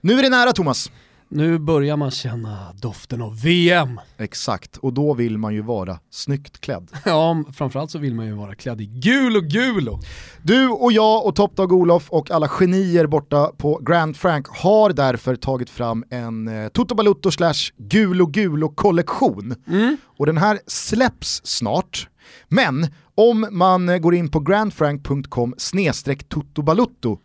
Nu 0.00 0.18
är 0.18 0.22
det 0.22 0.28
nära 0.28 0.52
Thomas. 0.52 0.90
Nu 1.32 1.58
börjar 1.58 1.96
man 1.96 2.10
känna 2.10 2.72
doften 2.72 3.22
av 3.22 3.40
VM. 3.40 4.00
Exakt, 4.18 4.76
och 4.76 4.92
då 4.92 5.14
vill 5.14 5.38
man 5.38 5.54
ju 5.54 5.62
vara 5.62 5.98
snyggt 6.10 6.60
klädd. 6.60 6.90
Ja, 7.04 7.44
framförallt 7.54 7.90
så 7.90 7.98
vill 7.98 8.14
man 8.14 8.26
ju 8.26 8.32
vara 8.32 8.54
klädd 8.54 8.80
i 8.80 8.86
gul 8.86 9.36
och 9.36 9.44
gulo. 9.44 10.00
Du 10.42 10.68
och 10.68 10.92
jag 10.92 11.26
och 11.26 11.36
Top 11.36 11.56
Dog 11.56 11.72
Olof 11.72 12.10
och 12.10 12.30
alla 12.30 12.48
genier 12.48 13.06
borta 13.06 13.50
på 13.56 13.80
Grand 13.82 14.16
Frank 14.16 14.46
har 14.48 14.92
därför 14.92 15.36
tagit 15.36 15.70
fram 15.70 16.04
en 16.10 16.48
eh, 16.48 16.68
Toto 16.68 16.94
Balutto 16.94 17.30
slash 17.30 17.72
Gulo 17.76 18.26
Gulo 18.26 18.68
kollektion. 18.68 19.54
Mm. 19.66 19.96
Och 20.04 20.26
den 20.26 20.38
här 20.38 20.58
släpps 20.66 21.40
snart. 21.44 22.08
Men 22.48 22.86
om 23.14 23.46
man 23.50 24.02
går 24.02 24.14
in 24.14 24.30
på 24.30 24.40
grandfrank.com 24.40 25.54
snedstreck 25.58 26.34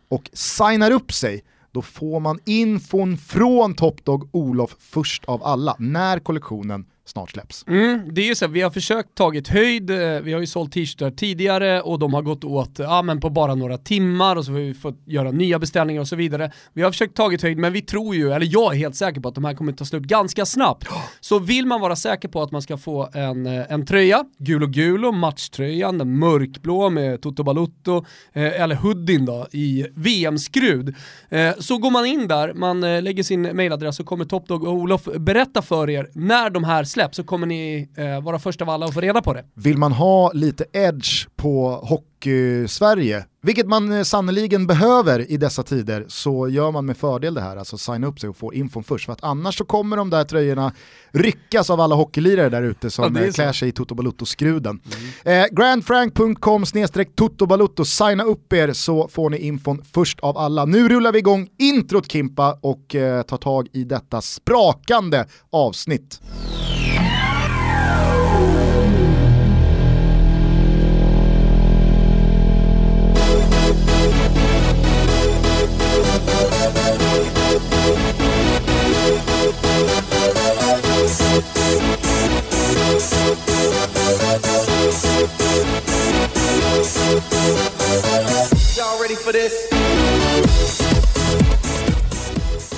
och 0.10 0.30
signar 0.34 0.92
upp 0.92 1.14
sig 1.14 1.42
då 1.76 1.82
får 1.82 2.20
man 2.20 2.40
infon 2.46 3.18
från 3.18 3.74
Topdog 3.74 4.30
Olof 4.32 4.76
först 4.80 5.26
av 5.26 5.44
alla. 5.44 5.76
När 5.80 6.20
kollektionen 6.20 6.86
snart 7.06 7.32
släpps. 7.32 7.68
Mm, 7.68 8.14
det 8.14 8.22
är 8.22 8.26
ju 8.26 8.36
så, 8.36 8.48
vi 8.48 8.62
har 8.62 8.70
försökt 8.70 9.16
tagit 9.16 9.48
höjd, 9.48 9.90
eh, 9.90 9.98
vi 9.98 10.34
har 10.34 10.40
ju 10.40 10.48
sålt 10.48 10.72
t-shirtar 10.72 11.12
tidigare 11.12 11.82
och 11.82 12.00
de 12.00 12.14
har 12.14 12.22
gått 12.22 12.44
åt 12.44 12.80
ja, 12.80 13.02
men 13.02 13.20
på 13.20 13.30
bara 13.30 13.56
några 13.56 13.78
timmar 13.78 14.36
och 14.36 14.46
så 14.46 14.52
har 14.52 14.60
vi 14.60 14.74
fått 14.74 15.02
göra 15.06 15.32
nya 15.32 15.60
beställningar 15.60 16.02
och 16.02 16.08
så 16.08 16.16
vidare. 16.16 16.52
Vi 16.74 16.82
har 16.82 16.92
försökt 16.92 17.16
tagit 17.16 17.42
höjd 17.42 17.58
men 17.58 17.74
vi 17.74 17.82
tror 17.82 18.16
ju, 18.16 18.32
eller 18.32 18.48
jag 18.52 18.74
är 18.74 18.78
helt 18.78 18.96
säker 18.96 19.22
på 19.22 19.28
att 19.28 19.36
de 19.36 19.46
här 19.46 19.54
kommer 19.54 19.72
ta 19.72 19.86
slut 19.86 20.04
ganska 20.04 20.46
snabbt. 20.46 20.88
Så 21.20 21.40
vill 21.40 21.66
man 21.66 21.82
vara 21.82 21.96
säker 21.96 22.28
på 22.28 22.42
att 22.42 22.52
man 22.52 22.62
ska 22.62 22.78
få 22.78 23.10
en, 23.14 23.46
eh, 23.46 23.72
en 23.72 23.86
tröja, 23.86 24.26
gul 24.38 24.64
och 24.64 24.72
gul 24.72 25.06
och 25.06 25.14
matchtröjan, 25.14 25.98
den 25.98 26.20
mörkblå 26.20 26.90
med 26.90 27.22
Toto 27.22 27.44
Balutto, 27.44 28.06
eh, 28.34 28.62
eller 28.62 28.76
hoodien 28.76 29.26
då 29.26 29.48
i 29.52 29.86
VM-skrud. 29.96 30.96
Eh, 31.30 31.54
så 31.60 31.78
går 31.78 31.92
man 31.92 32.06
in 32.06 32.28
där, 32.28 32.54
man 32.54 32.84
eh, 32.84 33.02
lägger 33.02 33.24
sin 33.24 33.56
mailadress 33.56 34.00
och 34.00 34.06
kommer 34.06 34.26
Topdog 34.26 34.64
och 34.64 34.74
Olof 34.74 35.04
berätta 35.18 35.62
för 35.62 35.90
er 35.90 36.10
när 36.14 36.50
de 36.50 36.64
här 36.64 36.84
släpps 36.96 37.18
så 37.18 37.24
kommer 37.24 37.48
ni 37.48 37.90
eh, 37.98 38.22
vara 38.22 38.40
först 38.40 38.62
av 38.62 38.70
alla 38.70 38.86
att 38.86 38.94
få 38.94 39.02
reda 39.02 39.22
på 39.22 39.34
det. 39.34 39.46
Vill 39.54 39.78
man 39.78 39.92
ha 39.92 40.32
lite 40.32 40.66
edge 40.74 41.28
på 41.36 41.70
hockey-Sverige, 41.72 43.26
vilket 43.46 43.68
man 43.68 43.92
eh, 43.92 44.04
sannoliken 44.04 44.68
behöver 44.68 45.32
i 45.32 45.38
dessa 45.38 45.64
tider, 45.64 46.06
så 46.08 46.48
gör 46.50 46.72
man 46.72 46.86
med 46.86 46.98
fördel 46.98 47.34
det 47.34 47.42
här, 47.42 47.58
alltså 47.58 47.78
signa 47.78 48.08
upp 48.08 48.20
sig 48.20 48.30
och 48.30 48.38
få 48.38 48.54
infon 48.54 48.84
först. 48.84 49.06
För 49.06 49.14
att 49.14 49.24
annars 49.24 49.58
så 49.58 49.66
kommer 49.66 49.98
de 49.98 50.10
där 50.10 50.24
tröjorna 50.24 50.74
ryckas 51.12 51.70
av 51.70 51.82
alla 51.82 51.96
hockeylirare 51.96 52.50
där 52.50 52.64
ute 52.64 52.90
som 52.90 53.16
Ja, 53.16 53.22
eh, 53.22 53.32
klär 53.32 53.54
sig 53.54 53.70
i 53.70 53.72
Toto 53.72 53.96
Balutto-skruden. 53.96 54.80
Eh, 55.24 55.46
grandfrank.com 55.52 56.66
snedstreck 56.66 57.16
Toto 57.16 57.86
signa 57.86 58.24
upp 58.24 58.54
er 58.54 58.74
så 58.74 59.08
får 59.08 59.30
ni 59.30 59.38
infon 59.38 59.82
först 59.94 60.20
av 60.20 60.38
alla. 60.38 60.66
Nu 60.66 60.90
rullar 60.90 61.12
vi 61.12 61.20
igång 61.20 61.50
introt 61.58 62.12
Kimpa 62.12 62.58
och 62.62 62.96
eh, 62.96 63.22
tar 63.22 63.38
tag 63.38 63.68
i 63.74 63.84
detta 63.84 64.22
sprakande 64.22 65.26
avsnitt. 65.50 66.22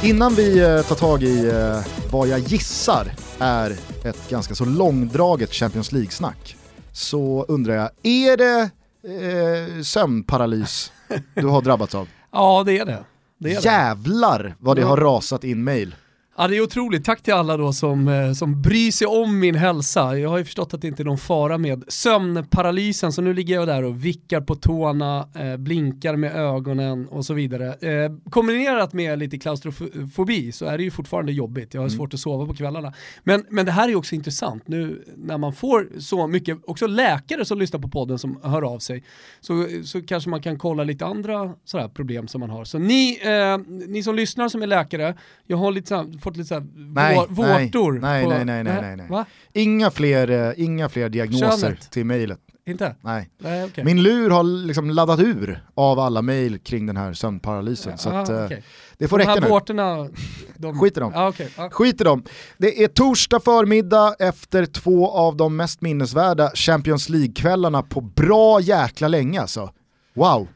Innan 0.04 0.36
vi 0.36 0.60
eh, 0.60 0.82
tar 0.82 0.96
tag 0.96 1.24
i 1.24 1.48
eh, 1.48 1.80
vad 2.12 2.28
jag 2.28 2.40
gissar 2.40 3.08
är 3.40 3.72
ett 4.04 4.30
ganska 4.30 4.56
så 4.56 4.66
långdraget 4.66 5.54
Champions 5.54 5.92
League-snack 5.92 6.56
så 6.92 7.46
undrar 7.48 7.74
jag, 7.76 7.90
är 8.04 8.38
det 8.38 8.70
eh, 9.14 9.82
sömnparalys 9.84 10.92
du 11.34 11.48
har 11.48 11.62
drabbats 11.62 11.96
av? 11.96 12.08
Ja 12.32 12.64
det 12.66 12.78
är 12.80 12.86
det. 12.86 13.04
det, 13.40 13.54
är. 13.56 13.62
Jävlar 13.66 14.56
vad 14.60 14.78
det 14.78 14.82
Ja. 14.82 14.88
har 14.88 14.98
rasat 14.98 15.44
in 15.44 15.64
mail. 15.64 15.96
Ja 16.40 16.48
det 16.48 16.58
är 16.58 16.62
otroligt, 16.62 17.06
tack 17.06 17.22
till 17.22 17.34
alla 17.34 17.58
då 17.58 17.74
som, 17.74 18.08
eh, 18.08 18.34
som 18.34 18.62
bryr 18.62 18.92
sig 18.92 19.08
om 19.08 19.40
min 19.40 19.56
hälsa. 19.56 20.18
Jag 20.18 20.30
har 20.30 20.38
ju 20.38 20.46
förstått 20.46 20.74
att 20.74 20.82
det 20.82 20.88
inte 20.88 21.04
är 21.04 21.06
någon 21.06 21.18
fara 21.18 21.58
med 21.58 21.84
sömnparalysen 21.88 23.12
så 23.12 23.22
nu 23.22 23.34
ligger 23.34 23.56
jag 23.56 23.68
där 23.68 23.84
och 23.84 24.06
vickar 24.06 24.42
på 24.42 24.56
tårna, 24.56 25.28
eh, 25.36 25.58
blinkar 25.58 26.16
med 26.16 26.36
ögonen 26.36 27.08
och 27.08 27.26
så 27.26 27.34
vidare. 27.34 27.74
Eh, 27.74 28.12
kombinerat 28.30 28.94
med 28.94 29.20
lite 29.20 29.38
klaustrofobi 29.38 30.52
så 30.52 30.66
är 30.66 30.78
det 30.78 30.84
ju 30.84 30.92
fortfarande 30.92 31.32
jobbigt, 31.32 31.74
jag 31.74 31.82
har 31.82 31.90
svårt 31.90 32.14
att 32.14 32.20
sova 32.20 32.46
på 32.46 32.54
kvällarna. 32.54 32.94
Men, 33.24 33.46
men 33.50 33.66
det 33.66 33.72
här 33.72 33.84
är 33.84 33.90
ju 33.90 33.96
också 33.96 34.16
intressant 34.16 34.68
nu 34.68 35.04
när 35.16 35.38
man 35.38 35.54
får 35.54 35.88
så 36.00 36.28
mycket, 36.28 36.58
också 36.64 36.88
läkare 36.88 37.46
som 37.46 37.60
lyssnar 37.60 37.80
på 37.80 37.88
podden 37.88 38.20
som 38.20 38.40
hör 38.44 38.74
av 38.74 38.80
sig, 38.80 39.04
så, 39.40 39.68
så 39.84 40.02
kanske 40.02 40.30
man 40.30 40.42
kan 40.42 40.60
kolla 40.60 40.84
lite 40.84 41.06
andra 41.06 41.54
sådär 41.66 41.88
problem 41.88 42.28
som 42.28 42.40
man 42.40 42.50
har. 42.50 42.66
Så 42.66 42.80
ni, 42.80 43.20
eh, 43.22 43.58
ni 43.88 44.04
som 44.04 44.16
lyssnar 44.16 44.50
som 44.50 44.64
är 44.64 44.68
läkare, 44.68 45.16
jag 45.46 45.58
har 45.58 45.72
lite 45.72 45.88
såhär, 45.88 46.20
fått 46.30 46.38
lite 46.38 46.48
såhär 46.48 46.64
Nej, 46.76 47.16
vår, 47.30 47.44
nej, 47.46 47.66
vårtor. 47.66 48.00
nej, 48.00 48.24
på, 48.24 48.30
nej, 48.30 48.46
nej, 48.46 48.64
nej, 48.64 48.82
nej, 48.82 48.96
nej. 48.96 49.08
Va? 49.10 49.26
Inga 49.54 49.92
fler, 49.92 50.30
eh, 50.30 50.54
inga 50.64 50.90
fler 50.90 51.10
diagnoser 51.10 51.58
Könet. 51.58 51.92
till 51.92 52.06
mejlet. 52.06 52.40
Inte? 52.68 52.96
Nej. 53.02 53.30
Nej, 53.38 53.64
okej. 53.66 53.84
Min 53.84 54.04
lur 54.04 54.30
har 54.30 54.44
liksom 54.44 54.90
laddat 54.90 55.20
ur 55.20 55.64
av 55.76 56.00
alla 56.00 56.22
mejl 56.22 56.60
kring 56.60 56.86
den 56.86 56.98
här 56.98 57.14
sömnparalysen. 57.14 57.98
så 57.98 58.10
Ah, 58.10 58.20
att, 58.22 58.30
eh, 58.30 58.46
okej. 58.46 58.64
det 58.98 59.08
får 59.08 59.18
De 59.18 59.22
räcka 59.22 59.32
här 59.34 59.42
nu. 59.42 59.48
vårtorna, 59.50 60.10
de... 60.58 60.80
Skit 60.80 60.98
i 60.98 61.00
dem. 61.00 61.12
Ah, 61.16 61.28
okej. 61.30 61.50
Ah. 61.58 61.70
Skit 61.70 62.02
i 62.02 62.04
dem. 62.04 62.24
Det 62.58 62.84
är 62.84 62.88
torsdag 62.88 63.40
förmiddag 63.40 64.16
efter 64.20 64.66
två 64.66 65.12
av 65.12 65.38
de 65.38 65.56
mest 65.56 65.82
minnesvärda 65.82 66.52
Champions 66.56 67.10
League-kvällarna 67.10 67.82
på 67.82 68.02
bra 68.02 68.60
jäkla 68.62 69.08
länge 69.08 69.42
alltså. 69.42 69.70
Wow. 70.16 70.48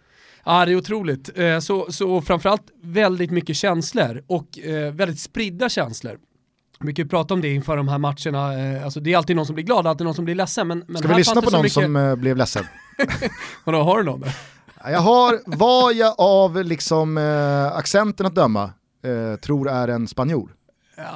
Ja, 0.45 0.65
det 0.65 0.71
är 0.71 0.75
otroligt. 0.75 1.29
Eh, 1.35 1.59
Så, 1.59 1.91
så 1.91 2.21
framförallt 2.21 2.71
väldigt 2.83 3.31
mycket 3.31 3.55
känslor 3.55 4.23
och 4.27 4.59
eh, 4.59 4.93
väldigt 4.93 5.19
spridda 5.19 5.69
känslor. 5.69 6.17
Ju 6.95 7.07
prata 7.07 7.33
om 7.33 7.41
det 7.41 7.53
inför 7.53 7.77
de 7.77 7.87
här 7.87 7.97
matcherna, 7.97 8.59
eh, 8.59 8.83
alltså 8.83 8.99
det 8.99 9.13
är 9.13 9.17
alltid 9.17 9.35
någon 9.35 9.45
som 9.45 9.55
blir 9.55 9.65
glad, 9.65 9.87
alltid 9.87 10.05
någon 10.05 10.15
som 10.15 10.25
blir 10.25 10.35
ledsen. 10.35 10.67
Men, 10.67 10.83
men 10.87 10.97
Ska 10.97 11.07
vi 11.07 11.15
lyssna 11.15 11.41
på 11.41 11.49
någon 11.49 11.61
mycket... 11.61 11.73
som 11.73 12.15
blev 12.19 12.37
ledsen? 12.37 12.65
Vadå, 13.63 13.83
har 13.83 13.97
du 13.97 14.03
någon? 14.03 14.23
Jag 14.83 14.99
har, 14.99 15.39
vad 15.45 15.93
jag 15.93 16.15
av 16.17 16.63
liksom, 16.63 17.17
eh, 17.17 17.77
accenten 17.77 18.25
att 18.25 18.35
döma, 18.35 18.63
eh, 19.03 19.39
tror 19.39 19.69
är 19.69 19.87
en 19.87 20.07
spanjor. 20.07 20.55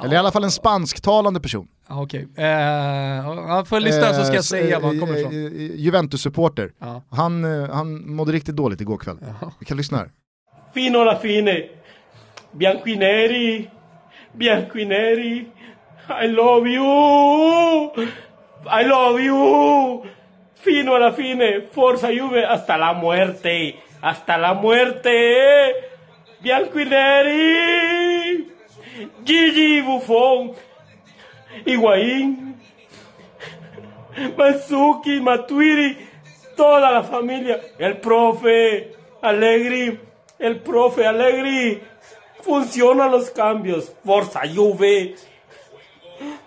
Eller 0.04 0.14
i 0.14 0.16
alla 0.16 0.30
fall 0.32 0.44
en 0.44 0.50
spansktalande 0.50 1.40
person. 1.40 1.68
Ja, 1.88 2.02
Okej, 2.02 2.28
eh, 2.36 2.44
ja, 2.46 3.64
får 3.68 3.76
jag 3.76 3.82
lyssna 3.82 4.12
så 4.14 4.24
ska 4.24 4.34
jag 4.34 4.36
Eh, 4.36 4.40
säga 4.42 4.78
var 4.78 4.88
han 4.88 4.98
kommer 5.00 5.14
eh, 5.14 5.20
ifrån. 5.20 5.32
eh, 5.34 5.76
Juventus-supporter. 5.76 6.70
Ja. 6.78 7.02
Han, 7.10 7.44
eh, 7.62 7.70
han 7.74 8.10
mådde 8.10 8.32
riktigt 8.32 8.56
dåligt 8.56 8.80
igår 8.80 8.98
kväll. 8.98 9.16
Jaha. 9.20 9.52
Vi 9.60 9.66
kan 9.66 9.76
lyssna 9.76 9.98
här. 9.98 10.10
Fino 10.74 10.98
alla 10.98 11.16
fine. 11.18 11.64
Bianco 12.52 12.88
i 12.88 12.96
neri. 12.96 13.70
Bianco 14.32 14.78
i 14.78 14.84
love 16.28 16.70
you. 16.70 16.84
I 18.80 18.84
love 18.84 19.22
you. 19.22 20.06
Fino 20.64 20.94
alla 20.94 21.12
fine. 21.12 21.60
Forza 21.72 22.10
Juve 22.10 22.46
hasta 22.46 22.76
la 22.76 22.94
muerte. 22.94 23.74
Hasta 24.00 24.36
la 24.36 24.54
muerte. 24.54 25.10
Bianco 26.42 26.80
i 26.80 26.84
neri. 26.84 28.44
Gigi 29.24 29.82
Buffon. 29.82 30.54
Higuaín. 31.64 32.46
Manzuki, 34.36 35.20
Matuidi, 35.20 35.96
toda 36.56 36.90
la 36.90 37.02
familia, 37.02 37.60
el 37.78 37.98
profe 37.98 38.94
Allegri, 39.20 40.00
el 40.38 40.60
profe 40.60 41.06
Allegri, 41.06 41.82
funcionan 42.40 43.10
los 43.10 43.30
cambios, 43.30 43.92
Forza 44.04 44.40
Juve, 44.46 45.16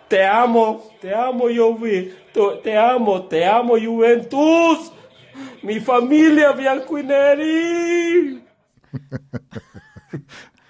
te 0.08 0.26
amo, 0.26 0.84
te 1.00 1.14
amo 1.14 1.46
Juve, 1.48 2.16
te 2.64 2.78
amo, 2.78 3.24
te 3.24 3.46
amo 3.46 3.78
Juventus, 3.78 4.92
mi 5.62 5.80
familia 5.80 6.52
Bianconeri. 6.54 8.42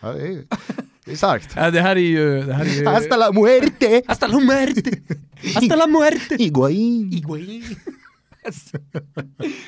Ja, 0.01 0.11
det, 0.13 0.27
är, 0.27 0.88
det 1.09 1.13
är 1.13 1.17
starkt. 1.17 1.53
Ja, 1.55 1.71
det 1.71 1.81
här 1.81 1.95
är 1.95 1.99
ju... 1.99 2.43
Det 2.43 2.53
här 2.53 2.65
är 2.65 2.69
ju... 2.69 2.85
Hasta 2.85 3.17
la 3.17 3.31
muerte! 3.31 4.01
Hasta 4.07 4.27
la 4.27 4.39
muerte! 4.39 4.91
Hasta 5.55 5.75
la 5.75 5.87
muerte! 5.87 6.35
Higuaín. 6.35 7.11
Higuaín. 7.11 7.63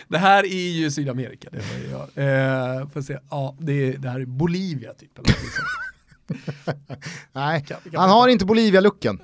det 0.08 0.18
här 0.18 0.44
är 0.44 0.70
ju 0.70 0.92
Sydamerika, 0.92 1.50
det 1.52 1.62
hör 1.62 1.92
jag. 1.92 2.80
Eh, 2.82 2.90
får 2.90 3.02
se. 3.02 3.18
Ja, 3.30 3.56
det, 3.60 3.74
är, 3.74 3.98
det 3.98 4.10
här 4.10 4.20
är 4.20 4.26
Bolivia 4.26 4.94
typ. 4.94 5.18
eller. 5.18 5.36
Nej, 7.34 7.66
han 7.70 7.82
man 7.94 8.10
har 8.10 8.28
inte 8.28 8.46
Bolivia-looken. 8.46 9.20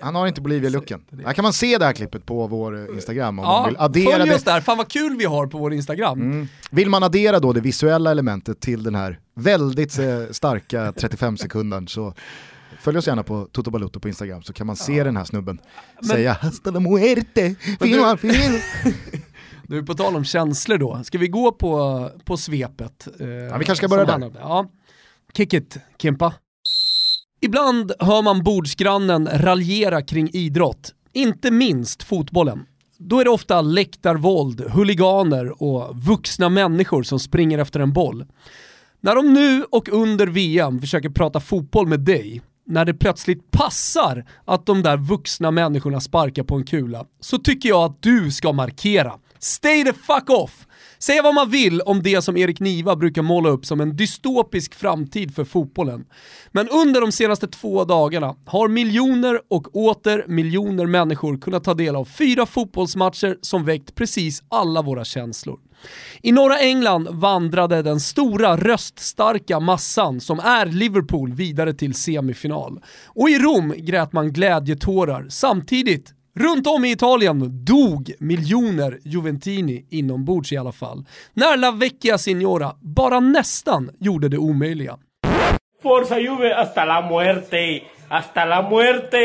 Han 0.00 0.14
har 0.14 0.26
inte 0.26 0.40
Bolivia-looken. 0.40 1.00
Här 1.24 1.32
kan 1.32 1.42
man 1.42 1.52
se 1.52 1.78
det 1.78 1.84
här 1.84 1.92
klippet 1.92 2.26
på 2.26 2.46
vår 2.46 2.94
Instagram 2.94 3.38
om 3.38 3.44
man 3.44 3.44
Ja, 3.44 3.66
vill 3.66 3.76
addera 3.78 4.18
följ 4.18 4.34
oss 4.34 4.44
där, 4.44 4.60
fan 4.60 4.78
vad 4.78 4.88
kul 4.88 5.16
vi 5.16 5.24
har 5.24 5.46
på 5.46 5.58
vår 5.58 5.74
Instagram. 5.74 6.20
Mm. 6.20 6.48
Vill 6.70 6.90
man 6.90 7.02
addera 7.02 7.40
då 7.40 7.52
det 7.52 7.60
visuella 7.60 8.10
elementet 8.10 8.60
till 8.60 8.82
den 8.82 8.94
här 8.94 9.18
väldigt 9.34 9.98
eh, 9.98 10.06
starka 10.30 10.92
35 10.96 11.36
sekunden 11.36 11.88
så 11.88 12.14
följ 12.80 12.98
oss 12.98 13.06
gärna 13.06 13.22
på 13.22 13.48
Toto 13.52 13.70
Balutto 13.70 14.00
på 14.00 14.08
Instagram 14.08 14.42
så 14.42 14.52
kan 14.52 14.66
man 14.66 14.76
se 14.76 15.04
den 15.04 15.16
här 15.16 15.24
snubben 15.24 15.60
säga 16.08 16.32
hasta 16.32 16.70
la 16.70 16.80
muerte, 16.80 17.54
fino. 17.80 18.16
Du, 19.66 19.82
på 19.86 19.94
tal 19.94 20.16
om 20.16 20.24
känslor 20.24 20.78
då, 20.78 21.00
ska 21.04 21.18
vi 21.18 21.28
gå 21.28 21.52
på, 21.52 22.10
på 22.24 22.36
svepet? 22.36 23.08
Eh, 23.20 23.58
vi 23.58 23.64
kanske 23.64 23.76
ska 23.76 23.88
börja 23.88 24.18
där. 24.18 24.32
Ja. 24.38 24.70
Kick 25.36 25.52
it, 25.52 25.76
Kimpa. 25.98 26.34
Ibland 27.40 27.92
hör 27.98 28.22
man 28.22 28.42
bordsgrannen 28.42 29.28
raljera 29.32 30.02
kring 30.02 30.30
idrott, 30.32 30.94
inte 31.12 31.50
minst 31.50 32.02
fotbollen. 32.02 32.66
Då 32.98 33.20
är 33.20 33.24
det 33.24 33.30
ofta 33.30 33.60
läktarvåld, 33.60 34.60
huliganer 34.60 35.62
och 35.62 35.96
vuxna 36.06 36.48
människor 36.48 37.02
som 37.02 37.18
springer 37.18 37.58
efter 37.58 37.80
en 37.80 37.92
boll. 37.92 38.24
När 39.00 39.14
de 39.14 39.34
nu 39.34 39.64
och 39.70 39.88
under 39.88 40.26
VM 40.26 40.80
försöker 40.80 41.10
prata 41.10 41.40
fotboll 41.40 41.86
med 41.86 42.00
dig, 42.00 42.42
när 42.66 42.84
det 42.84 42.94
plötsligt 42.94 43.50
passar 43.50 44.24
att 44.44 44.66
de 44.66 44.82
där 44.82 44.96
vuxna 44.96 45.50
människorna 45.50 46.00
sparkar 46.00 46.42
på 46.42 46.54
en 46.54 46.64
kula, 46.64 47.04
så 47.20 47.38
tycker 47.38 47.68
jag 47.68 47.84
att 47.84 48.02
du 48.02 48.30
ska 48.30 48.52
markera. 48.52 49.12
Stay 49.38 49.84
the 49.84 49.92
fuck 49.92 50.30
off! 50.30 50.66
Säga 50.98 51.22
vad 51.22 51.34
man 51.34 51.50
vill 51.50 51.80
om 51.80 52.02
det 52.02 52.22
som 52.22 52.36
Erik 52.36 52.60
Niva 52.60 52.96
brukar 52.96 53.22
måla 53.22 53.48
upp 53.48 53.66
som 53.66 53.80
en 53.80 53.96
dystopisk 53.96 54.74
framtid 54.74 55.34
för 55.34 55.44
fotbollen. 55.44 56.04
Men 56.52 56.68
under 56.68 57.00
de 57.00 57.12
senaste 57.12 57.46
två 57.46 57.84
dagarna 57.84 58.36
har 58.46 58.68
miljoner 58.68 59.40
och 59.50 59.76
åter 59.76 60.24
miljoner 60.28 60.86
människor 60.86 61.38
kunnat 61.38 61.64
ta 61.64 61.74
del 61.74 61.96
av 61.96 62.04
fyra 62.04 62.46
fotbollsmatcher 62.46 63.38
som 63.40 63.64
väckt 63.64 63.94
precis 63.94 64.42
alla 64.48 64.82
våra 64.82 65.04
känslor. 65.04 65.58
I 66.22 66.32
norra 66.32 66.58
England 66.58 67.08
vandrade 67.10 67.82
den 67.82 68.00
stora 68.00 68.56
röststarka 68.56 69.60
massan 69.60 70.20
som 70.20 70.38
är 70.38 70.66
Liverpool 70.66 71.32
vidare 71.32 71.74
till 71.74 71.94
semifinal. 71.94 72.80
Och 73.06 73.30
i 73.30 73.38
Rom 73.38 73.74
grät 73.76 74.12
man 74.12 74.32
glädjetårar 74.32 75.26
samtidigt 75.28 76.14
Runt 76.38 76.66
om 76.66 76.84
i 76.84 76.90
Italien 76.90 77.64
dog 77.64 78.12
miljoner 78.18 78.98
Juventini 79.04 79.86
inombords 79.90 80.52
i 80.52 80.56
alla 80.56 80.72
fall. 80.72 81.04
När 81.34 81.56
La 81.56 81.70
Vecchia 81.70 82.18
Signora 82.18 82.74
bara 82.80 83.20
nästan 83.20 83.90
gjorde 83.98 84.28
det 84.28 84.38
omöjliga. 84.38 84.98
Forza 85.82 86.18
Juve 86.18 86.54
hasta 86.54 86.84
la 86.84 87.08
muerte. 87.08 87.80
Hasta 88.08 88.44
la 88.44 88.70
muerte. 88.70 89.18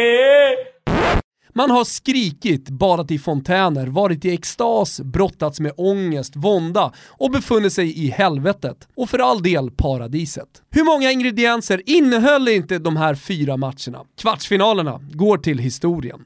Man 1.55 1.71
har 1.71 1.83
skrikit, 1.83 2.69
badat 2.69 3.11
i 3.11 3.19
fontäner, 3.19 3.87
varit 3.87 4.25
i 4.25 4.33
extas, 4.33 5.01
brottats 5.01 5.59
med 5.59 5.71
ångest, 5.77 6.35
vånda 6.35 6.93
och 7.09 7.31
befunnit 7.31 7.73
sig 7.73 8.05
i 8.05 8.09
helvetet. 8.09 8.87
Och 8.95 9.09
för 9.09 9.19
all 9.19 9.43
del 9.43 9.71
paradiset. 9.71 10.49
Hur 10.69 10.83
många 10.83 11.11
ingredienser 11.11 11.81
innehöll 11.85 12.47
inte 12.47 12.79
de 12.79 12.97
här 12.97 13.15
fyra 13.15 13.57
matcherna? 13.57 14.05
Kvartsfinalerna 14.21 14.99
går 15.13 15.37
till 15.37 15.59
historien. 15.59 16.19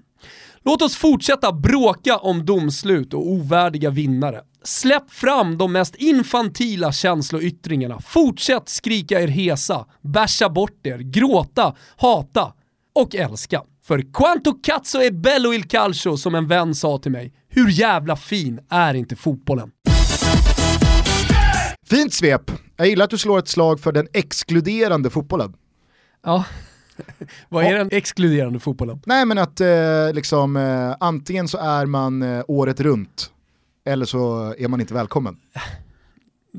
Låt 0.68 0.82
oss 0.82 0.96
fortsätta 0.96 1.52
bråka 1.52 2.18
om 2.18 2.46
domslut 2.46 3.14
och 3.14 3.28
ovärdiga 3.28 3.90
vinnare. 3.90 4.42
Släpp 4.64 5.12
fram 5.12 5.58
de 5.58 5.72
mest 5.72 5.96
infantila 5.96 6.92
känsloyttringarna. 6.92 8.00
Fortsätt 8.00 8.70
skrika 8.70 9.22
er 9.22 9.28
hesa, 9.28 9.86
bärsa 10.02 10.50
bort 10.50 10.88
er, 10.88 10.98
gråta, 10.98 11.76
hata 11.98 12.54
och 12.96 13.16
älska. 13.16 13.62
För 13.84 14.14
quanto 14.14 14.60
cazzo 14.64 15.00
è 15.00 15.12
bello 15.12 15.54
il 15.54 15.64
calcio 15.64 16.18
som 16.18 16.36
en 16.36 16.48
vän 16.48 16.76
sa 16.76 16.98
till 16.98 17.12
mig. 17.12 17.34
Hur 17.50 17.70
jävla 17.70 18.16
fin 18.16 18.60
är 18.70 18.94
inte 18.94 19.16
fotbollen? 19.16 19.72
Fint 21.90 22.14
svep. 22.14 22.52
Jag 22.78 22.88
gillar 22.88 23.04
att 23.04 23.12
du 23.12 23.18
slår 23.18 23.40
ett 23.40 23.48
slag 23.48 23.80
för 23.80 23.92
den 23.92 24.08
exkluderande 24.14 25.10
fotbollen. 25.10 25.54
Ja. 26.24 26.46
Vad 27.50 27.66
är 27.66 27.78
den 27.78 27.90
exkluderande 27.92 28.60
fotbollen? 28.60 29.02
Nej 29.06 29.26
men 29.26 29.38
att 29.38 29.62
eh, 29.62 30.14
liksom, 30.14 30.58
eh, 30.58 30.96
antingen 31.00 31.48
så 31.48 31.58
är 31.58 31.86
man 31.86 32.22
eh, 32.22 32.44
året 32.48 32.80
runt 32.80 33.32
eller 33.86 34.06
så 34.06 34.56
är 34.58 34.68
man 34.68 34.82
inte 34.82 34.94
välkommen. 34.94 35.38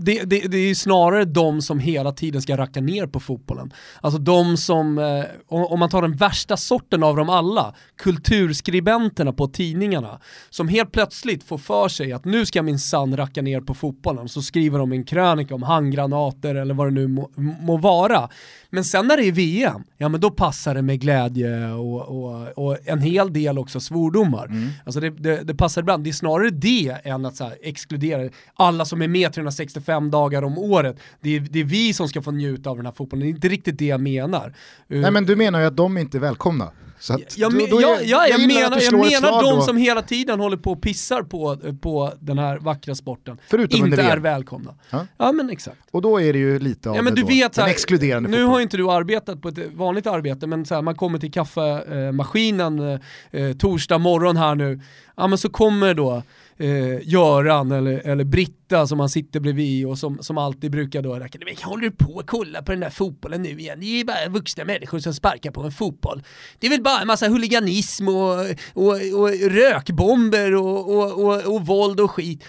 Det, 0.00 0.24
det, 0.24 0.40
det 0.40 0.58
är 0.58 0.74
snarare 0.74 1.24
de 1.24 1.62
som 1.62 1.78
hela 1.78 2.12
tiden 2.12 2.42
ska 2.42 2.56
racka 2.56 2.80
ner 2.80 3.06
på 3.06 3.20
fotbollen. 3.20 3.72
Alltså 4.00 4.20
de 4.20 4.56
som, 4.56 4.98
eh, 4.98 5.24
om 5.48 5.78
man 5.78 5.90
tar 5.90 6.02
den 6.02 6.16
värsta 6.16 6.56
sorten 6.56 7.02
av 7.02 7.16
dem 7.16 7.28
alla, 7.28 7.74
kulturskribenterna 7.96 9.32
på 9.32 9.48
tidningarna, 9.48 10.20
som 10.50 10.68
helt 10.68 10.92
plötsligt 10.92 11.44
får 11.44 11.58
för 11.58 11.88
sig 11.88 12.12
att 12.12 12.24
nu 12.24 12.46
ska 12.46 12.62
min 12.62 12.78
sann 12.78 13.16
racka 13.16 13.42
ner 13.42 13.60
på 13.60 13.74
fotbollen, 13.74 14.28
så 14.28 14.42
skriver 14.42 14.78
de 14.78 14.92
en 14.92 15.04
krönika 15.04 15.54
om 15.54 15.62
handgranater 15.62 16.54
eller 16.54 16.74
vad 16.74 16.86
det 16.86 16.90
nu 16.90 17.08
må, 17.08 17.30
må 17.60 17.76
vara. 17.76 18.28
Men 18.70 18.84
sen 18.84 19.06
när 19.06 19.16
det 19.16 19.24
är 19.24 19.32
VM, 19.32 19.84
ja 19.96 20.08
men 20.08 20.20
då 20.20 20.30
passar 20.30 20.74
det 20.74 20.82
med 20.82 21.00
glädje 21.00 21.72
och, 21.72 22.02
och, 22.08 22.48
och 22.58 22.78
en 22.84 23.00
hel 23.00 23.32
del 23.32 23.58
också 23.58 23.80
svordomar. 23.80 24.50
Alltså 24.84 25.00
det, 25.00 25.10
det, 25.10 25.42
det 25.42 25.54
passar 25.54 25.80
ibland, 25.80 26.04
det 26.04 26.10
är 26.10 26.12
snarare 26.12 26.50
det 26.50 26.96
än 27.04 27.26
att 27.26 27.36
så 27.36 27.44
här 27.44 27.56
exkludera 27.62 28.30
alla 28.54 28.84
som 28.84 29.02
är 29.02 29.08
med 29.08 29.32
365 29.32 29.87
dagar 30.10 30.42
om 30.42 30.58
året. 30.58 30.96
Det 31.20 31.36
är, 31.36 31.40
det 31.40 31.60
är 31.60 31.64
vi 31.64 31.92
som 31.92 32.08
ska 32.08 32.22
få 32.22 32.30
njuta 32.30 32.70
av 32.70 32.76
den 32.76 32.86
här 32.86 32.92
fotbollen, 32.92 33.20
det 33.26 33.30
är 33.30 33.34
inte 33.34 33.48
riktigt 33.48 33.78
det 33.78 33.86
jag 33.86 34.00
menar. 34.00 34.54
Uh, 34.92 35.00
Nej 35.00 35.10
men 35.10 35.24
du 35.26 35.36
menar 35.36 35.60
ju 35.60 35.66
att 35.66 35.76
de 35.76 35.98
inte 35.98 36.18
är 36.18 36.20
välkomna. 36.20 36.70
Att, 37.10 37.38
jag, 37.38 37.52
då- 37.52 37.56
men- 37.56 37.70
då 37.70 37.80
ja, 37.82 37.98
jag, 38.02 38.28
gillar 38.40 38.64
att 38.64 38.70
menar, 38.70 38.80
jag 38.80 38.92
menar 39.22 39.42
de 39.42 39.56
då. 39.56 39.62
som 39.62 39.76
hela 39.76 40.02
tiden 40.02 40.40
håller 40.40 40.56
på 40.56 40.72
och 40.72 40.82
pissar 40.82 41.22
på, 41.22 41.56
på 41.80 42.12
den 42.20 42.38
här 42.38 42.58
vackra 42.58 42.94
sporten. 42.94 43.38
Förutom 43.48 43.86
inte 43.86 44.02
är 44.02 44.16
välkomna. 44.16 44.74
Ja. 44.90 45.06
Ja, 45.16 45.32
men 45.32 45.50
exakt. 45.50 45.78
Och 45.90 46.02
då 46.02 46.20
är 46.20 46.32
det 46.32 46.38
ju 46.38 46.58
lite 46.58 46.90
av 46.90 46.96
Ja 46.96 47.02
men 47.02 47.14
det 47.14 47.20
du 47.20 47.22
då, 47.22 47.28
vet 47.28 47.52
den 47.52 47.64
här, 47.64 47.70
exkluderande 47.70 48.28
nu 48.28 48.36
fotbollen. 48.36 48.50
har 48.52 48.60
inte 48.60 48.76
du 48.76 48.90
arbetat 48.90 49.42
på 49.42 49.48
ett 49.48 49.58
vanligt 49.74 50.06
arbete, 50.06 50.46
men 50.46 50.64
så 50.66 50.74
här, 50.74 50.82
man 50.82 50.94
kommer 50.94 51.18
till 51.18 51.32
kaffemaskinen 51.32 52.78
eh, 52.78 53.00
eh, 53.42 53.52
torsdag 53.56 53.98
morgon 53.98 54.36
här 54.36 54.54
nu, 54.54 54.80
ja 55.16 55.26
men 55.26 55.38
så 55.38 55.48
kommer 55.48 55.94
då 55.94 56.22
eh, 56.58 57.08
Göran 57.08 57.72
eller, 57.72 57.98
eller 57.98 58.24
Britta 58.24 58.86
som 58.86 58.98
man 58.98 59.08
sitter 59.08 59.40
bredvid 59.40 59.86
och 59.86 59.98
som, 59.98 60.18
som 60.22 60.38
alltid 60.38 60.70
brukar 60.70 61.02
då 61.02 61.14
räcka, 61.14 61.38
"Men 61.44 61.56
håller 61.62 61.82
du 61.82 61.90
på 61.90 62.18
att 62.18 62.26
kolla 62.26 62.62
på 62.62 62.72
den 62.72 62.80
där 62.80 62.90
fotbollen 62.90 63.42
nu 63.42 63.48
igen? 63.50 63.80
Det 63.80 63.86
är 63.86 63.98
ju 63.98 64.04
bara 64.04 64.28
vuxna 64.28 64.64
människor 64.64 64.98
som 64.98 65.14
sparkar 65.14 65.50
på 65.50 65.62
en 65.62 65.72
fotboll. 65.72 66.22
Det 66.58 66.66
är 66.66 66.70
väl 66.70 66.82
bara 66.82 67.00
en 67.00 67.06
massa 67.06 67.28
huliganism 67.28 68.08
och, 68.08 68.34
och, 68.74 68.92
och 69.14 69.30
rökbomber 69.50 70.54
och, 70.54 70.96
och, 70.96 71.24
och, 71.24 71.54
och 71.54 71.66
våld 71.66 72.00
och 72.00 72.10
skit. 72.10 72.44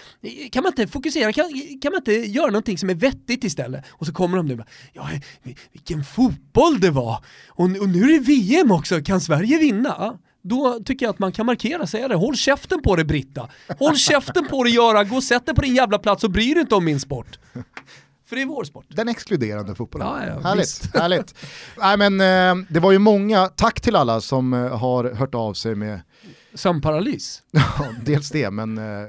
Kan 0.52 0.62
man 0.62 0.72
inte 0.72 0.86
fokusera, 0.86 1.32
kan, 1.32 1.44
kan 1.82 1.92
man 1.92 2.00
inte 2.00 2.12
göra 2.12 2.46
någonting 2.46 2.78
som 2.78 2.90
är 2.90 2.94
vettigt 2.94 3.44
istället? 3.44 3.84
Och 3.90 4.06
så 4.06 4.12
kommer 4.12 4.36
de 4.36 4.46
nu 4.46 4.56
bara, 4.56 4.66
ja 4.92 5.08
vilken 5.72 6.04
fotboll 6.04 6.80
det 6.80 6.90
var! 6.90 7.24
Och, 7.48 7.64
och 7.64 7.88
nu 7.88 8.02
är 8.02 8.12
det 8.12 8.24
VM 8.24 8.70
också, 8.70 9.02
kan 9.02 9.20
Sverige 9.20 9.58
vinna? 9.58 10.18
Då 10.42 10.78
tycker 10.84 11.06
jag 11.06 11.12
att 11.12 11.18
man 11.18 11.32
kan 11.32 11.46
markera, 11.46 11.86
säga 11.86 12.08
det. 12.08 12.14
Håll 12.14 12.36
käften 12.36 12.82
på 12.82 12.96
dig 12.96 13.04
Britta. 13.04 13.48
Håll 13.78 13.96
käften 13.96 14.46
på 14.46 14.64
dig 14.64 14.74
Göran, 14.74 15.08
gå 15.08 15.16
och 15.16 15.24
sätt 15.24 15.46
dig 15.46 15.54
på 15.54 15.60
din 15.62 15.74
jävla 15.74 15.98
plats 15.98 16.24
och 16.24 16.30
bry 16.30 16.54
dig 16.54 16.60
inte 16.60 16.74
om 16.74 16.84
min 16.84 17.00
sport. 17.00 17.38
För 18.30 18.36
det 18.36 18.42
är 18.42 18.46
vår 18.46 18.64
sport. 18.64 18.84
Den 18.88 19.08
exkluderande 19.08 19.74
fotbollen. 19.74 20.08
Ja, 20.08 20.26
ja, 20.26 20.40
härligt, 20.40 20.62
visst. 20.62 20.94
härligt. 20.94 21.34
Nej, 21.78 21.96
men, 21.96 22.20
eh, 22.20 22.66
det 22.68 22.80
var 22.80 22.92
ju 22.92 22.98
många, 22.98 23.46
tack 23.46 23.80
till 23.80 23.96
alla 23.96 24.20
som 24.20 24.54
eh, 24.54 24.78
har 24.78 25.14
hört 25.14 25.34
av 25.34 25.54
sig 25.54 25.74
med, 25.74 26.00
Sömnparalys. 26.54 27.42
dels 28.04 28.30
det, 28.30 28.50
men 28.50 28.78
eh, 28.78 29.08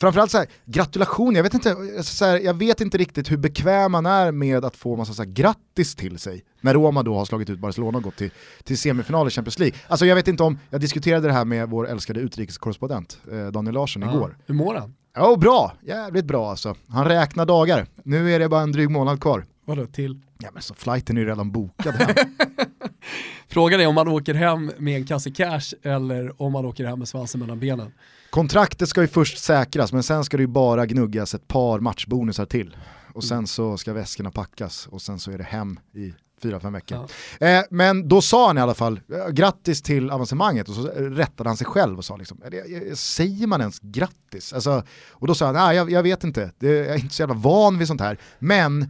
framförallt 0.00 0.30
så 0.30 0.38
här, 0.38 0.46
gratulation, 0.64 1.34
jag 1.34 1.42
vet, 1.42 1.54
inte, 1.54 1.70
alltså, 1.70 2.14
så 2.14 2.24
här, 2.24 2.38
jag 2.38 2.54
vet 2.54 2.80
inte 2.80 2.98
riktigt 2.98 3.30
hur 3.30 3.36
bekväm 3.36 3.92
man 3.92 4.06
är 4.06 4.32
med 4.32 4.64
att 4.64 4.76
få 4.76 4.96
massa 4.96 5.12
så 5.12 5.22
här, 5.22 5.30
grattis 5.30 5.94
till 5.94 6.18
sig 6.18 6.44
när 6.60 6.74
Roma 6.74 7.02
då 7.02 7.14
har 7.14 7.24
slagit 7.24 7.50
ut 7.50 7.58
Barcelona 7.58 7.98
och 7.98 8.04
gått 8.04 8.16
till, 8.16 8.30
till 8.64 8.78
semifinal 8.78 9.26
i 9.26 9.30
Champions 9.30 9.58
League. 9.58 9.78
Alltså 9.88 10.06
jag 10.06 10.14
vet 10.14 10.28
inte 10.28 10.42
om, 10.42 10.58
jag 10.70 10.80
diskuterade 10.80 11.26
det 11.26 11.32
här 11.32 11.44
med 11.44 11.70
vår 11.70 11.88
älskade 11.88 12.20
utrikeskorrespondent 12.20 13.18
eh, 13.32 13.46
Daniel 13.46 13.74
Larsson 13.74 14.02
igår. 14.02 14.36
Hur 14.46 14.54
mår 14.54 14.74
han? 14.74 14.94
Ja, 15.14 15.36
bra, 15.36 15.72
jävligt 15.82 16.24
bra 16.24 16.50
alltså. 16.50 16.74
Han 16.88 17.04
räknar 17.04 17.46
dagar, 17.46 17.86
nu 18.02 18.34
är 18.34 18.38
det 18.38 18.48
bara 18.48 18.62
en 18.62 18.72
dryg 18.72 18.90
månad 18.90 19.20
kvar. 19.20 19.44
Vadå 19.64 19.86
till? 19.86 20.20
Ja 20.38 20.48
men 20.52 20.62
så 20.62 20.74
flighten 20.74 21.16
är 21.16 21.20
ju 21.20 21.26
redan 21.26 21.50
bokad 21.52 21.94
hem. 21.94 22.16
Frågan 23.48 23.80
är 23.80 23.86
om 23.86 23.94
man 23.94 24.08
åker 24.08 24.34
hem 24.34 24.72
med 24.78 24.96
en 24.96 25.06
kasse 25.06 25.30
cash 25.30 25.74
eller 25.82 26.42
om 26.42 26.52
man 26.52 26.64
åker 26.64 26.84
hem 26.84 26.98
med 26.98 27.08
svansen 27.08 27.40
mellan 27.40 27.60
benen. 27.60 27.92
Kontraktet 28.30 28.88
ska 28.88 29.00
ju 29.00 29.08
först 29.08 29.38
säkras 29.38 29.92
men 29.92 30.02
sen 30.02 30.24
ska 30.24 30.36
det 30.36 30.42
ju 30.42 30.46
bara 30.46 30.86
gnuggas 30.86 31.34
ett 31.34 31.48
par 31.48 31.80
matchbonusar 31.80 32.46
till. 32.46 32.76
Och 33.14 33.24
sen 33.24 33.46
så 33.46 33.76
ska 33.76 33.92
väskorna 33.92 34.30
packas 34.30 34.86
och 34.86 35.02
sen 35.02 35.18
så 35.18 35.30
är 35.30 35.38
det 35.38 35.44
hem 35.44 35.80
i 35.94 36.14
fyra, 36.42 36.60
fem 36.60 36.72
veckor. 36.72 36.98
Eh, 37.40 37.60
men 37.70 38.08
då 38.08 38.22
sa 38.22 38.46
han 38.46 38.58
i 38.58 38.60
alla 38.60 38.74
fall, 38.74 39.00
eh, 39.12 39.28
grattis 39.32 39.82
till 39.82 40.10
avancemanget 40.10 40.68
och 40.68 40.74
så 40.74 40.82
rättade 40.96 41.50
han 41.50 41.56
sig 41.56 41.66
själv 41.66 41.98
och 41.98 42.04
sa 42.04 42.16
liksom, 42.16 42.40
"Är 42.44 42.50
det- 42.50 42.98
säger 42.98 43.46
man 43.46 43.60
ens 43.60 43.78
grattis? 43.82 44.52
Alltså, 44.52 44.82
och 45.10 45.26
då 45.26 45.34
sa 45.34 45.46
han, 45.46 45.54
nej 45.54 45.76
jag, 45.76 45.90
jag 45.90 46.02
vet 46.02 46.24
inte, 46.24 46.50
det, 46.58 46.68
jag 46.68 46.86
är 46.86 46.98
inte 46.98 47.14
så 47.14 47.22
jävla 47.22 47.34
van 47.34 47.78
vid 47.78 47.88
sånt 47.88 48.00
här. 48.00 48.18
Men 48.38 48.82
eh, 48.82 48.88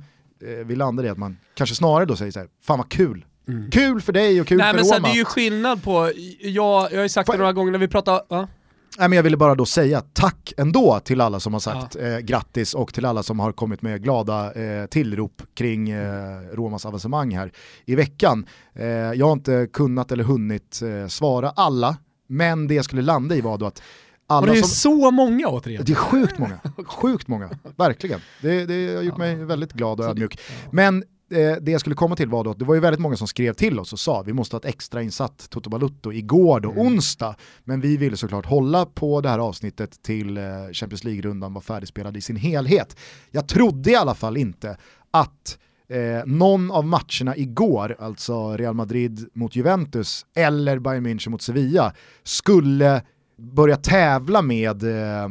vi 0.65 0.77
landade 0.77 1.09
i 1.09 1.11
att 1.11 1.19
man 1.19 1.37
kanske 1.55 1.77
snarare 1.77 2.05
då 2.05 2.17
säger 2.17 2.33
så 2.33 2.39
här, 2.39 2.49
fan 2.63 2.79
vad 2.79 2.89
kul 2.89 3.25
Kul 3.73 4.01
för 4.01 4.13
dig 4.13 4.41
och 4.41 4.47
kul 4.47 4.59
Nej 4.59 4.67
för 4.67 4.75
men 4.75 4.85
Roma. 4.85 4.95
sen, 4.95 5.03
det 5.03 5.09
är 5.09 5.15
ju 5.15 5.25
skillnad 5.25 5.83
på, 5.83 6.13
jag, 6.41 6.93
jag 6.93 6.99
har 6.99 7.03
ju 7.03 7.09
sagt 7.09 7.27
Får 7.27 7.33
det 7.33 7.39
några 7.39 7.53
gånger 7.53 7.73
när 7.73 7.79
vi 7.79 7.89
pratar, 7.89 8.23
ja. 8.29 8.49
Nej, 8.99 9.09
men 9.09 9.17
jag 9.17 9.23
ville 9.23 9.37
bara 9.37 9.55
då 9.55 9.67
säga 9.67 10.03
tack 10.13 10.53
ändå 10.57 11.01
till 11.01 11.21
alla 11.21 11.41
som 11.41 11.53
har 11.53 11.61
sagt 11.61 11.97
eh, 11.97 12.19
grattis 12.19 12.75
och 12.75 12.95
till 12.95 13.05
alla 13.05 13.23
som 13.23 13.41
har 13.41 13.53
kommit 13.53 13.83
med 13.83 14.03
glada 14.03 14.53
eh, 14.53 14.87
tillrop 14.87 15.43
kring 15.55 15.91
eh, 15.91 16.41
Romas 16.53 16.87
avancemang 16.87 17.37
här 17.37 17.53
i 17.85 17.95
veckan. 17.95 18.47
Eh, 18.75 18.87
jag 18.89 19.27
har 19.27 19.33
inte 19.33 19.69
kunnat 19.73 20.13
eller 20.13 20.25
hunnit 20.25 20.83
eh, 20.83 21.09
svara 21.09 21.51
alla, 21.57 21.97
men 22.27 22.69
det 22.69 22.75
jag 22.75 22.85
skulle 22.85 23.03
landa 23.03 23.35
i 23.35 23.41
var 23.41 23.59
då 23.59 23.67
att 23.67 23.83
Och 24.29 24.35
alla 24.35 24.53
det 24.53 24.59
är 24.59 24.63
som... 24.63 24.69
så 24.69 25.11
många 25.11 25.49
återigen. 25.49 25.85
Det 25.85 25.93
är 25.93 25.97
sjukt 25.97 26.39
många, 26.39 26.61
sjukt 26.87 27.29
många, 27.29 27.51
verkligen. 27.77 28.21
Det, 28.43 28.67
det 28.67 28.97
har 28.97 29.03
gjort 29.03 29.17
mig 29.17 29.35
väldigt 29.35 29.73
glad 29.73 30.01
och 30.01 30.07
ödmjuk. 30.07 30.41
Men 30.73 31.05
eh, 31.33 31.53
det 31.61 31.71
jag 31.71 31.81
skulle 31.81 31.97
komma 31.97 32.17
till 32.17 32.29
var 32.29 32.45
då 32.45 32.51
att 32.51 32.59
det 32.59 32.65
var 32.65 32.75
ju 32.75 32.81
väldigt 32.81 33.01
många 33.01 33.17
som 33.17 33.29
skrev 33.29 33.53
till 33.53 33.79
oss 33.79 33.93
och 33.93 34.01
sa 34.01 34.23
vi 34.23 34.33
måste 34.33 34.57
ha 34.57 34.59
ett 34.59 34.65
extra 34.65 35.03
insatt 35.03 35.47
Toto 35.51 35.71
Balutto 35.71 36.13
igår 36.13 36.61
då, 36.61 36.69
onsdag. 36.69 37.35
Men 37.65 37.81
vi 37.81 37.97
ville 37.97 38.17
såklart 38.17 38.47
hålla 38.47 38.87
på 38.87 39.21
det 39.21 39.29
här 39.29 39.39
avsnittet 39.39 40.03
till 40.03 40.37
eh, 40.37 40.45
Champions 40.73 41.05
League-rundan 41.05 41.55
var 41.55 41.61
färdigspelad 41.61 42.17
i 42.17 42.21
sin 42.21 42.37
helhet. 42.37 42.97
Jag 43.31 43.49
trodde 43.49 43.91
i 43.91 43.97
alla 43.97 44.15
fall 44.15 44.37
inte 44.37 44.77
att 45.11 45.59
eh, 45.89 46.27
någon 46.27 46.71
av 46.71 46.87
matcherna 46.87 47.37
igår, 47.37 47.97
alltså 47.99 48.57
Real 48.57 48.75
Madrid 48.75 49.29
mot 49.33 49.57
Juventus 49.57 50.27
eller 50.37 50.79
Bayern 50.79 51.07
München 51.07 51.29
mot 51.29 51.43
Sevilla, 51.43 51.95
skulle 52.23 53.03
börja 53.39 53.77
tävla 53.77 54.43
med 54.43 54.83
eh, 54.83 55.29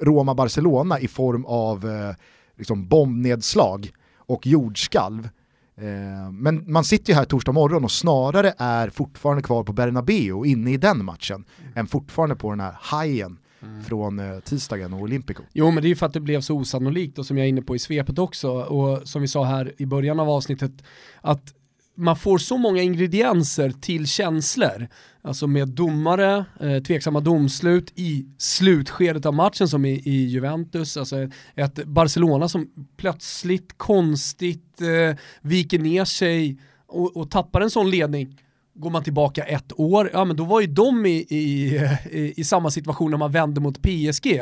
Roma-Barcelona 0.00 1.00
i 1.00 1.08
form 1.08 1.44
av 1.44 1.88
eh, 1.88 2.14
liksom 2.56 2.88
bombnedslag 2.88 3.90
och 4.16 4.46
jordskalv. 4.46 5.28
Eh, 5.76 6.32
men 6.32 6.72
man 6.72 6.84
sitter 6.84 7.12
ju 7.12 7.16
här 7.16 7.24
torsdag 7.24 7.52
morgon 7.52 7.84
och 7.84 7.92
snarare 7.92 8.54
är 8.58 8.90
fortfarande 8.90 9.42
kvar 9.42 9.64
på 9.64 9.72
Bernabeu 9.72 10.46
inne 10.46 10.70
i 10.72 10.76
den 10.76 11.04
matchen 11.04 11.44
än 11.74 11.86
fortfarande 11.86 12.36
på 12.36 12.50
den 12.50 12.60
här 12.60 12.74
hajen 12.80 13.38
från 13.86 14.18
eh, 14.18 14.40
tisdagen 14.40 14.92
och 14.92 15.00
Olympico. 15.00 15.42
Jo 15.52 15.70
men 15.70 15.82
det 15.82 15.86
är 15.86 15.90
ju 15.90 15.96
för 15.96 16.06
att 16.06 16.12
det 16.12 16.20
blev 16.20 16.40
så 16.40 16.56
osannolikt 16.56 17.18
och 17.18 17.26
som 17.26 17.38
jag 17.38 17.44
är 17.44 17.48
inne 17.48 17.62
på 17.62 17.76
i 17.76 17.78
svepet 17.78 18.18
också 18.18 18.50
och 18.50 19.08
som 19.08 19.22
vi 19.22 19.28
sa 19.28 19.44
här 19.44 19.72
i 19.78 19.86
början 19.86 20.20
av 20.20 20.30
avsnittet 20.30 20.72
att 21.20 21.54
man 21.98 22.16
får 22.16 22.38
så 22.38 22.58
många 22.58 22.82
ingredienser 22.82 23.70
till 23.70 24.06
känslor, 24.06 24.88
alltså 25.22 25.46
med 25.46 25.68
domare, 25.68 26.44
eh, 26.60 26.82
tveksamma 26.82 27.20
domslut 27.20 27.92
i 27.94 28.26
slutskedet 28.38 29.26
av 29.26 29.34
matchen 29.34 29.68
som 29.68 29.84
i, 29.84 30.02
i 30.04 30.24
Juventus, 30.26 30.96
alltså 30.96 31.16
ett 31.54 31.84
Barcelona 31.84 32.48
som 32.48 32.70
plötsligt 32.96 33.78
konstigt 33.78 34.80
eh, 34.80 35.16
viker 35.40 35.78
ner 35.78 36.04
sig 36.04 36.60
och, 36.86 37.16
och 37.16 37.30
tappar 37.30 37.60
en 37.60 37.70
sån 37.70 37.90
ledning. 37.90 38.38
Går 38.74 38.90
man 38.90 39.04
tillbaka 39.04 39.44
ett 39.44 39.72
år, 39.80 40.10
ja 40.12 40.24
men 40.24 40.36
då 40.36 40.44
var 40.44 40.60
ju 40.60 40.66
de 40.66 41.06
i, 41.06 41.26
i, 41.28 41.80
i, 42.10 42.34
i 42.36 42.44
samma 42.44 42.70
situation 42.70 43.10
när 43.10 43.18
man 43.18 43.32
vände 43.32 43.60
mot 43.60 43.82
PSG. 43.82 44.40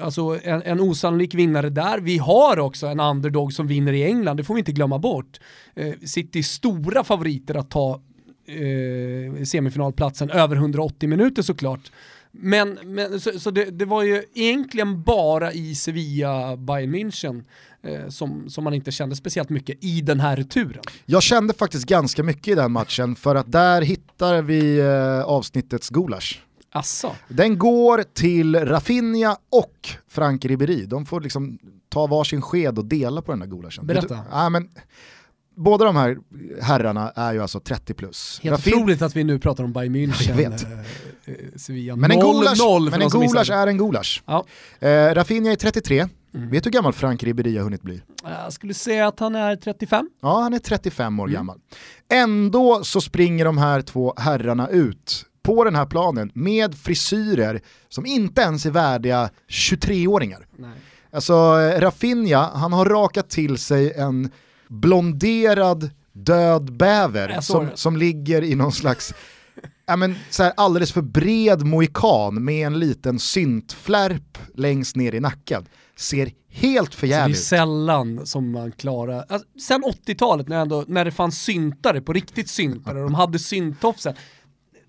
Alltså 0.00 0.40
en, 0.42 0.62
en 0.62 0.80
osannolik 0.80 1.34
vinnare 1.34 1.70
där. 1.70 1.98
Vi 1.98 2.18
har 2.18 2.58
också 2.58 2.86
en 2.86 3.00
underdog 3.00 3.52
som 3.52 3.66
vinner 3.66 3.92
i 3.92 4.04
England, 4.04 4.36
det 4.36 4.44
får 4.44 4.54
vi 4.54 4.58
inte 4.58 4.72
glömma 4.72 4.98
bort. 4.98 5.40
Eh, 5.74 5.92
City 6.04 6.42
stora 6.42 7.04
favoriter 7.04 7.54
att 7.54 7.70
ta 7.70 8.00
eh, 8.46 9.44
semifinalplatsen 9.44 10.30
över 10.30 10.56
180 10.56 11.08
minuter 11.08 11.42
såklart. 11.42 11.92
Men, 12.30 12.78
men 12.84 13.20
så, 13.20 13.40
så 13.40 13.50
det, 13.50 13.64
det 13.64 13.84
var 13.84 14.02
ju 14.02 14.24
egentligen 14.34 15.02
bara 15.02 15.52
i 15.52 15.74
Sevilla, 15.74 16.56
Bayern 16.56 16.94
München 16.94 17.44
eh, 17.82 18.08
som, 18.08 18.50
som 18.50 18.64
man 18.64 18.74
inte 18.74 18.92
kände 18.92 19.16
speciellt 19.16 19.48
mycket 19.48 19.84
i 19.84 20.00
den 20.00 20.20
här 20.20 20.36
returen. 20.36 20.82
Jag 21.06 21.22
kände 21.22 21.54
faktiskt 21.54 21.86
ganska 21.86 22.22
mycket 22.22 22.48
i 22.48 22.54
den 22.54 22.72
matchen 22.72 23.16
för 23.16 23.34
att 23.34 23.52
där 23.52 23.82
hittar 23.82 24.42
vi 24.42 24.78
eh, 24.78 25.24
avsnittets 25.24 25.88
gulasch. 25.88 26.42
Asså. 26.72 27.12
Den 27.28 27.58
går 27.58 28.02
till 28.14 28.56
Rafinha 28.56 29.36
och 29.50 29.88
Frank 30.08 30.44
Ribéry. 30.44 30.84
De 30.86 31.06
får 31.06 31.20
liksom 31.20 31.58
ta 31.88 32.06
varsin 32.06 32.42
sked 32.42 32.78
och 32.78 32.84
dela 32.84 33.22
på 33.22 33.32
den 33.32 33.38
där 33.40 33.46
gulaschen. 33.46 33.86
Berätta. 33.86 34.14
Du- 34.14 34.20
Ja, 34.30 34.48
men, 34.48 34.68
båda 35.56 35.84
de 35.84 35.96
här 35.96 36.18
herrarna 36.62 37.10
är 37.16 37.32
ju 37.32 37.42
alltså 37.42 37.60
30 37.60 37.94
plus. 37.94 38.40
Helt 38.42 38.56
Rafin- 38.60 38.74
otroligt 38.74 39.02
att 39.02 39.16
vi 39.16 39.24
nu 39.24 39.38
pratar 39.38 39.64
om 39.64 39.72
Bayern 39.72 39.96
München. 39.96 40.40
Eh, 40.40 41.34
eh, 41.34 41.34
Sevilla. 41.56 41.96
Men 41.96 42.10
en 42.10 42.18
0-0 42.18 42.32
gulasch, 42.32 42.90
men 42.90 43.02
en 43.02 43.08
gulasch 43.08 43.50
är 43.50 43.66
en 43.66 43.78
gulasch. 43.78 44.22
Ja. 44.26 44.44
Eh, 44.80 45.14
Rafinha 45.14 45.52
är 45.52 45.56
33. 45.56 46.08
Mm. 46.34 46.50
Vet 46.50 46.64
du 46.64 46.68
hur 46.68 46.72
gammal 46.72 46.92
Frank 46.92 47.22
Ribéry 47.22 47.56
har 47.56 47.64
hunnit 47.64 47.82
bli? 47.82 48.02
Jag 48.24 48.52
skulle 48.52 48.74
säga 48.74 49.08
att 49.08 49.20
han 49.20 49.34
är 49.34 49.56
35. 49.56 50.10
Ja, 50.22 50.40
han 50.40 50.54
är 50.54 50.58
35 50.58 51.06
Mm. 51.06 51.20
år 51.20 51.28
gammal. 51.28 51.58
Ändå 52.12 52.80
så 52.84 53.00
springer 53.00 53.44
de 53.44 53.58
här 53.58 53.82
två 53.82 54.14
herrarna 54.16 54.68
ut 54.68 55.24
på 55.48 55.64
den 55.64 55.74
här 55.74 55.86
planen 55.86 56.30
med 56.34 56.74
frisyrer 56.74 57.60
som 57.88 58.06
inte 58.06 58.42
ens 58.42 58.66
är 58.66 58.70
värdiga 58.70 59.30
23-åringar. 59.48 60.46
Nej. 60.56 60.70
Alltså 61.12 61.32
eh, 61.34 61.80
Rafinha, 61.80 62.50
han 62.54 62.72
har 62.72 62.84
rakat 62.84 63.30
till 63.30 63.58
sig 63.58 63.92
en 63.92 64.30
blonderad 64.68 65.90
död 66.12 66.72
bäver 66.72 67.40
som, 67.40 67.68
som 67.74 67.96
ligger 67.96 68.44
i 68.44 68.54
någon 68.54 68.72
slags 68.72 69.14
ja, 69.86 69.96
men, 69.96 70.14
så 70.30 70.42
här, 70.42 70.52
alldeles 70.56 70.92
för 70.92 71.02
bred 71.02 71.66
mohikan 71.66 72.44
med 72.44 72.66
en 72.66 72.78
liten 72.78 73.18
syntflärp 73.18 74.38
längst 74.54 74.96
ner 74.96 75.14
i 75.14 75.20
nacken. 75.20 75.66
Ser 75.96 76.32
helt 76.50 76.86
Så 76.86 76.90
det 76.90 76.96
är 76.96 77.00
förjävligt 77.00 77.38
ut. 77.38 77.44
sällan 77.44 78.26
som 78.26 78.52
man 78.52 78.72
klarar, 78.72 79.24
alltså, 79.28 79.48
sen 79.60 79.84
80-talet 79.84 80.48
när, 80.48 80.60
ändå, 80.60 80.84
när 80.88 81.04
det 81.04 81.10
fanns 81.10 81.42
syntare 81.42 82.00
på 82.00 82.12
riktigt 82.12 82.50
syntare 82.50 82.98
och 82.98 83.04
de 83.04 83.14
hade 83.14 83.38
synttofsen. 83.38 84.14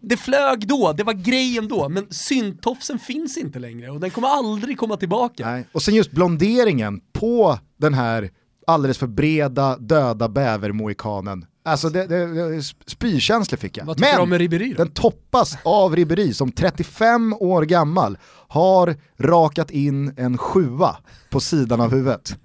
Det 0.02 0.18
flög 0.18 0.68
då, 0.68 0.94
det 0.94 1.04
var 1.04 1.14
grejen 1.14 1.68
då, 1.68 1.90
men 1.90 2.08
synttofsen 2.10 3.00
finns 3.00 3.38
inte 3.38 3.60
längre 3.60 3.90
och 3.90 4.00
den 4.00 4.10
kommer 4.10 4.28
aldrig 4.28 4.78
komma 4.78 4.98
tillbaka. 4.98 5.52
Nej. 5.52 5.68
Och 5.72 5.82
sen 5.82 5.96
just 5.96 6.12
blonderingen 6.12 7.02
på 7.14 7.60
den 7.78 7.94
här 7.94 8.30
alldeles 8.68 8.98
för 8.98 9.08
breda 9.08 9.78
döda 9.78 10.30
bävermohikanen. 10.30 11.46
Alltså 11.66 11.90
det, 11.90 12.08
det, 12.08 12.52
det, 12.56 12.64
spykänsla 12.86 13.58
fick 13.58 13.78
jag. 13.78 13.86
Vad 13.86 13.98
du 13.98 14.18
om 14.18 14.34
Ribéry 14.34 14.70
då? 14.70 14.84
den 14.84 14.94
toppas 14.94 15.58
av 15.64 15.96
Ribéry 15.96 16.34
som 16.34 16.52
35 16.52 17.34
år 17.34 17.62
gammal 17.62 18.18
har 18.48 18.96
rakat 19.18 19.72
in 19.72 20.14
en 20.18 20.38
sjua 20.38 20.98
på 21.30 21.40
sidan 21.40 21.82
av 21.82 21.92
huvudet. 21.92 22.38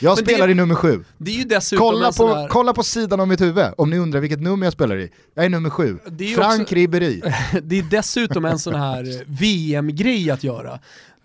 Jag 0.00 0.10
Men 0.16 0.24
det- 0.24 0.30
spelar 0.30 0.48
i 0.48 0.54
nummer 0.54 0.74
sju. 0.74 1.04
Det 1.18 1.30
är 1.30 1.34
ju 1.34 1.44
dessutom 1.44 1.86
Kolla 1.88 2.12
på, 2.12 2.34
här... 2.34 2.48
kolla 2.48 2.72
på 2.72 2.82
sidan 2.82 3.20
av 3.20 3.28
mitt 3.28 3.40
huvud 3.40 3.66
om 3.78 3.90
ni 3.90 3.98
undrar 3.98 4.20
vilket 4.20 4.40
nummer 4.40 4.66
jag 4.66 4.72
spelar 4.72 4.96
i. 4.96 5.10
Jag 5.34 5.44
är 5.44 5.48
nummer 5.48 5.70
sju. 5.70 5.98
Det 6.10 6.32
är 6.32 6.36
Frank 6.36 6.62
också- 6.62 6.74
Ribéry. 6.74 7.22
Det 7.62 7.78
är 7.78 7.82
dessutom 7.82 8.44
en 8.44 8.58
sån 8.58 8.74
här 8.74 9.24
VM-grej 9.26 10.30
att 10.30 10.44
göra. 10.44 10.78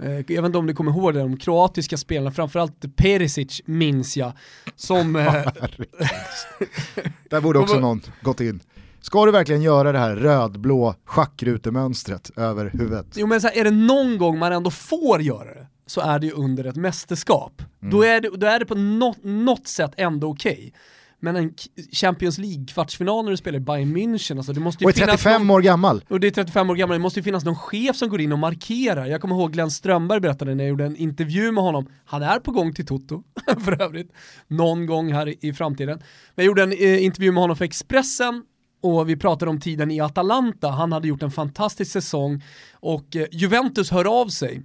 Eh, 0.03 0.11
Jag 0.11 0.27
vet 0.27 0.45
inte 0.45 0.57
om 0.57 0.65
ni 0.65 0.73
kommer 0.73 0.91
ihåg 0.91 1.13
det, 1.13 1.19
de 1.19 1.37
kroatiska 1.37 1.97
spelarna, 1.97 2.31
framförallt 2.31 2.95
Perisic 2.95 3.61
minns 3.65 4.17
jag, 4.17 4.31
som... 4.75 5.15
eh, 5.15 5.33
Där 7.29 7.41
borde 7.41 7.59
också 7.59 7.79
någon 7.79 8.01
gått 8.21 8.41
in. 8.41 8.59
Ska 9.01 9.25
du 9.25 9.31
verkligen 9.31 9.61
göra 9.61 9.91
det 9.91 9.99
här 9.99 10.15
rödblå 10.15 10.95
schackrutemönstret 11.05 12.31
över 12.35 12.69
huvudet? 12.73 13.05
Jo 13.15 13.27
men 13.27 13.41
så 13.41 13.47
här, 13.47 13.57
är 13.57 13.63
det 13.63 13.71
någon 13.71 14.17
gång 14.17 14.39
man 14.39 14.53
ändå 14.53 14.71
får 14.71 15.21
göra 15.21 15.43
det, 15.53 15.67
så 15.89 16.01
är 16.01 16.19
det 16.19 16.25
ju 16.25 16.33
under 16.33 16.63
ett 16.63 16.75
mästerskap. 16.75 17.61
Mm. 17.81 17.91
Då, 17.91 18.03
är 18.03 18.21
det, 18.21 18.29
då 18.29 18.47
är 18.47 18.59
det 18.59 18.65
på 18.65 18.75
något, 18.75 19.17
något 19.23 19.67
sätt 19.67 19.91
ändå 19.97 20.29
okej. 20.29 20.73
Men 21.21 21.35
en 21.35 21.53
Champions 21.91 22.37
League-kvartsfinal 22.37 23.23
när 23.23 23.31
du 23.31 23.37
spelar 23.37 23.57
i 23.57 23.59
Bayern 23.59 23.97
München, 23.97 24.37
alltså 24.37 24.53
det 24.53 24.59
måste 24.59 24.83
ju 24.83 24.85
Och 24.85 24.89
är 24.89 24.93
finnas 24.93 25.21
35 25.21 25.47
någon, 25.47 25.55
år 25.55 25.61
gammal. 25.61 26.03
och 26.09 26.19
det 26.19 26.27
är 26.27 26.31
35 26.31 26.69
år 26.69 26.75
gammal, 26.75 26.97
det 26.97 27.01
måste 27.01 27.19
ju 27.19 27.23
finnas 27.23 27.45
någon 27.45 27.55
chef 27.55 27.95
som 27.95 28.09
går 28.09 28.21
in 28.21 28.31
och 28.31 28.39
markerar. 28.39 29.05
Jag 29.05 29.21
kommer 29.21 29.35
ihåg 29.35 29.53
Glenn 29.53 29.71
Strömberg 29.71 30.19
berättade 30.19 30.55
när 30.55 30.63
jag 30.63 30.69
gjorde 30.69 30.85
en 30.85 30.95
intervju 30.95 31.51
med 31.51 31.63
honom, 31.63 31.89
han 32.05 32.23
är 32.23 32.39
på 32.39 32.51
gång 32.51 32.73
till 32.73 32.85
Toto 32.85 33.23
för 33.65 33.81
övrigt, 33.81 34.11
någon 34.47 34.85
gång 34.85 35.13
här 35.13 35.45
i, 35.45 35.53
framtiden. 35.53 35.97
Men 35.97 36.05
jag 36.35 36.45
gjorde 36.45 36.63
en 36.63 36.71
eh, 36.71 37.03
intervju 37.03 37.31
med 37.31 37.41
honom 37.41 37.57
för 37.57 37.65
Expressen 37.65 38.43
och 38.81 39.09
vi 39.09 39.15
pratade 39.15 39.51
om 39.51 39.59
tiden 39.59 39.91
i 39.91 39.99
Atalanta, 39.99 40.69
han 40.69 40.91
hade 40.91 41.07
gjort 41.07 41.23
en 41.23 41.31
fantastisk 41.31 41.91
säsong 41.91 42.43
och 42.73 43.15
eh, 43.15 43.25
Juventus 43.31 43.91
hör 43.91 44.21
av 44.21 44.27
sig 44.27 44.61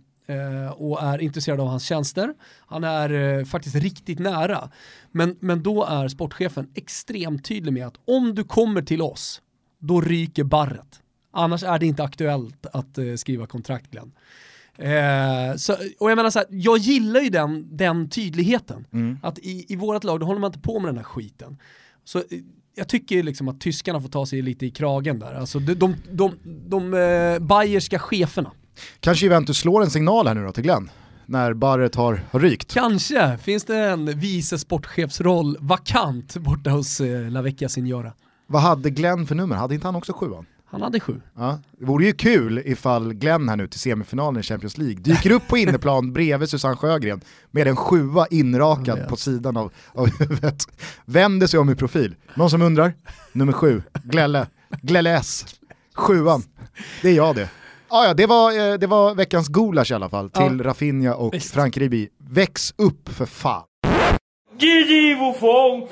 och 0.77 1.03
är 1.03 1.21
intresserad 1.21 1.61
av 1.61 1.67
hans 1.67 1.85
tjänster. 1.85 2.35
Han 2.67 2.85
är 2.85 3.39
eh, 3.39 3.45
faktiskt 3.45 3.77
riktigt 3.77 4.19
nära. 4.19 4.71
Men, 5.13 5.37
men 5.41 5.63
då 5.63 5.85
är 5.85 6.09
sportchefen 6.09 6.71
extremt 6.75 7.45
tydlig 7.45 7.73
med 7.73 7.87
att 7.87 7.97
om 8.05 8.35
du 8.35 8.45
kommer 8.45 8.83
till 8.83 9.03
oss, 9.03 9.43
då 9.79 10.01
ryker 10.01 10.45
barret. 10.45 11.01
Annars 11.33 11.63
är 11.63 11.79
det 11.79 11.87
inte 11.87 12.05
aktuellt 12.05 12.67
att 12.67 12.99
eh, 12.99 13.15
skriva 13.15 13.47
kontrakt 13.47 13.91
Glenn. 13.91 14.13
Eh, 14.79 15.57
så, 15.57 15.73
och 15.99 16.11
jag 16.11 16.17
menar 16.17 16.31
så 16.31 16.39
här, 16.39 16.49
jag 16.51 16.79
gillar 16.79 17.21
ju 17.21 17.31
den, 17.31 17.77
den 17.77 18.09
tydligheten. 18.09 18.87
Att 19.23 19.39
i, 19.39 19.73
i 19.73 19.77
vårt 19.77 20.05
lag, 20.05 20.21
då 20.21 20.27
håller 20.27 20.41
man 20.41 20.49
inte 20.49 20.59
på 20.59 20.81
med 20.81 20.89
den 20.89 20.97
här 20.97 21.05
skiten. 21.05 21.59
Så 22.05 22.19
eh, 22.19 22.25
jag 22.75 22.89
tycker 22.89 23.23
liksom 23.23 23.49
att 23.49 23.61
tyskarna 23.61 24.01
får 24.01 24.09
ta 24.09 24.27
sig 24.27 24.43
lite 24.43 24.67
i 24.67 24.71
kragen 24.71 25.19
där. 25.19 25.35
Alltså 25.35 25.59
de, 25.59 25.75
de, 25.75 25.95
de, 26.13 26.33
de 26.45 26.95
eh, 26.95 27.47
bayerska 27.47 27.99
cheferna. 27.99 28.51
Kanske 29.01 29.27
Juventus 29.27 29.59
slår 29.59 29.83
en 29.83 29.91
signal 29.91 30.27
här 30.27 30.35
nu 30.35 30.45
då 30.45 30.53
till 30.53 30.63
Glenn, 30.63 30.91
när 31.27 31.55
barret 31.55 31.95
har, 31.95 32.23
har 32.31 32.41
rykt. 32.41 32.75
Kanske 32.75 33.39
finns 33.39 33.65
det 33.65 33.77
en 33.77 34.19
vice 34.21 34.59
sportchefsroll 34.59 35.57
vakant 35.61 36.37
borta 36.37 36.71
hos 36.71 37.01
eh, 37.01 37.31
La 37.31 37.43
Vecchia 37.43 37.69
Signora. 37.69 38.13
Vad 38.47 38.63
hade 38.63 38.91
Glenn 38.91 39.27
för 39.27 39.35
nummer? 39.35 39.57
Hade 39.57 39.75
inte 39.75 39.87
han 39.87 39.97
också 39.97 40.13
sjuan? 40.13 40.47
Han 40.71 40.83
hade 40.83 41.01
sju. 41.01 41.21
Ja. 41.37 41.59
Det 41.79 41.85
vore 41.85 42.05
ju 42.05 42.13
kul 42.13 42.63
ifall 42.65 43.13
Glenn 43.13 43.49
här 43.49 43.57
nu 43.57 43.67
till 43.69 43.81
semifinalen 43.81 44.41
i 44.41 44.43
Champions 44.43 44.79
League 44.79 44.97
dyker 45.01 45.31
upp 45.31 45.49
på 45.49 45.59
inneplan 45.59 46.13
bredvid 46.13 46.49
Susanne 46.49 46.77
Sjögren 46.77 47.21
med 47.51 47.67
en 47.69 47.77
sjua 47.77 48.27
inrakad 48.31 48.99
Ja. 48.99 49.05
på 49.05 49.17
sidan 49.17 49.57
av, 49.57 49.73
av 49.93 50.09
huvudet. 50.19 50.63
Vänder 51.05 51.47
sig 51.47 51.61
om 51.61 51.71
i 51.71 51.75
profil. 51.75 52.15
Någon 52.35 52.51
som 52.51 52.63
undrar? 52.63 52.95
Nummer 53.33 53.53
sju, 53.53 53.83
Glelle. 54.05 54.47
Glelle 54.83 55.11
S. 55.19 55.47
Sjuan. 55.95 56.43
Det 57.03 57.09
är 57.09 57.15
jag 57.15 57.37
det. 57.37 57.49
Ah, 57.97 58.05
ja, 58.07 58.15
det, 58.15 58.27
var, 58.27 58.71
eh, 58.73 58.75
det 58.79 58.87
var 58.87 59.15
veckans 59.15 59.49
gulasch 59.49 59.91
i 59.91 59.95
alla 59.95 60.09
fall 60.09 60.31
till 60.31 60.63
Rafinha 60.63 61.15
och 61.15 61.35
Visst. 61.35 61.55
Frank 61.55 61.77
Ribi. 61.77 62.09
Väx 62.31 62.75
upp 62.79 63.09
för 63.09 63.27
fan. 63.27 63.63
Gigi 64.59 65.15
Buffon, 65.17 65.89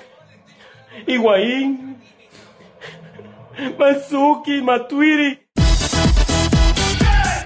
Higuaín, 1.07 1.95
Manzuki, 3.79 4.63
Matuidi. 4.63 5.37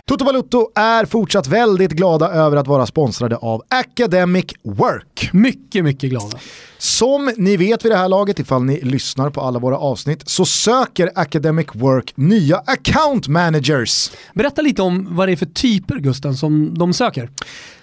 Toto 0.07 0.25
Balutto 0.25 0.71
är 0.75 1.05
fortsatt 1.05 1.47
väldigt 1.47 1.93
glada 1.93 2.29
över 2.29 2.57
att 2.57 2.67
vara 2.67 2.87
sponsrade 2.87 3.37
av 3.37 3.63
Academic 3.69 4.47
Work. 4.65 5.31
Mycket, 5.33 5.85
mycket 5.85 6.11
glada. 6.11 6.39
Som 6.79 7.33
ni 7.37 7.57
vet 7.57 7.85
vid 7.85 7.93
det 7.93 7.97
här 7.97 8.09
laget, 8.09 8.39
ifall 8.39 8.65
ni 8.65 8.81
lyssnar 8.81 9.31
på 9.31 9.41
alla 9.41 9.59
våra 9.59 9.79
avsnitt, 9.79 10.23
så 10.29 10.45
söker 10.45 11.11
Academic 11.15 11.67
Work 11.73 12.13
nya 12.17 12.57
account 12.57 13.29
managers. 13.29 14.11
Berätta 14.35 14.63
lite 14.63 14.83
om 14.83 15.17
vad 15.17 15.29
det 15.29 15.33
är 15.33 15.37
för 15.37 15.47
typer, 15.47 15.97
Gusten, 15.97 16.35
som 16.35 16.79
de 16.79 16.93
söker. 16.93 17.31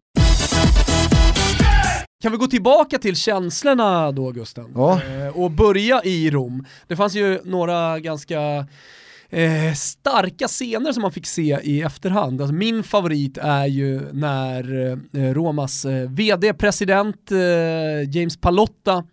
Kan 2.23 2.33
vi 2.33 2.39
gå 2.39 2.47
tillbaka 2.47 2.99
till 2.99 3.17
känslorna 3.17 4.13
då 4.13 4.31
Gusten? 4.31 4.73
Ja. 4.75 5.03
Eh, 5.03 5.37
och 5.37 5.51
börja 5.51 6.03
i 6.05 6.31
Rom. 6.31 6.65
Det 6.87 6.97
fanns 6.97 7.15
ju 7.15 7.41
några 7.45 8.01
ganska 8.01 8.67
eh, 9.31 9.73
starka 9.77 10.49
scener 10.49 10.93
som 10.93 11.03
man 11.03 11.13
fick 11.13 11.27
se 11.27 11.59
i 11.63 11.83
efterhand. 11.83 12.41
Alltså 12.41 12.55
min 12.55 12.83
favorit 12.83 13.39
är 13.39 13.67
ju 13.67 14.13
när 14.13 14.91
eh, 15.17 15.35
Romas 15.35 15.85
eh, 15.85 16.11
vd, 16.11 16.55
president 16.55 17.33
eh, 17.33 18.11
James 18.17 18.37
Palotta 18.37 19.05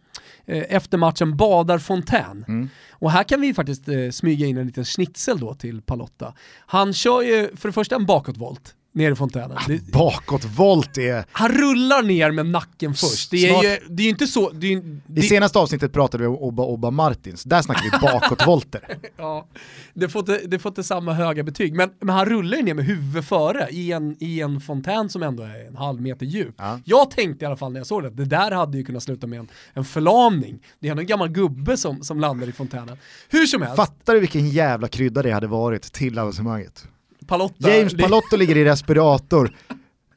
eh, 0.45 0.63
efter 0.69 0.97
matchen 0.97 1.37
badar 1.37 1.77
fontän. 1.77 2.69
Och 2.91 3.11
här 3.11 3.23
kan 3.23 3.41
vi 3.41 3.53
faktiskt 3.53 3.83
smyga 4.11 4.45
in 4.47 4.57
en 4.57 4.67
liten 4.67 4.85
schnitzel 4.85 5.39
då 5.39 5.53
till 5.53 5.81
Palotta. 5.81 6.33
Han 6.65 6.93
kör 6.93 7.21
ju 7.21 7.49
för 7.55 7.69
det 7.69 7.73
första 7.73 7.95
en 7.95 8.05
bakåtvolt 8.05 8.74
ner 8.95 9.11
i 9.11 9.15
fontänen. 9.15 9.57
Det, 9.67 9.91
Bakåtvolt 9.91 10.97
är... 10.97 11.25
han 11.31 11.49
rullar 11.49 12.03
ner 12.03 12.31
med 12.31 12.45
nacken 12.45 12.93
först. 12.93 13.31
Det 13.31 13.37
är 13.47 13.49
Snart- 13.49 13.63
ju 13.63 13.77
det 13.89 14.03
är 14.03 14.09
inte 14.09 14.27
så... 14.27 14.49
Det 14.49 14.67
är, 14.67 14.71
ju- 14.71 14.77
I 14.77 14.99
det, 15.07 15.21
senaste 15.21 15.59
avsnittet 15.59 15.93
pratade 15.93 16.23
vi 16.23 16.27
om 16.27 16.35
Obba 16.35 16.63
Obba 16.63 16.91
Martins, 16.91 17.43
där 17.43 17.61
snackar 17.61 17.83
vi 17.83 17.89
bakåtvolter. 17.89 18.97
ja, 19.17 19.47
det, 19.93 20.09
får 20.09 20.19
inte, 20.19 20.47
det 20.47 20.59
får 20.59 20.69
inte 20.69 20.83
samma 20.83 21.13
höga 21.13 21.43
betyg, 21.43 21.73
men, 21.73 21.89
men 21.99 22.15
han 22.15 22.25
rullar 22.25 22.57
ju 22.57 22.63
ner 22.63 22.73
med 22.73 22.85
huvudet 22.85 23.25
före 23.25 23.67
i 23.71 23.91
en, 23.91 24.15
i 24.19 24.41
en 24.41 24.61
fontän 24.61 25.09
som 25.09 25.23
ändå 25.23 25.43
är 25.43 25.67
en 25.67 25.75
halv 25.75 26.01
meter 26.01 26.25
djup. 26.25 26.55
Ja. 26.57 26.79
Jag 26.85 27.11
tänkte 27.11 27.45
i 27.45 27.47
alla 27.47 27.57
fall 27.57 27.71
när 27.71 27.79
jag 27.79 27.87
såg 27.87 28.01
det, 28.03 28.07
att 28.07 28.17
det 28.17 28.25
där 28.25 28.51
hade 28.51 28.77
ju 28.77 28.83
kunnat 28.83 29.03
sluta 29.03 29.27
med 29.27 29.39
en, 29.39 29.47
en 29.73 29.85
förlamning. 29.85 30.59
Det 30.79 30.87
är 30.89 30.95
en 30.99 31.05
gammal 31.05 31.29
gubbe 31.29 31.77
som, 31.77 32.03
som 32.03 32.19
landar 32.19 32.49
i 32.49 32.51
fontänen. 32.51 32.97
Hur 33.29 33.45
som 33.45 33.61
helst, 33.61 33.75
Fattar 33.75 34.13
du 34.13 34.19
vilken 34.19 34.49
jävla 34.49 34.87
krydda 34.87 35.21
det 35.21 35.31
hade 35.31 35.47
varit 35.47 35.81
till 35.93 36.19
avancemanget? 36.19 36.87
Palotta, 37.27 37.77
James 37.77 37.93
Palotto 37.93 38.35
ligger 38.35 38.57
i 38.57 38.65
respirator 38.65 39.55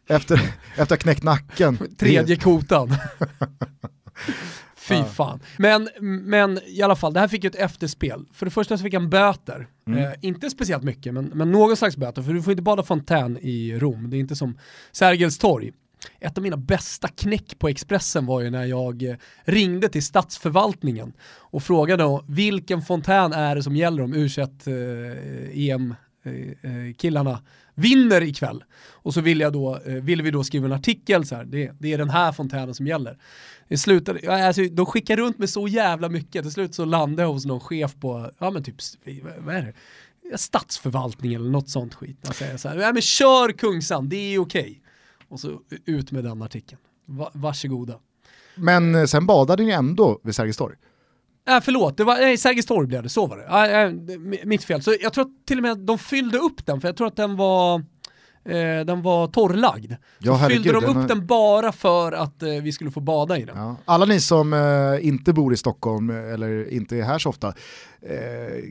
efter, 0.09 0.35
efter 0.71 0.83
att 0.83 0.91
ha 0.91 0.97
knäckt 0.97 1.23
nacken. 1.23 1.79
tredje 1.97 2.37
kotan. 2.37 2.95
Fy 4.89 5.05
fan. 5.05 5.41
Men, 5.57 5.89
men 6.23 6.61
i 6.67 6.83
alla 6.83 6.97
fall, 6.97 7.13
det 7.13 7.21
här 7.21 7.29
fick 7.29 7.45
ju 7.45 7.49
ett 7.49 7.55
efterspel. 7.55 8.25
För 8.33 8.47
det 8.47 8.51
första 8.51 8.79
så 8.79 8.85
fick 8.85 8.95
han 8.95 9.11
böter. 9.11 9.69
Eh, 9.89 10.13
inte 10.21 10.51
speciellt 10.51 10.85
mycket, 10.85 11.15
men, 11.15 11.25
men 11.35 11.53
någon 11.53 11.77
slags 11.77 11.97
böter. 11.97 12.23
För 12.23 12.33
du 12.33 12.43
får 12.43 12.51
inte 12.51 12.63
bada 12.63 12.83
fontän 12.83 13.39
i 13.43 13.79
Rom. 13.79 14.11
Det 14.11 14.17
är 14.17 14.19
inte 14.19 14.37
som 14.37 14.59
Sergels 14.93 15.39
torg. 15.39 15.73
Ett 16.21 16.39
av 16.39 16.43
mina 16.43 16.57
bästa 16.57 17.09
knäck 17.09 17.59
på 17.59 17.69
Expressen 17.69 18.27
var 18.27 18.41
ju 18.41 18.51
när 18.51 18.65
jag 18.65 19.03
eh, 19.03 19.17
ringde 19.45 19.89
till 19.89 20.05
statsförvaltningen 20.05 21.13
och 21.29 21.63
frågade 21.63 22.21
vilken 22.27 22.83
fontän 22.83 23.33
är 23.33 23.55
det 23.55 23.63
som 23.63 23.77
gäller 23.77 24.03
om 24.03 24.15
u 24.15 24.29
eh, 24.37 25.71
EM 25.71 25.95
Eh, 26.29 26.87
eh, 26.89 26.95
killarna 26.95 27.43
vinner 27.75 28.23
ikväll. 28.23 28.65
Och 28.91 29.15
så 29.15 29.21
vill 29.21 29.41
jag 29.41 29.53
då, 29.53 29.81
eh, 29.87 29.95
vill 29.95 30.23
vi 30.23 30.31
då 30.31 30.45
skriva 30.45 30.67
en 30.67 30.73
artikel 30.73 31.27
så 31.27 31.35
här, 31.35 31.45
det, 31.45 31.73
det 31.79 31.93
är 31.93 31.99
den 31.99 32.11
här 32.11 32.33
fontänen 32.33 32.75
som 32.75 32.87
gäller. 32.87 33.19
Det 33.69 33.79
slutade, 33.79 34.47
alltså, 34.47 34.63
de 34.63 34.87
skickar 34.87 35.17
runt 35.17 35.39
med 35.39 35.51
så 35.51 35.69
jävla 35.69 36.09
mycket, 36.09 36.43
till 36.43 36.53
slut 36.53 36.75
så 36.75 36.85
landade 36.85 37.23
jag 37.23 37.33
hos 37.33 37.47
någon 37.47 37.61
chef 37.61 37.95
på, 38.01 38.31
ja 38.39 38.51
men 38.51 38.65
typ, 38.65 38.77
vad 39.39 39.55
är 39.55 39.63
det? 39.63 39.75
Statsförvaltning 40.39 41.35
eller 41.35 41.51
något 41.51 41.69
sånt 41.69 41.95
skit. 41.95 42.19
Alltså, 42.27 42.45
jag 42.45 42.49
säger 42.49 42.57
så 42.59 42.69
här, 42.69 42.87
ja 42.87 42.93
men 42.93 43.03
kör 43.03 43.53
Kungsan, 43.53 44.09
det 44.09 44.35
är 44.35 44.39
okej. 44.39 44.83
Och 45.29 45.41
så 45.41 45.61
ut 45.85 46.13
med 46.13 46.25
den 46.25 46.43
artikeln. 46.43 46.81
Va, 47.07 47.31
varsågoda. 47.35 47.99
Men 48.55 49.09
sen 49.09 49.27
badade 49.27 49.63
ni 49.63 49.71
ändå 49.71 50.21
vid 50.23 50.35
Sergels 50.35 50.57
torg. 50.57 50.77
Äh, 51.49 51.61
förlåt, 51.61 51.97
det 51.97 52.05
var, 52.05 52.15
nej, 52.15 52.37
Sergels 52.37 52.67
torg 52.67 52.87
blev 52.87 53.03
det, 53.03 53.09
så 53.09 53.27
var 53.27 53.37
det. 53.37 53.45
Äh, 53.45 53.83
äh, 53.83 54.47
mitt 54.47 54.65
fel. 54.65 54.83
Så 54.83 54.95
jag 55.01 55.13
tror 55.13 55.25
att 55.25 55.47
till 55.47 55.59
och 55.59 55.63
med 55.63 55.79
de 55.79 55.99
fyllde 55.99 56.39
upp 56.39 56.67
den, 56.67 56.81
för 56.81 56.89
jag 56.89 56.97
tror 56.97 57.07
att 57.07 57.17
den 57.17 57.37
var, 57.37 57.85
eh, 58.45 58.85
den 58.87 59.03
var 59.03 59.27
torrlagd. 59.27 59.93
Ja, 60.19 60.33
så 60.33 60.39
herregud, 60.39 60.63
fyllde 60.65 60.81
de 60.81 60.85
den 60.85 60.91
upp 60.91 60.97
har- 60.97 61.09
den 61.09 61.27
bara 61.27 61.73
för 61.73 62.13
att 62.13 62.43
eh, 62.43 62.49
vi 62.49 62.73
skulle 62.73 62.91
få 62.91 63.01
bada 63.01 63.39
i 63.39 63.45
den. 63.45 63.57
Ja. 63.59 63.77
Alla 63.85 64.05
ni 64.07 64.21
som 64.21 64.53
eh, 64.53 65.07
inte 65.09 65.33
bor 65.33 65.53
i 65.53 65.57
Stockholm 65.57 66.11
eh, 66.11 66.17
eller 66.35 66.73
inte 66.73 66.97
är 66.97 67.03
här 67.03 67.19
så 67.19 67.29
ofta 67.29 67.49
eh, 68.03 68.15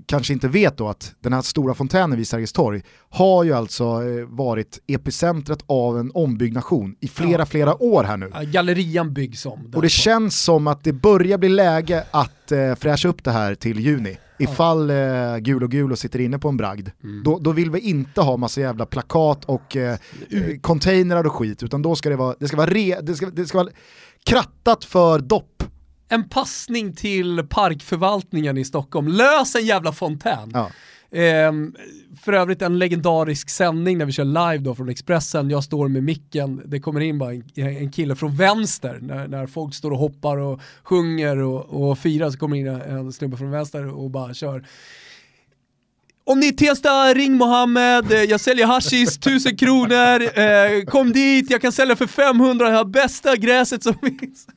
kanske 0.06 0.34
inte 0.34 0.48
vet 0.48 0.78
då 0.78 0.88
att 0.90 1.16
den 1.20 1.34
här 1.34 1.42
stora 1.42 1.74
fontänen 1.74 2.18
vid 2.18 2.28
Sergels 2.28 2.54
torg 2.54 2.82
har 3.10 3.44
ju 3.44 3.54
alltså 3.54 3.84
eh, 3.84 4.26
varit 4.28 4.80
epicentret 4.88 5.60
av 5.66 6.00
en 6.00 6.12
ombyggnation 6.14 6.96
i 7.00 7.08
flera, 7.08 7.40
Ja. 7.42 7.46
flera 7.46 7.84
år 7.84 8.04
här 8.04 8.18
nu. 8.18 8.32
Gallerian 8.52 9.14
byggs 9.14 9.46
om. 9.46 9.72
Och 9.76 9.82
det 9.82 9.90
känns 9.90 10.42
som 10.44 10.68
att 10.68 10.84
det 10.84 10.94
börjar 10.94 11.38
bli 11.38 11.50
läge 11.50 12.04
att 12.12 12.52
fräscha 12.80 13.08
upp 13.10 13.24
det 13.24 13.32
här 13.32 13.56
till 13.56 13.80
juni. 13.80 14.18
Ifall 14.40 14.90
eh, 14.90 15.38
gul 15.38 15.64
och 15.64 15.72
gul 15.72 15.92
och 15.92 16.00
sitter 16.00 16.20
inne 16.20 16.40
på 16.40 16.50
en 16.50 16.58
bragd, 16.58 16.90
Mm. 17.04 17.24
då, 17.24 17.40
då 17.40 17.52
vill 17.52 17.72
vi 17.72 17.80
inte 17.80 18.22
ha 18.22 18.38
massa 18.38 18.62
jävla 18.62 18.86
plakat 18.86 19.46
och 19.46 19.76
eh, 19.76 19.98
eh, 20.30 20.60
containrar 20.62 21.24
och 21.24 21.34
skit, 21.34 21.64
utan 21.64 21.82
då 21.82 21.96
ska 21.96 22.10
det 22.10 22.16
vara, 22.16 22.36
det 22.40 22.48
ska 22.48 22.58
vara, 22.58 22.70
re, 22.70 23.00
det 23.02 23.16
ska, 23.16 23.26
det 23.26 23.46
ska 23.46 23.58
vara 23.58 23.70
krattat 24.26 24.86
för 24.86 25.20
dopp. 25.20 25.64
En 26.10 26.30
passning 26.30 26.96
till 26.96 27.44
parkförvaltningen 27.50 28.58
i 28.58 28.66
Stockholm, 28.66 29.08
lös 29.08 29.56
en 29.56 29.66
jävla 29.66 29.92
fontän. 29.92 30.52
Ja. 30.54 30.70
Ehm, 31.12 31.76
för 32.22 32.34
övrigt 32.34 32.62
en 32.62 32.80
legendarisk 32.80 33.50
sändning 33.50 33.98
när 33.98 34.06
vi 34.06 34.12
kör 34.12 34.26
live 34.26 34.58
då 34.58 34.76
från 34.76 34.90
Expressen, 34.90 35.50
jag 35.50 35.64
står 35.64 35.88
med 35.88 36.04
micken, 36.04 36.62
det 36.66 36.80
kommer 36.80 37.00
in 37.00 37.20
bara 37.20 37.34
en, 37.34 37.44
en 37.56 37.92
kille 37.92 38.16
från 38.16 38.36
vänster, 38.36 39.00
när, 39.02 39.28
när 39.28 39.48
folk 39.48 39.74
står 39.74 39.92
och 39.92 39.98
hoppar 39.98 40.38
och 40.38 40.62
sjunger 40.84 41.38
och, 41.38 41.90
och 41.90 42.00
firar 42.00 42.30
så 42.30 42.38
kommer 42.38 42.58
in 42.58 42.68
en, 42.68 43.14
snubbe 43.14 43.38
från 43.38 43.52
vänster 43.52 43.88
och 43.88 44.10
bara 44.12 44.34
kör. 44.34 44.68
Om 46.24 46.40
ni 46.40 46.48
är 46.48 46.52
Tensta, 46.52 47.14
ring 47.14 47.34
Mohammed, 47.34 48.12
Eh, 48.12 48.24
jag 48.24 48.40
säljer 48.40 48.68
hashish, 48.68 49.18
1000 49.18 49.58
kronor, 49.58 50.40
eh, 50.40 50.86
kom 50.86 51.12
dit, 51.12 51.50
jag 51.50 51.62
kan 51.62 51.72
sälja 51.72 51.96
för 51.96 52.08
500, 52.08 52.70
jag 52.70 52.78
har 52.78 52.86
bästa 52.86 53.36
gräset 53.36 53.84
som 53.84 53.94
finns. 53.94 54.48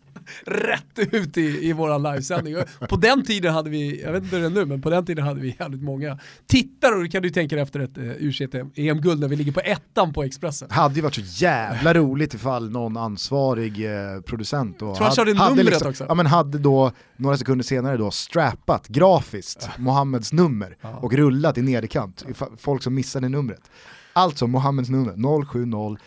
Rätt 0.46 0.98
ut 1.12 1.36
i, 1.36 1.68
i 1.68 1.72
våran 1.72 2.02
livesändning. 2.02 2.54
På 2.88 2.96
den 2.96 3.24
tiden 3.24 3.54
hade 3.54 3.70
vi, 3.70 4.02
jag 4.02 4.12
vet 4.12 4.22
inte 4.22 4.36
hur 4.36 4.42
det 4.42 4.48
är 4.48 4.50
nu, 4.50 4.64
men 4.64 4.82
på 4.82 4.90
den 4.90 5.06
tiden 5.06 5.24
hade 5.24 5.40
vi 5.40 5.56
jävligt 5.58 5.82
många 5.82 6.18
tittare 6.46 6.94
och 6.94 7.02
det 7.02 7.08
kan 7.08 7.22
du 7.22 7.30
tänka 7.30 7.56
dig 7.56 7.62
efter 7.62 7.80
ett 7.80 7.98
uh, 7.98 8.04
U21-EM-guld 8.04 9.20
när 9.20 9.28
vi 9.28 9.36
ligger 9.36 9.52
på 9.52 9.60
ettan 9.60 10.12
på 10.12 10.22
Expressen. 10.22 10.70
Hade 10.70 10.94
ju 10.94 11.00
varit 11.00 11.14
så 11.14 11.44
jävla 11.44 11.94
roligt 11.94 12.34
ifall 12.34 12.70
någon 12.70 12.96
ansvarig 12.96 13.84
eh, 13.84 14.20
producent 14.20 14.78
då 14.78 14.94
Tror 14.94 15.06
han 15.06 15.14
körde 15.14 15.34
numret 15.34 15.82
också. 15.82 16.04
Ja 16.08 16.14
men 16.14 16.26
hade 16.26 16.58
då 16.58 16.92
några 17.16 17.36
sekunder 17.36 17.64
senare 17.64 17.96
då 17.96 18.10
strappat 18.10 18.88
grafiskt 18.88 19.68
Mohammeds 19.78 20.32
nummer 20.32 20.76
och 21.00 21.12
rullat 21.12 21.58
i 21.58 21.62
nederkant, 21.62 22.24
folk 22.58 22.82
som 22.82 22.94
missade 22.94 23.28
numret. 23.28 23.70
Alltså 24.12 24.46
Mohammeds 24.46 24.90
nummer 24.90 25.44
070 25.44 25.98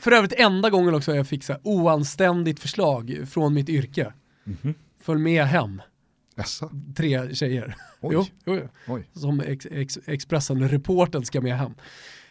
För 0.00 0.12
övrigt 0.12 0.32
enda 0.32 0.70
gången 0.70 0.94
också 0.94 1.14
jag 1.16 1.26
fick 1.26 1.44
så 1.44 1.52
här 1.52 1.60
oanständigt 1.64 2.60
förslag 2.60 3.20
från 3.30 3.54
mitt 3.54 3.68
yrke. 3.68 4.12
Mhm. 4.44 4.74
Följ 5.02 5.20
med 5.20 5.44
hem, 5.44 5.82
Jaså? 6.36 6.70
tre 6.96 7.34
tjejer. 7.34 7.76
Oj. 8.00 8.10
Jo, 8.14 8.26
jo, 8.46 8.54
jo. 8.54 8.68
Oj. 8.94 9.08
Som 9.14 9.40
ex, 9.40 9.66
ex, 9.70 9.98
Expressen-reporten 10.06 11.24
ska 11.24 11.40
med 11.40 11.56
hem. 11.58 11.72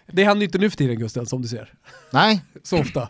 Det 0.08 0.24
händer 0.24 0.42
ju 0.42 0.46
inte 0.46 0.58
nu 0.58 0.70
för 0.70 0.78
tiden 0.78 1.00
Gusten, 1.00 1.26
som 1.26 1.42
du 1.42 1.48
ser. 1.48 1.74
Nej, 2.14 2.42
Så 2.64 2.80
ofta. 2.80 3.10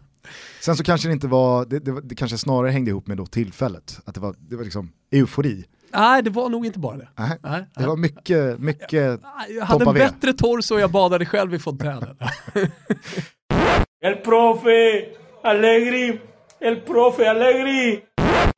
sen 0.61 0.75
så 0.75 0.83
kanske 0.83 1.07
det 1.07 1.11
inte 1.13 1.27
var, 1.27 1.65
det, 1.65 1.79
det, 1.79 2.01
det 2.01 2.15
kanske 2.15 2.37
snarare 2.37 2.71
hängde 2.71 2.91
ihop 2.91 3.07
med 3.07 3.17
då 3.17 3.25
tillfället, 3.25 3.99
att 4.05 4.15
det 4.15 4.21
var, 4.21 4.35
det 4.39 4.55
var 4.55 4.63
liksom 4.63 4.91
eufori. 5.11 5.65
Nej, 5.93 6.23
det 6.23 6.29
var 6.29 6.49
nog 6.49 6.65
inte 6.65 6.79
bara 6.79 6.97
det. 6.97 7.07
Nej, 7.17 7.37
Nej, 7.43 7.65
det 7.75 7.87
var 7.87 7.97
mycket, 7.97 8.59
mycket 8.59 9.19
Jag 9.49 9.65
hade 9.65 9.85
en 9.85 9.93
bättre 9.93 10.33
torso 10.33 10.75
och 10.75 10.81
jag 10.81 10.91
badade 10.91 11.25
själv 11.25 11.53
i 11.53 11.59
fontänen. 11.59 12.17
El 14.01 14.15
profe 14.15 15.05
Allegri. 15.43 16.21
El 16.59 16.75
profe 16.81 17.29
Allegri. 17.29 17.93
Eh, 17.93 17.99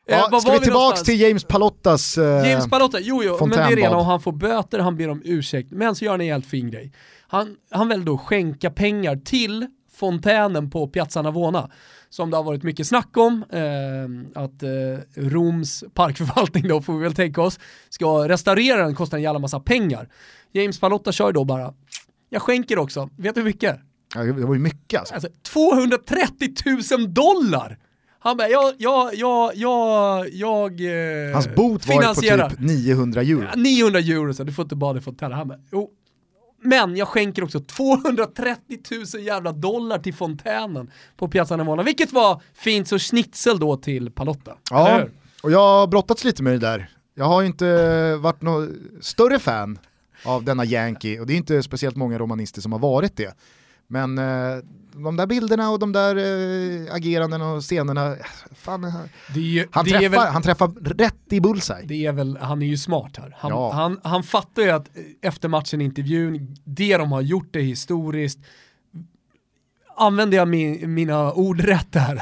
Ja, 0.05 0.27
var 0.31 0.39
ska 0.39 0.51
vi 0.51 0.59
tillbaks 0.59 1.03
till 1.03 1.21
James 1.21 1.43
Palottas... 1.43 2.17
eh, 2.17 2.49
James 2.49 2.69
Palotta, 2.69 2.97
jo 3.01 3.23
jo, 3.23 3.37
men 3.39 3.49
det 3.49 3.55
är 3.63 3.75
rena 3.75 3.97
och 3.97 4.05
han 4.05 4.21
får 4.21 4.31
böter, 4.31 4.79
han 4.79 4.97
ber 4.97 5.09
om 5.09 5.21
ursäkt, 5.25 5.71
men 5.71 5.95
så 5.95 6.05
gör 6.05 6.11
han 6.11 6.21
en 6.21 6.27
helt 6.27 6.45
fin 6.45 6.71
grej. 6.71 6.91
Han, 7.27 7.55
han 7.71 7.87
väljer 7.87 8.05
då 8.05 8.17
skänka 8.17 8.71
pengar 8.71 9.15
till 9.15 9.67
fontänen 9.93 10.69
på 10.69 10.87
Piazza 10.87 11.21
Navona, 11.21 11.69
som 12.09 12.31
det 12.31 12.37
har 12.37 12.43
varit 12.43 12.63
mycket 12.63 12.87
snack 12.87 13.17
om, 13.17 13.43
eh, 13.51 14.41
att 14.43 14.63
eh, 14.63 14.69
Roms 15.21 15.83
parkförvaltning 15.93 16.67
då, 16.67 16.81
får 16.81 16.93
vi 16.93 17.03
väl 17.03 17.13
tänka 17.15 17.41
oss, 17.41 17.59
ska 17.89 18.27
restaurera 18.27 18.83
den, 18.83 18.95
kostar 18.95 19.17
en 19.17 19.23
jävla 19.23 19.39
massa 19.39 19.59
pengar. 19.59 20.09
James 20.51 20.79
Palotta 20.79 21.11
kör 21.11 21.31
då 21.31 21.43
bara, 21.45 21.73
jag 22.29 22.41
skänker 22.41 22.79
också, 22.79 23.09
vet 23.17 23.35
du 23.35 23.41
hur 23.41 23.45
mycket? 23.45 23.79
Ja, 24.15 24.23
det 24.23 24.45
var 24.45 24.53
ju 24.53 24.59
mycket 24.59 24.99
alltså. 24.99 25.13
Alltså 25.13 25.29
230 25.43 26.53
000 26.91 27.13
dollar! 27.13 27.77
Han 28.23 28.37
bara, 28.37 28.49
jag, 28.49 28.73
jag, 28.77 29.15
jag, 29.15 29.55
jag, 29.55 30.29
jag 30.29 30.71
eh, 31.27 31.33
Hans 31.33 31.55
bot 31.55 31.87
var 31.87 32.13
på 32.13 32.21
typ 32.21 32.59
900 32.59 33.21
euro. 33.21 33.43
Ja, 33.43 33.55
900 33.55 33.99
euro, 33.99 34.33
så 34.33 34.43
du 34.43 34.53
får 34.53 34.63
inte 34.63 34.75
bada 34.75 34.99
i 34.99 35.01
fontänen. 35.01 35.37
Han 35.37 35.47
bara, 35.47 35.59
jo. 35.71 35.89
Men 36.63 36.95
jag 36.95 37.07
skänker 37.07 37.43
också 37.43 37.59
230 37.59 38.79
000 39.13 39.23
jävla 39.23 39.51
dollar 39.51 39.99
till 39.99 40.13
fontänen 40.13 40.91
på 41.17 41.27
Piazza 41.27 41.55
Navona, 41.55 41.83
vilket 41.83 42.11
var 42.13 42.41
fint 42.53 42.87
så 42.87 42.99
schnitzel 42.99 43.59
då 43.59 43.77
till 43.77 44.11
Palotta. 44.11 44.57
Ja, 44.69 45.01
och 45.43 45.51
jag 45.51 45.59
har 45.59 45.87
brottats 45.87 46.23
lite 46.23 46.43
med 46.43 46.53
det 46.53 46.59
där. 46.59 46.89
Jag 47.15 47.25
har 47.25 47.41
ju 47.41 47.47
inte 47.47 48.15
varit 48.15 48.41
någon 48.41 48.77
större 49.01 49.39
fan 49.39 49.79
av 50.23 50.43
denna 50.43 50.65
Yankee 50.65 51.19
och 51.19 51.27
det 51.27 51.33
är 51.33 51.37
inte 51.37 51.63
speciellt 51.63 51.95
många 51.95 52.19
romanister 52.19 52.61
som 52.61 52.71
har 52.71 52.79
varit 52.79 53.17
det. 53.17 53.37
Men 53.91 54.17
eh, 54.17 54.57
de 54.93 55.17
där 55.17 55.27
bilderna 55.27 55.69
och 55.69 55.79
de 55.79 55.91
där 55.91 56.15
eh, 56.15 56.93
ageranden 56.95 57.41
och 57.41 57.61
scenerna, 57.61 58.15
fan, 58.55 58.83
eh, 58.83 58.93
Det 59.33 59.39
är, 59.39 59.43
ju- 59.43 59.67
han, 59.71 59.85
träffar, 59.85 60.09
väl, 60.09 60.19
han 60.27 60.41
träffar 60.41 60.67
rätt 60.97 61.15
i 61.29 61.41
bullseye. 61.41 61.85
det 61.85 62.05
är 62.05 62.11
väl, 62.11 62.37
han 62.41 62.61
är 62.61 62.65
ju 62.65 62.77
smart 62.77 63.17
här. 63.17 63.35
Han, 63.39 63.51
Ja. 63.51 63.71
han, 63.73 63.99
han 64.03 64.23
fattar 64.23 64.61
ju 64.61 64.69
att 64.69 64.97
eh, 64.97 65.03
efter 65.29 65.47
matchen 65.49 65.81
intervjun, 65.81 66.55
det 66.63 66.97
de 66.97 67.11
har 67.11 67.21
gjort 67.21 67.55
är 67.55 67.59
historiskt. 67.61 68.39
Använder 69.97 70.37
jag 70.37 70.47
min, 70.47 70.93
mina 70.93 71.33
ord 71.33 71.61
rätt 71.61 71.95
här, 71.95 72.21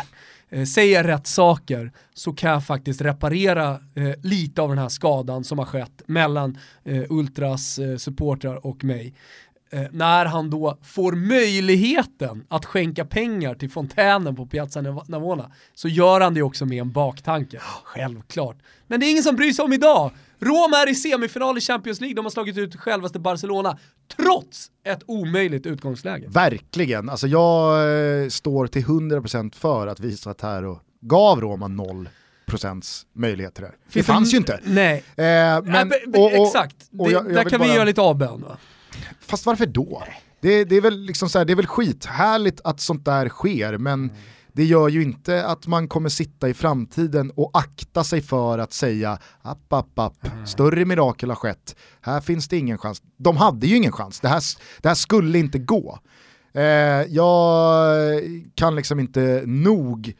eh, 0.49 0.63
säger 0.63 0.95
jag 0.95 1.07
rätt 1.07 1.27
saker, 1.27 1.91
så 2.13 2.33
kan 2.33 2.51
jag 2.51 2.65
faktiskt 2.65 3.01
reparera 3.01 3.71
eh, 3.95 4.11
lite 4.23 4.61
av 4.61 4.69
den 4.69 4.77
här 4.77 4.89
skadan 4.89 5.43
som 5.43 5.59
har 5.59 5.65
skett 5.65 6.01
mellan 6.05 6.57
eh, 6.83 7.03
Ultras 7.09 7.79
eh, 7.79 7.97
supportrar 7.97 8.65
och 8.65 8.83
mig. 8.83 9.13
Eh, 9.71 9.81
när 9.91 10.25
han 10.25 10.49
då 10.49 10.77
får 10.83 11.11
möjligheten 11.11 12.43
att 12.47 12.65
skänka 12.65 13.05
pengar 13.05 13.55
till 13.55 13.69
fontänen 13.69 14.35
på 14.35 14.45
Piazza 14.45 14.81
Nav- 14.81 15.03
Navona 15.09 15.51
så 15.73 15.87
gör 15.87 16.21
han 16.21 16.33
det 16.33 16.41
också 16.41 16.65
med 16.65 16.77
en 16.81 16.91
baktanke. 16.91 17.59
Självklart. 17.83 18.57
Men 18.87 18.99
det 18.99 19.05
är 19.05 19.11
ingen 19.11 19.23
som 19.23 19.35
bryr 19.35 19.51
sig 19.53 19.65
om 19.65 19.73
idag. 19.73 20.11
Rom 20.39 20.73
är 20.73 20.89
i 20.89 20.95
semifinal 20.95 21.57
i 21.57 21.61
Champions 21.61 22.01
League, 22.01 22.15
de 22.15 22.25
har 22.25 22.29
slagit 22.29 22.57
ut 22.57 22.75
självaste 22.75 23.19
Barcelona 23.19 23.77
trots 24.17 24.67
ett 24.85 24.99
omöjligt 25.05 25.65
utgångsläge. 25.65 26.25
Verkligen, 26.27 27.09
alltså 27.09 27.27
jag 27.27 27.73
eh, 28.23 28.29
står 28.29 28.67
till 28.67 28.83
100% 28.85 29.55
för 29.55 29.87
att 29.87 29.99
visa 29.99 30.29
att 30.29 30.41
här 30.41 30.65
och 30.65 30.79
gav 31.01 31.41
Roma 31.41 31.67
0% 32.51 33.05
möjlighet 33.15 33.53
till 33.55 33.61
det 33.61 33.67
här. 33.67 33.75
Det 33.85 33.91
Finns 33.91 34.05
fanns 34.05 34.33
ju 34.33 34.37
inte. 34.37 34.59
Nej. 34.63 34.97
Eh, 35.15 35.23
men, 35.23 35.63
Men, 35.63 35.91
och- 36.15 36.25
och- 36.39 36.47
exakt, 36.47 36.75
och 36.99 37.05
det, 37.07 37.13
jag- 37.13 37.25
jag 37.25 37.33
där 37.33 37.43
kan 37.43 37.61
vi 37.61 37.67
bara- 37.67 37.75
göra 37.75 37.85
lite 37.85 38.01
avbön 38.01 38.41
va? 38.41 38.57
Fast 39.21 39.45
varför 39.45 39.65
då? 39.65 40.03
Det, 40.41 40.63
det, 40.63 40.75
är 40.75 40.81
väl 40.81 40.99
liksom 40.99 41.29
så 41.29 41.37
här, 41.37 41.45
det 41.45 41.53
är 41.53 41.55
väl 41.55 41.67
skithärligt 41.67 42.61
att 42.63 42.79
sånt 42.79 43.05
där 43.05 43.29
sker, 43.29 43.77
men 43.77 44.11
det 44.53 44.65
gör 44.65 44.89
ju 44.89 45.01
inte 45.01 45.45
att 45.45 45.67
man 45.67 45.87
kommer 45.87 46.09
sitta 46.09 46.49
i 46.49 46.53
framtiden 46.53 47.31
och 47.35 47.51
akta 47.53 48.03
sig 48.03 48.21
för 48.21 48.59
att 48.59 48.73
säga 48.73 49.19
app, 49.41 49.73
app, 49.73 49.99
app, 49.99 50.27
större 50.45 50.85
mirakel 50.85 51.29
har 51.29 51.35
skett, 51.35 51.75
här 52.01 52.21
finns 52.21 52.47
det 52.47 52.57
ingen 52.57 52.77
chans. 52.77 53.01
De 53.17 53.37
hade 53.37 53.67
ju 53.67 53.75
ingen 53.75 53.91
chans, 53.91 54.19
det 54.19 54.27
här, 54.27 54.43
det 54.81 54.87
här 54.87 54.95
skulle 54.95 55.39
inte 55.39 55.59
gå. 55.59 55.99
Eh, 56.53 56.63
jag 57.09 58.21
kan 58.55 58.75
liksom 58.75 58.99
inte 58.99 59.43
nog 59.45 60.13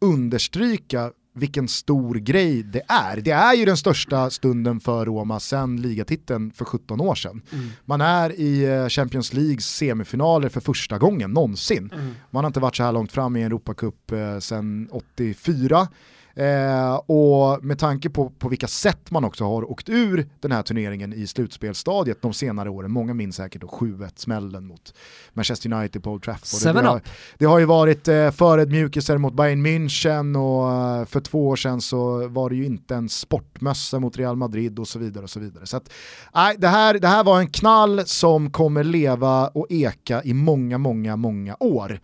understryka 0.00 1.10
vilken 1.36 1.68
stor 1.68 2.14
grej 2.14 2.62
det 2.62 2.82
är. 2.88 3.16
Det 3.16 3.30
är 3.30 3.54
ju 3.54 3.64
den 3.64 3.76
största 3.76 4.30
stunden 4.30 4.80
för 4.80 5.06
Roma 5.06 5.40
sedan 5.40 5.76
ligatiteln 5.76 6.52
för 6.52 6.64
17 6.64 7.00
år 7.00 7.14
sedan. 7.14 7.42
Man 7.84 8.00
är 8.00 8.40
i 8.40 8.64
eh, 8.64 8.88
Champions 8.88 9.32
Leagues 9.32 9.66
semifinaler 9.76 10.48
för 10.48 10.60
första 10.60 10.98
gången 10.98 11.30
någonsin. 11.30 11.90
Man 12.30 12.44
har 12.44 12.46
inte 12.46 12.60
varit 12.60 12.76
så 12.76 12.82
här 12.82 12.92
långt 12.92 13.12
fram 13.12 13.36
i 13.36 13.40
en 13.40 13.46
Europacup 13.46 14.12
eh, 14.12 14.38
sedan 14.38 14.88
84. 14.90 15.88
Eh, 16.36 16.94
och 16.94 17.64
med 17.64 17.78
tanke 17.78 18.10
på, 18.10 18.30
på 18.30 18.48
vilka 18.48 18.66
sätt 18.66 19.10
man 19.10 19.24
också 19.24 19.44
har 19.44 19.70
åkt 19.70 19.88
ur 19.88 20.26
den 20.40 20.52
här 20.52 20.62
turneringen 20.62 21.12
i 21.12 21.26
slutspelstadiet 21.26 22.22
de 22.22 22.32
senare 22.32 22.70
åren, 22.70 22.90
många 22.90 23.14
minns 23.14 23.36
säkert 23.36 23.60
då 23.60 23.66
7-1-smällen 23.66 24.66
mot 24.66 24.94
Manchester 25.32 25.72
United 25.72 26.02
på 26.02 26.10
Old 26.10 26.22
Trafford. 26.22 26.74
Det, 26.74 26.88
har, 26.88 27.00
det 27.38 27.44
har 27.44 27.58
ju 27.58 27.64
varit 27.64 28.08
eh, 28.08 28.30
förödmjukelser 28.30 29.18
mot 29.18 29.34
Bayern 29.34 29.66
München 29.66 30.36
och 30.36 31.00
eh, 31.00 31.06
för 31.06 31.20
två 31.20 31.48
år 31.48 31.56
sedan 31.56 31.80
så 31.80 32.28
var 32.28 32.50
det 32.50 32.56
ju 32.56 32.66
inte 32.66 32.94
en 32.94 33.08
sportmössa 33.08 33.98
mot 33.98 34.16
Real 34.16 34.36
Madrid 34.36 34.78
och 34.78 34.88
så 34.88 34.98
vidare. 34.98 35.24
och 35.24 35.30
så 35.30 35.40
vidare. 35.40 35.66
Så 35.66 35.76
att, 35.76 35.90
nej, 36.34 36.56
det, 36.58 36.68
här, 36.68 36.98
det 36.98 37.08
här 37.08 37.24
var 37.24 37.40
en 37.40 37.50
knall 37.50 38.06
som 38.06 38.50
kommer 38.50 38.84
leva 38.84 39.48
och 39.48 39.66
eka 39.70 40.22
i 40.22 40.34
många, 40.34 40.78
många, 40.78 41.16
många 41.16 41.56
år. 41.60 42.00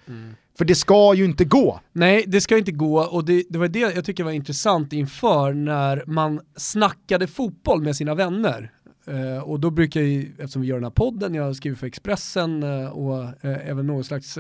För 0.59 0.65
det 0.65 0.75
ska 0.75 1.15
ju 1.15 1.25
inte 1.25 1.45
gå. 1.45 1.81
Nej, 1.93 2.25
det 2.27 2.41
ska 2.41 2.59
inte 2.59 2.73
gå 2.73 3.01
och 3.01 3.25
det, 3.25 3.45
det 3.49 3.59
var 3.59 3.69
det 3.69 3.79
jag 3.79 4.05
tycker 4.05 4.25
var 4.25 4.31
intressant 4.31 4.93
inför 4.93 5.53
när 5.53 6.05
man 6.07 6.41
snackade 6.57 7.27
fotboll 7.27 7.83
med 7.83 7.97
sina 7.97 8.15
vänner. 8.15 8.73
Eh, 9.07 9.38
och 9.38 9.61
då 9.61 9.71
brukar 9.71 10.01
jag, 10.01 10.25
eftersom 10.38 10.62
vi 10.62 10.69
gör 10.69 10.77
den 10.77 10.85
här 10.85 10.91
podden, 10.91 11.35
jag 11.35 11.57
skriver 11.57 11.77
för 11.77 11.87
Expressen 11.87 12.62
eh, 12.62 12.88
och 12.88 13.23
eh, 13.23 13.69
även 13.69 13.87
någon 13.87 14.05
slags 14.05 14.38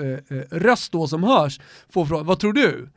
röst 0.50 0.92
då 0.92 1.08
som 1.08 1.22
hörs, 1.22 1.60
få 1.88 2.06
frågan, 2.06 2.26
vad 2.26 2.38
tror 2.38 2.52
du? 2.52 2.88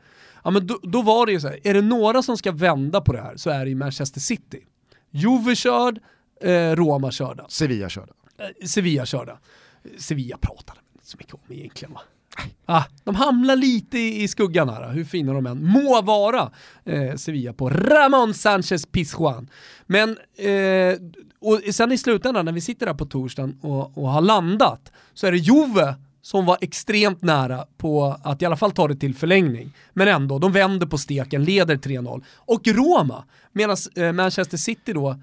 Ja 0.43 0.51
men 0.51 0.67
då, 0.67 0.79
då 0.83 1.01
var 1.01 1.25
det 1.25 1.31
ju 1.31 1.39
så 1.39 1.47
här, 1.47 1.59
är 1.63 1.73
det 1.73 1.81
några 1.81 2.21
som 2.21 2.37
ska 2.37 2.51
vända 2.51 3.01
på 3.01 3.13
det 3.13 3.21
här 3.21 3.37
så 3.37 3.49
är 3.49 3.65
det 3.65 3.69
ju 3.69 3.75
Manchester 3.75 4.19
City. 4.19 4.59
Juve 5.11 5.55
körd, 5.55 5.99
Roma 6.75 7.11
körda. 7.11 7.45
Sevilla 7.49 7.89
körde. 7.89 8.13
Eh, 8.37 8.67
Sevilla 8.67 9.05
körda. 9.05 9.39
Sevilla 9.97 10.37
pratade 10.37 10.79
inte 10.93 11.07
så 11.07 11.17
mycket 11.17 11.33
om 11.33 11.39
egentligen 11.49 11.93
va? 11.93 12.01
Ah, 12.65 12.83
de 13.03 13.15
hamnar 13.15 13.55
lite 13.55 13.99
i, 13.99 14.27
skuggan 14.27 14.69
här, 14.69 14.89
hur 14.91 15.03
fina 15.03 15.33
de 15.33 15.45
än 15.45 15.65
må 15.65 16.01
vara, 16.01 16.51
eh, 16.85 17.15
Sevilla 17.15 17.53
på 17.53 17.69
Ramon 17.69 18.33
Sanchez 18.33 18.85
Pizjuan. 18.85 19.49
Men 19.85 20.17
eh, 20.37 20.97
och 21.41 21.61
sen 21.75 21.91
i 21.91 21.97
slutändan 21.97 22.45
när 22.45 22.51
vi 22.51 22.61
sitter 22.61 22.85
där 22.85 22.93
på 22.93 23.05
torsdagen 23.05 23.57
och, 23.61 23.97
och 23.97 24.09
har 24.09 24.21
landat 24.21 24.91
så 25.13 25.27
är 25.27 25.31
det 25.31 25.37
Juve 25.37 25.95
som 26.21 26.45
var 26.45 26.57
extremt 26.61 27.21
nära 27.21 27.65
på 27.77 28.17
att 28.23 28.41
i 28.41 28.45
alla 28.45 28.57
fall 28.57 28.71
ta 28.71 28.87
det 28.87 28.95
till 28.95 29.15
förlängning. 29.15 29.71
Men 29.93 30.07
ändå, 30.07 30.39
de 30.39 30.51
vänder 30.51 30.87
på 30.87 30.97
steken, 30.97 31.43
leder 31.43 31.75
3-0. 31.75 32.23
Och 32.35 32.67
Roma, 32.67 33.23
medan 33.51 33.77
eh, 33.95 34.11
Manchester 34.11 34.57
City 34.57 34.93
då 34.93 35.19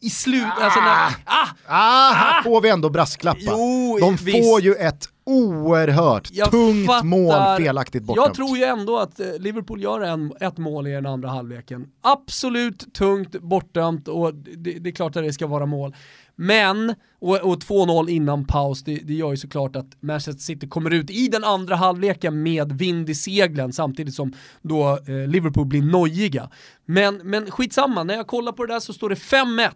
i 0.00 0.10
slut... 0.10 0.46
Alltså 0.60 0.80
när, 0.80 1.14
ah, 1.24 1.48
Ah, 1.66 2.12
här 2.12 2.42
får 2.42 2.60
vi 2.60 2.68
ändå 2.68 2.90
brasklappa. 2.90 3.40
Jo, 3.40 3.87
De 4.00 4.18
får 4.18 4.60
ju 4.60 4.74
ett 4.74 5.08
oerhört 5.24 6.28
Jag 6.32 6.50
tungt 6.50 6.86
fattar. 6.86 7.06
mål 7.06 7.56
felaktigt 7.58 8.02
bortdömt. 8.02 8.26
Jag 8.26 8.34
tror 8.34 8.58
ju 8.58 8.64
ändå 8.64 8.98
att 8.98 9.20
eh, 9.20 9.26
Liverpool 9.38 9.82
gör 9.82 10.00
en, 10.00 10.32
ett 10.40 10.58
mål 10.58 10.86
i 10.86 10.90
den 10.90 11.06
andra 11.06 11.28
halvleken. 11.28 11.86
Absolut 12.00 12.94
tungt 12.94 13.40
bortdömt 13.40 14.08
och 14.08 14.34
det, 14.34 14.72
det 14.72 14.90
är 14.90 14.94
klart 14.94 15.16
att 15.16 15.24
det 15.24 15.32
ska 15.32 15.46
vara 15.46 15.66
mål. 15.66 15.94
Men, 16.36 16.94
och, 17.20 17.36
och 17.36 17.56
2-0 17.56 18.08
innan 18.08 18.44
paus, 18.44 18.84
det, 18.84 18.94
det 18.94 19.14
gör 19.14 19.30
ju 19.30 19.36
såklart 19.36 19.76
att 19.76 20.02
Manchester 20.02 20.42
City 20.42 20.68
kommer 20.68 20.90
ut 20.90 21.10
i 21.10 21.28
den 21.28 21.44
andra 21.44 21.76
halvleken 21.76 22.42
med 22.42 22.72
vind 22.72 23.10
i 23.10 23.14
seglen 23.14 23.72
samtidigt 23.72 24.14
som 24.14 24.32
då 24.62 24.98
eh, 25.06 25.28
Liverpool 25.28 25.66
blir 25.66 25.82
nojiga. 25.82 26.50
Men, 26.84 27.16
men 27.16 27.50
skitsamma, 27.50 28.02
när 28.04 28.14
jag 28.14 28.26
kollar 28.26 28.52
på 28.52 28.66
det 28.66 28.74
där 28.74 28.80
så 28.80 28.92
står 28.92 29.08
det 29.08 29.14
5-1. 29.14 29.70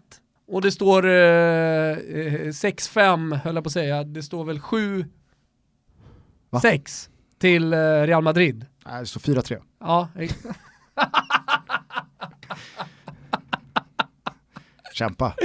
Och 0.53 0.61
det 0.61 0.71
står 0.71 1.05
eh, 1.05 1.11
eh, 1.11 2.47
6-5 2.47 3.35
höll 3.35 3.55
jag 3.55 3.63
på 3.63 3.67
att 3.67 3.73
säga, 3.73 4.03
det 4.03 4.23
står 4.23 4.45
väl 4.45 4.59
7 4.59 5.05
Va? 6.49 6.59
6 6.61 7.09
till 7.37 7.73
eh, 7.73 7.77
Real 7.77 8.23
Madrid. 8.23 8.65
Nej, 8.85 9.05
så 9.05 9.19
4-3. 9.19 9.61
Ja, 9.79 10.09
ex- 10.15 10.35
Kämpa. 14.93 15.35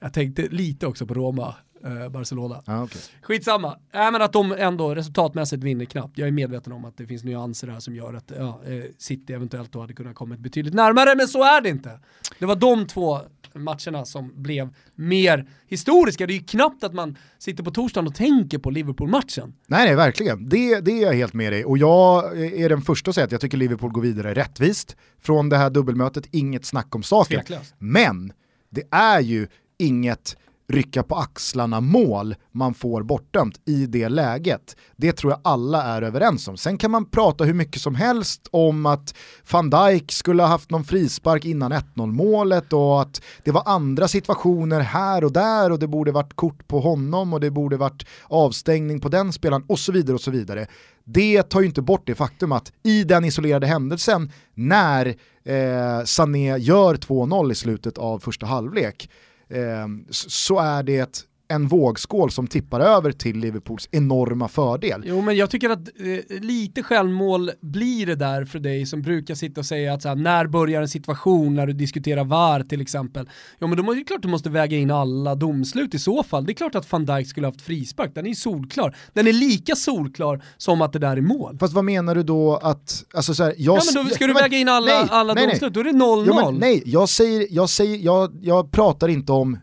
jag 0.00 0.12
tänkte 0.12 0.42
lite 0.42 0.86
också 0.86 1.06
på 1.06 1.14
Roma, 1.14 1.54
eh, 1.86 2.08
Barcelona. 2.08 2.62
Ja, 2.66 2.82
okej. 2.82 3.00
Skitsamma, 3.22 3.78
äh, 3.92 4.12
men 4.12 4.22
att 4.22 4.32
de 4.32 4.52
ändå 4.52 4.94
resultatmässigt 4.94 5.62
vinner 5.62 5.84
knappt. 5.84 6.18
Jag 6.18 6.28
är 6.28 6.32
medveten 6.32 6.72
om 6.72 6.84
att 6.84 6.96
det 6.96 7.06
finns 7.06 7.24
nyanser 7.24 7.68
här 7.68 7.80
som 7.80 7.94
gör 7.94 8.14
att 8.14 8.32
ja, 8.38 8.60
eh, 8.66 8.84
City 8.98 9.32
eventuellt 9.32 9.72
då 9.72 9.80
hade 9.80 9.92
kunnat 9.92 10.14
kommit 10.14 10.40
betydligt 10.40 10.74
närmare, 10.74 11.14
men 11.16 11.28
så 11.28 11.42
är 11.42 11.60
det 11.60 11.68
inte. 11.68 12.00
Det 12.38 12.46
var 12.46 12.56
de 12.56 12.86
två 12.86 13.20
matcherna 13.54 14.04
som 14.04 14.42
blev 14.42 14.74
mer 14.94 15.48
historiska. 15.66 16.26
Det 16.26 16.32
är 16.32 16.38
ju 16.38 16.44
knappt 16.44 16.84
att 16.84 16.94
man 16.94 17.18
sitter 17.38 17.62
på 17.62 17.70
torsdagen 17.70 18.08
och 18.08 18.14
tänker 18.14 18.58
på 18.58 18.70
Liverpool-matchen. 18.70 19.54
Nej, 19.66 19.86
nej, 19.86 19.96
verkligen. 19.96 20.48
Det, 20.48 20.80
det 20.80 20.90
är 20.90 21.02
jag 21.02 21.12
helt 21.12 21.34
med 21.34 21.52
dig. 21.52 21.64
Och 21.64 21.78
jag 21.78 22.38
är 22.42 22.68
den 22.68 22.82
första 22.82 23.08
att 23.08 23.14
säga 23.14 23.24
att 23.24 23.32
jag 23.32 23.40
tycker 23.40 23.58
Liverpool 23.58 23.90
går 23.92 24.02
vidare 24.02 24.34
rättvist 24.34 24.96
från 25.20 25.48
det 25.48 25.56
här 25.56 25.70
dubbelmötet. 25.70 26.28
Inget 26.30 26.64
snack 26.64 26.94
om 26.94 27.02
saken. 27.02 27.40
Tveklöst. 27.40 27.74
Men 27.78 28.32
det 28.70 28.82
är 28.90 29.20
ju 29.20 29.46
inget 29.78 30.36
rycka 30.68 31.02
på 31.02 31.14
axlarna 31.14 31.80
mål 31.80 32.34
man 32.52 32.74
får 32.74 33.02
bortdömt 33.02 33.60
i 33.64 33.86
det 33.86 34.08
läget. 34.08 34.76
Det 34.96 35.12
tror 35.12 35.32
jag 35.32 35.40
alla 35.44 35.82
är 35.82 36.02
överens 36.02 36.48
om. 36.48 36.56
Sen 36.56 36.78
kan 36.78 36.90
man 36.90 37.04
prata 37.04 37.44
hur 37.44 37.54
mycket 37.54 37.82
som 37.82 37.94
helst 37.94 38.48
om 38.50 38.86
att 38.86 39.14
van 39.52 39.70
Dijk 39.70 40.12
skulle 40.12 40.42
ha 40.42 40.48
haft 40.48 40.70
någon 40.70 40.84
frispark 40.84 41.44
innan 41.44 41.72
1-0 41.72 42.06
målet 42.06 42.72
och 42.72 43.02
att 43.02 43.22
det 43.44 43.50
var 43.50 43.62
andra 43.66 44.08
situationer 44.08 44.80
här 44.80 45.24
och 45.24 45.32
där 45.32 45.72
och 45.72 45.78
det 45.78 45.86
borde 45.86 46.12
varit 46.12 46.34
kort 46.34 46.68
på 46.68 46.80
honom 46.80 47.32
och 47.32 47.40
det 47.40 47.50
borde 47.50 47.76
varit 47.76 48.06
avstängning 48.24 49.00
på 49.00 49.08
den 49.08 49.32
spelaren 49.32 49.64
och 49.66 49.78
så 49.78 49.92
vidare 49.92 50.14
och 50.14 50.20
så 50.20 50.30
vidare. 50.30 50.66
Det 51.04 51.42
tar 51.42 51.60
ju 51.60 51.66
inte 51.66 51.82
bort 51.82 52.06
det 52.06 52.14
faktum 52.14 52.52
att 52.52 52.72
i 52.82 53.04
den 53.04 53.24
isolerade 53.24 53.66
händelsen 53.66 54.32
när 54.54 55.06
eh, 55.44 56.04
Sané 56.04 56.56
gör 56.56 56.94
2-0 56.94 57.52
i 57.52 57.54
slutet 57.54 57.98
av 57.98 58.18
första 58.18 58.46
halvlek 58.46 59.10
Ehm, 59.50 60.06
så 60.10 60.58
är 60.58 60.82
det 60.82 61.26
en 61.48 61.68
vågskål 61.68 62.30
som 62.30 62.46
tippar 62.46 62.80
över 62.80 63.12
till 63.12 63.38
Liverpools 63.38 63.88
enorma 63.92 64.48
fördel. 64.48 65.02
Jo 65.06 65.20
men 65.20 65.36
jag 65.36 65.50
tycker 65.50 65.70
att 65.70 65.78
eh, 65.78 66.40
lite 66.40 66.82
självmål 66.82 67.50
blir 67.60 68.06
det 68.06 68.14
där 68.14 68.44
för 68.44 68.58
dig 68.58 68.86
som 68.86 69.02
brukar 69.02 69.34
sitta 69.34 69.60
och 69.60 69.66
säga 69.66 69.94
att 69.94 70.02
så 70.02 70.08
här, 70.08 70.16
när 70.16 70.46
börjar 70.46 70.82
en 70.82 70.88
situation 70.88 71.54
när 71.54 71.66
du 71.66 71.72
diskuterar 71.72 72.24
VAR 72.24 72.60
till 72.60 72.80
exempel. 72.80 73.28
Ja 73.58 73.66
men 73.66 73.76
då 73.86 73.92
är 73.92 73.96
det 73.96 74.04
klart 74.04 74.22
du 74.22 74.28
måste 74.28 74.50
väga 74.50 74.76
in 74.76 74.90
alla 74.90 75.34
domslut 75.34 75.94
i 75.94 75.98
så 75.98 76.22
fall. 76.22 76.46
Det 76.46 76.52
är 76.52 76.54
klart 76.54 76.74
att 76.74 76.92
van 76.92 77.04
Dijk 77.04 77.28
skulle 77.28 77.46
haft 77.46 77.62
frispark, 77.62 78.10
den 78.14 78.26
är 78.26 78.34
solklar. 78.34 78.96
Den 79.12 79.26
är 79.26 79.32
lika 79.32 79.74
solklar 79.76 80.42
som 80.56 80.82
att 80.82 80.92
det 80.92 80.98
där 80.98 81.16
är 81.16 81.20
mål. 81.20 81.56
Fast 81.60 81.74
vad 81.74 81.84
menar 81.84 82.14
du 82.14 82.22
då 82.22 82.56
att, 82.56 83.04
alltså 83.14 83.34
så 83.34 83.44
här, 83.44 83.54
jag, 83.58 83.76
Ja 83.76 83.82
men 83.94 84.04
då 84.04 84.10
ska 84.14 84.26
du 84.26 84.32
men- 84.34 84.42
väga 84.42 84.58
in 84.58 84.68
alla, 84.68 84.86
nej, 84.86 85.06
alla 85.10 85.34
nej, 85.34 85.46
nej. 85.46 85.52
domslut, 85.54 85.74
då 85.74 85.80
är 85.80 85.84
det 85.84 85.90
0-0. 85.90 86.24
Ja, 86.26 86.50
men, 86.50 86.54
nej, 86.60 86.82
jag, 86.86 87.08
säger, 87.08 87.46
jag, 87.50 87.68
säger, 87.70 87.96
jag, 87.96 88.38
jag 88.42 88.70
pratar 88.72 89.08
inte 89.08 89.32
om 89.32 89.58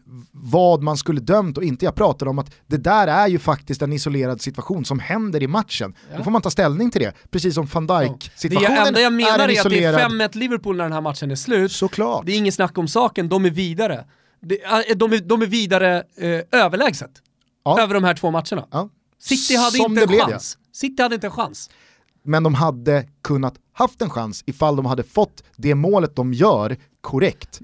vad 0.46 0.84
man 0.84 0.98
skulle 0.98 1.22
dömt 1.22 1.58
och 1.58 1.64
inte, 1.64 1.86
jag 1.86 1.96
pratar 1.96 2.28
om 2.28 2.40
att 2.40 2.56
det 2.68 2.78
där 2.78 3.08
är 3.08 3.28
ju 3.28 3.40
faktiskt 3.40 3.82
en 3.82 3.94
isolerad 3.94 4.42
situation 4.42 4.86
som 4.86 5.00
händer 5.00 5.44
i 5.44 5.48
matchen. 5.48 5.96
Ja. 6.12 6.18
Då 6.18 6.24
får 6.24 6.32
man 6.32 6.42
ta 6.42 6.50
ställning 6.50 6.92
till 6.92 7.02
det, 7.02 7.14
precis 7.32 7.56
som 7.56 7.66
van 7.66 7.88
Det 7.88 8.04
Dijk-situationen 8.04 8.88
enda 8.88 9.02
jag 9.02 9.14
menar 9.14 9.30
är 9.30 9.40
är, 9.40 9.44
att 9.44 9.48
det 9.48 9.54
är 9.54 9.90
isolerad... 9.90 10.12
5-1 10.12 10.38
Liverpool 10.38 10.78
när 10.78 10.84
den 10.84 10.94
här 10.94 11.02
matchen 11.02 11.32
är 11.32 11.36
slut. 11.36 11.72
Såklart. 11.72 12.26
Det 12.26 12.32
är 12.32 12.38
inget 12.38 12.54
snack 12.54 12.78
om 12.78 12.88
saken, 12.88 13.30
de 13.30 13.46
är 13.46 13.50
vidare. 13.50 14.06
Det, 14.42 14.64
äh, 14.64 14.96
de, 14.96 15.14
är, 15.14 15.20
de 15.20 15.42
är 15.42 15.46
vidare 15.46 16.04
eh, 16.18 16.62
överlägset. 16.62 17.12
Ja. 17.66 17.82
Över 17.82 17.94
de 17.94 18.04
här 18.04 18.14
två 18.14 18.32
matcherna. 18.32 18.68
Ja. 18.72 18.90
City 19.20 19.56
hade 19.56 19.78
Som 19.78 19.92
inte 19.92 20.06
det 20.06 20.20
en 20.20 20.30
chans. 20.30 20.58
City 20.74 21.04
hade 21.04 21.16
inte 21.16 21.28
en 21.28 21.32
chans. 21.32 21.70
Men 22.24 22.44
de 22.44 22.54
hade 22.54 23.08
kunnat 23.22 23.56
haft 23.74 24.02
en 24.02 24.10
chans 24.10 24.44
ifall 24.46 24.76
de 24.76 24.86
hade 24.86 25.04
fått 25.04 25.44
det 25.56 25.76
målet 25.76 26.16
de 26.16 26.34
gör 26.34 26.78
korrekt 27.02 27.62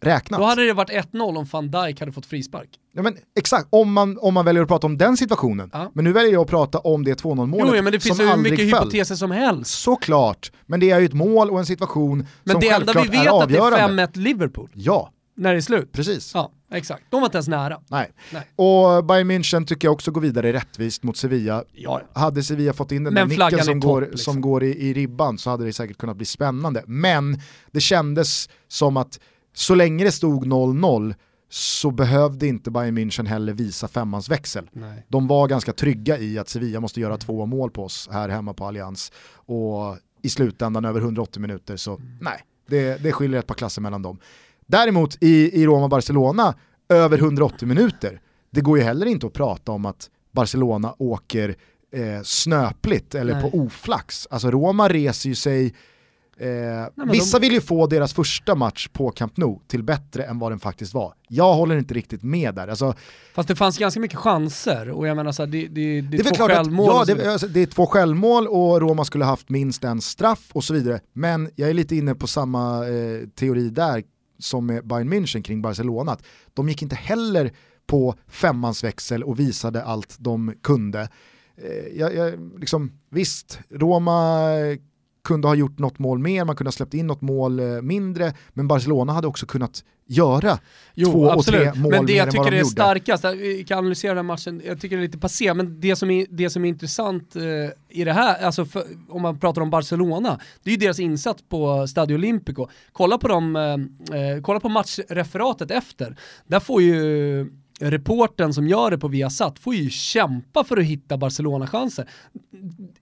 räknat. 0.00 0.40
Då 0.40 0.46
hade 0.46 0.66
det 0.66 0.72
varit 0.72 0.90
1-0 0.90 1.38
om 1.38 1.44
van 1.52 1.70
Dijk 1.70 2.00
hade 2.00 2.12
fått 2.12 2.26
frispark. 2.26 2.68
Ja, 2.92 3.02
men 3.02 3.16
exakt, 3.38 3.66
om 3.70 3.92
man, 3.92 4.18
om 4.20 4.34
man 4.34 4.44
väljer 4.44 4.62
att 4.62 4.68
prata 4.68 4.86
om 4.86 4.98
den 4.98 5.16
situationen. 5.16 5.70
Ja. 5.72 5.90
Men 5.94 6.04
nu 6.04 6.12
väljer 6.12 6.32
jag 6.32 6.42
att 6.42 6.48
prata 6.48 6.78
om 6.78 7.04
det 7.04 7.22
2-0 7.22 7.46
målet 7.46 7.66
Jo, 7.68 7.76
ja, 7.76 7.82
men 7.82 7.92
det 7.92 8.00
finns 8.00 8.20
ju 8.20 8.26
hur 8.26 8.36
mycket 8.36 8.70
föll. 8.70 8.78
hypoteser 8.78 9.14
som 9.14 9.30
helst. 9.30 9.70
Såklart, 9.80 10.52
men 10.66 10.80
det 10.80 10.90
är 10.90 10.98
ju 11.00 11.06
ett 11.06 11.12
mål 11.14 11.50
och 11.50 11.58
en 11.58 11.66
situation 11.66 12.26
Men 12.44 12.52
som 12.52 12.60
det 12.60 12.68
enda 12.68 12.92
självklart 12.92 13.04
vi 13.06 13.08
vet 13.18 13.26
är 13.26 13.42
att 13.42 13.48
det 13.48 13.56
är 13.56 13.60
avgörande. 13.60 14.06
5-1 14.06 14.18
Liverpool 14.18 14.70
Ja, 14.74 15.12
när 15.36 15.52
det 15.52 15.58
är 15.58 15.60
slut. 15.60 15.92
precis. 15.92 16.30
Ja, 16.34 16.52
exakt. 16.72 17.02
De 17.10 17.20
var 17.20 17.26
inte 17.26 17.36
ens 17.38 17.48
nära. 17.48 17.78
Nej. 17.90 18.10
Nej. 18.32 18.42
Och 18.56 19.04
Bayern 19.04 19.30
München 19.30 19.66
tycker 19.66 19.88
jag 19.88 19.92
också 19.92 20.10
går 20.10 20.20
vidare 20.20 20.52
rättvist 20.52 21.02
mot 21.02 21.16
Sevilla. 21.16 21.64
Ja, 21.74 22.00
Hade 22.14 22.42
Sevilla 22.42 22.72
fått 22.72 22.92
in 22.92 23.04
den 23.04 23.14
Men 23.14 23.28
där 23.28 23.44
nicken 23.50 23.64
som, 23.64 23.80
går, 23.80 24.00
liksom. 24.00 24.18
som 24.18 24.40
går 24.40 24.64
i, 24.64 24.88
i 24.88 24.94
ribban 24.94 25.38
så 25.38 25.50
hade 25.50 25.64
det 25.64 25.72
säkert 25.72 25.98
kunnat 25.98 26.16
bli 26.16 26.26
spännande. 26.26 26.82
Men 26.86 27.40
det 27.72 27.80
kändes 27.80 28.48
som 28.68 28.96
att 28.96 29.20
så 29.58 29.74
länge 29.74 30.04
det 30.04 30.12
stod 30.12 30.46
0-0 30.46 31.14
så 31.48 31.90
behövde 31.90 32.46
inte 32.46 32.70
Bayern 32.70 32.98
München 32.98 33.26
heller 33.26 33.52
visa 33.52 33.88
femmans 33.88 34.28
växel. 34.28 34.70
Nej. 34.72 35.06
De 35.08 35.26
var 35.26 35.48
ganska 35.48 35.72
trygga 35.72 36.18
i 36.18 36.38
att 36.38 36.48
Sevilla 36.48 36.80
måste 36.80 37.00
göra 37.00 37.16
två 37.16 37.46
mål 37.46 37.70
på 37.70 37.84
oss 37.84 38.08
här 38.12 38.28
hemma 38.28 38.54
på 38.54 38.66
Allians. 38.66 39.12
Och 39.32 39.96
i 40.22 40.28
slutändan 40.28 40.84
över 40.84 41.00
180 41.00 41.40
minuter 41.40 41.76
så 41.76 42.00
nej, 42.20 42.44
det, 42.68 43.02
det 43.02 43.12
skiljer 43.12 43.38
ett 43.38 43.46
par 43.46 43.54
klasser 43.54 43.82
mellan 43.82 44.02
dem. 44.02 44.18
Däremot 44.66 45.22
i, 45.22 45.62
i 45.62 45.66
Roma-Barcelona 45.66 46.54
över 46.88 47.18
180 47.18 47.68
minuter, 47.68 48.20
det 48.50 48.60
går 48.60 48.78
ju 48.78 48.84
heller 48.84 49.06
inte 49.06 49.26
att 49.26 49.32
prata 49.32 49.72
om 49.72 49.86
att 49.86 50.10
Barcelona 50.32 50.94
åker 50.98 51.56
eh, 51.92 52.22
snöpligt 52.22 53.14
eller 53.14 53.34
Nej. 53.34 53.42
på 53.50 53.58
oflax. 53.58 54.26
Alltså 54.30 54.50
Roma 54.50 54.88
reser 54.88 55.28
ju 55.28 55.34
sig 55.34 55.74
Eh, 56.40 57.06
vissa 57.12 57.38
de- 57.38 57.46
vill 57.46 57.52
ju 57.52 57.60
få 57.60 57.86
deras 57.86 58.14
första 58.14 58.54
match 58.54 58.88
på 58.92 59.10
Camp 59.10 59.36
Nou 59.36 59.60
till 59.66 59.82
bättre 59.82 60.24
än 60.24 60.38
vad 60.38 60.52
den 60.52 60.58
faktiskt 60.60 60.94
var. 60.94 61.14
Jag 61.28 61.54
håller 61.54 61.76
inte 61.76 61.94
riktigt 61.94 62.22
med 62.22 62.54
där. 62.54 62.68
Alltså, 62.68 62.94
Fast 63.34 63.48
det 63.48 63.56
fanns 63.56 63.78
ganska 63.78 64.00
mycket 64.00 64.18
chanser 64.18 64.90
och 64.90 65.08
jag 65.08 65.16
menar 65.16 65.32
så 65.32 65.42
här, 65.42 65.46
det, 65.50 65.66
det, 65.66 66.00
det, 66.00 66.00
det 66.00 66.16
är 66.16 66.20
är 66.20 66.24
väl 66.24 66.32
två 66.32 66.34
klart 66.36 66.50
att 66.50 66.56
självmål. 66.56 66.86
ja, 67.08 67.14
det, 67.14 67.32
alltså, 67.32 67.48
det 67.48 67.60
är 67.60 67.66
två 67.66 67.86
självmål 67.86 68.46
och 68.46 68.80
Roma 68.80 69.04
skulle 69.04 69.24
haft 69.24 69.48
minst 69.50 69.84
en 69.84 70.00
straff 70.00 70.48
och 70.52 70.64
så 70.64 70.74
vidare. 70.74 71.00
Men 71.12 71.50
jag 71.56 71.70
är 71.70 71.74
lite 71.74 71.96
inne 71.96 72.14
på 72.14 72.26
samma 72.26 72.88
eh, 72.88 73.28
teori 73.38 73.70
där 73.70 74.02
som 74.38 74.66
med 74.66 74.86
Bayern 74.86 75.12
München 75.12 75.42
kring 75.42 75.62
Barcelona. 75.62 76.16
De 76.54 76.68
gick 76.68 76.82
inte 76.82 76.96
heller 76.96 77.52
på 77.86 78.14
femmansväxel 78.28 79.22
och 79.22 79.40
visade 79.40 79.82
allt 79.84 80.16
de 80.18 80.54
kunde. 80.62 81.00
Eh, 81.62 81.98
jag, 81.98 82.14
jag, 82.14 82.58
liksom, 82.60 82.92
visst, 83.10 83.58
Roma 83.70 84.42
kunde 85.24 85.48
ha 85.48 85.54
gjort 85.54 85.78
något 85.78 85.98
mål 85.98 86.18
mer, 86.18 86.44
man 86.44 86.56
kunde 86.56 86.68
ha 86.68 86.72
släppt 86.72 86.94
in 86.94 87.06
något 87.06 87.20
mål 87.20 87.60
eh, 87.60 87.66
mindre, 87.82 88.32
men 88.52 88.68
Barcelona 88.68 89.12
hade 89.12 89.26
också 89.26 89.46
kunnat 89.46 89.84
göra 90.10 90.58
Jo, 90.94 91.12
två 91.12 91.30
absolut. 91.30 91.68
och 91.68 91.72
tre 91.72 91.82
mål 91.82 91.90
men 91.90 92.06
det 92.06 92.12
mer 92.12 92.18
jag 92.18 92.28
än 92.28 92.36
vad 92.36 92.46
tycker 92.46 92.50
de 92.50 92.56
är 92.56 92.60
gjorde. 92.60 92.70
starkast, 92.70 93.24
vi 93.24 93.64
kan 93.64 93.78
analysera 93.78 94.14
den 94.14 94.26
matchen, 94.26 94.62
jag 94.66 94.80
tycker 94.80 94.96
det 94.96 95.02
är 95.02 95.06
lite 95.06 95.18
passé, 95.18 95.54
men 95.54 95.80
det 95.80 95.96
som 95.96 96.10
är, 96.10 96.26
det 96.30 96.50
som 96.50 96.64
är 96.64 96.68
intressant 96.68 97.36
eh, 97.36 97.42
i 97.88 98.04
det 98.04 98.12
här, 98.12 98.44
alltså 98.44 98.64
för, 98.64 98.84
om 99.08 99.22
man 99.22 99.38
pratar 99.38 99.62
om 99.62 99.70
Barcelona, 99.70 100.40
det 100.62 100.70
är 100.70 100.72
ju 100.72 100.78
deras 100.80 101.00
insats 101.00 101.44
på 101.48 101.86
Stadio 101.86 102.14
Olimpico. 102.14 102.66
Kolla 102.92 103.18
på, 103.18 103.28
dem, 103.28 103.56
eh, 103.56 104.18
eh, 104.20 104.42
kolla 104.42 104.60
på 104.60 104.68
matchreferatet 104.68 105.70
efter, 105.70 106.16
där 106.46 106.60
får 106.60 106.82
ju 106.82 107.50
reporten 107.78 108.54
som 108.54 108.68
gör 108.68 108.90
det 108.90 108.98
på 108.98 109.08
Viasat 109.08 109.58
får 109.58 109.74
ju 109.74 109.90
kämpa 109.90 110.64
för 110.64 110.76
att 110.76 110.84
hitta 110.84 111.16
Barcelona-chanser. 111.16 112.08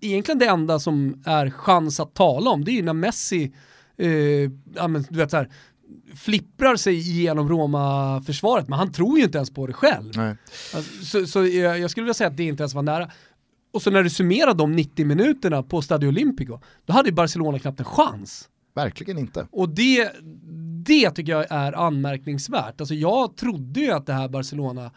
Egentligen 0.00 0.38
det 0.38 0.46
enda 0.46 0.78
som 0.78 1.22
är 1.26 1.50
chans 1.50 2.00
att 2.00 2.14
tala 2.14 2.50
om, 2.50 2.64
det 2.64 2.70
är 2.70 2.74
ju 2.74 2.82
när 2.82 2.92
Messi, 2.92 3.52
eh, 3.98 4.10
ja, 4.74 4.88
men, 4.88 5.06
du 5.10 5.18
vet 5.18 5.30
så 5.30 5.36
här, 5.36 5.50
flipprar 6.14 6.76
sig 6.76 6.94
igenom 6.94 7.48
Roma-försvaret, 7.48 8.68
men 8.68 8.78
han 8.78 8.92
tror 8.92 9.18
ju 9.18 9.24
inte 9.24 9.38
ens 9.38 9.50
på 9.50 9.66
det 9.66 9.72
själv. 9.72 10.12
Alltså, 10.74 11.20
så 11.20 11.26
så 11.26 11.46
jag, 11.46 11.78
jag 11.78 11.90
skulle 11.90 12.04
vilja 12.04 12.14
säga 12.14 12.28
att 12.28 12.36
det 12.36 12.44
inte 12.44 12.62
ens 12.62 12.74
var 12.74 12.82
nära. 12.82 13.10
Och 13.72 13.82
så 13.82 13.90
när 13.90 14.02
du 14.02 14.10
summerar 14.10 14.54
de 14.54 14.72
90 14.72 15.06
minuterna 15.06 15.62
på 15.62 15.82
Stadio 15.82 16.08
Olimpico, 16.08 16.60
då 16.84 16.92
hade 16.92 17.08
ju 17.08 17.14
Barcelona 17.14 17.58
knappt 17.58 17.80
en 17.80 17.84
chans. 17.84 18.48
Verkligen 18.74 19.18
inte. 19.18 19.46
Och 19.50 19.68
det, 19.68 20.12
det 20.86 21.10
tycker 21.10 21.32
jag 21.32 21.46
är 21.50 21.72
anmärkningsvärt. 21.72 22.80
Alltså 22.80 22.94
jag 22.94 23.36
trodde 23.36 23.80
ju 23.80 23.90
att 23.92 24.06
det 24.06 24.12
här 24.12 24.28
Barcelona, 24.28 24.90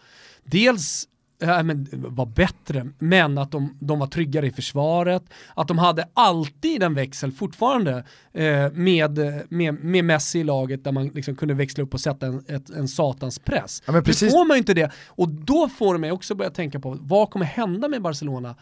dels 0.44 1.08
äh, 1.42 1.64
men, 1.64 1.88
var 1.92 2.26
bättre, 2.26 2.90
men 3.00 3.38
att 3.38 3.52
de, 3.52 3.78
de 3.80 4.00
var 4.00 4.08
tryggare 4.08 4.48
i 4.48 4.52
försvaret, 4.52 5.24
att 5.56 5.68
de 5.68 5.78
hade 5.78 6.10
alltid 6.14 6.84
en 6.84 6.94
växel 6.94 7.32
fortfarande 7.32 8.04
eh, 8.34 8.72
med, 8.72 9.20
med, 9.50 9.84
med 9.84 10.06
Messi 10.06 10.40
i 10.40 10.44
laget 10.44 10.84
där 10.84 10.92
man 10.92 11.08
liksom 11.08 11.36
kunde 11.36 11.54
växla 11.54 11.84
upp 11.84 11.94
och 11.94 12.02
sätta 12.02 12.28
en, 12.28 12.44
ett, 12.48 12.70
en 12.70 12.88
satans 12.88 13.40
press. 13.40 13.84
Ja, 13.86 13.92
men 13.92 14.00
Nu 14.00 14.06
precis. 14.06 14.32
får 14.32 14.48
man 14.48 14.56
ju 14.56 14.60
inte 14.60 14.74
det, 14.74 14.92
och 15.08 15.30
då 15.30 15.70
får 15.70 15.94
det 15.94 16.00
mig 16.00 16.12
också 16.12 16.36
börja 16.36 16.52
tänka 16.52 16.80
på 16.80 16.98
vad 17.02 17.30
kommer 17.30 17.46
hända 17.46 17.88
med 17.88 18.02
Barcelona 18.02 18.56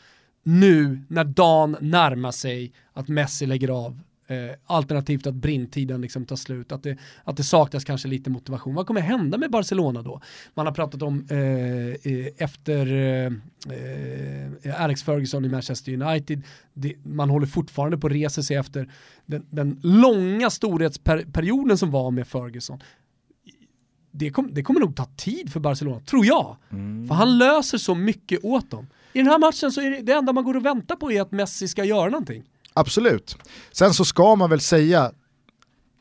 nu 0.43 1.01
när 1.07 1.23
dagen 1.23 1.77
närmar 1.81 2.31
sig 2.31 2.73
att 2.93 3.07
Messi 3.07 3.45
lägger 3.45 3.69
av 3.69 3.99
Eh, 4.29 4.49
alternativt 4.65 5.27
att 5.27 5.33
brintiden 5.33 6.01
liksom 6.01 6.25
tar 6.25 6.35
slut, 6.35 6.71
att 6.71 6.83
det, 6.83 6.97
att 7.23 7.37
det 7.37 7.43
saknas 7.43 7.83
kanske 7.83 8.07
lite 8.07 8.29
motivation. 8.29 8.75
Vad 8.75 8.87
kommer 8.87 9.01
hända 9.01 9.37
med 9.37 9.51
Barcelona 9.51 10.01
då? 10.01 10.21
Man 10.53 10.65
har 10.65 10.73
pratat 10.73 11.01
om 11.01 11.27
eh, 11.29 11.37
eh, 11.37 12.27
efter 12.37 12.93
eh, 12.93 13.31
eh, 14.63 14.81
Alex 14.83 15.03
Ferguson 15.03 15.45
i 15.45 15.49
Manchester 15.49 16.01
United, 16.01 16.43
det, 16.73 16.93
man 17.03 17.29
håller 17.29 17.47
fortfarande 17.47 17.97
på 17.97 18.07
att 18.07 18.13
resa 18.13 18.43
sig 18.43 18.57
efter 18.57 18.89
den, 19.25 19.45
den 19.49 19.79
långa 19.83 20.49
storhetsperioden 20.49 21.77
som 21.77 21.91
var 21.91 22.11
med 22.11 22.27
Ferguson. 22.27 22.79
Det, 24.11 24.29
kom, 24.29 24.53
det 24.53 24.63
kommer 24.63 24.79
nog 24.79 24.95
ta 24.95 25.05
tid 25.05 25.51
för 25.51 25.59
Barcelona, 25.59 25.99
tror 25.99 26.25
jag. 26.25 26.57
För 27.07 27.15
han 27.15 27.37
löser 27.37 27.77
så 27.77 27.95
mycket 27.95 28.43
åt 28.43 28.71
dem. 28.71 28.87
I 29.13 29.17
den 29.17 29.27
här 29.27 29.39
matchen 29.39 29.71
så 29.71 29.81
är 29.81 29.91
det, 29.91 30.01
det 30.01 30.13
enda 30.13 30.33
man 30.33 30.43
går 30.43 30.57
och 30.57 30.65
väntar 30.65 30.95
på 30.95 31.11
är 31.11 31.21
att 31.21 31.31
Messi 31.31 31.67
ska 31.67 31.83
göra 31.83 32.09
någonting. 32.09 32.43
Absolut. 32.79 33.37
Sen 33.71 33.93
så 33.93 34.05
ska 34.05 34.35
man 34.35 34.49
väl 34.49 34.59
säga 34.59 35.11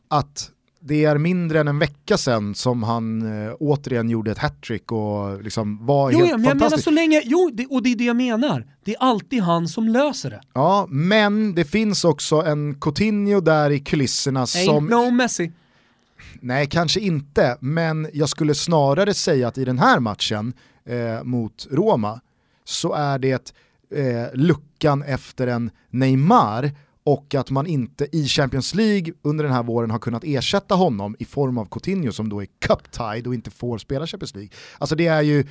att 0.09 0.51
det 0.81 1.05
är 1.05 1.19
mindre 1.19 1.61
än 1.61 1.69
en 1.69 1.79
vecka 1.79 2.19
sedan 2.19 2.55
som 2.55 2.83
han 2.83 3.23
eh, 3.47 3.53
återigen 3.61 4.11
gjorde 4.11 4.31
ett 4.31 4.39
hattrick 4.39 4.93
och 4.93 5.43
liksom 5.43 5.87
var 5.87 6.11
Jo, 6.11 6.19
helt 6.19 6.31
ja, 6.31 6.37
men 6.37 6.45
jag 6.45 6.55
menar 6.57 6.61
fantastisk. 6.61 6.85
så 6.85 6.91
länge, 6.91 7.23
jo, 7.25 7.51
det, 7.55 7.67
och 7.67 7.83
det 7.83 7.93
är 7.93 7.97
det 7.97 8.05
jag 8.05 8.17
menar. 8.17 8.67
Det 8.85 8.95
är 8.95 9.03
alltid 9.03 9.43
han 9.43 9.69
som 9.69 9.89
löser 9.89 10.31
det. 10.31 10.41
Ja, 10.53 10.87
men 10.91 11.55
det 11.55 11.65
finns 11.65 12.05
också 12.05 12.37
en 12.37 12.75
Coutinho 12.81 13.41
där 13.41 13.71
i 13.71 13.79
kulisserna 13.81 14.45
Ain't 14.45 14.65
som, 14.67 14.87
no 14.87 15.11
Messi. 15.11 15.53
nej 16.41 16.67
kanske 16.67 17.01
inte, 17.01 17.57
men 17.61 18.09
jag 18.12 18.29
skulle 18.29 18.55
snarare 18.55 19.15
säga 19.15 19.49
att 19.49 19.59
i 19.59 19.65
den 19.65 19.79
här 19.79 20.01
matchen 20.01 20.53
eh, 20.85 21.25
mot 21.25 21.67
Roma 21.71 22.21
så 22.65 22.93
är 22.93 23.19
det 23.19 23.53
eh, 23.90 24.35
luckan 24.35 25.03
efter 25.03 25.46
en 25.46 25.70
Neymar 25.90 26.70
och 27.05 27.35
att 27.35 27.51
man 27.51 27.66
inte 27.66 28.09
i 28.16 28.27
Champions 28.27 28.75
League 28.75 29.12
under 29.22 29.44
den 29.44 29.53
här 29.53 29.62
våren 29.62 29.90
har 29.90 29.99
kunnat 29.99 30.25
ersätta 30.25 30.75
honom 30.75 31.16
i 31.18 31.25
form 31.25 31.59
av 31.59 31.64
Coutinho 31.64 32.12
som 32.12 32.29
då 32.29 32.42
är 32.42 32.46
cup-tied 32.61 33.27
och 33.27 33.35
inte 33.35 33.51
får 33.51 33.79
spela 33.79 34.07
Champions 34.07 34.35
League. 34.35 34.51
Alltså 34.79 34.96
det 34.96 35.07
är 35.07 35.22
ju, 35.22 35.44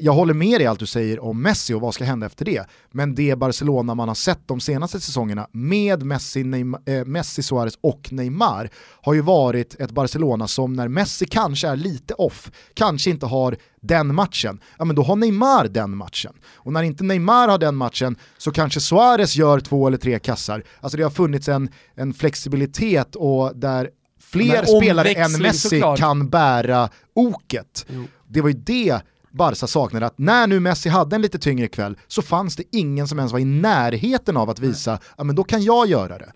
jag 0.00 0.12
håller 0.12 0.34
med 0.34 0.60
dig 0.60 0.66
allt 0.66 0.80
du 0.80 0.86
säger 0.86 1.24
om 1.24 1.42
Messi 1.42 1.74
och 1.74 1.80
vad 1.80 1.94
ska 1.94 2.04
hända 2.04 2.26
efter 2.26 2.44
det, 2.44 2.66
men 2.90 3.14
det 3.14 3.38
Barcelona 3.38 3.94
man 3.94 4.08
har 4.08 4.14
sett 4.14 4.48
de 4.48 4.60
senaste 4.60 5.00
säsongerna 5.00 5.48
med 5.52 6.02
Messi, 6.02 6.44
Neymar, 6.44 6.80
eh, 6.86 7.04
Messi 7.04 7.42
Suarez 7.42 7.78
och 7.80 8.08
Neymar 8.12 8.70
har 9.02 9.14
ju 9.14 9.20
varit 9.20 9.80
ett 9.80 9.90
Barcelona 9.90 10.48
som 10.48 10.72
när 10.72 10.88
Messi 10.88 11.26
kanske 11.26 11.68
är 11.68 11.76
lite 11.76 12.14
off, 12.14 12.50
kanske 12.74 13.10
inte 13.10 13.26
har 13.26 13.56
den 13.80 14.14
matchen, 14.14 14.60
ja 14.78 14.84
men 14.84 14.96
då 14.96 15.02
har 15.02 15.16
Neymar 15.16 15.68
den 15.68 15.96
matchen. 15.96 16.32
Och 16.54 16.72
när 16.72 16.82
inte 16.82 17.04
Neymar 17.04 17.48
har 17.48 17.58
den 17.58 17.76
matchen 17.76 18.16
så 18.38 18.50
kanske 18.50 18.80
Suarez 18.80 19.36
gör 19.36 19.60
två 19.60 19.86
eller 19.86 19.98
tre 19.98 20.18
kassar. 20.18 20.64
Alltså 20.80 20.96
det 20.96 21.02
har 21.02 21.10
funnits 21.10 21.48
en, 21.48 21.68
en 21.94 22.14
flexibilitet 22.14 23.16
och 23.16 23.56
där 23.56 23.90
fler 24.20 24.64
spelare 24.64 25.12
än 25.12 25.32
Messi 25.32 25.68
såklart. 25.68 25.98
kan 25.98 26.28
bära 26.28 26.88
oket. 27.14 27.86
Jo. 27.88 28.04
Det 28.28 28.40
var 28.40 28.48
ju 28.48 28.54
det 28.54 29.00
Barca 29.34 29.66
saknade, 29.66 30.06
att 30.06 30.18
när 30.18 30.46
nu 30.46 30.60
Messi 30.60 30.88
hade 30.88 31.16
en 31.16 31.22
lite 31.22 31.38
tyngre 31.38 31.68
kväll 31.68 31.98
så 32.06 32.22
fanns 32.22 32.56
det 32.56 32.64
ingen 32.70 33.08
som 33.08 33.18
ens 33.18 33.32
var 33.32 33.38
i 33.38 33.44
närheten 33.44 34.36
av 34.36 34.50
att 34.50 34.58
visa, 34.58 34.98
ja 35.16 35.24
men 35.24 35.36
då 35.36 35.44
kan 35.44 35.62
jag 35.62 35.86
göra 35.86 36.18
det. 36.18 36.32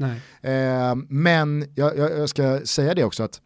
Eh, 0.50 0.94
men 1.08 1.66
jag, 1.74 1.98
jag, 1.98 2.18
jag 2.18 2.28
ska 2.28 2.60
säga 2.64 2.94
det 2.94 3.04
också 3.04 3.22
att 3.22 3.40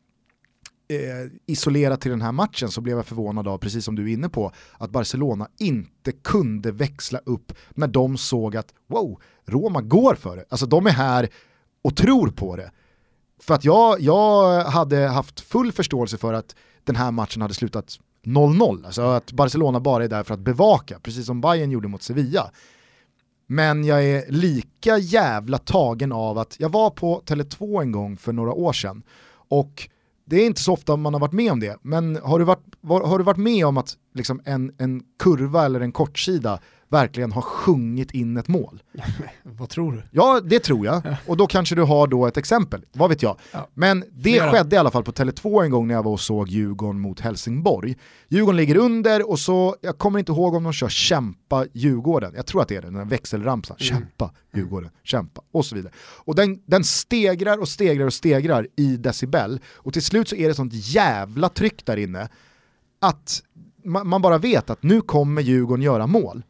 eh, 0.88 1.32
isolerat 1.46 2.00
till 2.00 2.10
den 2.10 2.22
här 2.22 2.32
matchen 2.32 2.70
så 2.70 2.80
blev 2.80 2.96
jag 2.96 3.06
förvånad 3.06 3.48
av, 3.48 3.58
precis 3.58 3.84
som 3.84 3.94
du 3.94 4.10
är 4.10 4.12
inne 4.12 4.28
på, 4.28 4.52
att 4.78 4.90
Barcelona 4.90 5.48
inte 5.58 6.12
kunde 6.12 6.72
växla 6.72 7.18
upp 7.26 7.52
när 7.70 7.86
de 7.86 8.16
såg 8.16 8.56
att 8.56 8.74
wow, 8.88 9.20
Roma 9.46 9.80
går 9.80 10.14
för 10.14 10.36
det. 10.36 10.44
Alltså 10.48 10.66
de 10.66 10.86
är 10.86 10.90
här 10.90 11.28
och 11.84 11.96
tror 11.96 12.28
på 12.28 12.56
det. 12.56 12.70
För 13.40 13.54
att 13.54 13.64
jag, 13.64 14.00
jag 14.00 14.64
hade 14.64 15.06
haft 15.06 15.40
full 15.40 15.72
förståelse 15.72 16.18
för 16.18 16.32
att 16.32 16.56
den 16.84 16.96
här 16.96 17.10
matchen 17.10 17.42
hade 17.42 17.54
slutat 17.54 17.98
0-0. 18.22 18.86
Alltså 18.86 19.02
att 19.02 19.32
Barcelona 19.32 19.80
bara 19.80 20.04
är 20.04 20.08
där 20.08 20.22
för 20.22 20.34
att 20.34 20.40
bevaka, 20.40 20.98
precis 21.02 21.26
som 21.26 21.40
Bayern 21.40 21.70
gjorde 21.70 21.88
mot 21.88 22.02
Sevilla. 22.02 22.50
Men 23.46 23.84
jag 23.84 24.04
är 24.04 24.32
lika 24.32 24.98
jävla 24.98 25.58
tagen 25.58 26.12
av 26.12 26.38
att 26.38 26.56
jag 26.58 26.68
var 26.72 26.90
på 26.90 27.22
Tele2 27.26 27.82
en 27.82 27.92
gång 27.92 28.16
för 28.16 28.32
några 28.32 28.52
år 28.52 28.72
sedan 28.72 29.02
och 29.48 29.88
det 30.24 30.36
är 30.36 30.46
inte 30.46 30.60
så 30.60 30.72
ofta 30.72 30.96
man 30.96 31.14
har 31.14 31.20
varit 31.20 31.32
med 31.32 31.52
om 31.52 31.60
det, 31.60 31.78
men 31.82 32.16
har 32.16 32.38
du 32.38 32.44
varit, 32.44 32.64
har 32.82 33.18
du 33.18 33.24
varit 33.24 33.36
med 33.36 33.66
om 33.66 33.76
att 33.76 33.96
liksom 34.14 34.40
en, 34.44 34.74
en 34.78 35.02
kurva 35.18 35.64
eller 35.64 35.80
en 35.80 35.92
kortsida 35.92 36.60
verkligen 36.92 37.32
har 37.32 37.42
sjungit 37.42 38.10
in 38.10 38.36
ett 38.36 38.48
mål? 38.48 38.82
Vad 39.42 39.68
tror 39.68 39.92
du? 39.92 40.02
Ja, 40.10 40.40
det 40.44 40.58
tror 40.58 40.86
jag. 40.86 41.02
Och 41.26 41.36
då 41.36 41.46
kanske 41.46 41.74
du 41.74 41.82
har 41.82 42.06
då 42.06 42.26
ett 42.26 42.36
exempel, 42.36 42.84
vad 42.92 43.10
vet 43.10 43.22
jag. 43.22 43.36
Ja. 43.52 43.68
Men 43.74 44.00
det 44.00 44.22
Flera. 44.22 44.50
skedde 44.50 44.76
i 44.76 44.78
alla 44.78 44.90
fall 44.90 45.04
på 45.04 45.12
Tele2 45.12 45.64
en 45.64 45.70
gång 45.70 45.88
när 45.88 45.94
jag 45.94 46.02
var 46.02 46.12
och 46.12 46.20
såg 46.20 46.48
Djurgården 46.48 47.00
mot 47.00 47.20
Helsingborg. 47.20 47.96
Djurgården 48.28 48.56
ligger 48.56 48.76
under 48.76 49.30
och 49.30 49.38
så, 49.38 49.76
jag 49.80 49.98
kommer 49.98 50.18
inte 50.18 50.32
ihåg 50.32 50.54
om 50.54 50.64
de 50.64 50.72
kör 50.72 50.88
kämpa 50.88 51.66
Djurgården, 51.72 52.32
jag 52.36 52.46
tror 52.46 52.62
att 52.62 52.68
det 52.68 52.76
är 52.76 52.82
den 52.82 52.96
här 52.96 53.04
växelramsan, 53.04 53.76
kämpa 53.78 54.30
Djurgården, 54.54 54.90
kämpa 55.02 55.42
och 55.52 55.66
så 55.66 55.74
vidare. 55.74 55.92
Och 55.98 56.34
den, 56.34 56.62
den 56.66 56.84
stegrar 56.84 57.58
och 57.58 57.68
stegrar 57.68 58.06
och 58.06 58.12
stegrar 58.12 58.66
i 58.76 58.96
decibel 58.96 59.60
och 59.74 59.92
till 59.92 60.04
slut 60.04 60.28
så 60.28 60.36
är 60.36 60.48
det 60.48 60.54
sånt 60.54 60.74
jävla 60.74 61.48
tryck 61.48 61.86
där 61.86 61.96
inne 61.96 62.28
att 63.00 63.42
man, 63.84 64.08
man 64.08 64.22
bara 64.22 64.38
vet 64.38 64.70
att 64.70 64.82
nu 64.82 65.00
kommer 65.00 65.42
Djurgården 65.42 65.82
göra 65.82 66.06
mål. 66.06 66.42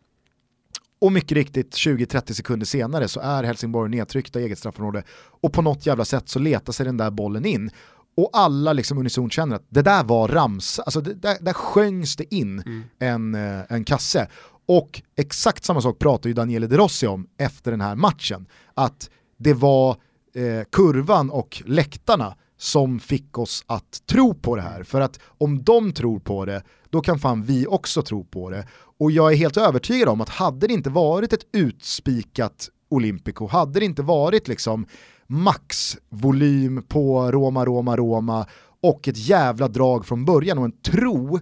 Och 1.03 1.13
mycket 1.13 1.33
riktigt 1.33 1.75
20-30 1.75 2.33
sekunder 2.33 2.67
senare 2.67 3.09
så 3.09 3.21
är 3.21 3.45
Helsingborg 3.45 3.91
nedtryckta 3.91 4.41
i 4.41 4.45
eget 4.45 4.59
straffområde 4.59 5.03
och 5.41 5.53
på 5.53 5.63
något 5.63 5.87
jävla 5.87 6.05
sätt 6.05 6.29
så 6.29 6.39
letar 6.39 6.73
sig 6.73 6.87
den 6.87 6.97
där 6.97 7.11
bollen 7.11 7.45
in. 7.45 7.71
Och 8.17 8.31
alla 8.33 8.73
liksom 8.73 8.99
unisont 8.99 9.33
känner 9.33 9.57
att 9.57 9.67
det 9.69 9.83
där 9.83 10.05
var 10.05 10.29
ramsa, 10.29 10.83
alltså 10.83 11.01
det, 11.01 11.15
där, 11.15 11.37
där 11.41 11.53
sjöngs 11.53 12.17
det 12.17 12.35
in 12.35 12.85
en, 12.99 13.35
eh, 13.35 13.61
en 13.69 13.85
kasse. 13.85 14.29
Och 14.67 15.03
exakt 15.17 15.65
samma 15.65 15.81
sak 15.81 15.99
pratar 15.99 16.29
ju 16.29 16.35
Daniele 16.35 16.67
De 16.67 16.77
Rossi 16.77 17.07
om 17.07 17.27
efter 17.39 17.71
den 17.71 17.81
här 17.81 17.95
matchen. 17.95 18.47
Att 18.75 19.11
det 19.39 19.55
var 19.55 19.91
eh, 20.35 20.65
kurvan 20.73 21.31
och 21.31 21.63
läktarna 21.67 22.37
som 22.57 23.01
fick 23.01 23.39
oss 23.39 23.65
att 23.67 24.03
tro 24.07 24.35
på 24.35 24.57
det 24.57 24.63
här. 24.63 24.83
För 24.83 25.01
att 25.01 25.21
om 25.25 25.63
de 25.63 25.93
tror 25.93 26.19
på 26.19 26.45
det, 26.45 26.63
då 26.91 27.01
kan 27.01 27.19
fan 27.19 27.43
vi 27.43 27.67
också 27.67 28.03
tro 28.03 28.25
på 28.25 28.51
det. 28.51 28.67
Och 29.03 29.11
jag 29.11 29.33
är 29.33 29.37
helt 29.37 29.57
övertygad 29.57 30.09
om 30.09 30.21
att 30.21 30.29
hade 30.29 30.67
det 30.67 30.73
inte 30.73 30.91
varit 30.91 31.33
ett 31.33 31.47
utspikat 31.53 32.69
Olympico, 32.89 33.47
hade 33.47 33.81
det 33.81 33.85
inte 33.85 34.03
varit 34.03 34.49
liksom 34.49 34.87
maxvolym 35.27 36.83
på 36.89 37.33
Roma, 37.33 37.65
Roma, 37.65 37.97
Roma 37.97 38.47
och 38.83 39.09
ett 39.09 39.17
jävla 39.17 39.69
drag 39.69 40.07
från 40.07 40.25
början 40.25 40.59
och 40.59 40.65
en 40.65 40.81
tro 40.83 41.41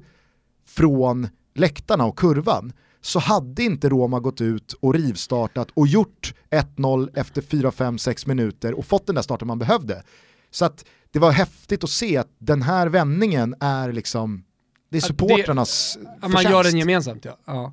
från 0.66 1.28
läktarna 1.54 2.04
och 2.04 2.18
kurvan 2.18 2.72
så 3.00 3.18
hade 3.18 3.62
inte 3.62 3.88
Roma 3.88 4.20
gått 4.20 4.40
ut 4.40 4.72
och 4.72 4.94
rivstartat 4.94 5.68
och 5.74 5.86
gjort 5.86 6.34
1-0 6.50 7.10
efter 7.14 7.42
4, 7.42 7.70
5, 7.70 7.98
6 7.98 8.26
minuter 8.26 8.78
och 8.78 8.86
fått 8.86 9.06
den 9.06 9.14
där 9.14 9.22
starten 9.22 9.48
man 9.48 9.58
behövde. 9.58 10.02
Så 10.50 10.64
att 10.64 10.84
det 11.10 11.18
var 11.18 11.30
häftigt 11.30 11.84
att 11.84 11.90
se 11.90 12.16
att 12.16 12.30
den 12.38 12.62
här 12.62 12.86
vändningen 12.86 13.54
är 13.60 13.92
liksom, 13.92 14.44
det 14.90 14.96
är 14.96 15.00
Att 15.00 15.04
supportrarnas 15.06 15.98
Ja, 16.02 16.08
man 16.20 16.30
förtjänst. 16.30 16.50
gör 16.50 16.64
den 16.64 16.78
gemensamt 16.78 17.24
ja. 17.24 17.36
ja. 17.46 17.72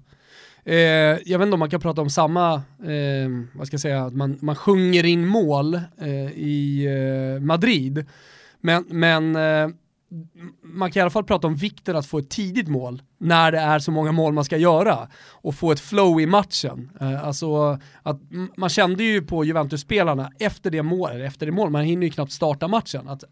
Eh, 0.65 0.75
jag 1.25 1.39
vet 1.39 1.45
inte 1.45 1.53
om 1.53 1.59
man 1.59 1.69
kan 1.69 1.79
prata 1.81 2.01
om 2.01 2.09
samma, 2.09 2.53
eh, 2.83 3.29
vad 3.55 3.67
ska 3.67 3.73
jag 3.73 3.81
säga, 3.81 4.03
att 4.05 4.13
man, 4.13 4.37
man 4.41 4.55
sjunger 4.55 5.05
in 5.05 5.27
mål 5.27 5.73
eh, 6.01 6.31
i 6.31 6.85
eh, 7.35 7.43
Madrid. 7.43 8.05
Men, 8.61 8.85
men 8.89 9.35
eh, 9.35 9.69
man 10.63 10.91
kan 10.91 10.99
i 10.99 11.01
alla 11.01 11.09
fall 11.09 11.23
prata 11.23 11.47
om 11.47 11.55
vikten 11.55 11.95
att 11.95 12.05
få 12.05 12.17
ett 12.17 12.29
tidigt 12.29 12.67
mål 12.67 13.01
när 13.17 13.51
det 13.51 13.59
är 13.59 13.79
så 13.79 13.91
många 13.91 14.11
mål 14.11 14.33
man 14.33 14.43
ska 14.45 14.57
göra 14.57 15.07
och 15.31 15.55
få 15.55 15.71
ett 15.71 15.79
flow 15.79 16.21
i 16.21 16.25
matchen. 16.25 16.89
Eh, 17.01 17.23
alltså 17.23 17.79
att 18.03 18.19
man 18.57 18.69
kände 18.69 19.03
ju 19.03 19.21
på 19.21 19.45
Juventus-spelarna 19.45 20.31
efter 20.39 20.71
det 20.71 20.83
mål, 20.83 21.21
efter 21.21 21.45
det 21.45 21.51
mål, 21.51 21.69
man 21.69 21.83
hinner 21.83 22.07
ju 22.07 22.11
knappt 22.11 22.31
starta 22.31 22.67
matchen, 22.67 23.07
att 23.07 23.23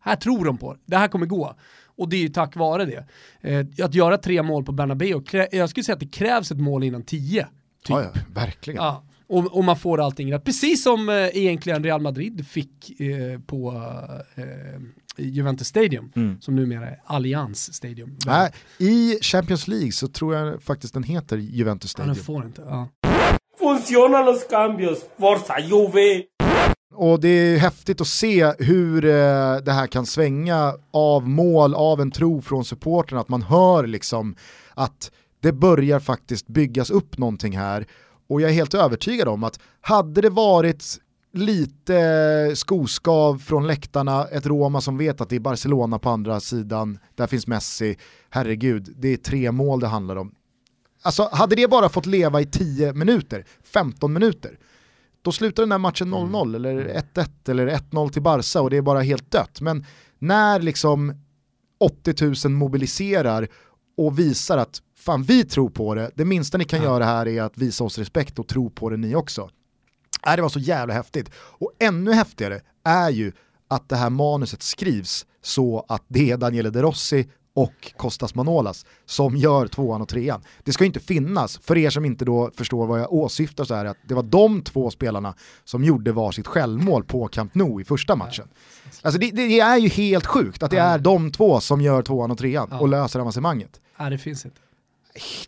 här 0.00 0.16
tror 0.16 0.44
de 0.44 0.58
på 0.58 0.72
det, 0.72 0.78
det 0.86 0.96
här 0.96 1.08
kommer 1.08 1.26
gå. 1.26 1.54
Och 1.98 2.08
det 2.08 2.16
är 2.16 2.20
ju 2.20 2.28
tack 2.28 2.56
vare 2.56 2.84
det. 2.84 3.04
Eh, 3.40 3.84
att 3.84 3.94
göra 3.94 4.18
tre 4.18 4.42
mål 4.42 4.64
på 4.64 4.72
Bernabéu, 4.72 5.20
krä- 5.20 5.48
jag 5.52 5.70
skulle 5.70 5.84
säga 5.84 5.94
att 5.94 6.00
det 6.00 6.06
krävs 6.12 6.50
ett 6.50 6.58
mål 6.60 6.84
innan 6.84 7.02
tio. 7.02 7.42
Typ. 7.42 7.50
Ja, 7.88 8.02
ja, 8.02 8.20
verkligen. 8.34 8.76
Ja, 8.82 9.04
och, 9.28 9.56
och 9.56 9.64
man 9.64 9.76
får 9.76 10.00
allting 10.00 10.32
rätt. 10.32 10.44
Precis 10.44 10.82
som 10.82 11.08
eh, 11.08 11.14
egentligen 11.14 11.84
Real 11.84 12.00
Madrid 12.00 12.46
fick 12.46 13.00
eh, 13.00 13.40
på 13.46 13.72
eh, 14.34 14.44
Juventus 15.18 15.68
Stadium, 15.68 16.12
Mm. 16.16 16.40
som 16.40 16.56
numera 16.56 16.86
är 16.90 17.00
Allianz 17.04 17.72
Stadium. 17.74 18.16
Nej, 18.26 18.52
I 18.78 19.18
Champions 19.22 19.68
League 19.68 19.92
så 19.92 20.08
tror 20.08 20.34
jag 20.34 20.62
faktiskt 20.62 20.94
den 20.94 21.02
heter 21.02 21.36
Juventus 21.36 21.94
Ja, 21.98 22.04
den 22.04 22.14
Stadium. 22.14 22.24
får 22.24 22.46
inte. 22.46 22.62
Ja. 22.68 22.88
Funcionan 23.58 24.24
los 24.24 24.46
cambios. 24.50 24.98
Forza 25.18 25.60
Juve. 25.60 26.22
Och 26.94 27.20
det 27.20 27.28
är 27.28 27.58
häftigt 27.58 28.00
att 28.00 28.06
se 28.06 28.52
hur 28.58 29.04
eh, 29.04 29.56
det 29.56 29.72
här 29.72 29.86
kan 29.86 30.06
svänga 30.06 30.74
av 30.90 31.28
mål, 31.28 31.74
av 31.74 32.00
en 32.00 32.10
tro 32.10 32.42
från 32.42 32.64
supporten, 32.64 33.18
att 33.18 33.28
man 33.28 33.42
hör 33.42 33.86
liksom 33.86 34.36
att 34.74 35.10
det 35.40 35.52
börjar 35.52 36.00
faktiskt 36.00 36.46
byggas 36.46 36.90
upp 36.90 37.18
någonting 37.18 37.58
här. 37.58 37.86
Och 38.28 38.40
jag 38.40 38.50
är 38.50 38.54
helt 38.54 38.74
övertygad 38.74 39.28
om 39.28 39.44
att 39.44 39.60
hade 39.80 40.20
det 40.20 40.30
varit 40.30 40.98
lite 41.32 42.52
skoskav 42.54 43.38
från 43.38 43.66
läktarna, 43.66 44.24
ett 44.24 44.46
Roma 44.46 44.80
som 44.80 44.98
vet 44.98 45.20
att 45.20 45.28
det 45.28 45.36
är 45.36 45.40
Barcelona 45.40 45.98
på 45.98 46.10
andra 46.10 46.40
sidan, 46.40 46.98
där 47.14 47.26
finns 47.26 47.46
Messi, 47.46 47.96
herregud, 48.30 48.94
det 48.96 49.08
är 49.08 49.16
tre 49.16 49.52
mål 49.52 49.80
det 49.80 49.86
handlar 49.86 50.16
om. 50.16 50.34
Alltså 51.02 51.28
hade 51.32 51.56
det 51.56 51.68
bara 51.68 51.88
fått 51.88 52.06
leva 52.06 52.40
i 52.40 52.46
10 52.46 52.92
minuter, 52.92 53.44
15 53.64 54.12
minuter, 54.12 54.58
då 55.26 55.32
slutar 55.32 55.62
den 55.62 55.72
här 55.72 55.78
matchen 55.78 56.14
0-0 56.14 56.56
eller 56.56 57.02
1-1 57.14 57.50
eller 57.50 57.66
1-0 57.66 58.10
till 58.10 58.22
Barca 58.22 58.60
och 58.60 58.70
det 58.70 58.76
är 58.76 58.82
bara 58.82 59.00
helt 59.00 59.30
dött. 59.30 59.60
Men 59.60 59.84
när 60.18 60.60
liksom 60.60 61.14
80 61.80 62.48
000 62.48 62.52
mobiliserar 62.52 63.48
och 63.96 64.18
visar 64.18 64.58
att 64.58 64.82
fan 64.98 65.22
vi 65.22 65.44
tror 65.44 65.70
på 65.70 65.94
det, 65.94 66.10
det 66.14 66.24
minsta 66.24 66.58
ni 66.58 66.64
kan 66.64 66.82
göra 66.82 67.04
här 67.04 67.28
är 67.28 67.42
att 67.42 67.58
visa 67.58 67.84
oss 67.84 67.98
respekt 67.98 68.38
och 68.38 68.48
tro 68.48 68.70
på 68.70 68.90
det 68.90 68.96
ni 68.96 69.14
också. 69.14 69.50
Äh, 70.26 70.36
det 70.36 70.42
var 70.42 70.48
så 70.48 70.58
jävla 70.58 70.94
häftigt. 70.94 71.30
Och 71.36 71.72
ännu 71.78 72.12
häftigare 72.12 72.60
är 72.84 73.10
ju 73.10 73.32
att 73.68 73.88
det 73.88 73.96
här 73.96 74.10
manuset 74.10 74.62
skrivs 74.62 75.26
så 75.42 75.86
att 75.88 76.04
det 76.08 76.30
är 76.30 76.36
Daniele 76.36 76.70
De 76.70 76.82
Rossi 76.82 77.28
och 77.56 77.92
Kostas 77.96 78.34
Manolas 78.34 78.86
som 79.06 79.36
gör 79.36 79.66
tvåan 79.66 80.02
och 80.02 80.08
trean. 80.08 80.42
Det 80.64 80.72
ska 80.72 80.84
ju 80.84 80.86
inte 80.86 81.00
finnas, 81.00 81.58
för 81.58 81.78
er 81.78 81.90
som 81.90 82.04
inte 82.04 82.24
då 82.24 82.50
förstår 82.56 82.86
vad 82.86 83.00
jag 83.00 83.12
åsyftar 83.12 83.64
så 83.64 83.74
är 83.74 83.84
det 83.84 83.90
att 83.90 83.96
det 84.08 84.14
var 84.14 84.22
de 84.22 84.62
två 84.62 84.90
spelarna 84.90 85.34
som 85.64 85.84
gjorde 85.84 86.12
varsitt 86.12 86.46
självmål 86.46 87.04
på 87.04 87.28
Camp 87.28 87.54
Nou 87.54 87.80
i 87.80 87.84
första 87.84 88.16
matchen. 88.16 88.48
Alltså 89.02 89.20
det, 89.20 89.30
det 89.30 89.60
är 89.60 89.76
ju 89.76 89.88
helt 89.88 90.26
sjukt 90.26 90.62
att 90.62 90.70
det 90.70 90.78
är 90.78 90.98
de 90.98 91.32
två 91.32 91.60
som 91.60 91.80
gör 91.80 92.02
tvåan 92.02 92.30
och 92.30 92.38
trean 92.38 92.72
och 92.72 92.88
löser 92.88 93.20
avancemanget. 93.20 93.80
Nej, 93.98 94.10
det 94.10 94.18
finns 94.18 94.44
inte. 94.44 94.60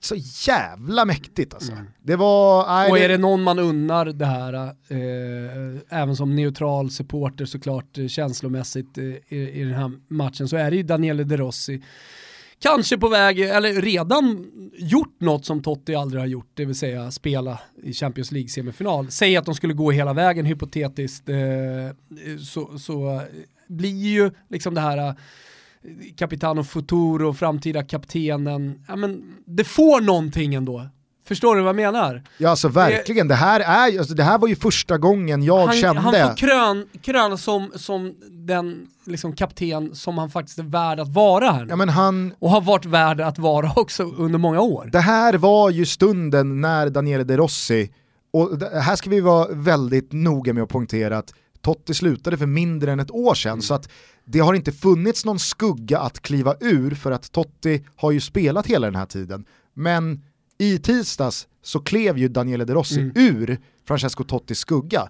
Så 0.01 0.15
jävla 0.51 1.05
mäktigt 1.05 1.55
alltså. 1.55 1.73
Det 2.03 2.17
var... 2.17 2.67
Nej, 2.67 2.91
Och 2.91 2.97
det- 2.97 3.05
är 3.05 3.09
det 3.09 3.19
någon 3.19 3.43
man 3.43 3.59
unnar 3.59 4.07
det 4.07 4.27
här, 4.27 4.55
eh, 4.89 6.01
även 6.03 6.17
som 6.17 6.37
neutral 6.37 6.91
supporter 6.91 7.45
såklart 7.45 7.99
eh, 7.99 8.07
känslomässigt 8.07 8.99
eh, 8.99 9.05
i, 9.05 9.51
i 9.61 9.65
den 9.65 9.75
här 9.75 9.93
matchen, 10.09 10.49
så 10.49 10.57
är 10.57 10.71
det 10.71 10.77
ju 10.77 10.83
Daniele 10.83 11.25
De 11.25 11.37
Rossi. 11.37 11.83
Kanske 12.61 12.99
på 12.99 13.09
väg, 13.09 13.41
eller 13.41 13.73
redan 13.83 14.47
gjort 14.79 15.21
något 15.21 15.45
som 15.45 15.63
Totti 15.63 15.95
aldrig 15.95 16.23
har 16.23 16.27
gjort, 16.27 16.51
det 16.55 16.65
vill 16.65 16.75
säga 16.77 17.11
spela 17.11 17.61
i 17.83 17.93
Champions 17.93 18.33
League-semifinal. 18.33 19.11
Säg 19.11 19.37
att 19.37 19.45
de 19.45 19.55
skulle 19.55 19.75
gå 19.75 19.91
hela 19.91 20.13
vägen 20.13 20.47
hypotetiskt, 20.47 21.29
eh, 21.29 21.37
så, 22.45 22.79
så 22.79 23.23
blir 23.69 24.07
ju 24.07 24.31
liksom 24.49 24.75
det 24.75 24.81
här 24.81 24.99
eh, 25.09 25.15
Capitano 26.17 26.65
Futuro, 26.65 27.33
framtida 27.33 27.83
kaptenen, 27.83 28.85
ja 28.89 28.97
men 28.97 29.23
det 29.47 29.65
får 29.65 30.01
någonting 30.01 30.55
ändå. 30.55 30.89
Förstår 31.29 31.57
du 31.57 31.63
vad 31.63 31.69
jag 31.69 31.77
menar? 31.77 32.23
Ja 32.39 32.51
alltså 32.51 32.69
verkligen, 32.69 33.29
det 33.29 33.35
här, 33.35 33.61
är, 33.61 33.99
alltså, 33.99 34.15
det 34.15 34.23
här 34.23 34.39
var 34.39 34.49
ju 34.49 34.57
första 34.57 34.99
gången 34.99 35.43
jag 35.43 35.67
han, 35.67 35.77
kände... 35.77 36.01
han 36.01 36.13
får 36.13 36.37
krön, 36.37 36.87
krön 37.03 37.39
som, 37.39 37.73
som 37.75 38.15
den 38.31 38.87
liksom, 39.05 39.33
kapten 39.33 39.95
som 39.95 40.19
han 40.19 40.31
faktiskt 40.31 40.59
är 40.59 40.63
värd 40.63 41.01
att 41.01 41.09
vara 41.09 41.53
här 41.53 41.67
ja, 41.69 41.77
men 41.77 41.89
han, 41.89 42.35
Och 42.39 42.51
har 42.51 42.61
varit 42.61 42.85
värd 42.85 43.21
att 43.21 43.39
vara 43.39 43.73
också 43.77 44.03
under 44.03 44.39
många 44.39 44.61
år. 44.61 44.89
det 44.93 45.01
här 45.01 45.35
var 45.35 45.71
ju 45.71 45.87
stunden 45.87 46.61
när 46.61 46.91
Daniele 46.91 47.25
De 47.25 47.37
Rossi, 47.37 47.91
och 48.33 48.59
det, 48.59 48.81
här 48.81 48.97
ska 48.97 49.11
vi 49.11 49.21
vara 49.21 49.49
väldigt 49.51 50.13
noga 50.13 50.53
med 50.53 50.63
att 50.63 50.69
poängtera 50.69 51.19
att 51.19 51.35
Totti 51.63 51.95
slutade 51.95 52.39
för 52.39 52.47
mindre 52.47 52.93
än 52.93 53.01
ett 53.01 53.11
år 53.11 53.35
sedan, 53.35 53.63
så 53.63 53.75
att 53.75 53.89
det 54.25 54.39
har 54.39 54.55
inte 54.55 54.73
funnits 54.73 55.25
någon 55.25 55.39
skugga 55.39 55.99
att 55.99 56.21
kliva 56.21 56.57
ur 56.61 56.95
för 56.95 57.13
att 57.13 57.33
Totti 57.33 57.85
har 57.97 58.11
ju 58.11 58.21
spelat 58.21 58.67
hela 58.67 58.87
den 58.87 58.97
här 58.97 59.07
tiden. 59.07 59.45
Men 59.75 60.23
i 60.59 60.79
tisdags 60.79 61.49
så 61.63 61.81
klev 61.81 62.19
ju 62.19 62.29
Daniele 62.29 62.65
De 62.65 62.75
Rossi 62.75 63.13
ur 63.15 63.59
Francesco 63.89 64.25
Tottis 64.25 64.59
skugga. 64.59 65.09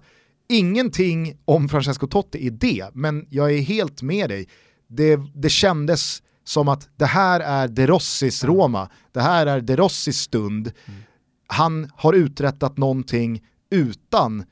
Ingenting 0.49 1.37
om 1.45 1.69
Francesco 1.69 2.07
Totti 2.07 2.37
i 2.37 2.49
det, 2.49 2.89
men 2.93 3.25
jag 3.29 3.53
är 3.53 3.61
helt 3.61 4.01
med 4.01 4.29
dig. 4.29 4.47
Det, 4.87 5.19
det 5.35 5.49
kändes 5.49 6.23
som 6.43 6.67
att 6.67 6.89
det 6.97 7.05
här 7.05 7.39
är 7.39 7.67
De 7.67 7.87
Rossis 7.87 8.43
Roma, 8.43 8.89
det 9.11 9.21
här 9.21 9.47
är 9.47 9.61
De 9.61 9.75
Rossis 9.75 10.17
stund. 10.17 10.71
Han 11.47 11.91
har 11.95 12.13
uträttat 12.13 12.77
någonting 12.77 13.43
utan 13.71 14.43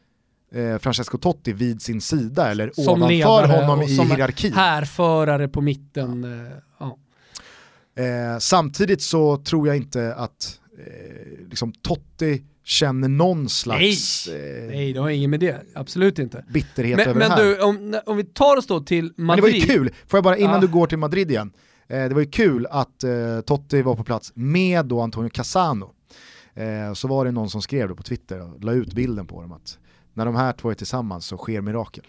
eh, 0.52 0.78
Francesco 0.78 1.18
Totti 1.18 1.54
vid 1.54 1.82
sin 1.82 2.02
sida 2.02 2.52
eller 2.52 2.72
Som 2.74 2.88
ovanför 2.88 3.08
ledare 3.16 3.48
honom 3.48 3.82
i 3.82 3.96
som 3.96 4.12
hierarkin. 4.12 4.54
härförare 4.54 5.48
på 5.48 5.62
mitten. 5.62 6.24
eh, 6.46 6.52
Ja. 6.80 6.98
Eh, 8.04 8.40
samtidigt 8.40 9.02
så 9.02 9.38
tror 9.38 9.68
jag 9.68 9.78
inte 9.78 10.16
att 10.16 10.60
eh, 10.80 11.48
liksom 11.50 11.72
Totti 11.72 12.44
känner 12.64 13.08
någon 13.08 13.50
slags 13.50 14.28
eh, 14.28 14.68
Nej, 14.68 14.94
det 14.94 15.00
har 15.00 15.10
inget 15.10 15.30
med 15.30 15.40
det. 15.40 15.62
Absolut 15.76 16.20
inte. 16.20 16.46
bitterhet 16.50 16.98
Men, 16.98 17.08
över 17.08 17.20
men 17.20 17.30
det 17.30 17.36
här. 17.36 17.44
du, 17.44 17.62
om, 17.62 18.00
om 18.06 18.18
vi 18.18 18.24
tar 18.24 18.58
oss 18.58 18.68
då 18.68 18.80
till 18.82 19.14
Men 19.16 19.36
det 19.36 19.42
var 19.42 19.50
ju 19.50 19.54
Madrid. 19.60 19.72
kul, 19.72 19.90
får 20.08 20.18
jag 20.18 20.24
bara 20.24 20.38
innan 20.38 20.54
Ja. 20.54 20.60
du 20.62 20.68
går 20.68 20.88
till 20.88 20.98
Madrid 20.98 21.32
igen, 21.32 21.52
eh, 21.88 22.04
det 22.08 22.14
var 22.14 22.22
ju 22.22 22.30
kul 22.30 22.68
att 22.70 23.04
Totti 23.46 23.82
var 23.82 23.96
på 23.96 24.04
plats 24.04 24.32
med 24.36 24.86
då 24.86 25.02
Antonio 25.02 25.30
Cassano. 25.30 25.94
Så 26.96 27.08
var 27.08 27.26
det 27.26 27.32
någon 27.32 27.50
som 27.50 27.62
skrev 27.62 27.88
då 27.90 27.96
på 27.96 28.04
Twitter 28.04 28.42
och 28.42 28.64
la 28.64 28.72
ut 28.72 28.94
bilden 28.94 29.28
på 29.28 29.42
dem 29.42 29.52
att 29.52 29.78
när 30.18 30.26
de 30.26 30.36
här 30.36 30.54
två 30.54 30.70
är 30.70 30.74
tillsammans 30.74 31.26
så 31.26 31.38
sker 31.38 31.62
mirakel. 31.62 32.04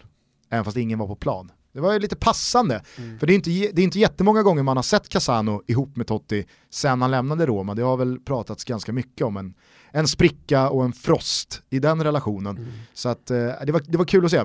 Även 0.49 0.65
fast 0.65 0.77
ingen 0.77 0.99
var 0.99 1.07
på 1.07 1.15
plan. 1.15 1.51
Det 1.73 1.79
var 1.79 1.93
ju 1.93 1.99
lite 1.99 2.15
passande, 2.15 2.83
Mm. 2.97 3.19
för 3.19 3.27
det 3.27 3.33
är, 3.33 3.35
inte, 3.35 3.49
det 3.49 3.81
är 3.81 3.83
inte 3.83 3.99
jättemånga 3.99 4.43
gånger 4.43 4.63
man 4.63 4.77
har 4.77 4.83
sett 4.83 5.09
Cassano 5.09 5.61
ihop 5.67 5.95
med 5.95 6.07
Totti 6.07 6.45
sen 6.69 7.01
han 7.01 7.11
lämnade 7.11 7.45
Roma. 7.45 7.75
Det 7.75 7.81
har 7.81 7.97
väl 7.97 8.19
pratats 8.19 8.63
ganska 8.63 8.93
mycket 8.93 9.27
om 9.27 9.37
en, 9.37 9.53
en 9.91 10.07
spricka 10.07 10.69
och 10.69 10.85
en 10.85 10.93
frost 10.93 11.61
i 11.69 11.79
den 11.79 12.03
relationen. 12.03 12.57
Mm. 12.57 12.69
Så 12.93 13.09
att, 13.09 13.31
eh, 13.31 13.37
det, 13.65 13.71
var, 13.71 13.81
det 13.87 13.97
var 13.97 14.05
kul 14.05 14.25
att 14.25 14.31
se. 14.31 14.43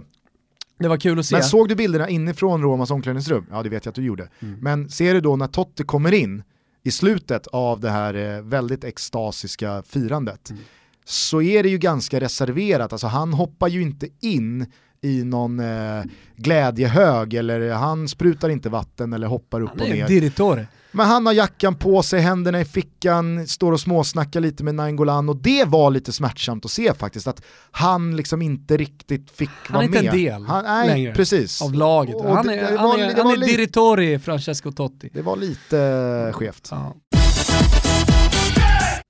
Det 0.78 0.88
var 0.88 0.96
kul 0.96 1.18
att 1.18 1.26
se. 1.26 1.34
Men 1.34 1.44
såg 1.44 1.68
du 1.68 1.74
bilderna 1.74 2.08
inifrån 2.08 2.62
Romas 2.62 2.90
omklädningsrum? 2.90 3.46
Ja 3.50 3.62
det 3.62 3.68
vet 3.68 3.84
jag 3.84 3.90
att 3.92 3.96
du 3.96 4.02
gjorde. 4.04 4.28
Mm. 4.40 4.58
Men 4.60 4.88
ser 4.90 5.14
du 5.14 5.20
då 5.20 5.36
när 5.36 5.46
Totti 5.46 5.84
kommer 5.84 6.12
in 6.12 6.42
i 6.82 6.90
slutet 6.90 7.46
av 7.46 7.80
det 7.80 7.90
här 7.90 8.14
eh, 8.14 8.42
väldigt 8.42 8.84
extasiska 8.84 9.82
firandet 9.86 10.50
Mm. 10.50 10.62
Så 11.04 11.42
är 11.42 11.62
det 11.62 11.68
ju 11.68 11.78
ganska 11.78 12.20
reserverat, 12.20 12.92
alltså 12.92 13.06
han 13.06 13.32
hoppar 13.32 13.68
ju 13.68 13.82
inte 13.82 14.08
in 14.20 14.66
i 15.02 15.24
någon 15.24 15.60
eh, 15.60 16.02
glädjehög 16.36 17.34
eller 17.34 17.72
han 17.72 18.08
sprutar 18.08 18.48
inte 18.48 18.68
vatten 18.68 19.12
eller 19.12 19.26
hoppar 19.26 19.60
upp 19.60 19.70
Han 19.70 19.80
och 19.80 19.86
är 19.86 19.94
ner. 19.94 20.08
direktör. 20.08 20.66
Men 20.92 21.06
han 21.06 21.26
har 21.26 21.32
jackan 21.32 21.74
på 21.74 22.02
sig, 22.02 22.20
händerna 22.20 22.60
i 22.60 22.64
fickan, 22.64 23.46
står 23.46 23.72
och 23.72 23.80
småsnackar 23.80 24.40
lite 24.40 24.64
med 24.64 24.74
Nainggolan 24.74 25.28
och 25.28 25.36
det 25.36 25.64
var 25.64 25.90
lite 25.90 26.12
smärtsamt 26.12 26.64
att 26.64 26.70
se 26.70 26.94
faktiskt 26.94 27.26
att 27.26 27.42
han 27.70 28.16
liksom 28.16 28.42
inte 28.42 28.76
riktigt 28.76 29.30
fick 29.30 29.50
Han 29.66 29.74
vara 29.74 29.84
är 29.84 29.86
inte 29.86 30.02
med. 30.02 30.14
en 30.14 30.16
del 30.20 30.44
han, 30.44 30.64
nej, 30.64 30.86
längre 30.88 31.14
precis. 31.14 31.62
Av 31.62 31.74
laget. 31.74 32.14
Och 32.14 32.36
Han 32.36 32.48
är, 32.48 32.56
det 32.56 32.76
han 32.78 32.88
var- 32.88 32.98
är, 32.98 33.14
han 33.16 33.30
är 33.32 33.36
lite- 33.36 33.52
direttori 33.52 34.18
Francesco 34.18 34.72
Totti. 34.72 35.10
Det 35.12 35.22
var 35.22 35.36
lite 35.36 36.30
skevt. 36.34 36.68
Ja. 36.70 36.94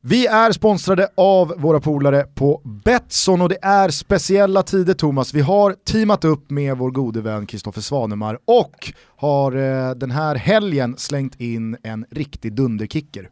Vi 0.07 0.27
är 0.27 0.53
sponsrade 0.53 1.09
av 1.15 1.55
våra 1.57 1.81
polare 1.81 2.27
på 2.35 2.63
Betsson 2.85 3.41
och 3.41 3.49
det 3.49 3.59
är 3.63 3.89
speciella 3.89 4.63
tider 4.63 4.95
Thomas. 4.95 5.35
Vi 5.35 5.41
har 5.41 5.73
teamat 5.73 6.25
upp 6.25 6.51
med 6.51 6.77
vår 6.77 6.91
gode 6.91 7.21
vän 7.21 7.47
Kristoffer 7.47 7.81
Svanemar 7.81 8.39
och 8.45 8.93
har 9.17 9.53
eh, 9.57 9.95
den 9.95 10.11
här 10.11 10.35
helgen 10.35 10.95
slängt 10.99 11.41
in 11.41 11.77
en 11.83 12.07
riktig 12.11 12.53
dunderkicker. 12.53 13.31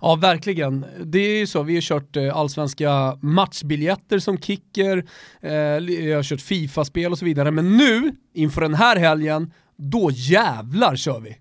Ja, 0.00 0.14
verkligen. 0.14 0.84
Det 1.04 1.18
är 1.18 1.38
ju 1.38 1.46
så, 1.46 1.62
vi 1.62 1.74
har 1.74 1.82
kört 1.82 2.16
eh, 2.16 2.36
allsvenska 2.36 3.18
matchbiljetter 3.22 4.18
som 4.18 4.38
kicker, 4.38 4.98
eh, 5.40 5.80
vi 5.80 6.12
har 6.12 6.22
kört 6.22 6.40
Fifa-spel 6.40 7.12
och 7.12 7.18
så 7.18 7.24
vidare, 7.24 7.50
men 7.50 7.76
nu, 7.76 8.12
inför 8.34 8.60
den 8.60 8.74
här 8.74 8.96
helgen, 8.96 9.52
då 9.76 10.10
jävlar 10.12 10.96
kör 10.96 11.20
vi. 11.20 11.36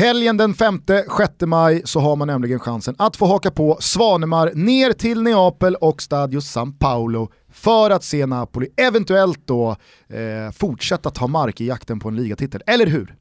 Helgen 0.00 0.36
den 0.36 0.54
5-6 0.54 1.46
maj 1.46 1.82
så 1.84 2.00
har 2.00 2.16
man 2.16 2.28
nämligen 2.28 2.58
chansen 2.58 2.94
att 2.98 3.16
få 3.16 3.26
haka 3.26 3.50
på 3.50 3.76
Svanemar 3.80 4.52
ner 4.54 4.92
till 4.92 5.22
Neapel 5.22 5.74
och 5.74 6.02
Stadio 6.02 6.40
San 6.40 6.72
Paolo 6.72 7.28
för 7.52 7.90
att 7.90 8.04
se 8.04 8.26
Napoli 8.26 8.68
eventuellt 8.76 9.46
då 9.46 9.76
eh, 10.08 10.52
fortsätta 10.52 11.10
ta 11.10 11.26
mark 11.26 11.60
i 11.60 11.66
jakten 11.66 12.00
på 12.00 12.08
en 12.08 12.16
ligatitel, 12.16 12.62
eller 12.66 12.86
hur? 12.86 13.14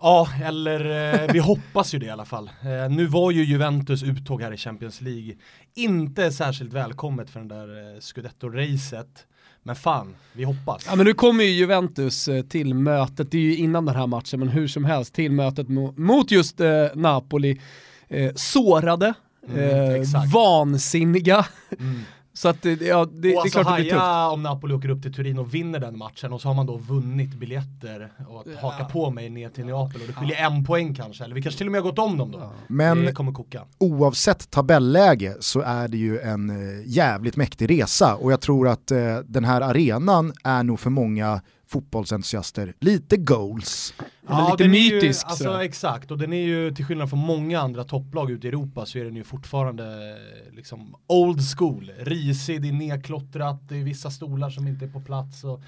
Ja, 0.00 0.28
eller 0.44 1.14
eh, 1.14 1.32
vi 1.32 1.38
hoppas 1.38 1.94
ju 1.94 1.98
det 1.98 2.06
i 2.06 2.10
alla 2.10 2.24
fall. 2.24 2.50
Eh, 2.62 2.90
nu 2.90 3.06
var 3.06 3.30
ju 3.30 3.44
Juventus 3.44 4.02
uttåg 4.02 4.42
här 4.42 4.52
i 4.52 4.56
Champions 4.56 5.00
League 5.00 5.34
inte 5.76 6.30
särskilt 6.30 6.72
välkommet 6.72 7.30
för 7.30 7.40
den 7.40 7.48
där 7.48 7.94
eh, 7.94 8.00
scudetto-racet. 8.00 9.26
Men 9.68 9.76
fan, 9.76 10.14
vi 10.32 10.44
hoppas. 10.44 10.86
Ja 10.86 10.96
men 10.96 11.06
nu 11.06 11.14
kommer 11.14 11.44
ju 11.44 11.50
Juventus 11.50 12.28
eh, 12.28 12.42
till 12.42 12.74
mötet, 12.74 13.30
det 13.30 13.38
är 13.38 13.42
ju 13.42 13.56
innan 13.56 13.84
den 13.84 13.96
här 13.96 14.06
matchen, 14.06 14.40
men 14.40 14.48
hur 14.48 14.68
som 14.68 14.84
helst 14.84 15.14
till 15.14 15.32
mötet 15.32 15.68
mot, 15.96 16.30
just 16.30 16.60
eh, 16.60 16.86
Napoli. 16.94 17.60
Eh, 18.08 18.32
sårade, 18.34 19.14
Mm, 19.48 20.02
eh, 20.02 20.32
vansinniga. 20.32 21.46
Mm. 21.80 22.00
Så 22.38 22.48
att 22.48 22.62
det, 22.62 22.80
ja, 22.80 23.04
det, 23.04 23.20
det 23.20 23.34
är 23.34 23.40
alltså 23.40 23.62
klart 23.62 23.76
det 23.76 23.82
blir 23.82 23.90
tufft. 23.90 24.32
om 24.32 24.42
Napoli 24.42 24.74
åker 24.74 24.88
upp 24.88 25.02
till 25.02 25.14
Turin 25.14 25.38
och 25.38 25.54
vinner 25.54 25.78
den 25.80 25.98
matchen 25.98 26.32
och 26.32 26.40
så 26.40 26.48
har 26.48 26.54
man 26.54 26.66
då 26.66 26.76
vunnit 26.76 27.34
biljetter 27.34 28.12
och 28.28 28.40
att 28.40 28.62
haka 28.62 28.84
på 28.84 29.10
mig 29.10 29.30
ner 29.30 29.48
till 29.48 29.64
Neapel 29.66 30.00
och 30.00 30.06
det 30.06 30.12
skiljer 30.12 30.36
en 30.46 30.64
poäng 30.64 30.94
kanske, 30.94 31.24
eller 31.24 31.34
vi 31.34 31.42
kanske 31.42 31.58
till 31.58 31.66
och 31.66 31.72
med 31.72 31.80
har 31.82 31.90
gått 31.90 31.98
om 31.98 32.18
dem 32.18 32.30
då. 32.32 32.52
Men 32.66 33.04
Det 33.04 33.12
kommer 33.12 33.32
koka. 33.32 33.62
oavsett 33.78 34.50
tabelläge 34.50 35.36
så 35.40 35.60
är 35.60 35.88
det 35.88 35.96
ju 35.96 36.18
en 36.20 36.50
eh, 36.50 36.82
jävligt 36.86 37.36
mäktig 37.36 37.70
resa 37.70 38.14
och 38.14 38.32
jag 38.32 38.40
tror 38.40 38.68
att 38.68 38.90
eh, 38.90 39.16
den 39.24 39.44
här 39.44 39.60
arenan 39.60 40.32
är 40.44 40.62
nog 40.62 40.80
för 40.80 40.90
många 40.90 41.40
fotbollsentusiaster 41.68 42.74
lite 42.80 43.16
goals. 43.16 43.94
Är 44.28 44.50
lite 44.50 44.68
mytisk, 44.68 45.26
Ju, 45.26 45.30
alltså, 45.30 45.62
exakt, 45.62 46.10
och 46.10 46.18
den 46.18 46.32
är 46.32 46.46
ju 46.46 46.74
till 46.74 46.84
skillnad 46.84 47.10
från 47.10 47.18
många 47.18 47.60
andra 47.60 47.84
topplag 47.84 48.30
ute 48.30 48.46
i 48.46 48.48
Europa 48.48 48.86
så 48.86 48.98
är 48.98 49.04
den 49.04 49.16
ju 49.16 49.24
fortfarande 49.24 49.84
eh, 49.84 50.54
liksom 50.54 50.96
old 51.06 51.40
school. 51.56 51.92
Risig, 51.98 52.62
det 52.62 52.68
är 52.68 52.72
nedklottrat, 52.72 53.68
det 53.68 53.76
är 53.76 53.84
vissa 53.84 54.10
stolar 54.10 54.50
som 54.50 54.68
inte 54.68 54.84
är 54.84 54.88
på 54.88 55.00
plats. 55.00 55.44
Och 55.44 55.62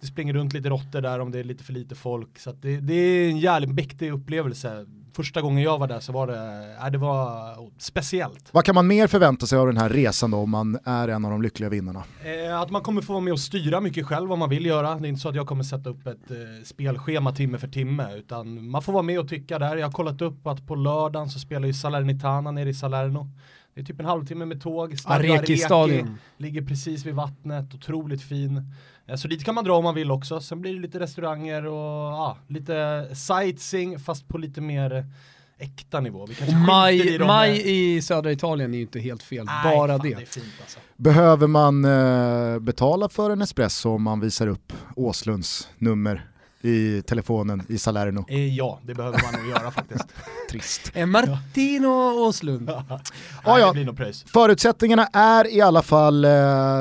det 0.00 0.06
springer 0.06 0.32
runt 0.32 0.52
lite 0.52 0.68
råttor 0.68 1.00
där 1.00 1.20
om 1.20 1.30
det 1.30 1.38
är 1.38 1.44
lite 1.44 1.64
för 1.64 1.72
lite 1.72 1.94
folk. 1.94 2.38
Så 2.38 2.50
att 2.50 2.62
det, 2.62 2.80
det 2.80 2.94
är 2.94 3.28
en 3.30 3.38
jävligt 3.38 3.70
mäktig 3.70 4.12
upplevelse. 4.12 4.86
Första 5.12 5.40
gången 5.40 5.62
jag 5.62 5.78
var 5.78 5.86
där 5.86 6.00
så 6.00 6.12
var 6.12 6.26
det, 6.26 6.76
äh, 6.84 6.90
det 6.90 6.98
var 6.98 7.54
speciellt. 7.78 8.48
Vad 8.52 8.64
kan 8.64 8.74
man 8.74 8.86
mer 8.86 9.06
förvänta 9.06 9.46
sig 9.46 9.58
av 9.58 9.66
den 9.66 9.76
här 9.76 9.88
resan 9.88 10.30
då 10.30 10.38
om 10.38 10.50
man 10.50 10.78
är 10.84 11.08
en 11.08 11.24
av 11.24 11.30
de 11.30 11.42
lyckliga 11.42 11.70
vinnarna? 11.70 12.04
Eh, 12.24 12.60
att 12.60 12.70
man 12.70 12.82
kommer 12.82 13.02
få 13.02 13.12
vara 13.12 13.22
med 13.22 13.32
och 13.32 13.40
styra 13.40 13.80
mycket 13.80 14.06
själv 14.06 14.28
vad 14.28 14.38
man 14.38 14.50
vill 14.50 14.66
göra. 14.66 14.94
Det 14.94 15.06
är 15.06 15.08
inte 15.08 15.20
så 15.20 15.28
att 15.28 15.34
jag 15.34 15.46
kommer 15.46 15.64
sätta 15.64 15.90
upp 15.90 16.06
ett 16.06 16.30
eh, 16.30 16.36
spelschema 16.64 17.32
timme 17.32 17.58
för 17.58 17.68
timme 17.68 18.14
utan 18.16 18.70
man 18.70 18.82
får 18.82 18.92
vara 18.92 19.02
med 19.02 19.20
och 19.20 19.28
tycka 19.28 19.58
där. 19.58 19.76
Jag 19.76 19.86
har 19.86 19.92
kollat 19.92 20.22
upp 20.22 20.46
att 20.46 20.66
på 20.66 20.74
lördagen 20.74 21.30
så 21.30 21.38
spelar 21.38 21.66
ju 21.66 21.74
Salernitana 21.74 22.50
nere 22.50 22.68
i 22.68 22.74
Salerno. 22.74 23.30
Det 23.74 23.80
är 23.80 23.84
typ 23.84 24.00
en 24.00 24.06
halvtimme 24.06 24.44
med 24.44 24.62
tåg. 24.62 24.98
Stadio 24.98 25.32
Areki-stadion. 25.32 26.18
Ligger 26.36 26.62
precis 26.62 27.06
vid 27.06 27.14
vattnet, 27.14 27.74
otroligt 27.74 28.22
fin. 28.22 28.74
Eh, 29.08 29.16
Så 29.16 29.28
dit 29.28 29.44
kan 29.44 29.54
man 29.54 29.64
dra 29.64 29.76
om 29.76 29.84
man 29.84 29.94
vill 29.94 30.10
också. 30.10 30.40
Sen 30.40 30.60
blir 30.60 30.74
det 30.74 30.80
lite 30.80 31.00
restauranger 31.00 31.66
och 31.66 32.12
ja, 32.12 32.38
lite 32.46 33.08
sightseeing 33.14 33.98
fast 33.98 34.28
på 34.28 34.38
lite 34.38 34.60
mer 34.60 35.06
äkta 35.58 36.00
nivå. 36.00 36.26
Vi 36.26 36.34
Och 36.34 36.52
maj, 36.66 37.14
i 37.14 37.18
maj 37.18 37.62
i 37.96 38.02
södra 38.02 38.32
Italien 38.32 38.72
är 38.74 38.76
ju 38.78 38.82
inte 38.82 39.00
helt 39.00 39.22
fel, 39.22 39.44
Nej, 39.46 39.76
bara 39.76 39.88
fan, 39.98 40.00
det. 40.08 40.14
det 40.14 40.22
är 40.22 40.26
fint 40.26 40.46
alltså. 40.60 40.78
Behöver 40.96 41.46
man 41.46 41.84
eh, 41.84 42.58
betala 42.58 43.08
för 43.08 43.30
en 43.30 43.42
espresso 43.42 43.90
om 43.90 44.02
man 44.02 44.20
visar 44.20 44.46
upp 44.46 44.72
Åslunds 44.96 45.68
nummer 45.78 46.30
i 46.62 47.02
telefonen 47.06 47.62
i 47.68 47.78
Salerno? 47.78 48.24
Eh, 48.28 48.54
Ja, 48.56 48.80
det 48.82 48.94
behöver 48.94 49.20
man 49.22 49.40
nog 49.40 49.50
göra 49.50 49.70
faktiskt. 49.70 50.04
Trist. 50.50 50.90
Eh, 50.94 51.06
Martino 51.06 51.88
Åslund. 52.26 52.70
Ja. 53.44 53.72
nog 53.72 53.96
pröjs. 53.96 54.24
Förutsättningarna 54.32 55.06
är 55.12 55.54
i 55.54 55.60
alla 55.60 55.82
fall 55.82 56.24
eh, 56.24 56.30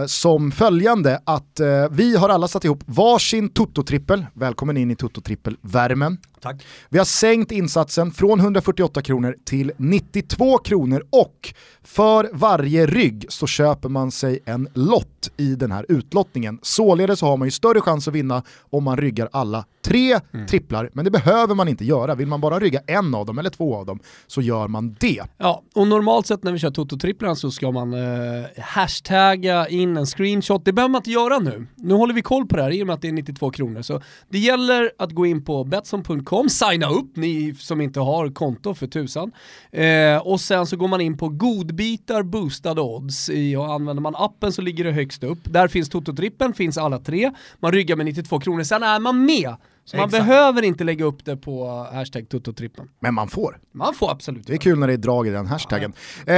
som 0.08 0.52
följande 0.52 1.22
att 1.26 1.60
eh, 1.60 1.68
vi 1.92 2.16
har 2.16 2.30
alla 2.30 2.48
satt 2.48 2.66
ihop 2.66 2.84
varsin 2.86 3.50
Toto-trippel. 3.50 4.26
Välkommen 4.34 4.78
in 4.78 4.92
i 4.92 4.96
Toto-trippel-värmen. 4.96 6.18
Tack. 6.42 6.66
Vi 6.90 6.98
har 6.98 7.06
sänkt 7.06 7.52
insatsen 7.52 8.12
från 8.12 8.40
148 8.40 9.02
kronor 9.02 9.36
till 9.46 9.72
92 9.78 10.58
kronor 10.58 11.04
och 11.10 11.54
för 11.84 12.30
varje 12.34 12.86
rygg 12.86 13.26
så 13.30 13.48
köper 13.48 13.90
man 13.90 14.12
sig 14.12 14.40
en 14.46 14.68
lott 14.74 15.30
i 15.38 15.56
den 15.56 15.72
här 15.72 15.86
utlottningen. 15.90 16.60
Således 16.62 17.20
så 17.20 17.26
har 17.26 17.38
man 17.38 17.48
ju 17.48 17.52
större 17.52 17.82
chans 17.82 18.08
att 18.08 18.14
vinna 18.14 18.44
om 18.70 18.84
man 18.84 18.98
ryggar 18.98 19.30
alla 19.32 19.66
tre 19.88 20.20
tripplar, 20.50 20.90
men 20.94 21.06
det 21.06 21.12
behöver 21.12 21.56
man 21.56 21.68
inte 21.68 21.86
göra. 21.86 22.16
Vill 22.16 22.28
man 22.28 22.42
bara 22.42 22.60
rygga 22.60 22.80
en 22.88 23.16
av 23.16 23.26
dem 23.26 23.40
eller 23.40 23.50
två 23.50 23.76
av 23.76 23.86
dem 23.86 24.00
så 24.28 24.42
gör 24.42 24.68
man 24.68 24.96
det. 25.00 25.22
Ja, 25.38 25.64
och 25.76 25.88
normalt 25.88 26.28
sett 26.28 26.44
när 26.44 26.52
vi 26.52 26.60
kör 26.60 26.72
Toto-tripplarna 26.72 27.36
så 27.36 27.52
ska 27.52 27.72
man 27.72 27.94
eh, 27.94 28.46
hashtagga 28.58 29.68
in 29.68 29.98
en 29.98 30.06
screenshot. 30.06 30.66
Det 30.66 30.74
behöver 30.74 30.92
man 30.92 31.00
inte 31.00 31.12
göra 31.12 31.40
nu. 31.40 31.68
Nu 31.76 31.94
håller 31.94 32.14
vi 32.14 32.22
koll 32.22 32.48
på 32.48 32.56
det 32.56 32.64
här 32.64 32.72
i 32.72 32.84
och 32.84 32.88
med 32.88 32.94
att 32.94 33.02
det 33.02 33.08
är 33.08 33.12
92 33.12 33.52
kronor. 33.52 33.82
Så 33.82 34.02
det 34.30 34.40
gäller 34.40 34.92
att 35.00 35.12
gå 35.12 35.26
in 35.26 35.46
på 35.46 35.64
Betsson.com, 35.64 36.26
signa 36.50 36.90
upp, 36.90 37.16
ni 37.16 37.56
som 37.60 37.82
inte 37.82 38.00
har 38.00 38.30
konto 38.30 38.74
för 38.74 38.88
tusan. 38.88 39.32
Eh, 39.72 40.18
och 40.18 40.42
sen 40.42 40.66
så 40.66 40.78
går 40.78 40.88
man 40.88 41.02
in 41.02 41.18
på 41.18 41.30
godbitar 41.30 42.24
boostade 42.24 42.82
odds. 42.82 43.30
I, 43.30 43.56
och 43.56 43.74
använder 43.74 44.02
man 44.02 44.16
appen 44.16 44.52
så 44.52 44.62
ligger 44.62 44.84
det 44.84 44.92
högst 44.92 45.24
upp. 45.24 45.40
Där 45.44 45.68
finns 45.68 45.90
Toto-trippeln, 45.90 46.54
finns 46.54 46.78
alla 46.78 47.00
tre. 47.00 47.32
Man 47.60 47.72
ryggar 47.72 47.96
med 47.96 48.06
92 48.06 48.40
kronor, 48.40 48.64
sen 48.64 48.84
är 48.84 49.00
man 49.00 49.26
med. 49.26 49.56
Så 49.88 49.98
man 49.98 50.06
Exakt. 50.06 50.26
behöver 50.26 50.62
inte 50.62 50.84
lägga 50.84 51.06
upp 51.06 51.26
det 51.26 51.38
på 51.38 51.88
hashtag 51.94 52.30
Toto-trippeln. 52.30 52.88
Men 53.00 53.14
man 53.14 53.28
får. 53.28 53.60
Man 53.72 53.94
får 53.94 54.12
absolut 54.12 54.48
Det 54.48 54.54
är 54.54 54.58
kul 54.58 54.80
när 54.80 54.88
det 54.88 54.94
är 54.94 54.98
drag 54.98 55.28
i 55.28 55.30
den 55.30 55.48
hashtaggen. 55.48 55.94
Eh, 56.26 56.36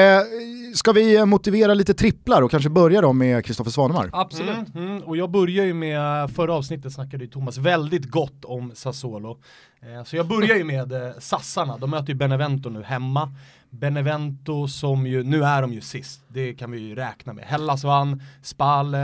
ska 0.74 0.92
vi 0.92 1.26
motivera 1.26 1.74
lite 1.74 1.94
tripplar 1.94 2.42
och 2.42 2.52
kanske 2.52 2.70
börja 2.70 3.02
då 3.02 3.14
med 3.14 3.46
Kristoffer 3.46 3.72
Svanemar? 3.72 4.10
Absolut. 4.14 4.76
Mm, 4.76 4.88
mm. 4.88 5.04
Och 5.04 5.18
jag 5.18 5.32
börjar 5.32 5.66
ju 5.66 5.74
med, 5.74 6.32
förra 6.32 6.54
avsnittet 6.54 6.94
snackade 6.94 7.24
ju 7.24 7.30
Thomas 7.30 7.58
väldigt 7.58 8.06
gott 8.06 8.46
om 8.46 8.72
Sassuolo. 8.76 9.40
Eh, 9.82 10.04
så 10.04 10.16
jag 10.16 10.28
börjar 10.28 10.56
ju 10.56 10.64
med 10.64 10.92
eh, 10.92 11.12
Sassarna, 11.20 11.78
de 11.78 11.90
möter 11.90 12.10
ju 12.10 12.16
Benevento 12.16 12.70
nu 12.70 12.84
hemma. 12.84 13.34
Benevento 13.70 14.68
som 14.68 15.08
ju, 15.08 15.24
nu 15.24 15.44
är 15.44 15.62
de 15.62 15.74
ju 15.74 15.82
sist, 15.82 16.22
det 16.28 16.54
kan 16.54 16.72
vi 16.72 16.80
ju 16.80 16.96
räkna 16.96 17.34
med. 17.34 17.46
Hellas 17.46 17.84
vann, 17.84 18.22
Spal, 18.44 18.94
eh, 18.94 19.00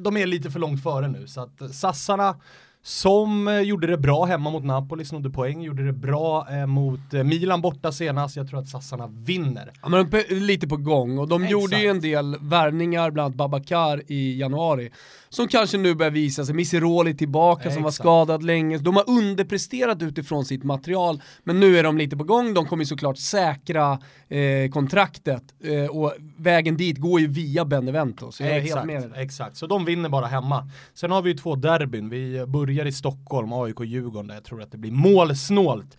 de 0.00 0.16
är 0.16 0.26
lite 0.26 0.50
för 0.50 0.60
långt 0.60 0.82
före 0.82 1.08
nu. 1.08 1.26
Så 1.26 1.40
att 1.40 1.74
Sassarna 1.74 2.36
som 2.86 3.48
eh, 3.48 3.60
gjorde 3.60 3.86
det 3.86 3.96
bra 3.96 4.24
hemma 4.24 4.50
mot 4.50 4.64
Napoli, 4.64 5.04
snodde 5.04 5.30
poäng, 5.30 5.62
gjorde 5.62 5.86
det 5.86 5.92
bra 5.92 6.46
eh, 6.50 6.66
mot 6.66 7.14
eh, 7.14 7.24
Milan 7.24 7.60
borta 7.60 7.92
senast. 7.92 8.36
Jag 8.36 8.48
tror 8.48 8.60
att 8.60 8.68
Sassarna 8.68 9.06
vinner. 9.06 9.72
Ja, 9.82 9.88
men 9.88 10.10
lite 10.30 10.68
på 10.68 10.76
gång 10.76 11.18
och 11.18 11.28
de 11.28 11.42
Exakt. 11.42 11.52
gjorde 11.52 11.78
ju 11.78 11.88
en 11.88 12.00
del 12.00 12.36
värvningar, 12.40 13.10
bland 13.10 13.24
annat 13.26 13.36
Babakar 13.36 14.02
i 14.06 14.38
januari, 14.40 14.90
som 15.36 15.48
kanske 15.48 15.78
nu 15.78 15.94
börjar 15.94 16.10
visa 16.10 16.44
sig. 16.44 16.54
Misiroli 16.54 17.14
tillbaka 17.14 17.70
som 17.70 17.82
var 17.82 17.90
skadad 17.90 18.42
länge. 18.42 18.78
De 18.78 18.96
har 18.96 19.04
underpresterat 19.10 20.02
utifrån 20.02 20.44
sitt 20.44 20.64
material, 20.64 21.22
men 21.44 21.60
nu 21.60 21.78
är 21.78 21.82
de 21.82 21.98
lite 21.98 22.16
på 22.16 22.24
gång. 22.24 22.54
De 22.54 22.66
kommer 22.66 22.84
såklart 22.84 23.18
säkra 23.18 23.98
eh, 24.28 24.70
kontraktet 24.70 25.42
eh, 25.64 25.86
och 25.86 26.12
vägen 26.36 26.76
dit 26.76 26.98
går 26.98 27.20
ju 27.20 27.26
via 27.26 27.64
Benevento. 27.64 28.32
Så 28.32 28.42
jag 28.42 28.50
är 28.50 28.54
helt 28.54 28.66
exakt, 28.66 28.86
med 28.86 29.12
exakt, 29.16 29.56
så 29.56 29.66
de 29.66 29.84
vinner 29.84 30.08
bara 30.08 30.26
hemma. 30.26 30.70
Sen 30.94 31.10
har 31.10 31.22
vi 31.22 31.30
ju 31.30 31.36
två 31.36 31.54
derbyn, 31.54 32.08
vi 32.08 32.46
börjar 32.46 32.86
i 32.86 32.92
Stockholm, 32.92 33.52
AIK 33.52 33.80
och 33.80 33.86
Djurgården, 33.86 34.26
där 34.26 34.34
jag 34.34 34.44
tror 34.44 34.62
att 34.62 34.72
det 34.72 34.78
blir 34.78 34.92
målsnålt. 34.92 35.96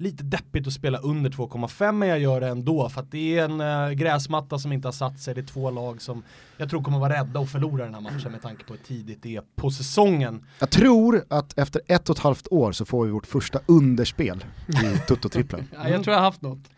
Lite 0.00 0.24
deppigt 0.24 0.66
att 0.66 0.72
spela 0.72 0.98
under 0.98 1.30
2,5 1.30 1.92
men 1.92 2.08
jag 2.08 2.18
gör 2.20 2.40
det 2.40 2.48
ändå 2.48 2.88
för 2.88 3.00
att 3.00 3.10
det 3.10 3.38
är 3.38 3.44
en 3.44 3.60
äh, 3.60 3.90
gräsmatta 3.90 4.58
som 4.58 4.72
inte 4.72 4.88
har 4.88 4.92
satt 4.92 5.20
sig, 5.20 5.34
det 5.34 5.40
är 5.40 5.46
två 5.46 5.70
lag 5.70 6.02
som 6.02 6.22
jag 6.56 6.70
tror 6.70 6.82
kommer 6.82 6.98
vara 6.98 7.14
rädda 7.14 7.40
att 7.40 7.50
förlora 7.50 7.84
den 7.84 7.94
här 7.94 8.00
matchen 8.00 8.32
med 8.32 8.42
tanke 8.42 8.64
på 8.64 8.72
hur 8.72 8.80
tidigt 8.80 9.22
det 9.22 9.36
är 9.36 9.42
på 9.56 9.70
säsongen. 9.70 10.44
Jag 10.58 10.70
tror 10.70 11.24
att 11.28 11.58
efter 11.58 11.82
ett 11.86 12.08
och 12.08 12.16
ett 12.16 12.22
halvt 12.22 12.48
år 12.50 12.72
så 12.72 12.84
får 12.84 13.06
vi 13.06 13.12
vårt 13.12 13.26
första 13.26 13.60
underspel 13.66 14.44
i 14.68 14.72
Toto-trippeln. 15.08 15.64
Ja, 15.74 15.88
jag 15.88 16.02
tror 16.04 16.12
jag 16.12 16.20
har 16.20 16.26
haft 16.26 16.42
något. 16.42 16.70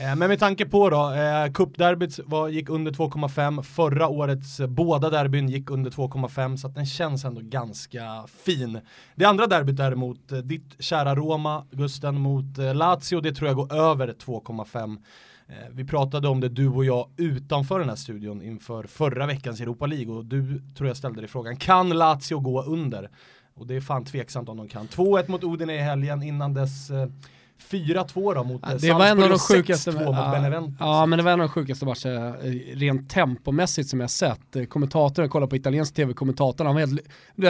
Eh, 0.00 0.16
men 0.16 0.28
med 0.28 0.38
tanke 0.38 0.66
på 0.66 0.90
då, 0.90 1.12
eh, 1.12 1.52
cupderbyt 1.52 2.18
gick 2.50 2.68
under 2.68 2.92
2,5, 2.92 3.62
förra 3.62 4.08
årets 4.08 4.60
eh, 4.60 4.66
båda 4.66 5.10
derbyn 5.10 5.48
gick 5.48 5.70
under 5.70 5.90
2,5 5.90 6.56
så 6.56 6.66
att 6.66 6.74
den 6.74 6.86
känns 6.86 7.24
ändå 7.24 7.40
ganska 7.44 8.26
fin. 8.44 8.80
Det 9.14 9.24
andra 9.24 9.46
derbyt 9.46 9.76
däremot, 9.76 10.32
eh, 10.32 10.38
ditt 10.38 10.76
kära 10.78 11.14
Roma, 11.14 11.66
Gusten 11.70 12.20
mot 12.20 12.58
eh, 12.58 12.74
Lazio, 12.74 13.20
det 13.20 13.32
tror 13.32 13.48
jag 13.48 13.56
går 13.56 13.74
över 13.74 14.12
2,5. 14.12 14.98
Eh, 15.48 15.54
vi 15.70 15.84
pratade 15.84 16.28
om 16.28 16.40
det 16.40 16.48
du 16.48 16.68
och 16.68 16.84
jag 16.84 17.08
utanför 17.16 17.78
den 17.78 17.88
här 17.88 17.96
studion 17.96 18.42
inför 18.42 18.84
förra 18.84 19.26
veckans 19.26 19.60
Europa 19.60 19.86
League 19.86 20.14
och 20.14 20.24
du 20.24 20.62
tror 20.76 20.88
jag 20.88 20.96
ställde 20.96 21.20
dig 21.20 21.28
frågan, 21.28 21.56
kan 21.56 21.88
Lazio 21.88 22.38
gå 22.38 22.62
under? 22.62 23.10
Och 23.54 23.66
det 23.66 23.76
är 23.76 23.80
fan 23.80 24.04
tveksamt 24.04 24.48
om 24.48 24.56
de 24.56 24.68
kan. 24.68 24.88
2-1 24.88 25.30
mot 25.30 25.44
Udine 25.44 25.74
i 25.74 25.78
helgen 25.78 26.22
innan 26.22 26.54
dess 26.54 26.90
eh, 26.90 27.06
4-2 27.70 28.34
då 28.34 28.44
mot 28.44 28.60
Ja, 28.64 28.72
eh, 28.72 28.76
det 28.78 28.92
var 28.92 29.06
en 29.06 29.22
av 29.22 29.28
de 29.28 29.38
sjukaste, 29.38 29.90
6-2 29.90 30.04
mot 30.04 30.16
ja, 30.16 30.30
Benevento. 30.30 30.72
ja 30.78 31.06
men 31.06 31.16
det 31.16 31.22
var 31.22 31.32
en 31.32 31.40
av 31.40 31.46
de 31.46 31.52
sjukaste 31.52 31.84
matcherna 31.84 32.28
eh, 32.38 32.76
rent 32.76 33.10
tempomässigt 33.10 33.88
som 33.88 34.00
jag 34.00 34.10
sett. 34.10 34.56
Eh, 34.56 34.64
Kommentatorn, 34.64 35.22
jag 35.24 35.30
kollade 35.30 35.50
på 35.50 35.56
italiensk 35.56 35.94
tv, 35.94 36.12
kommentatorn, 36.12 36.66
han 36.66 36.76
var 36.76 36.80
helt, 36.80 37.00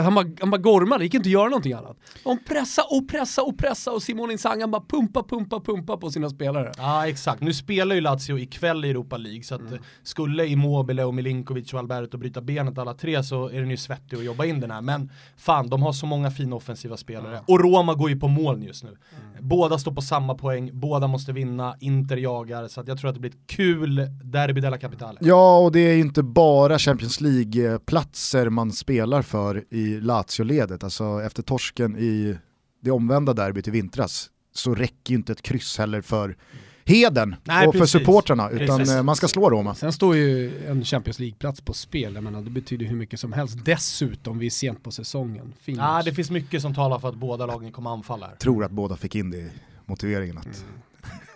han 0.04 0.14
bara, 0.14 0.26
han 0.40 0.50
bara 0.50 0.61
gormade, 0.61 0.98
det 1.00 1.04
gick 1.04 1.14
inte 1.14 1.28
att 1.28 1.32
göra 1.32 1.48
någonting 1.48 1.72
annat. 1.72 1.96
De 2.24 2.38
pressa 2.48 2.82
och 2.90 3.09
pressa 3.09 3.42
och 3.42 3.59
pressa 3.59 3.92
och 3.92 4.02
Inzaghi 4.09 4.61
han 4.61 4.70
bara 4.70 4.82
pumpa, 4.88 5.22
pumpa, 5.22 5.61
pumpa 5.61 5.96
på 5.96 6.11
sina 6.11 6.30
spelare. 6.30 6.72
Ja 6.78 7.09
exakt, 7.09 7.40
nu 7.40 7.52
spelar 7.54 7.94
ju 7.94 8.00
Lazio 8.00 8.38
ikväll 8.38 8.84
i 8.84 8.90
Europa 8.90 9.16
League 9.16 9.42
så 9.42 9.54
att 9.54 9.61
Mm. 9.68 9.80
skulle 10.02 10.46
Immobile 10.46 11.04
och 11.04 11.14
Milinkovic 11.14 11.72
och 11.72 11.78
Alberto 11.78 12.18
bryta 12.18 12.40
benet 12.40 12.78
alla 12.78 12.94
tre 12.94 13.22
så 13.24 13.48
är 13.48 13.61
den 13.61 13.70
ju 13.70 13.76
svettig 13.76 14.16
att 14.16 14.24
jobba 14.24 14.44
in 14.44 14.61
den 14.61 14.70
här. 14.70 14.80
Men 14.80 15.11
fan, 15.36 15.68
de 15.70 15.82
har 15.82 15.92
så 15.92 16.06
många 16.06 16.30
fina 16.30 16.56
offensiva 16.56 16.96
spelare. 16.96 17.40
Och 17.46 17.61
Roma 17.61 17.94
går 17.94 18.11
ju 18.11 18.16
på 18.20 18.28
mål 18.28 18.64
just 18.64 18.84
nu. 18.84 18.88
Mm. 18.88 19.48
Båda 19.48 19.78
står 19.78 19.92
på 19.99 20.03
samma 20.03 20.34
poäng, 20.34 20.70
båda 20.72 21.07
måste 21.07 21.32
vinna, 21.32 21.76
Inter 21.80 22.16
jagar, 22.16 22.68
så 22.68 22.80
att 22.80 22.88
jag 22.88 22.99
tror 22.99 23.09
att 23.09 23.14
det 23.14 23.20
blir 23.20 23.30
ett 23.30 23.46
kul 23.46 23.96
derby 24.24 24.61
della 24.61 24.78
Capitale. 24.78 25.18
Ja, 25.22 25.59
och 25.59 25.72
det 25.72 25.80
är 25.80 25.92
ju 25.94 26.01
inte 26.01 26.22
bara 26.22 26.78
Champions 26.78 27.20
League-platser 27.20 28.49
man 28.51 28.72
spelar 28.72 29.22
för 29.22 29.64
i 29.70 30.01
Lazio-ledet. 30.01 30.84
Alltså 30.84 31.22
efter 31.24 31.42
torsken 31.42 31.96
i 31.96 32.36
det 32.82 32.90
omvända 32.90 33.32
derbyt 33.32 33.68
i 33.68 33.70
vintras 33.70 34.30
så 34.55 34.74
räcker 34.74 35.11
ju 35.11 35.16
inte 35.16 35.32
ett 35.32 35.42
kryss 35.42 35.78
heller 35.78 36.01
för 36.01 36.36
heden 36.84 37.36
Nej, 37.44 37.66
och 37.66 37.74
för 37.74 37.80
precis. 37.80 38.01
supportrarna 38.01 38.51
utan 38.51 38.78
Precis. 38.78 38.94
eh, 38.94 39.03
man 39.03 39.16
ska 39.16 39.28
slå 39.28 39.51
Roma. 39.51 39.74
Sen 39.74 39.92
står 39.92 40.16
ju 40.16 40.53
en 40.68 40.84
Champions 40.84 41.18
League-plats 41.18 41.61
på 41.61 41.72
spel, 41.72 42.14
jag 42.14 42.24
menar 42.24 42.42
det 42.42 42.51
betyder 42.51 42.86
hur 42.86 42.96
mycket 42.96 43.20
som 43.20 43.32
helst. 43.32 43.59
Dessutom, 43.64 44.38
vi 44.38 44.46
är 44.46 44.51
sent 44.51 44.82
på 44.82 44.90
säsongen. 44.90 45.55
Fin 45.61 45.76
Ja, 45.76 45.82
match. 45.82 46.05
det 46.05 46.12
finns 46.14 46.30
mycket 46.30 46.62
som 46.62 46.74
talar 46.74 46.99
för 46.99 47.09
att 47.09 47.14
båda 47.14 47.46
lagen 47.46 47.72
kommer 47.72 47.90
anfalla 47.90 48.26
här. 48.26 48.36
Tror 48.36 48.64
att 48.64 48.70
båda 48.70 48.96
fick 48.96 49.14
in 49.14 49.30
det 49.30 49.36
i 49.38 49.51
motiveringen 49.89 50.39
att 50.39 50.64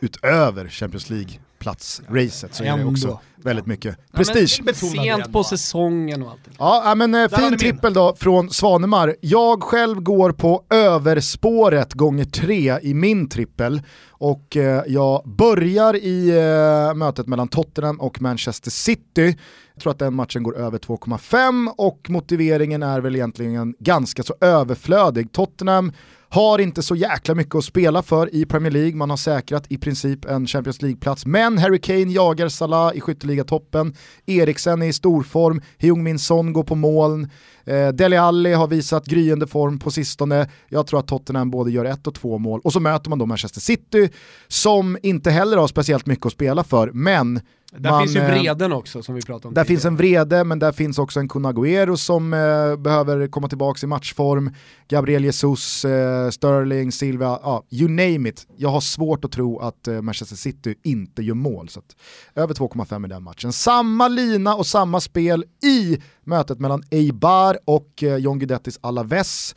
utöver 0.01 0.69
Champions 0.69 1.11
League-plats-racet 1.11 2.55
så 2.55 2.65
är 2.65 2.77
det 2.79 2.85
också 2.85 3.21
väldigt 3.37 3.67
mycket 3.67 3.97
Ja, 3.99 4.05
men 4.13 4.25
prestige. 4.25 4.63
betonar 4.65 5.05
det 5.05 5.23
Sent 5.23 5.33
på 5.33 5.45
säsongen 5.45 6.23
och 6.23 6.31
allt. 6.31 6.41
Ja, 6.59 6.83
ja, 6.85 6.95
men 6.95 7.15
eh, 7.15 7.29
fin 7.29 7.59
trippel 7.59 7.95
då 7.95 8.15
från 8.19 8.51
Svanemar. 8.51 9.17
Jag 9.21 9.63
själv 9.63 10.01
går 10.01 10.33
på 10.33 10.65
överspåret 10.71 11.93
gånger 11.95 12.25
tre 12.25 12.79
i 12.83 12.95
min 12.95 13.29
trippel 13.29 13.83
och 14.09 14.57
eh, 14.57 14.83
jag 14.87 15.23
börjar 15.25 15.97
i 15.97 16.29
eh, 16.31 16.95
mötet 16.95 17.27
mellan 17.27 17.49
Tottenham 17.49 18.01
och 18.01 18.23
Manchester 18.23 18.71
City. 18.71 19.39
Jag 19.75 19.83
tror 19.83 19.91
att 19.93 19.99
den 19.99 20.15
matchen 20.15 20.43
går 20.43 20.57
över 20.59 20.79
2,5 20.79 21.69
och 21.77 22.07
motiveringen 22.11 22.83
är 22.83 23.01
väl 23.01 23.15
egentligen 23.17 23.75
ganska 23.79 24.23
så 24.23 24.35
överflödig. 24.41 25.33
Tottenham 25.33 25.93
har 26.33 26.59
inte 26.59 26.83
så 26.83 26.97
jäkla 26.97 27.35
mycket 27.35 27.55
att 27.55 27.65
spela 27.65 28.03
för 28.03 28.35
i 28.35 28.47
Premier 28.47 28.71
League, 28.71 28.95
man 28.95 29.11
har 29.11 29.17
säkrat 29.17 29.67
i 29.69 29.79
princip 29.79 30.25
en 30.25 30.47
Champions 30.47 30.83
League-plats. 30.83 31.27
Men 31.27 31.59
Harry 31.59 31.81
Kane 31.81 32.13
jagar 32.13 32.49
Salah 32.49 32.97
i 32.97 33.01
skytteligatoppen, 33.01 33.95
Eriksen 34.27 34.83
är 34.83 34.87
i 34.87 34.93
storform, 34.93 35.63
Heung-Min 35.79 36.19
Son 36.19 36.53
går 36.53 36.65
på 36.65 36.75
moln, 36.75 37.31
eh, 37.65 37.89
Dele 37.89 38.21
Alli 38.21 38.53
har 38.53 38.67
visat 38.67 39.07
gryende 39.07 39.47
form 39.47 39.79
på 39.79 39.91
sistone. 39.91 40.49
Jag 40.69 40.87
tror 40.87 41.01
att 41.01 41.09
Tottenham 41.09 41.51
både 41.51 41.71
gör 41.71 41.85
ett 41.85 42.07
och 42.07 42.15
två 42.15 42.39
mål. 42.39 42.61
Och 42.65 42.73
så 42.73 42.81
möter 42.81 43.11
man 43.11 43.19
då 43.19 43.27
Manchester 43.27 43.61
City 43.61 44.11
som 44.49 44.99
inte 45.03 45.31
heller 45.31 45.57
har 45.57 45.67
speciellt 45.67 46.07
mycket 46.07 46.27
att 46.27 46.33
spela 46.33 46.65
för, 46.65 46.91
men 46.93 47.41
där 47.79 47.91
man, 47.91 48.01
finns 48.03 48.17
ju 48.17 48.21
eh, 48.21 48.31
vreden 48.31 48.73
också 48.73 49.03
som 49.03 49.15
vi 49.15 49.23
pratade 49.23 49.49
om 49.49 49.55
där 49.55 49.65
tidigare. 49.65 49.77
finns 49.77 49.85
en 49.85 49.97
vrede, 49.97 50.45
men 50.45 50.59
där 50.59 50.73
finns 50.73 50.99
också 50.99 51.21
en 51.21 51.29
Kun 51.29 51.47
Agüero 51.47 51.97
som 51.97 52.33
eh, 52.35 52.77
behöver 52.77 53.27
komma 53.27 53.49
tillbaka 53.49 53.87
i 53.87 53.87
matchform. 53.87 54.51
Gabriel 54.89 55.25
Jesus, 55.25 55.85
eh, 55.85 56.31
Sterling, 56.31 56.93
Silva, 56.93 57.41
ja, 57.43 57.65
you 57.71 57.89
name 57.89 58.29
it. 58.29 58.47
Jag 58.57 58.69
har 58.69 58.81
svårt 58.81 59.25
att 59.25 59.33
tro 59.33 59.59
att 59.59 59.89
eh, 59.89 60.03
Manchester 60.03 60.37
City 60.37 60.75
inte 60.83 61.23
gör 61.23 61.35
mål. 61.35 61.69
Så 61.69 61.79
att, 61.79 61.97
över 62.35 62.55
2,5 62.55 63.07
i 63.07 63.09
den 63.09 63.23
matchen. 63.23 63.53
Samma 63.53 64.09
lina 64.09 64.55
och 64.55 64.67
samma 64.67 65.01
spel 65.01 65.45
i 65.65 65.99
mötet 66.25 66.59
mellan 66.59 66.83
Eibar 66.91 67.59
och 67.65 68.03
eh, 68.03 68.17
John 68.17 68.39
Guidettis 68.39 68.79
Alaves. 68.83 69.55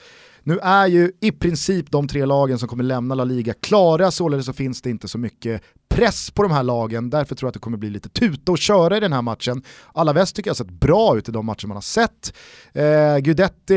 Nu 0.47 0.59
är 0.59 0.87
ju 0.87 1.11
i 1.21 1.31
princip 1.31 1.91
de 1.91 2.07
tre 2.07 2.25
lagen 2.25 2.59
som 2.59 2.67
kommer 2.67 2.83
lämna 2.83 3.15
La 3.15 3.23
Liga 3.23 3.53
klara, 3.53 4.11
således 4.11 4.45
så 4.45 4.53
finns 4.53 4.81
det 4.81 4.89
inte 4.89 5.07
så 5.07 5.17
mycket 5.17 5.61
press 5.89 6.31
på 6.31 6.43
de 6.43 6.51
här 6.51 6.63
lagen, 6.63 7.09
därför 7.09 7.35
tror 7.35 7.47
jag 7.47 7.49
att 7.49 7.53
det 7.53 7.59
kommer 7.59 7.77
bli 7.77 7.89
lite 7.89 8.09
tuta 8.09 8.51
och 8.51 8.57
köra 8.57 8.97
i 8.97 8.99
den 8.99 9.13
här 9.13 9.21
matchen. 9.21 9.63
Alaves 9.93 10.33
tycker 10.33 10.49
jag 10.49 10.53
har 10.53 10.55
sett 10.55 10.79
bra 10.79 11.17
ut 11.17 11.29
i 11.29 11.31
de 11.31 11.45
matcher 11.45 11.67
man 11.67 11.77
har 11.77 11.81
sett. 11.81 12.33
Eh, 12.73 13.17
Guidetti 13.17 13.73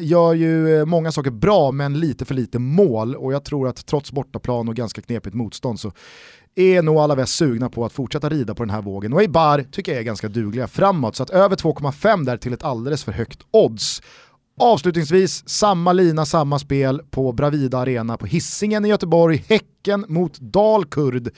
gör 0.00 0.34
ju 0.34 0.84
många 0.84 1.12
saker 1.12 1.30
bra, 1.30 1.72
men 1.72 2.00
lite 2.00 2.24
för 2.24 2.34
lite 2.34 2.58
mål 2.58 3.14
och 3.14 3.32
jag 3.32 3.44
tror 3.44 3.68
att 3.68 3.86
trots 3.86 4.12
bortaplan 4.12 4.68
och 4.68 4.76
ganska 4.76 5.00
knepigt 5.00 5.34
motstånd 5.34 5.80
så 5.80 5.92
är 6.54 6.82
nog 6.82 6.98
Alaves 6.98 7.32
sugna 7.32 7.70
på 7.70 7.84
att 7.84 7.92
fortsätta 7.92 8.28
rida 8.28 8.54
på 8.54 8.62
den 8.62 8.70
här 8.70 8.82
vågen. 8.82 9.12
Och 9.12 9.22
Eibar 9.22 9.64
tycker 9.72 9.92
jag 9.92 10.00
är 10.00 10.04
ganska 10.04 10.28
dugliga 10.28 10.68
framåt, 10.68 11.16
så 11.16 11.22
att 11.22 11.30
över 11.30 11.56
2,5 11.56 12.24
där 12.24 12.36
till 12.36 12.52
ett 12.52 12.64
alldeles 12.64 13.04
för 13.04 13.12
högt 13.12 13.40
odds. 13.50 14.02
Avslutningsvis, 14.60 15.48
samma 15.48 15.92
lina, 15.92 16.26
samma 16.26 16.58
spel 16.58 17.02
på 17.10 17.32
Bravida 17.32 17.78
Arena 17.78 18.16
på 18.16 18.26
Hisingen 18.26 18.84
i 18.84 18.88
Göteborg. 18.88 19.44
Häcken 19.48 20.04
mot 20.08 20.38
Dalkurd. 20.40 21.30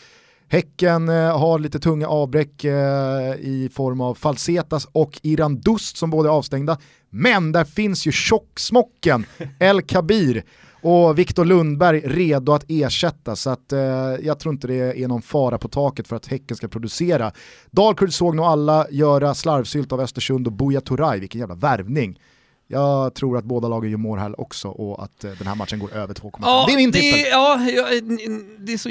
Häcken 0.49 1.09
eh, 1.09 1.39
har 1.39 1.59
lite 1.59 1.79
tunga 1.79 2.07
avbräck 2.09 2.65
eh, 2.65 3.35
i 3.35 3.71
form 3.73 4.01
av 4.01 4.15
Falsetas 4.15 4.89
och 4.93 5.21
Iran 5.23 5.61
Dust 5.61 5.97
som 5.97 6.11
båda 6.11 6.29
är 6.29 6.33
avstängda. 6.33 6.79
Men 7.11 7.53
där 7.53 7.65
finns 7.65 8.07
ju 8.07 8.13
tjocksmocken 8.13 9.25
El 9.59 9.83
Kabir 9.83 10.45
och 10.83 11.19
Viktor 11.19 11.45
Lundberg 11.45 12.01
redo 12.01 12.53
att 12.53 12.65
ersätta 12.69 13.37
så 13.37 13.51
att 13.51 13.73
eh, 13.73 13.81
jag 14.23 14.39
tror 14.39 14.55
inte 14.55 14.67
det 14.67 15.03
är 15.03 15.09
någon 15.09 15.23
fara 15.23 15.59
på 15.59 15.69
taket 15.69 16.09
för 16.09 16.17
att 16.17 16.27
Häcken 16.27 16.57
ska 16.57 16.69
producera. 16.69 17.33
Dalkurd 17.71 18.13
såg 18.13 18.37
nog 18.37 18.47
alla 18.47 18.87
göra 18.91 19.35
slarvsylt 19.35 19.93
av 19.93 20.01
Östersund 20.01 20.47
och 20.47 20.53
Buya 20.53 20.81
Turay, 20.81 21.21
vilken 21.21 21.41
jävla 21.41 21.55
värvning. 21.55 22.19
Jag 22.73 23.15
tror 23.15 23.39
att 23.39 23.45
båda 23.45 23.69
lagen 23.69 23.91
gör 23.91 23.99
mål 23.99 24.19
här 24.19 24.41
också 24.41 24.69
och 24.69 25.05
att 25.05 25.25
eh, 25.25 25.31
den 25.39 25.47
här 25.47 25.55
matchen 25.55 25.79
går 25.79 25.93
över 25.95 26.15
2,5. 26.15 26.67
det 26.67 26.73
är 26.73 26.77
min 26.77 26.93
trippel. 26.93 27.21
det, 27.23 27.29
ja, 27.29 27.61
ja, 27.71 27.87
det 28.59 28.73
är 28.73 28.79
så 28.79 28.89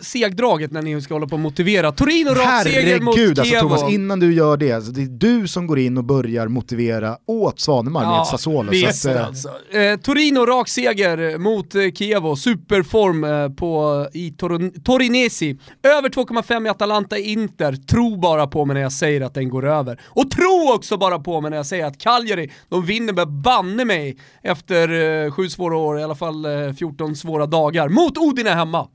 segdraget 0.00 0.72
när 0.72 0.82
ni 0.82 1.02
ska 1.02 1.14
hålla 1.14 1.26
på 1.26 1.34
och 1.34 1.40
motivera. 1.40 1.92
Torino 1.92 2.30
rakseger 2.30 3.00
mot 3.00 3.16
Herregud 3.16 3.38
alltså. 3.38 3.60
Thomas, 3.60 3.90
innan 3.90 4.20
du 4.20 4.34
gör 4.34 4.56
det, 4.56 4.72
alltså, 4.72 4.92
det 4.92 5.02
är 5.02 5.06
du 5.06 5.48
som 5.48 5.66
går 5.66 5.78
in 5.78 5.98
och 5.98 6.04
börjar 6.04 6.48
motivera 6.48 7.16
åt 7.26 7.60
Svanemar 7.60 8.16
med 8.18 8.26
Sassuolo. 8.26 8.70
Visst 8.70 9.02
så 9.02 9.10
att, 9.10 9.16
eh, 9.16 9.26
alltså. 9.26 9.48
Eh, 9.70 9.96
Torino 9.96 10.46
rak 10.46 10.68
seger 10.68 11.38
mot 11.38 11.74
eh, 11.74 11.80
Chievo, 11.92 12.36
superform 12.36 13.24
eh, 13.24 13.48
på, 13.48 14.06
i 14.12 14.30
Tor- 14.30 14.82
Torinesi. 14.84 15.58
Över 15.82 16.08
2,5 16.08 16.66
i 16.66 16.68
Atalanta 16.68 17.18
Inter, 17.18 17.72
tro 17.72 18.16
bara 18.16 18.46
på 18.46 18.64
mig 18.64 18.74
när 18.74 18.80
jag 18.80 18.92
säger 18.92 19.20
att 19.20 19.34
den 19.34 19.48
går 19.48 19.66
över. 19.66 20.00
Och 20.06 20.30
tro 20.30 20.72
också 20.74 20.96
bara 20.96 21.18
på 21.18 21.40
mig 21.40 21.50
när 21.50 21.56
jag 21.56 21.66
säger 21.66 21.86
att 21.86 21.98
Cagliari, 21.98 22.50
de 22.68 22.84
vinner 22.86 23.12
med 23.16 23.28
banne 23.28 23.84
mig 23.84 24.18
efter 24.42 25.24
eh, 25.24 25.32
sju 25.32 25.48
svåra 25.48 25.76
år, 25.76 25.98
i 25.98 26.02
alla 26.02 26.14
fall 26.14 26.44
eh, 26.44 26.72
14 26.72 27.16
svåra 27.16 27.46
dagar, 27.46 27.88
mot 27.88 28.18
Udine 28.18 28.50
hemma. 28.50 28.88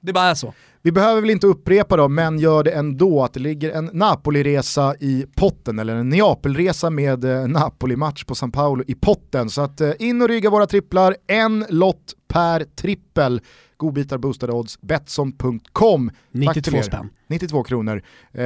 Det 0.00 0.12
bara 0.12 0.24
är 0.24 0.34
så. 0.34 0.54
Vi 0.84 0.92
behöver 0.92 1.20
väl 1.20 1.30
inte 1.30 1.46
upprepa 1.46 1.96
då, 1.96 2.08
men 2.08 2.38
gör 2.38 2.64
det 2.64 2.70
ändå 2.70 3.24
att 3.24 3.34
det 3.34 3.40
ligger 3.40 3.70
en 3.70 3.90
Napoli-resa 3.92 4.94
i 5.00 5.26
potten, 5.36 5.78
eller 5.78 5.96
en 5.96 6.08
Neapel-resa 6.08 6.90
med 6.90 7.24
eh, 7.24 7.48
Napoli-match 7.48 8.24
på 8.24 8.34
San 8.34 8.52
Paolo 8.52 8.84
i 8.86 8.94
potten. 8.94 9.50
Så 9.50 9.62
att 9.62 9.80
eh, 9.80 9.90
in 9.98 10.22
och 10.22 10.28
rygga 10.28 10.50
våra 10.50 10.66
tripplar, 10.66 11.16
en 11.26 11.66
lott 11.68 12.14
per 12.28 12.64
trippel. 12.64 13.40
Godbitar, 13.76 14.18
boostade 14.18 14.52
odds, 14.52 14.80
Betsson.com. 14.80 16.08
Tack 16.08 16.16
92 16.32 16.60
till 16.62 16.74
er. 16.74 16.82
spänn. 16.82 17.08
92 17.26 17.62
kronor. 17.62 18.02
Eh, 18.32 18.44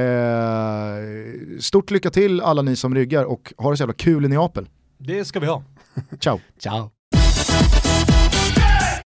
stort 1.59 1.91
lycka 1.91 2.09
till 2.09 2.41
alla 2.41 2.61
ni 2.61 2.75
som 2.75 2.95
ryggar 2.95 3.23
och 3.23 3.53
ha 3.57 3.71
det 3.71 3.77
så 3.77 3.81
jävla 3.81 3.93
kul 3.93 4.25
i 4.25 4.27
Neapel. 4.27 4.67
Det 4.97 5.25
ska 5.25 5.39
vi 5.39 5.47
ha. 5.47 5.63
Ciao! 6.19 6.39
Ciao. 6.59 6.89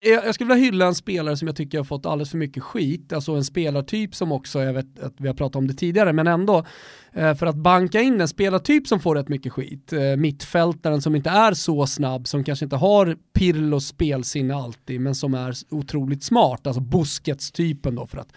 Jag 0.06 0.34
skulle 0.34 0.54
vilja 0.54 0.64
hylla 0.64 0.86
en 0.86 0.94
spelare 0.94 1.36
som 1.36 1.48
jag 1.48 1.56
tycker 1.56 1.78
har 1.78 1.84
fått 1.84 2.06
alldeles 2.06 2.30
för 2.30 2.38
mycket 2.38 2.62
skit, 2.62 3.12
alltså 3.12 3.32
en 3.32 3.44
spelartyp 3.44 4.14
som 4.14 4.32
också, 4.32 4.62
jag 4.62 4.72
vet 4.72 5.02
att 5.02 5.14
vi 5.16 5.26
har 5.28 5.34
pratat 5.34 5.56
om 5.56 5.66
det 5.66 5.74
tidigare, 5.74 6.12
men 6.12 6.26
ändå, 6.26 6.64
eh, 7.12 7.34
för 7.34 7.46
att 7.46 7.56
banka 7.56 8.00
in 8.00 8.20
en 8.20 8.28
spelartyp 8.28 8.86
som 8.88 9.00
får 9.00 9.14
rätt 9.14 9.28
mycket 9.28 9.52
skit, 9.52 9.92
eh, 9.92 10.16
mittfältaren 10.16 11.02
som 11.02 11.16
inte 11.16 11.30
är 11.30 11.54
så 11.54 11.86
snabb, 11.86 12.28
som 12.28 12.44
kanske 12.44 12.64
inte 12.64 12.76
har 12.76 13.16
Pirlos 13.34 13.86
spelsinne 13.86 14.54
alltid, 14.54 15.00
men 15.00 15.14
som 15.14 15.34
är 15.34 15.54
otroligt 15.70 16.24
smart, 16.24 16.66
alltså 16.66 16.80
Busquets-typen 16.80 17.94
då 17.94 18.06
för 18.06 18.18
att 18.18 18.32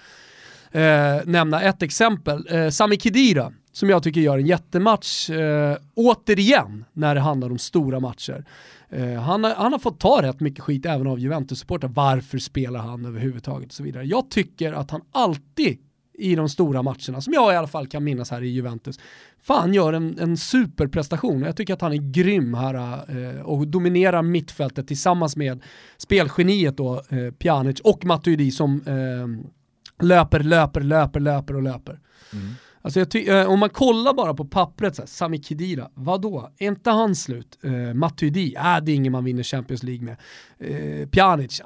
eh, 0.71 1.25
nämna 1.25 1.61
ett 1.61 1.83
exempel. 1.83 2.47
Eh, 2.49 2.69
Sami 2.69 2.97
Khedira, 2.97 3.51
som 3.77 3.89
jag 3.89 4.03
tycker 4.03 4.21
gör 4.21 4.37
en 4.37 4.45
jättematch, 4.45 5.29
eh, 5.29 5.77
återigen, 5.95 6.85
när 6.93 7.15
det 7.15 7.21
handlar 7.21 7.49
om 7.49 7.57
stora 7.57 7.99
matcher. 7.99 8.45
Eh, 8.89 9.13
han, 9.13 9.43
har, 9.43 9.55
han 9.55 9.71
har 9.71 9.79
fått 9.79 9.99
ta 9.99 10.21
rätt 10.21 10.39
mycket 10.39 10.63
skit 10.63 10.85
även 10.85 11.07
av 11.07 11.19
Juventus-supportrar. 11.19 11.89
Varför 11.93 12.37
spelar 12.37 12.79
han 12.79 13.05
överhuvudtaget 13.05 13.67
och 13.67 13.73
så 13.73 13.83
vidare. 13.83 14.03
Jag 14.03 14.29
tycker 14.29 14.73
att 14.73 14.91
han 14.91 15.01
alltid 15.11 15.77
i 16.17 16.35
de 16.35 16.49
stora 16.49 16.81
matcherna, 16.81 17.21
som 17.21 17.33
jag 17.33 17.53
i 17.53 17.55
alla 17.55 17.67
fall 17.67 17.87
kan 17.87 18.03
minnas 18.03 18.31
här 18.31 18.41
i 18.41 18.47
Juventus. 18.47 18.99
Fan 19.41 19.73
gör 19.73 19.93
en, 19.93 20.19
en 20.19 20.37
superprestation. 20.37 21.41
Jag 21.41 21.57
tycker 21.57 21.73
att 21.73 21.81
han 21.81 21.93
är 21.93 22.11
grym 22.11 22.53
här 22.53 22.75
eh, 22.75 23.41
och 23.41 23.67
dominerar 23.67 24.21
mittfältet 24.21 24.87
tillsammans 24.87 25.35
med 25.35 25.63
spelgeniet 25.97 26.77
då, 26.77 26.95
eh, 27.09 27.31
Pjanic 27.39 27.79
och 27.79 28.05
Matuidi 28.05 28.51
som 28.51 28.81
eh, 28.85 30.05
löper, 30.05 30.39
löper, 30.39 30.81
löper, 30.81 31.19
löper 31.19 31.55
och 31.55 31.63
löper. 31.63 31.99
Mm. 32.33 32.53
Alltså 32.81 32.99
jag 32.99 33.27
eh, 33.27 33.49
om 33.49 33.59
man 33.59 33.69
kollar 33.69 34.13
bara 34.13 34.33
på 34.33 34.45
pappret, 34.45 34.95
så 34.95 35.01
här, 35.01 35.07
Sami 35.07 35.43
Khedira, 35.43 35.89
vadå? 35.93 36.51
Är 36.57 36.67
inte 36.67 36.89
han 36.89 37.15
slut? 37.15 37.59
Eh, 37.63 37.93
Matuidi, 37.93 38.55
äh, 38.55 38.77
det 38.83 38.91
är 38.91 38.95
ingen 38.95 39.11
man 39.11 39.23
vinner 39.23 39.43
Champions 39.43 39.83
League 39.83 40.05
med. 40.05 40.17
Eh, 40.59 41.09
Pjanic, 41.09 41.61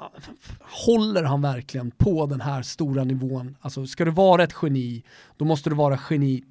håller 0.86 1.24
han 1.24 1.42
verkligen 1.42 1.92
på 1.92 2.26
den 2.26 2.42
här 2.42 2.62
stora 2.62 3.04
nivån? 3.04 3.58
Alltså 3.62 3.86
ska 3.86 4.06
du 4.06 4.12
vara 4.12 4.44
ett 4.44 4.56
geni, 4.62 5.04
då 5.38 5.46
måste 5.46 5.70
du 5.70 5.76
vara 5.76 6.00
geni 6.10 6.44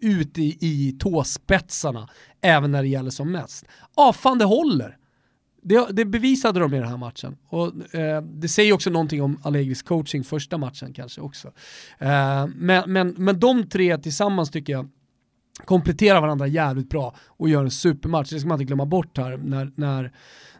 ut 0.00 0.38
i, 0.38 0.58
i 0.60 0.96
tåspetsarna, 0.98 2.08
även 2.40 2.70
när 2.72 2.82
det 2.82 2.88
gäller 2.88 3.10
som 3.10 3.32
mest. 3.32 3.64
Ja, 3.96 4.12
fan 4.12 4.38
det 4.38 4.44
håller. 4.44 4.97
Det, 5.68 5.86
det 5.90 6.04
bevisade 6.04 6.60
de 6.60 6.74
i 6.74 6.78
den 6.78 6.88
här 6.88 6.96
matchen. 6.96 7.36
Och, 7.48 7.94
eh, 7.94 8.22
det 8.22 8.48
säger 8.48 8.72
också 8.72 8.90
någonting 8.90 9.22
om 9.22 9.40
Allegris 9.42 9.82
coaching 9.82 10.24
första 10.24 10.58
matchen 10.58 10.92
kanske 10.92 11.20
också. 11.20 11.48
Eh, 11.98 12.46
men, 12.46 12.92
men, 12.92 13.14
men 13.18 13.40
de 13.40 13.68
tre 13.68 13.98
tillsammans 13.98 14.50
tycker 14.50 14.72
jag 14.72 14.88
kompletterar 15.64 16.20
varandra 16.20 16.46
jävligt 16.46 16.88
bra 16.88 17.14
och 17.26 17.48
gör 17.48 17.64
en 17.64 17.70
supermatch. 17.70 18.30
Det 18.30 18.40
ska 18.40 18.48
man 18.48 18.60
inte 18.60 18.64
glömma 18.64 18.86
bort 18.86 19.18
här 19.18 19.36
när, 19.36 19.72
när, 19.74 20.12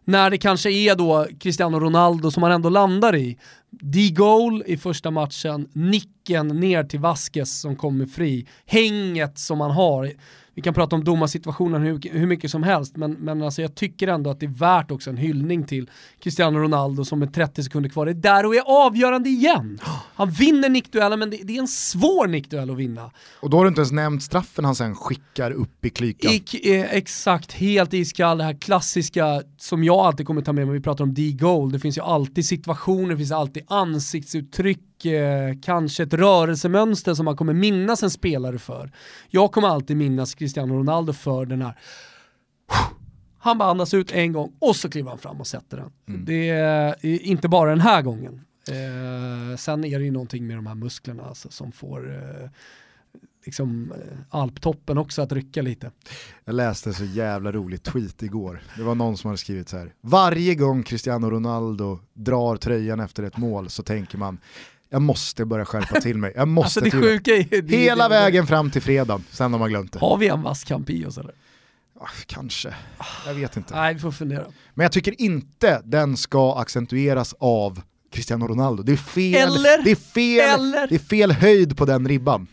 när 0.05 0.31
det 0.31 0.39
kanske 0.39 0.71
är 0.71 0.95
då 0.95 1.27
Cristiano 1.41 1.81
Ronaldo 1.81 2.31
som 2.31 2.41
man 2.41 2.53
ändå 2.53 2.69
landar 2.69 3.17
i. 3.17 3.39
D-goal 3.71 4.63
i 4.67 4.77
första 4.77 5.11
matchen, 5.11 5.69
nicken 5.73 6.49
ner 6.49 6.85
till 6.85 7.01
Vasquez 7.01 7.61
som 7.61 7.77
kommer 7.77 8.07
fri, 8.07 8.47
hänget 8.67 9.39
som 9.39 9.59
man 9.59 9.71
har 9.71 10.13
vi 10.59 10.63
kan 10.63 10.75
prata 10.75 10.97
om 10.97 11.05
domarsituationen 11.05 11.83
hur, 11.83 12.01
hur 12.13 12.27
mycket 12.27 12.51
som 12.51 12.63
helst, 12.63 12.97
men, 12.97 13.13
men 13.13 13.43
alltså 13.43 13.63
jag 13.63 13.75
tycker 13.75 14.09
ändå 14.09 14.31
att 14.31 14.41
det 14.41 14.47
är 14.47 14.51
värt 14.51 14.91
också 14.91 15.11
en 15.11 15.17
hyllning 15.17 15.65
till 15.65 15.91
Cristiano 16.21 16.59
Ronaldo 16.59 17.05
som 17.05 17.19
med 17.19 17.35
30 17.35 17.63
sekunder 17.63 17.91
kvar 17.91 18.07
är 18.07 18.15
där 18.15 18.47
och 18.47 18.55
är 18.55 18.63
avgörande 18.87 19.29
igen. 19.29 19.79
Han 20.15 20.31
vinner 20.31 20.69
nickduellen, 20.69 21.19
men 21.19 21.31
det, 21.31 21.37
det 21.43 21.57
är 21.57 21.61
en 21.61 21.69
svår 21.69 22.27
nickduell 22.27 22.71
att 22.71 22.77
vinna. 22.77 23.11
Och 23.41 23.51
då 23.51 23.57
har 23.57 23.65
du 23.65 23.69
inte 23.69 23.81
ens 23.81 23.93
nämnt 23.93 24.23
straffen 24.23 24.65
han 24.65 24.75
sen 24.75 24.95
skickar 24.95 25.51
upp 25.51 25.85
i 25.85 25.91
klykan. 25.91 26.33
I, 26.33 26.75
eh, 26.75 26.95
exakt, 26.95 27.53
helt 27.53 27.95
iskall, 27.95 28.39
det 28.39 28.45
här 28.45 28.61
klassiska 28.61 29.43
som 29.57 29.85
jag 29.85 29.97
alltid 29.97 30.27
kommer 30.27 30.43
ta 30.43 30.53
med 30.53 30.67
mig, 30.67 30.75
vi 30.75 30.83
pratar 30.83 31.05
om 31.05 31.15
D-goal, 31.15 31.73
det 31.73 31.79
finns 31.79 31.99
ju 31.99 32.03
alltid 32.03 32.47
situationer, 32.47 33.11
det 33.11 33.17
finns 33.17 33.33
alltid 33.33 33.63
ansiktsuttryck, 33.69 34.81
eh, 35.07 35.55
kanske 35.63 36.03
ett 36.03 36.15
rörelsemönster 36.15 37.15
som 37.15 37.25
man 37.25 37.37
kommer 37.37 37.53
minnas 37.53 38.03
en 38.03 38.11
spelare 38.11 38.59
för. 38.59 38.93
Jag 39.29 39.53
kommer 39.53 39.69
alltid 39.69 39.97
minnas 39.97 40.35
Cristiano 40.35 40.75
Ronaldo 40.75 41.13
för 41.13 41.47
den 41.47 41.63
här 41.63 41.75
han 43.39 43.59
bara 43.59 43.71
andas 43.71 43.95
ut 43.95 44.13
en 44.13 44.33
gång 44.33 44.53
och 44.59 44.77
så 44.77 44.91
kliver 44.91 45.11
han 45.11 45.19
fram 45.19 45.41
och 45.41 45.47
sätter 45.47 45.77
den. 45.77 45.93
Mm. 46.09 46.25
Det 46.25 46.49
är 46.49 47.05
inte 47.05 47.49
bara 47.49 47.71
den 47.71 47.81
här 47.81 48.03
gången. 48.03 48.45
Eh, 48.69 49.57
sen 49.57 49.85
är 49.85 49.99
det 49.99 50.05
ju 50.05 50.11
någonting 50.11 50.47
med 50.47 50.57
de 50.57 50.67
här 50.67 50.75
musklerna 50.75 51.23
alltså, 51.23 51.51
som 51.51 51.73
får 51.73 52.15
eh, 52.15 52.51
liksom, 53.47 53.93
eh, 53.93 54.19
alptoppen 54.31 54.99
också 54.99 55.23
att 55.23 55.33
rycka 55.33 55.63
lite. 55.63 55.91
Jag 56.45 56.55
läste 56.55 56.93
så 56.93 57.05
jävla 57.05 57.53
rolig 57.53 57.83
tweet 57.83 58.23
igår. 58.23 58.61
Det 58.77 58.83
var 58.83 58.95
någon 58.95 59.17
som 59.17 59.29
hade 59.29 59.39
skrivit 59.39 59.69
så 59.69 59.77
här. 59.77 59.93
Varje 60.01 60.55
gång 60.55 60.83
Cristiano 60.83 61.31
Ronaldo 61.31 61.99
drar 62.15 62.57
tröjan 62.57 63.01
efter 63.01 63.23
ett 63.23 63.37
mål 63.37 63.71
så 63.71 63.83
tänker 63.83 64.19
man 64.19 64.39
jag 64.91 65.03
måste 65.03 65.45
börja 65.45 65.65
skärpa 65.65 66.01
till 66.01 66.19
mig. 66.19 66.33
Jag 66.37 66.49
måste 66.49 66.81
Alltså 66.81 66.99
det 66.99 67.07
sjuka 67.07 67.31
är... 67.37 67.63
det- 67.63 67.77
Hela 67.77 68.09
det- 68.09 68.15
vägen 68.15 68.47
fram 68.47 68.71
till 68.71 68.83
fredagen, 68.83 69.25
sen 69.31 69.53
har 69.53 69.61
man 69.61 69.69
glömt 69.69 69.93
det. 69.93 69.99
Har 69.99 70.17
vi 70.19 70.29
en 70.29 70.43
vass 70.43 70.65
kamp 70.65 70.91
i 70.91 71.07
oss 71.07 71.19
eller? 71.19 71.35
Ah, 72.01 72.09
Kanske, 72.27 72.75
jag 73.27 73.35
vet 73.35 73.57
inte. 73.57 73.75
Nej, 73.75 73.95
vi 73.95 74.01
får 74.01 74.11
fundera. 74.13 74.45
Men 74.75 74.85
jag 74.85 74.93
tycker 74.93 75.21
inte 75.21 75.83
den 75.85 76.17
ska 76.17 76.59
accentueras 76.59 77.35
av 77.39 77.81
Cristiano 78.13 78.47
Ronaldo. 78.47 78.83
Det 78.83 78.93
är 78.93 78.97
fel, 78.97 79.35
Eller- 79.57 79.85
det 79.85 79.91
är 79.91 79.95
fel, 79.97 80.61
eller- 80.61 80.87
det 80.89 80.95
är 80.95 80.99
fel 80.99 81.33
höjd 81.33 81.77
på 81.77 81.85
den 81.85 82.09
ribban. 82.09 82.47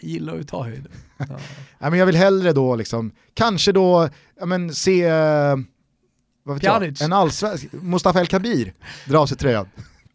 Jag 0.00 0.10
gillar 0.10 0.38
att 0.38 0.48
ta 0.48 0.64
höjden. 0.64 0.92
Ja. 1.18 1.24
Nej, 1.78 1.90
men 1.90 1.98
jag 1.98 2.06
vill 2.06 2.16
hellre 2.16 2.52
då, 2.52 2.76
liksom, 2.76 3.10
kanske 3.34 3.72
då, 3.72 4.08
ja, 4.40 4.46
men, 4.46 4.74
se 4.74 5.02
eh, 5.04 5.56
vad 6.42 6.54
vet 6.56 6.62
jag, 6.62 7.00
en 7.02 7.12
allsvensk, 7.12 7.66
Mustafa 7.72 8.20
El 8.20 8.26
Kabir 8.26 8.72
dra 9.06 9.18
av 9.18 9.26
sig 9.26 9.36
tröjan. 9.36 9.68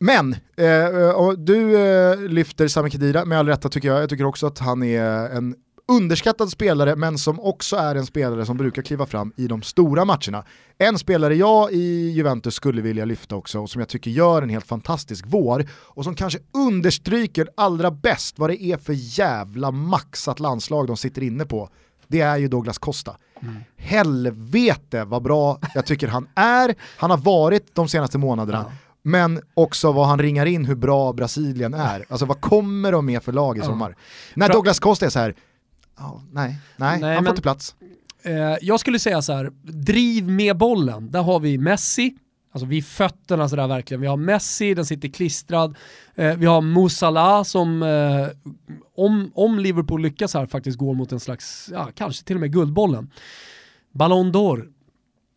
Men, 0.04 0.34
eh, 0.34 1.32
du 1.38 1.78
eh, 1.78 2.20
lyfter 2.20 2.68
Sami 2.68 2.89
Khedira 2.89 3.26
med 3.26 3.39
all 3.39 3.47
rätta 3.47 3.70
tycker 3.70 3.88
jag. 3.88 4.02
Jag 4.02 4.10
tycker 4.10 4.26
också 4.26 4.47
att 4.47 4.60
han 4.60 4.84
är 4.84 5.30
en 5.30 5.56
underskattad 5.88 6.52
spelare 6.52 6.95
men 6.95 7.18
som 7.18 7.39
också 7.39 7.76
är 7.76 7.95
en 7.95 8.06
spelare 8.06 8.45
som 8.45 8.58
brukar 8.58 8.82
kliva 8.82 9.06
fram 9.06 9.34
i 9.38 9.47
de 9.47 9.62
stora 9.62 10.06
matcherna. 10.06 10.43
En 10.78 10.97
spelare 10.99 11.36
jag 11.36 11.72
i 11.72 12.10
Juventus 12.10 12.56
skulle 12.56 12.82
vilja 12.82 13.06
lyfta 13.06 13.36
också 13.36 13.60
och 13.60 13.70
som 13.70 13.80
jag 13.80 13.89
tycker 13.89 14.12
gör 14.12 14.41
en 14.41 14.49
helt 14.49 14.68
fantastisk 14.68 15.26
vår 15.28 15.66
och 15.72 16.04
som 16.04 16.16
kanske 16.16 16.39
understryker 16.54 17.47
allra 17.58 17.91
bäst 17.91 18.39
vad 18.39 18.49
det 18.49 18.64
är 18.64 18.78
för 18.78 19.20
jävla 19.20 19.72
maxat 19.72 20.39
landslag 20.39 20.88
de 20.88 20.97
sitter 20.97 21.24
inne 21.24 21.45
på. 21.45 21.70
Det 22.08 22.22
är 22.22 22.38
ju 22.38 22.47
Douglas 22.47 22.78
Costa. 22.78 23.18
Helvete 23.78 25.04
vad 25.04 25.24
bra 25.24 25.60
jag 25.76 25.86
tycker 25.86 26.08
han 26.08 26.28
är, 26.36 26.76
han 26.97 27.10
har 27.10 27.18
varit 27.18 27.76
de 27.76 27.89
senaste 27.89 28.18
månaderna. 28.18 28.72
Men 29.04 29.41
också 29.54 29.91
vad 29.91 30.08
han 30.08 30.20
ringar 30.20 30.45
in 30.45 30.66
hur 30.66 30.76
bra 30.76 31.14
Brasilien 31.14 31.74
är. 31.74 32.06
Alltså 32.10 32.26
vad 32.26 32.41
kommer 32.41 32.91
de 32.91 33.06
med 33.06 33.24
för 33.24 33.32
lag 33.32 33.58
i 33.58 33.62
sommar? 33.62 33.95
När 34.34 34.49
Douglas 34.49 34.80
Costa 34.80 35.06
är 35.06 35.10
så 35.10 35.20
här, 35.20 35.36
ja, 35.97 36.24
nej, 36.32 36.58
nej, 36.76 36.99
Nej, 37.02 37.16
han 37.16 37.24
får 37.24 37.30
inte 37.30 37.41
plats. 37.41 37.76
Eh, 38.24 38.58
jag 38.62 38.80
skulle 38.80 38.99
säga 38.99 39.22
så 39.22 39.34
här, 39.34 39.52
driv 39.64 40.28
med 40.28 40.58
bollen. 40.58 41.12
Där 41.12 41.22
har 41.22 41.39
vi 41.39 41.58
Messi, 41.58 42.16
alltså 42.52 42.66
vid 42.66 42.86
fötterna 42.86 43.49
sådär 43.49 43.68
verkligen. 43.68 44.02
Vi 44.02 44.08
har 44.08 44.18
Messi, 44.18 44.74
den 44.74 44.86
sitter 44.86 45.08
klistrad. 45.08 45.76
Eh, 46.16 46.36
vi 46.36 46.45
har 46.45 46.62
Musala 46.62 47.43
som, 47.43 47.84
eh, 47.84 48.52
om, 48.95 49.32
om 49.36 49.60
Liverpool 49.60 50.02
lyckas 50.02 50.34
här, 50.34 50.45
faktiskt 50.45 50.78
går 50.78 50.93
mot 50.93 51.12
en 51.12 51.20
slags, 51.20 51.70
ja, 51.74 51.89
kanske 51.95 52.26
till 52.26 52.36
och 52.36 52.41
med 52.41 52.54
Guldbollen. 52.54 53.12
Ballon 53.93 54.32
d'Or. 54.34 54.72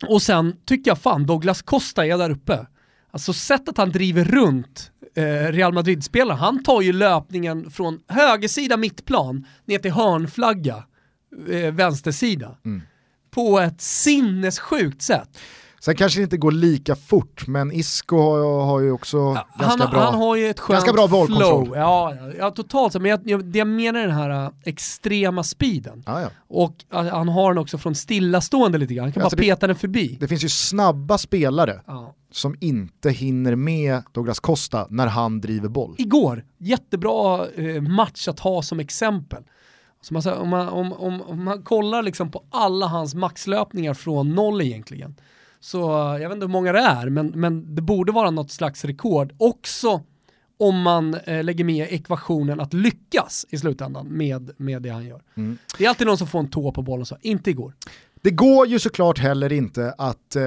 Och 0.09 0.23
sen 0.23 0.57
tycker 0.65 0.91
jag 0.91 0.99
fan 0.99 1.27
Douglas 1.27 1.63
Costa 1.63 2.07
är 2.07 2.19
där 2.19 2.31
uppe. 2.31 2.67
Alltså 3.15 3.33
sättet 3.33 3.77
han 3.77 3.91
driver 3.91 4.25
runt 4.25 4.91
eh, 5.17 5.53
Real 5.53 5.73
Madrid-spelaren, 5.73 6.39
han 6.39 6.63
tar 6.63 6.83
ju 6.83 6.93
löpningen 6.93 7.71
från 7.71 8.01
högersida 8.09 8.77
mittplan 8.77 9.47
ner 9.65 9.79
till 9.79 9.91
hörnflagga, 9.91 10.85
eh, 11.51 11.75
vänstersida. 11.75 12.57
Mm. 12.65 12.83
På 13.31 13.61
ett 13.61 13.81
sinnessjukt 13.81 15.03
sätt. 15.03 15.39
Sen 15.85 15.95
kanske 15.97 16.21
det 16.21 16.25
inte 16.25 16.37
går 16.37 16.53
lika 16.53 16.97
fort, 16.97 17.47
men 17.47 17.73
Isco 17.73 18.17
har, 18.17 18.65
har 18.67 18.81
ju 18.81 18.93
också 18.93 19.19
ganska 19.59 19.85
han, 19.85 19.91
bra... 19.91 20.01
han 20.01 20.15
har 20.15 20.37
ju 20.37 20.51
ett 20.51 20.61
ganska 20.61 20.93
bra 20.93 21.09
bollkontroll. 21.09 21.65
flow. 21.67 21.77
Ja, 21.79 22.15
ja, 22.21 22.33
ja, 22.39 22.51
totalt 22.51 22.93
sett. 22.93 23.03
Men 23.03 23.11
jag, 23.11 23.21
jag, 23.25 23.45
det 23.45 23.59
jag 23.59 23.69
menar 23.69 24.01
är 24.01 24.07
den 24.07 24.17
här 24.17 24.45
äh, 24.45 24.51
extrema 24.65 25.43
speeden. 25.43 26.03
Ja, 26.07 26.21
ja. 26.21 26.29
Och 26.49 26.75
äh, 26.93 27.05
han 27.07 27.29
har 27.29 27.55
den 27.55 27.63
också 27.63 27.79
från 27.79 27.95
stillastående 27.95 28.79
lite 28.79 28.95
grann. 28.95 29.05
Han 29.05 29.13
kan 29.13 29.23
Alltså 29.23 29.37
bara 29.37 29.41
det- 29.41 29.49
peta 29.49 29.67
den 29.67 29.77
förbi. 29.77 30.17
Det 30.21 30.29
finns 30.29 30.45
ju 30.45 30.49
snabba 30.49 31.19
spelare 31.19 31.81
Ja. 31.87 32.15
som 32.31 32.57
inte 32.61 33.11
hinner 33.11 33.55
med 33.57 34.03
Douglas 34.13 34.41
Costa 34.41 34.87
när 34.91 35.07
han 35.07 35.41
driver 35.41 35.69
boll. 35.69 35.95
Igår, 35.99 36.45
jättebra 36.59 37.47
eh, 37.57 37.83
match 37.83 38.29
att 38.29 38.41
ha 38.41 38.63
som 38.63 38.81
exempel. 38.81 39.43
Så 40.03 40.15
man, 40.15 40.23
om, 40.39 40.49
man, 40.49 40.69
om, 40.69 40.93
om, 40.93 41.23
om 41.23 41.45
man 41.45 41.63
kollar 41.63 42.03
liksom 42.03 42.31
på 42.31 42.43
alla 42.51 42.87
hans 42.87 43.15
maxlöpningar 43.15 43.95
från 43.95 44.35
noll 44.35 44.61
egentligen, 44.63 45.15
så 45.65 45.79
jag 46.21 46.29
vet 46.29 46.33
inte 46.33 46.47
hur 46.47 46.53
många 46.53 46.73
det 46.73 46.79
är, 46.79 47.09
men, 47.09 47.27
men 47.27 47.75
det 47.75 47.83
borde 47.83 48.13
vara 48.13 48.31
något 48.31 48.51
slags 48.51 48.85
rekord. 48.85 49.33
Också 49.39 50.03
om 50.57 50.83
man 50.83 51.15
eh, 51.15 51.45
lägger 51.45 51.65
med 51.65 51.87
ekvationen 51.91 52.61
att 52.61 52.73
lyckas 52.75 53.47
i 53.51 53.59
slutändan 53.59 54.07
med, 54.07 54.51
med 54.57 54.83
det 54.83 54.89
han 54.89 55.07
gör. 55.07 55.23
Mm. 55.35 55.59
Det 55.79 55.85
är 55.85 55.89
alltid 55.89 56.07
någon 56.07 56.19
som 56.19 56.27
får 56.27 56.39
en 56.39 56.49
tå 56.49 56.73
på 56.73 56.83
bollen 56.83 57.07
så, 57.07 57.17
inte 57.21 57.51
igår. 57.51 57.75
Det 58.25 58.31
går 58.31 58.67
ju 58.67 58.79
såklart 58.79 59.19
heller 59.19 59.53
inte 59.53 59.95
att 59.99 60.37
eh, 60.37 60.43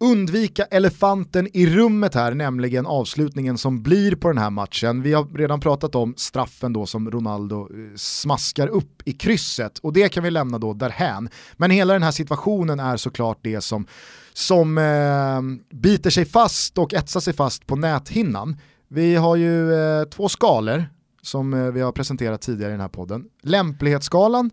undvika 0.00 0.64
elefanten 0.64 1.48
i 1.52 1.66
rummet 1.66 2.14
här, 2.14 2.34
nämligen 2.34 2.86
avslutningen 2.86 3.58
som 3.58 3.82
blir 3.82 4.16
på 4.16 4.28
den 4.28 4.38
här 4.38 4.50
matchen. 4.50 5.02
Vi 5.02 5.12
har 5.12 5.38
redan 5.38 5.60
pratat 5.60 5.94
om 5.94 6.14
straffen 6.16 6.72
då 6.72 6.86
som 6.86 7.10
Ronaldo 7.10 7.60
eh, 7.60 7.96
smaskar 7.96 8.68
upp 8.68 9.02
i 9.04 9.12
krysset 9.12 9.78
och 9.78 9.92
det 9.92 10.08
kan 10.08 10.24
vi 10.24 10.30
lämna 10.30 10.58
då 10.58 10.72
därhän. 10.72 11.28
Men 11.56 11.70
hela 11.70 11.92
den 11.92 12.02
här 12.02 12.10
situationen 12.10 12.80
är 12.80 12.96
såklart 12.96 13.38
det 13.42 13.60
som, 13.60 13.86
som 14.32 14.78
eh, 14.78 15.76
biter 15.76 16.10
sig 16.10 16.24
fast 16.24 16.78
och 16.78 16.94
etsar 16.94 17.20
sig 17.20 17.34
fast 17.34 17.66
på 17.66 17.76
näthinnan. 17.76 18.56
Vi 18.88 19.14
har 19.14 19.36
ju 19.36 19.74
eh, 19.74 20.04
två 20.04 20.28
skalor 20.28 20.84
som 21.26 21.54
eh, 21.54 21.70
vi 21.70 21.80
har 21.80 21.92
presenterat 21.92 22.40
tidigare 22.40 22.70
i 22.70 22.72
den 22.72 22.80
här 22.80 22.88
podden. 22.88 23.24
Lämplighetsskalan 23.42 24.50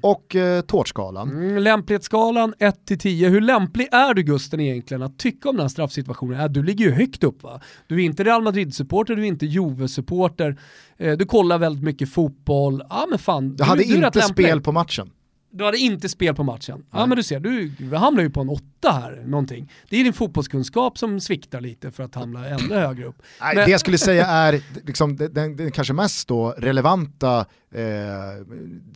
och 0.00 0.36
eh, 0.36 0.60
tårtskalan. 0.60 1.30
Mm, 1.30 1.62
lämplighetsskalan 1.62 2.54
1-10, 2.58 3.28
hur 3.28 3.40
lämplig 3.40 3.88
är 3.92 4.14
du 4.14 4.22
Gusten 4.22 4.60
egentligen 4.60 5.02
att 5.02 5.18
tycka 5.18 5.48
om 5.48 5.56
den 5.56 5.64
här 5.64 5.68
straffsituationen? 5.68 6.40
Äh, 6.40 6.46
du 6.48 6.62
ligger 6.62 6.84
ju 6.84 6.90
högt 6.90 7.24
upp 7.24 7.42
va? 7.42 7.60
Du 7.86 7.94
är 7.94 8.04
inte 8.04 8.24
Real 8.24 8.42
Madrid-supporter, 8.42 9.16
du 9.16 9.22
är 9.22 9.26
inte 9.26 9.46
Juve-supporter, 9.46 10.58
eh, 10.96 11.12
du 11.12 11.24
kollar 11.24 11.58
väldigt 11.58 11.84
mycket 11.84 12.12
fotboll, 12.12 12.82
ja 12.90 13.06
men 13.10 13.18
fan. 13.18 13.56
Jag 13.58 13.66
hade 13.66 13.82
du, 13.82 14.06
inte 14.06 14.22
spel 14.22 14.60
på 14.60 14.72
matchen. 14.72 15.10
Du 15.56 15.64
hade 15.64 15.78
inte 15.78 16.08
spel 16.08 16.34
på 16.34 16.42
matchen. 16.42 16.84
Ja 16.92 17.06
men 17.06 17.16
du 17.16 17.22
ser, 17.22 17.40
du 17.40 17.96
hamnar 17.96 18.22
ju 18.22 18.30
på 18.30 18.40
en 18.40 18.48
åtta 18.48 18.90
här, 18.90 19.22
någonting. 19.26 19.72
Det 19.90 20.00
är 20.00 20.04
din 20.04 20.12
fotbollskunskap 20.12 20.98
som 20.98 21.20
sviktar 21.20 21.60
lite 21.60 21.90
för 21.90 22.02
att 22.02 22.14
hamna 22.14 22.48
ännu 22.48 22.74
högre 22.74 23.04
upp. 23.04 23.16
Nej, 23.40 23.54
Men- 23.56 23.64
Det 23.64 23.70
jag 23.70 23.80
skulle 23.80 23.98
säga 23.98 24.26
är 24.26 24.60
liksom, 24.86 25.16
den, 25.16 25.56
den, 25.56 25.70
kanske 25.70 25.92
mest 25.94 26.28
då 26.28 26.50
relevanta, 26.58 27.38
eh, 27.74 27.84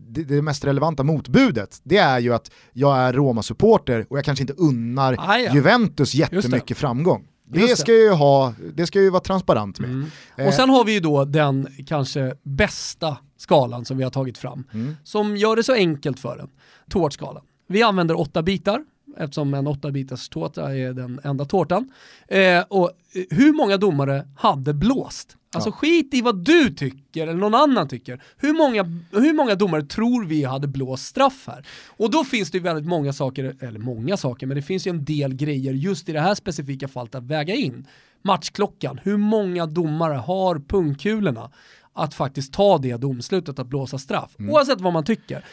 det, 0.08 0.24
det 0.24 0.42
mest 0.42 0.64
relevanta 0.64 1.02
motbudet, 1.02 1.80
det 1.84 1.96
är 1.96 2.18
ju 2.18 2.34
att 2.34 2.50
jag 2.72 2.98
är 2.98 3.12
Roma-supporter 3.12 4.06
och 4.10 4.18
jag 4.18 4.24
kanske 4.24 4.42
inte 4.42 4.52
unnar 4.54 5.16
Ah, 5.18 5.38
ja. 5.38 5.54
Juventus 5.54 6.14
jättemycket 6.14 6.78
framgång. 6.78 7.26
Det 7.50 7.60
det. 7.60 7.76
ska, 7.76 7.92
ju 7.92 8.10
ha, 8.10 8.54
det 8.74 8.86
ska 8.86 9.00
ju 9.00 9.10
vara 9.10 9.20
transparent 9.22 9.78
med. 9.78 9.90
Mm. 9.90 10.06
Eh, 10.36 10.46
Och 10.46 10.54
sen 10.54 10.70
har 10.70 10.84
vi 10.84 10.92
ju 10.92 11.00
då 11.00 11.24
den 11.24 11.68
kanske 11.86 12.34
bästa 12.42 13.16
skalan 13.38 13.84
som 13.84 13.96
vi 13.96 14.04
har 14.04 14.10
tagit 14.10 14.38
fram, 14.38 14.64
Mm. 14.72 14.96
som 15.04 15.36
gör 15.36 15.56
det 15.56 15.62
så 15.62 15.72
enkelt 15.74 16.20
för 16.20 16.38
en. 16.38 16.48
Tårtskalan. 16.90 17.42
Vi 17.66 17.82
använder 17.82 18.20
åtta 18.20 18.42
bitar, 18.42 18.84
eftersom 19.16 19.54
en 19.54 19.66
åtta 19.66 19.90
bitars 19.90 20.28
tårta 20.28 20.74
är 20.76 20.92
den 20.92 21.20
enda 21.24 21.44
tårtan. 21.44 21.90
Eh, 22.28 22.60
och 22.68 22.90
eh, 23.12 23.22
hur 23.30 23.52
många 23.52 23.76
domare 23.76 24.28
hade 24.36 24.74
blåst? 24.74 25.34
Alltså 25.54 25.70
skit 25.72 26.14
i 26.14 26.20
vad 26.22 26.44
du 26.44 26.70
tycker 26.74 27.22
eller 27.22 27.40
någon 27.40 27.54
annan 27.54 27.88
tycker. 27.88 28.22
Hur 28.36 28.52
många, 28.52 28.84
hur 29.12 29.32
många 29.32 29.54
domare 29.54 29.82
tror 29.82 30.24
vi 30.24 30.44
hade 30.44 30.68
blåst 30.68 31.06
straff 31.06 31.44
här? 31.46 31.66
Och 31.86 32.10
då 32.10 32.24
finns 32.24 32.50
det 32.50 32.58
ju 32.58 32.64
väldigt 32.64 32.86
många 32.86 33.12
saker, 33.12 33.56
eller 33.60 33.78
många 33.80 34.16
saker, 34.16 34.46
men 34.46 34.56
det 34.56 34.62
finns 34.62 34.86
ju 34.86 34.90
en 34.90 35.04
del 35.04 35.34
grejer 35.34 35.72
just 35.72 36.08
i 36.08 36.12
det 36.12 36.20
här 36.20 36.34
specifika 36.34 36.88
fallet 36.88 37.14
att 37.14 37.24
väga 37.24 37.54
in. 37.54 37.86
Matchklockan, 38.22 39.00
hur 39.02 39.16
många 39.16 39.66
domare 39.66 40.14
har 40.14 40.58
pungkulorna 40.58 41.50
att 41.98 42.14
faktiskt 42.14 42.52
ta 42.52 42.78
det 42.78 42.96
domslutet 42.96 43.58
att 43.58 43.66
blåsa 43.66 43.98
straff? 43.98 44.30
Oavsett 44.38 44.80
vad 44.80 44.92
man 44.92 45.04
tycker. 45.04 45.44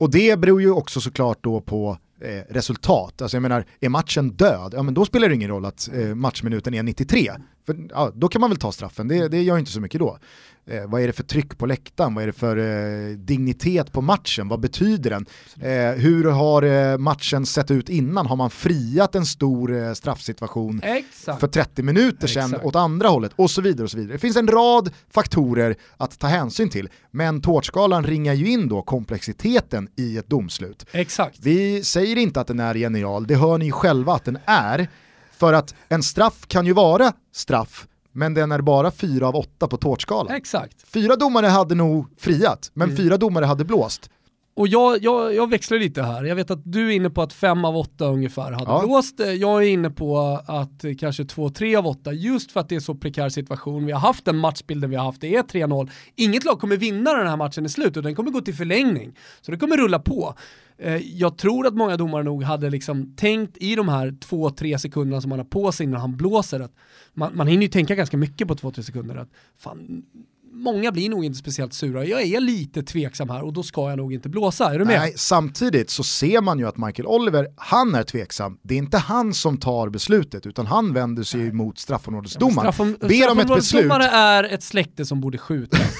Och 0.00 0.10
det 0.10 0.38
beror 0.38 0.60
ju 0.60 0.70
också 0.70 1.00
såklart 1.00 1.38
då 1.40 1.60
på 1.60 1.98
eh, 2.20 2.52
resultat. 2.54 3.22
Alltså 3.22 3.36
jag 3.36 3.42
menar, 3.42 3.64
är 3.80 3.88
matchen 3.88 4.30
död, 4.30 4.74
ja 4.76 4.82
men 4.82 4.94
då 4.94 5.04
spelar 5.04 5.28
det 5.28 5.34
ingen 5.34 5.50
roll 5.50 5.64
att 5.64 5.90
eh, 5.94 6.14
matchminuten 6.14 6.74
är 6.74 6.82
93. 6.82 7.32
För, 7.66 7.76
ja, 7.90 8.12
då 8.14 8.28
kan 8.28 8.40
man 8.40 8.50
väl 8.50 8.58
ta 8.58 8.72
straffen, 8.72 9.08
det, 9.08 9.28
det 9.28 9.42
gör 9.42 9.58
inte 9.58 9.70
så 9.70 9.80
mycket 9.80 9.98
då. 9.98 10.18
Eh, 10.66 10.86
vad 10.86 11.00
är 11.02 11.06
det 11.06 11.12
för 11.12 11.22
tryck 11.22 11.58
på 11.58 11.66
läktaren? 11.66 12.14
Vad 12.14 12.22
är 12.22 12.26
det 12.26 12.32
för 12.32 12.56
eh, 12.56 13.16
dignitet 13.16 13.92
på 13.92 14.00
matchen? 14.00 14.48
Vad 14.48 14.60
betyder 14.60 15.10
den? 15.10 15.26
Eh, 15.60 16.00
hur 16.00 16.24
har 16.24 16.62
eh, 16.62 16.98
matchen 16.98 17.46
sett 17.46 17.70
ut 17.70 17.88
innan? 17.88 18.26
Har 18.26 18.36
man 18.36 18.50
friat 18.50 19.14
en 19.14 19.26
stor 19.26 19.76
eh, 19.76 19.92
straffsituation 19.92 20.80
Exakt. 20.82 21.40
för 21.40 21.48
30 21.48 21.82
minuter 21.82 22.26
sedan 22.26 22.44
Exakt. 22.44 22.64
åt 22.64 22.76
andra 22.76 23.08
hållet 23.08 23.32
och 23.36 23.50
så 23.50 23.60
vidare 23.60 23.84
och 23.84 23.90
så 23.90 23.96
vidare. 23.96 24.12
Det 24.12 24.18
finns 24.18 24.36
en 24.36 24.48
rad 24.48 24.90
faktorer 25.10 25.76
att 25.96 26.18
ta 26.18 26.26
hänsyn 26.26 26.68
till, 26.68 26.88
men 27.10 27.40
tårtskalan 27.40 28.04
ringar 28.04 28.34
ju 28.34 28.46
in 28.46 28.68
då 28.68 28.82
komplexiteten 28.82 29.88
i 29.96 30.18
ett 30.18 30.28
domslut. 30.28 30.86
Exakt. 30.92 31.38
Vi 31.42 31.84
säger 31.84 32.16
inte 32.16 32.40
att 32.40 32.46
den 32.46 32.60
är 32.60 32.74
genial, 32.74 33.26
det 33.26 33.36
hör 33.36 33.58
ni 33.58 33.72
själva 33.72 34.14
att 34.14 34.24
den 34.24 34.38
är, 34.44 34.88
för 35.36 35.52
att 35.52 35.74
en 35.88 36.02
straff 36.02 36.46
kan 36.46 36.66
ju 36.66 36.72
vara 36.72 37.12
straff, 37.34 37.86
men 38.12 38.34
den 38.34 38.52
är 38.52 38.60
bara 38.60 38.90
fyra 38.90 39.28
av 39.28 39.36
åtta 39.36 39.68
på 39.68 39.76
tårtskalan. 39.76 40.34
Exakt. 40.36 40.88
Fyra 40.88 41.16
domare 41.16 41.46
hade 41.46 41.74
nog 41.74 42.06
friat, 42.18 42.70
men 42.74 42.88
Mm. 42.88 42.96
fyra 42.96 43.16
domare 43.16 43.44
hade 43.44 43.64
blåst. 43.64 44.10
Och 44.56 44.68
jag, 44.68 45.02
jag, 45.02 45.34
jag 45.34 45.50
växlar 45.50 45.78
lite 45.78 46.02
här. 46.02 46.24
Jag 46.24 46.36
vet 46.36 46.50
att 46.50 46.60
du 46.64 46.86
är 46.88 46.90
inne 46.96 47.10
på 47.10 47.22
att 47.22 47.32
fem 47.32 47.64
av 47.64 47.76
åtta 47.76 48.06
ungefär 48.06 48.52
hade 48.52 48.64
Ja. 48.70 48.82
blåst. 48.86 49.20
Jag 49.38 49.62
är 49.64 49.68
inne 49.68 49.90
på 49.90 50.18
att 50.46 50.84
kanske 51.00 51.24
två, 51.24 51.48
tre 51.50 51.76
av 51.76 51.86
åtta, 51.86 52.12
just 52.12 52.52
för 52.52 52.60
att 52.60 52.68
det 52.68 52.76
är 52.76 52.80
så 52.80 52.94
prekär 52.94 53.28
situation. 53.28 53.86
Vi 53.86 53.92
har 53.92 54.00
haft 54.00 54.24
den 54.24 54.36
matchbilden 54.36 54.90
vi 54.90 54.96
har 54.96 55.04
haft, 55.04 55.20
det 55.20 55.36
är 55.36 55.42
3-0. 55.42 55.90
Inget 56.16 56.44
lag 56.44 56.60
kommer 56.60 56.76
vinna 56.76 57.12
den 57.14 57.26
här 57.26 57.36
matchen 57.36 57.66
i 57.66 57.68
slut 57.68 57.96
och 57.96 58.02
den 58.02 58.14
kommer 58.14 58.30
gå 58.30 58.40
till 58.40 58.54
förlängning. 58.54 59.16
Så 59.40 59.50
det 59.50 59.56
kommer 59.58 59.76
rulla 59.76 59.98
på. 59.98 60.34
Eh, 60.78 60.96
Jag 60.96 61.38
tror 61.38 61.66
att 61.66 61.74
många 61.74 61.96
domare 61.96 62.22
nog 62.22 62.42
hade 62.42 62.70
liksom 62.70 63.16
tänkt 63.16 63.56
i 63.56 63.74
de 63.74 63.88
här 63.88 64.14
två, 64.20 64.50
tre 64.50 64.78
sekunderna 64.78 65.20
som 65.20 65.28
man 65.30 65.38
har 65.38 65.46
på 65.46 65.72
sig 65.72 65.84
innan 65.86 66.00
han 66.00 66.16
blåser 66.16 66.60
att 66.60 66.72
man, 67.14 67.36
man 67.36 67.46
hinner 67.46 67.62
ju 67.62 67.68
tänka 67.68 67.94
ganska 67.94 68.16
mycket 68.16 68.48
på 68.48 68.54
två, 68.54 68.70
tre 68.70 68.82
sekunder 68.84 69.16
att 69.16 69.28
fan, 69.58 70.02
många 70.54 70.92
blir 70.92 71.08
nog 71.10 71.24
inte 71.24 71.38
speciellt 71.38 71.72
sura. 71.74 72.04
Jag 72.04 72.22
är 72.22 72.40
lite 72.40 72.82
tveksam 72.82 73.30
här 73.30 73.42
och 73.42 73.52
då 73.52 73.62
ska 73.62 73.88
jag 73.90 73.96
nog 73.96 74.12
inte 74.12 74.28
blåsa. 74.28 74.74
Är 74.74 74.78
du 74.78 74.84
med? 74.84 74.98
Nej, 75.00 75.12
samtidigt 75.16 75.90
så 75.90 76.02
ser 76.04 76.40
man 76.40 76.58
ju 76.58 76.68
att 76.68 76.76
Michael 76.76 77.06
Oliver, 77.06 77.46
han 77.56 77.94
är 77.94 78.02
tveksam. 78.02 78.58
Det 78.62 78.74
är 78.74 78.78
inte 78.78 78.98
han 78.98 79.34
som 79.34 79.56
tar 79.58 79.88
beslutet, 79.88 80.46
utan 80.46 80.66
han 80.66 80.92
vänder 80.92 81.22
sig 81.22 81.40
ju 81.40 81.52
mot 81.52 81.78
straffområdesdomaren. 81.78 82.72
Straffom- 82.72 83.08
Ber 83.08 83.30
om 83.30 83.38
ett 83.38 83.46
beslut. 83.48 83.64
straffområdesdomare 83.64 84.04
är 84.08 84.44
ett 84.44 84.62
släkte 84.62 85.04
som 85.04 85.20
borde 85.20 85.38
skjutas. 85.38 85.80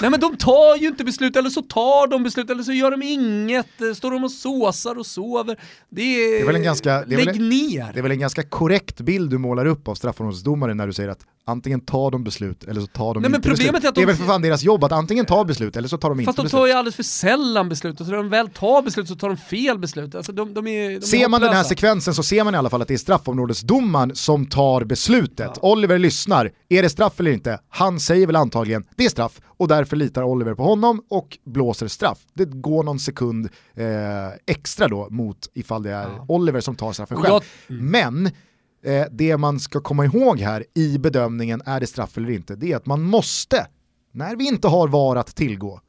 Nej 0.00 0.10
men 0.10 0.20
de 0.20 0.36
tar 0.36 0.76
ju 0.76 0.88
inte 0.88 1.04
beslut, 1.04 1.36
eller 1.36 1.50
så 1.50 1.62
tar 1.62 2.06
de 2.06 2.22
beslut, 2.22 2.50
eller 2.50 2.62
så 2.62 2.72
gör 2.72 2.90
de 2.90 3.02
inget, 3.02 3.80
Eh, 3.80 3.92
står 3.94 4.10
de 4.10 4.24
och 4.24 4.30
såsar 4.32 4.98
och 4.98 5.06
sover. 5.06 5.56
Det 5.90 6.02
är... 6.02 6.32
Det 6.32 6.40
är 6.40 6.46
väl 6.46 6.56
en 6.56 6.62
ganska- 6.62 7.04
det 7.04 7.14
är 7.14 7.24
Lägg 7.24 7.26
väl- 7.26 7.48
ner! 7.48 7.90
Det 7.92 7.98
är 7.98 8.02
väl 8.02 8.12
en 8.12 8.18
ganska 8.18 8.42
korrekt 8.42 9.00
bild 9.00 9.30
du 9.30 9.38
målar 9.38 9.66
upp 9.66 9.88
av 9.88 9.94
straffområdesdomaren 9.94 10.76
när 10.76 10.86
du 10.86 10.92
säger 10.92 11.08
att 11.08 11.26
antingen 11.46 11.80
tar 11.80 12.10
de 12.10 12.24
beslut 12.24 12.64
eller 12.64 12.80
så 12.80 12.86
tar 12.86 13.14
de 13.14 13.20
Nej, 13.20 13.30
men 13.30 13.38
inte 13.38 13.48
problemet 13.48 13.72
beslut. 13.72 13.84
är 13.84 13.88
att 13.88 13.94
de- 13.94 14.00
Det 14.00 14.04
är 14.04 14.06
väl 14.06 14.16
för 14.16 14.24
fan 14.24 14.42
deras 14.42 14.62
jobb 14.62 14.84
att 14.84 14.92
antingen 14.92 15.26
ta 15.26 15.44
beslut 15.44 15.76
eller 15.76 15.88
så 15.88 15.98
tar 15.98 16.08
de 16.08 16.20
inte 16.20 16.26
Fast 16.28 16.36
de 16.36 16.42
beslut. 16.42 16.60
tar 16.60 16.66
ju 16.66 16.72
alldeles 16.72 16.96
för 16.96 17.02
sällan 17.02 17.68
beslut, 17.68 18.00
och 18.00 18.06
så 18.06 18.10
när 18.12 18.16
de 18.18 18.28
väl 18.28 18.48
tar 18.48 18.82
beslut 18.82 19.08
så 19.08 19.14
tar 19.16 19.28
de 19.28 19.36
fel 19.36 19.78
beslut. 19.78 20.14
Alltså 20.14 20.32
de, 20.32 20.54
de 20.54 20.66
är, 20.66 20.90
de 21.00 21.06
Ser 21.06 21.28
man 21.28 21.40
den 21.40 21.52
här 21.52 21.62
sekvensen 21.64 22.14
så 22.14 22.22
ser 22.22 22.44
man 22.44 22.54
i 22.54 22.58
alla 22.58 22.70
fall 22.70 22.82
att 22.82 22.88
det 22.88 22.94
är 22.94 22.98
straffområdesdomaren 22.98 24.14
som 24.14 24.46
tar 24.46 24.84
beslutet. 24.84 25.50
Oliver 25.62 25.98
lyssnar, 25.98 26.50
är 26.68 26.82
det 26.82 26.88
straff 26.88 27.20
eller 27.20 27.30
inte? 27.30 27.58
Han 27.68 28.00
säger 28.00 28.26
väl 28.26 28.36
antagligen, 28.36 28.84
det 28.96 29.04
är 29.04 29.08
straff, 29.08 29.40
och 29.46 29.68
därför 29.68 29.96
litar 29.96 30.22
Oliver 30.22 30.54
på 30.54 30.62
honom 30.62 31.02
och 31.10 31.38
blåser 31.46 31.88
straff. 31.88 32.18
Det 32.34 32.44
går 32.44 32.82
någon 32.82 32.98
sekund 32.98 33.48
eh, 33.76 33.84
extra 34.46 34.88
då 34.88 35.08
mot 35.10 35.38
ifall 35.54 35.82
det 35.82 35.90
är 35.90 36.08
Oliver 36.28 36.60
som 36.60 36.74
tar 36.76 36.92
straffen 36.92 37.16
själv. 37.16 37.34
jag- 37.34 37.42
Men 37.82 38.30
eh, 38.84 39.04
det 39.10 39.36
man 39.36 39.60
ska 39.60 39.80
komma 39.80 40.04
ihåg 40.04 40.40
här 40.40 40.64
i 40.74 40.98
bedömningen, 40.98 41.62
är 41.66 41.80
det 41.80 41.86
straff 41.86 42.16
eller 42.16 42.30
inte, 42.30 42.56
det 42.56 42.72
är 42.72 42.76
att 42.76 42.86
man 42.86 43.02
måste, 43.02 43.66
när 44.12 44.36
vi 44.36 44.48
inte 44.48 44.68
har 44.68 44.88
VAR 44.88 45.16
att 45.16 45.36
tillgå, 45.36 45.80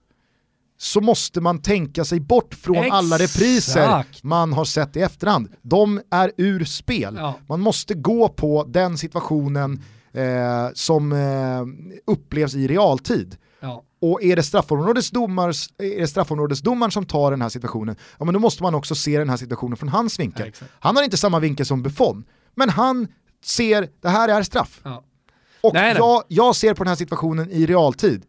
så 0.77 1.01
måste 1.01 1.41
man 1.41 1.61
tänka 1.61 2.05
sig 2.05 2.19
bort 2.19 2.53
från 2.53 2.91
alla 2.91 3.17
repriser 3.17 3.81
Exakt. 3.81 4.23
man 4.23 4.53
har 4.53 4.65
sett 4.65 4.95
i 4.95 5.01
efterhand. 5.01 5.49
De 5.61 6.01
är 6.11 6.31
ur 6.37 6.65
spel. 6.65 7.15
Ja. 7.19 7.35
Man 7.47 7.59
måste 7.59 7.93
gå 7.93 8.29
på 8.29 8.65
den 8.67 8.97
situationen 8.97 9.81
eh, 10.13 10.69
som 10.73 11.11
eh, 11.11 12.13
upplevs 12.13 12.55
i 12.55 12.67
realtid. 12.67 13.37
Ja. 13.59 13.83
Och 14.01 14.23
är 14.23 14.35
det, 14.35 14.43
straffområdesdomars, 14.43 15.69
är 15.77 15.99
det 15.99 16.07
straffområdesdomaren 16.07 16.91
som 16.91 17.05
tar 17.05 17.31
den 17.31 17.41
här 17.41 17.49
situationen, 17.49 17.95
ja 18.19 18.25
men 18.25 18.33
då 18.33 18.39
måste 18.39 18.63
man 18.63 18.75
också 18.75 18.95
se 18.95 19.19
den 19.19 19.29
här 19.29 19.37
situationen 19.37 19.77
från 19.77 19.89
hans 19.89 20.19
vinkel. 20.19 20.41
Ja, 20.41 20.47
exakt. 20.47 20.71
han 20.79 20.95
har 20.95 21.03
inte 21.03 21.17
samma 21.17 21.39
vinkel 21.39 21.65
som 21.65 21.83
Buffon, 21.83 22.23
men 22.55 22.69
han 22.69 23.07
ser, 23.43 23.89
det 24.01 24.09
här 24.09 24.29
är 24.29 24.43
straff. 24.43 24.81
Ja. 24.83 25.03
Och 25.61 25.73
Nej, 25.73 25.83
nej. 25.83 25.97
Jag, 25.97 26.23
jag 26.27 26.55
ser 26.55 26.73
på 26.73 26.83
den 26.83 26.89
här 26.89 26.95
situationen 26.95 27.51
i 27.51 27.65
realtid, 27.65 28.23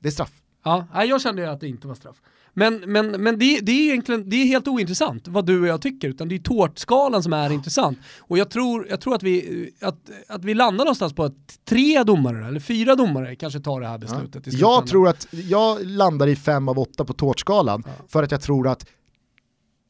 det 0.00 0.08
är 0.08 0.12
straff. 0.12 0.32
Ja, 0.64 1.04
jag 1.04 1.20
kände 1.20 1.42
ju 1.42 1.48
att 1.48 1.60
det 1.60 1.68
inte 1.68 1.88
var 1.88 1.94
straff. 1.94 2.16
Men, 2.56 2.92
men, 2.92 3.10
men 3.10 3.38
det, 3.38 3.60
det, 3.60 3.72
är 3.72 3.90
egentligen, 3.90 4.30
det 4.30 4.36
är 4.36 4.46
helt 4.46 4.68
ointressant 4.68 5.28
vad 5.28 5.46
du 5.46 5.60
och 5.60 5.66
jag 5.66 5.82
tycker, 5.82 6.08
utan 6.08 6.28
det 6.28 6.34
är 6.34 6.38
tårtskalan 6.38 7.22
som 7.22 7.32
är 7.32 7.50
intressant. 7.52 7.98
Och 8.18 8.38
jag 8.38 8.50
tror, 8.50 8.86
jag 8.90 9.00
tror 9.00 9.14
att, 9.14 9.22
vi, 9.22 9.70
att, 9.80 10.10
att 10.28 10.44
vi 10.44 10.54
landar 10.54 10.84
någonstans 10.84 11.12
på 11.12 11.24
att 11.24 11.64
tre 11.64 12.02
domare, 12.02 12.48
eller 12.48 12.60
fyra 12.60 12.94
domare, 12.94 13.36
kanske 13.36 13.60
tar 13.60 13.80
det 13.80 13.86
här 13.86 13.98
beslutet. 13.98 14.44
slutändan. 14.44 14.60
Jag 14.60 14.86
tror 14.86 15.08
att 15.08 15.26
jag 15.30 15.84
landar 15.84 16.26
i 16.26 16.36
fem 16.36 16.68
av 16.68 16.78
åtta 16.78 17.04
på 17.04 17.12
tårtskalan 17.12 17.84
för 18.08 18.22
att 18.22 18.30
jag 18.30 18.40
tror 18.40 18.68
att 18.68 18.86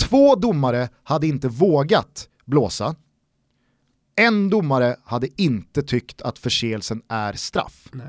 två 0.00 0.34
domare 0.34 0.88
hade 1.02 1.26
inte 1.26 1.48
vågat 1.48 2.28
blåsa. 2.44 2.94
En 4.16 4.50
domare 4.50 4.96
hade 5.04 5.28
inte 5.42 5.82
tyckt 5.82 6.22
att 6.22 6.38
förseelsen 6.38 7.02
är 7.08 7.32
straff. 7.32 7.88
Nej. 7.92 8.06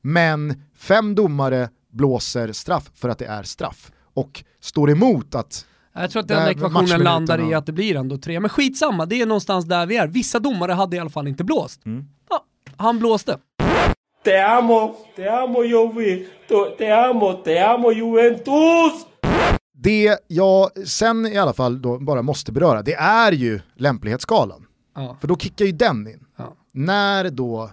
Men 0.00 0.62
fem 0.76 1.14
domare 1.14 1.68
blåser 1.92 2.52
straff 2.52 2.90
för 2.94 3.08
att 3.08 3.18
det 3.18 3.26
är 3.26 3.42
straff 3.42 3.92
och 4.14 4.44
står 4.60 4.90
emot 4.90 5.34
att 5.34 5.66
Jag 5.94 6.10
tror 6.10 6.22
att 6.22 6.28
den 6.28 6.48
ekvationen 6.48 7.00
landar 7.00 7.50
i 7.50 7.54
att 7.54 7.66
det 7.66 7.72
blir 7.72 7.96
ändå 7.96 8.16
tre. 8.18 8.40
Men 8.40 8.50
skitsamma, 8.50 9.06
det 9.06 9.20
är 9.22 9.26
någonstans 9.26 9.64
där 9.64 9.86
vi 9.86 9.96
är. 9.96 10.06
Vissa 10.06 10.38
domare 10.38 10.72
hade 10.72 10.96
i 10.96 11.00
alla 11.00 11.10
fall 11.10 11.28
inte 11.28 11.44
blåst. 11.44 11.86
Mm. 11.86 12.04
Ja, 12.30 12.44
han 12.76 12.98
blåste. 12.98 13.38
Te 14.24 14.40
amo, 14.40 14.96
te 15.16 15.28
amo 15.28 15.64
Juve, 15.64 16.24
To- 16.48 16.76
te 16.78 16.90
amo, 16.90 17.32
te 17.32 17.58
amo 17.58 17.92
Juventus. 17.92 19.06
det 19.74 20.18
jag 20.26 20.88
sen 20.88 21.26
i 21.26 21.36
alla 21.38 21.52
fall 21.52 21.82
då 21.82 21.98
bara 21.98 22.22
måste 22.22 22.52
beröra, 22.52 22.82
det 22.82 22.94
är 22.94 23.32
ju 23.32 23.60
lämplighetsskalan. 23.74 24.64
Ja. 25.02 25.16
För 25.20 25.28
då 25.28 25.36
kickar 25.36 25.64
ju 25.64 25.72
den 25.72 26.06
in. 26.08 26.24
Ja. 26.36 26.54
När 26.72 27.30
då 27.30 27.70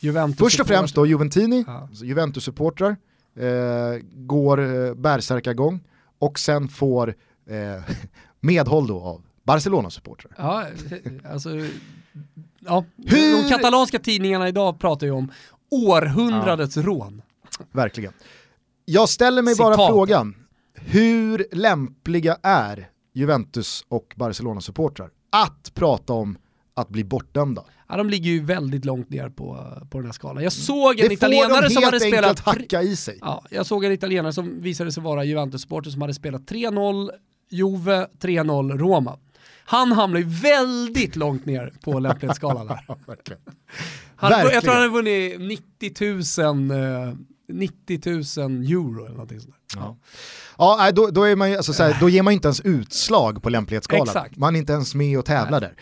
Juventus 0.00 0.38
först 0.38 0.60
och 0.60 0.66
främst 0.66 0.94
då 0.94 1.06
Juventini, 1.06 1.64
Ja. 1.66 1.72
alltså 1.90 2.04
Juventus-supportrar, 2.04 2.96
eh, 3.36 4.00
går 4.14 4.60
eh, 4.60 4.94
bärsärkagång 4.94 5.80
och 6.18 6.38
sen 6.38 6.68
får 6.68 7.14
eh, 7.46 7.82
medhåll 8.40 8.86
då 8.86 9.00
av 9.00 9.22
Barcelona-supportrar. 9.42 10.32
Ja, 10.38 10.64
alltså, 11.32 11.50
ja. 12.60 12.84
Hur- 13.06 13.42
De 13.42 13.48
katalanska 13.48 13.98
tidningarna 13.98 14.48
idag 14.48 14.78
pratar 14.78 15.06
ju 15.06 15.12
om 15.12 15.32
århundradets 15.70 16.76
rån. 16.76 17.22
Verkligen. 17.72 18.12
Jag 18.84 19.08
ställer 19.08 19.42
mig 19.42 19.54
bara 19.58 19.74
Citat. 19.74 19.88
frågan, 19.90 20.34
hur 20.74 21.46
lämpliga 21.52 22.36
är 22.42 22.88
Juventus 23.12 23.84
och 23.88 24.14
Barcelona-supportrar 24.16 25.10
att 25.30 25.74
prata 25.74 26.12
om 26.12 26.38
att 26.74 26.88
bli 26.88 27.04
bortdömda? 27.04 27.64
Ja, 27.88 27.96
de 27.96 28.10
ligger 28.10 28.30
ju 28.30 28.44
väldigt 28.44 28.84
långt 28.84 29.10
ner 29.10 29.28
på, 29.28 29.72
på 29.90 29.98
den 29.98 30.04
här 30.06 30.12
skalan. 30.12 30.42
Jag 30.42 30.52
såg 30.52 31.00
en 31.00 31.08
Det 31.08 31.14
italienare 31.14 31.70
som 31.70 31.82
hade 31.82 32.00
spelat... 32.00 32.40
hacka 32.40 32.82
i 32.82 32.96
sig. 32.96 33.18
Ja, 33.20 33.44
jag 33.50 33.66
såg 33.66 33.84
en 33.84 33.92
italienare 33.92 34.32
som 34.32 34.60
visade 34.60 34.92
sig 34.92 35.02
vara 35.02 35.24
Juventus-supporter 35.24 35.90
som 35.90 36.00
hade 36.02 36.14
spelat 36.14 36.42
3-0 36.42 37.10
Juve, 37.50 38.06
3-0 38.20 38.78
Roma. 38.78 39.18
Han 39.64 39.92
hamnar 39.92 40.18
ju 40.18 40.26
väldigt 40.26 41.16
långt 41.16 41.46
ner 41.46 41.72
på 41.84 41.98
lämplighetsskalan. 41.98 42.66
Verkligen. 43.06 43.42
Han, 44.16 44.32
jag 44.32 44.62
tror 44.62 44.72
han 44.72 44.82
hade 44.82 44.88
vunnit 44.88 45.40
90 45.80 46.42
000, 46.42 46.70
eh, 47.08 47.14
90 47.48 48.00
000 48.06 48.62
euro 48.62 49.04
eller 49.04 49.14
någonting 49.14 49.40
sånt. 49.40 49.54
Ja. 49.76 49.96
Ja, 50.58 50.76
nej, 50.78 50.92
då, 50.92 51.06
då, 51.06 51.22
är 51.24 51.36
man 51.36 51.50
ju, 51.50 51.56
alltså, 51.56 51.72
så 51.72 51.82
här, 51.82 51.96
då 52.00 52.08
ger 52.08 52.22
man 52.22 52.32
ju 52.32 52.34
inte 52.34 52.48
ens 52.48 52.60
utslag 52.60 53.42
på 53.42 53.50
lämplighetsskalan. 53.50 54.02
Exakt. 54.06 54.36
Man 54.36 54.54
är 54.54 54.58
inte 54.58 54.72
ens 54.72 54.94
med 54.94 55.18
och 55.18 55.24
tävlar 55.24 55.60
där. 55.60 55.74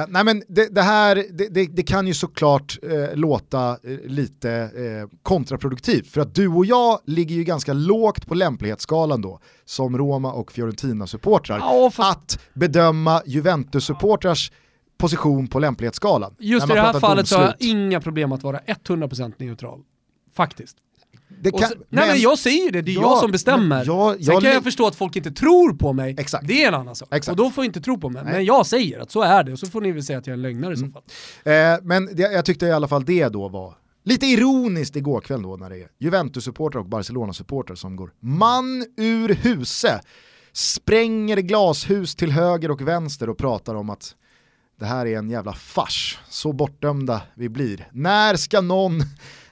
Eh, 0.00 0.06
nej 0.08 0.24
men 0.24 0.42
det, 0.48 0.74
det 0.74 0.82
här, 0.82 1.14
det, 1.30 1.48
det, 1.48 1.66
det 1.66 1.82
kan 1.82 2.06
ju 2.06 2.14
såklart 2.14 2.78
eh, 2.82 3.14
låta 3.16 3.70
eh, 3.70 3.98
lite 4.06 4.50
eh, 4.52 5.18
kontraproduktivt. 5.22 6.06
För 6.06 6.20
att 6.20 6.34
du 6.34 6.48
och 6.48 6.66
jag 6.66 7.00
ligger 7.06 7.34
ju 7.34 7.44
ganska 7.44 7.72
lågt 7.72 8.26
på 8.26 8.34
lämplighetsskalan 8.34 9.22
då, 9.22 9.40
som 9.64 9.98
Roma 9.98 10.32
och 10.32 10.52
Fiorentina-supportrar. 10.52 11.58
Ja, 11.58 11.90
fast- 11.90 12.16
Att 12.16 12.38
bedöma 12.54 13.22
Juventus-supportrars 13.26 14.52
position 14.98 15.46
på 15.48 15.58
lämplighetsskalan. 15.58 16.34
Just 16.38 16.70
i 16.70 16.72
det 16.74 16.80
här 16.80 17.00
fallet 17.00 17.28
så 17.28 17.36
har 17.36 17.42
jag 17.42 17.52
domslut. 17.52 17.70
inga 17.70 18.00
problem 18.00 18.32
att 18.32 18.42
vara 18.42 18.58
100% 18.58 19.32
neutral. 19.36 19.80
Faktiskt. 20.34 20.76
Kan- 21.50 21.68
så, 21.68 21.74
nej 21.88 22.08
men 22.08 22.20
jag 22.20 22.38
säger 22.38 22.64
ju 22.64 22.70
det, 22.70 22.82
det 22.82 22.90
är 22.90 22.94
Ja, 22.94 23.00
jag 23.02 23.18
som 23.18 23.30
bestämmer. 23.32 23.66
men 23.66 23.84
jag- 23.86 24.14
Sen 24.14 24.24
jag 24.34 24.42
kan 24.42 24.50
jag 24.52 24.64
förstå 24.64 24.86
att 24.86 24.94
folk 24.96 25.16
inte 25.16 25.30
tror 25.30 25.72
på 25.74 25.92
mig, 25.92 26.14
Exakt. 26.18 26.46
det 26.48 26.64
är 26.64 26.68
en 26.68 26.74
annan 26.74 26.96
sak. 26.96 27.08
Exakt. 27.14 27.30
Och 27.30 27.44
då 27.44 27.50
får 27.50 27.64
inte 27.64 27.80
tro 27.80 27.98
på 27.98 28.08
mig. 28.10 28.24
Nej. 28.24 28.32
Men 28.32 28.44
jag 28.44 28.66
säger 28.66 29.00
att 29.00 29.10
så 29.10 29.22
är 29.22 29.44
det, 29.44 29.52
och 29.52 29.58
så 29.58 29.66
får 29.66 29.80
ni 29.80 29.92
väl 29.92 30.02
säga 30.02 30.18
att 30.18 30.26
jag 30.26 30.32
är 30.34 30.36
en 30.36 30.42
lögnare 30.42 30.74
i 30.74 30.76
så 30.76 30.86
fall. 30.88 31.02
Eh, 31.44 31.52
men 31.82 32.16
det, 32.16 32.22
jag 32.22 32.44
tyckte 32.44 32.66
i 32.66 32.72
alla 32.72 32.88
fall 32.88 33.04
det 33.04 33.28
då 33.28 33.48
var 33.48 33.74
lite 34.04 34.26
ironiskt 34.26 34.96
igår 34.96 35.20
kväll 35.20 35.42
då 35.42 35.56
när 35.56 35.70
det 35.70 35.76
är 35.76 35.88
Juventus-supportrar 35.98 36.80
och 36.80 36.86
Barcelona-supportrar 36.88 37.74
som 37.74 37.96
går 37.96 38.10
man 38.20 38.84
ur 38.96 39.28
huse, 39.34 40.00
spränger 40.52 41.36
glashus 41.36 42.14
till 42.14 42.30
höger 42.32 42.70
och 42.70 42.80
vänster 42.80 43.28
och 43.30 43.38
pratar 43.38 43.74
om 43.74 43.90
att 43.90 44.14
det 44.80 44.86
här 44.86 45.06
är 45.06 45.18
en 45.18 45.30
jävla 45.30 45.52
fars, 45.52 46.18
så 46.28 46.52
bortdömda 46.52 47.22
vi 47.34 47.48
blir. 47.48 47.88
När 47.92 48.36
ska 48.36 48.60
någon, 48.60 49.02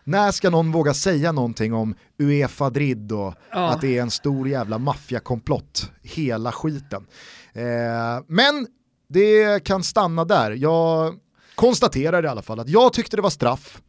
när 0.05 0.31
ska 0.31 0.51
någon 0.51 0.73
våga 0.73 0.95
säga 0.95 1.33
någonting 1.33 1.75
om 1.75 1.95
Uefa 2.19 2.71
Drid 2.71 3.13
och 3.13 3.35
Ja. 3.53 3.71
att 3.71 3.81
det 3.81 3.99
är 3.99 4.03
en 4.03 4.11
stor 4.11 4.49
jävla 4.49 4.79
maffiakomplott, 4.79 5.91
hela 6.03 6.53
skiten. 6.53 7.07
Eh, 7.53 7.65
men 8.27 8.67
det 9.09 9.65
kan 9.65 9.83
stanna 9.83 10.25
där. 10.25 10.51
Jag 10.51 11.15
konstaterar 11.55 12.25
i 12.25 12.29
alla 12.29 12.43
fall 12.43 12.61
att 12.61 12.69
jag 12.69 12.93
tyckte 12.93 13.17
det 13.17 13.23
var 13.23 13.31
straff 13.31 13.81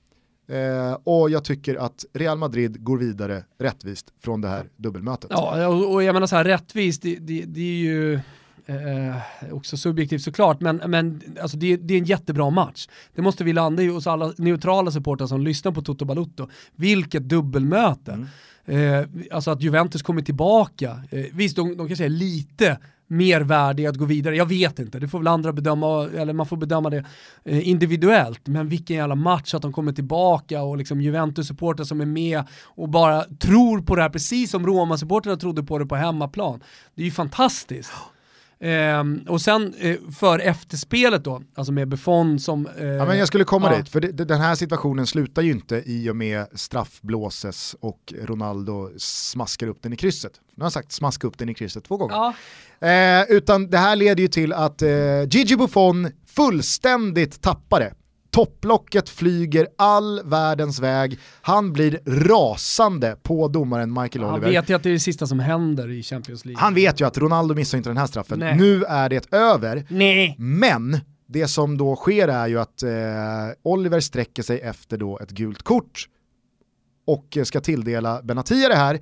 eh, 0.50 0.98
och 1.04 1.30
jag 1.30 1.44
tycker 1.44 1.76
att 1.76 2.06
Real 2.14 2.38
Madrid 2.38 2.84
går 2.84 2.98
vidare 2.98 3.44
rättvist 3.60 4.06
från 4.24 4.42
det 4.42 4.48
här 4.48 4.70
dubbelmötet. 4.78 5.30
Ja, 5.34 5.68
och, 5.68 6.04
jag 6.04 6.14
menar 6.14 6.28
så 6.28 6.36
här 6.36 6.44
rättvist, 6.44 7.02
det, 7.02 7.16
det, 7.16 7.44
det 7.48 7.62
är 7.62 7.84
ju 7.84 8.20
eh, 8.66 9.54
också 9.54 9.78
subjektivt 9.78 10.22
såklart, 10.22 10.62
men, 10.62 10.82
men 10.88 11.22
alltså 11.42 11.58
det, 11.58 11.78
det 11.78 11.94
är 11.94 11.98
en 11.98 12.06
jättebra 12.06 12.50
match. 12.50 12.88
Det 13.16 13.22
måste 13.22 13.44
vi 13.44 13.54
landa 13.54 13.84
i 13.84 13.88
hos 13.88 14.08
alla 14.08 14.34
neutrala 14.38 14.92
supportrar 14.92 15.28
som 15.28 15.42
lyssnar 15.42 15.72
på 15.72 15.82
Toto 15.82 16.06
Balutto. 16.06 16.48
Vilket 16.76 17.30
dubbelmöte. 17.30 18.28
Eh, 18.66 19.04
alltså 19.32 19.52
att 19.52 19.62
Juventus 19.62 20.02
kommer 20.02 20.22
tillbaka. 20.22 21.04
Eh, 21.12 21.26
visst, 21.34 21.56
de, 21.56 21.78
de 21.78 21.88
kanske 21.88 22.06
är 22.06 22.10
lite 22.10 22.78
mer 23.12 23.42
värdiga 23.42 23.90
att 23.90 23.98
gå 23.98 24.06
vidare. 24.06 24.36
Jag 24.36 24.46
vet 24.46 24.80
inte, 24.80 25.00
det 25.00 25.08
får 25.08 25.20
väl 25.20 25.28
andra 25.28 25.54
bedöma, 25.54 26.10
eller 26.18 26.34
man 26.34 26.46
får 26.46 26.58
bedöma 26.58 26.90
det 26.90 27.06
eh, 27.46 27.70
individuellt. 27.70 28.48
Men 28.48 28.70
vilken 28.70 28.96
jävla 28.96 29.16
match 29.16 29.54
att 29.54 29.62
de 29.62 29.74
kommer 29.74 29.92
tillbaka 29.92 30.62
och 30.62 30.78
liksom 30.78 31.02
Juventus-supportrar 31.02 31.84
som 31.84 32.02
är 32.02 32.06
med 32.06 32.44
och 32.64 32.90
bara 32.90 33.24
tror 33.40 33.82
på 33.82 33.96
det 33.96 34.02
här, 34.02 34.10
precis 34.10 34.52
som 34.52 34.68
Roma-supportrarna 34.68 35.38
trodde 35.38 35.64
på 35.64 35.80
det 35.80 35.86
på 35.86 35.96
hemmaplan. 35.96 36.64
Det 36.96 37.02
är 37.02 37.06
ju 37.06 37.12
fantastiskt. 37.12 37.92
Ehm, 38.64 39.20
och 39.30 39.42
sen 39.42 39.74
eh, 39.80 39.96
för 40.20 40.40
efterspelet 40.40 41.24
då, 41.24 41.42
alltså 41.56 41.74
med 41.74 41.88
Buffon 41.88 42.40
som... 42.40 42.68
eh, 42.68 42.86
Ja, 42.88 43.06
men 43.06 43.18
jag 43.18 43.28
skulle 43.28 43.44
komma 43.44 43.72
ja. 43.72 43.78
dit, 43.78 43.90
för 43.90 44.02
det, 44.02 44.12
den 44.12 44.42
här 44.42 44.56
situationen 44.56 45.08
slutar 45.08 45.42
ju 45.42 45.52
inte 45.52 45.84
i 45.86 46.10
och 46.10 46.16
med 46.16 46.46
straffblåses 46.54 47.76
och 47.80 48.14
Ronaldo 48.22 48.90
smaskar 48.98 49.68
upp 49.68 49.82
den 49.82 49.94
i 49.94 49.96
krysset. 49.96 50.32
Nu 50.56 50.62
har 50.62 50.66
jag 50.66 50.74
sagt 50.74 50.92
smaska 50.92 51.28
upp 51.28 51.38
den 51.38 51.50
i 51.50 51.54
krysset 51.54 51.84
två 51.84 51.98
gånger. 51.98 52.16
Ja, 52.16 52.34
Eh, 52.88 53.24
utan 53.30 53.70
det 53.70 53.78
här 53.78 53.96
leder 53.96 54.22
ju 54.22 54.28
till 54.28 54.54
att 54.54 54.82
eh, 54.82 54.90
Gigi 55.30 55.56
Buffon 55.56 56.12
fullständigt 56.28 57.42
tappar 57.42 57.80
det. 57.80 57.94
Topplocket 58.32 59.10
flyger 59.10 59.68
all 59.78 60.22
världens 60.24 60.80
väg, 60.80 61.20
han 61.42 61.74
blir 61.74 62.00
rasande 62.06 63.16
på 63.24 63.48
domaren 63.48 63.94
Michael 63.94 64.24
han 64.26 64.34
Oliver. 64.34 64.50
vet 64.52 64.70
ju 64.70 64.74
att 64.74 64.84
det 64.84 64.90
är 64.90 64.94
det 64.94 65.00
sista 65.00 65.28
som 65.28 65.40
händer 65.40 65.90
i 65.92 66.04
Champions 66.04 66.46
League. 66.46 66.62
Han 66.62 66.74
vet 66.74 67.02
ju 67.02 67.08
att 67.08 67.18
Ronaldo 67.18 67.56
missar 67.56 67.78
inte 67.78 67.90
den 67.90 67.98
här 67.98 68.08
straffen. 68.08 68.40
Nej. 68.40 68.58
Nu 68.58 68.84
är 68.84 69.10
det 69.10 69.34
över. 69.34 69.86
Nej. 69.90 70.36
Men 70.40 71.00
det 71.28 71.48
som 71.48 71.78
då 71.78 71.96
sker 71.96 72.28
är 72.28 72.48
ju 72.48 72.60
att 72.60 72.84
eh, 72.84 72.90
Oliver 73.64 74.00
sträcker 74.00 74.44
sig 74.44 74.60
efter 74.60 74.98
då 74.98 75.20
ett 75.20 75.30
gult 75.32 75.64
kort 75.64 76.08
och 77.08 77.38
eh, 77.38 77.44
ska 77.44 77.62
tilldela 77.62 78.22
Benatia 78.24 78.70
det 78.70 78.76
här. 78.76 79.00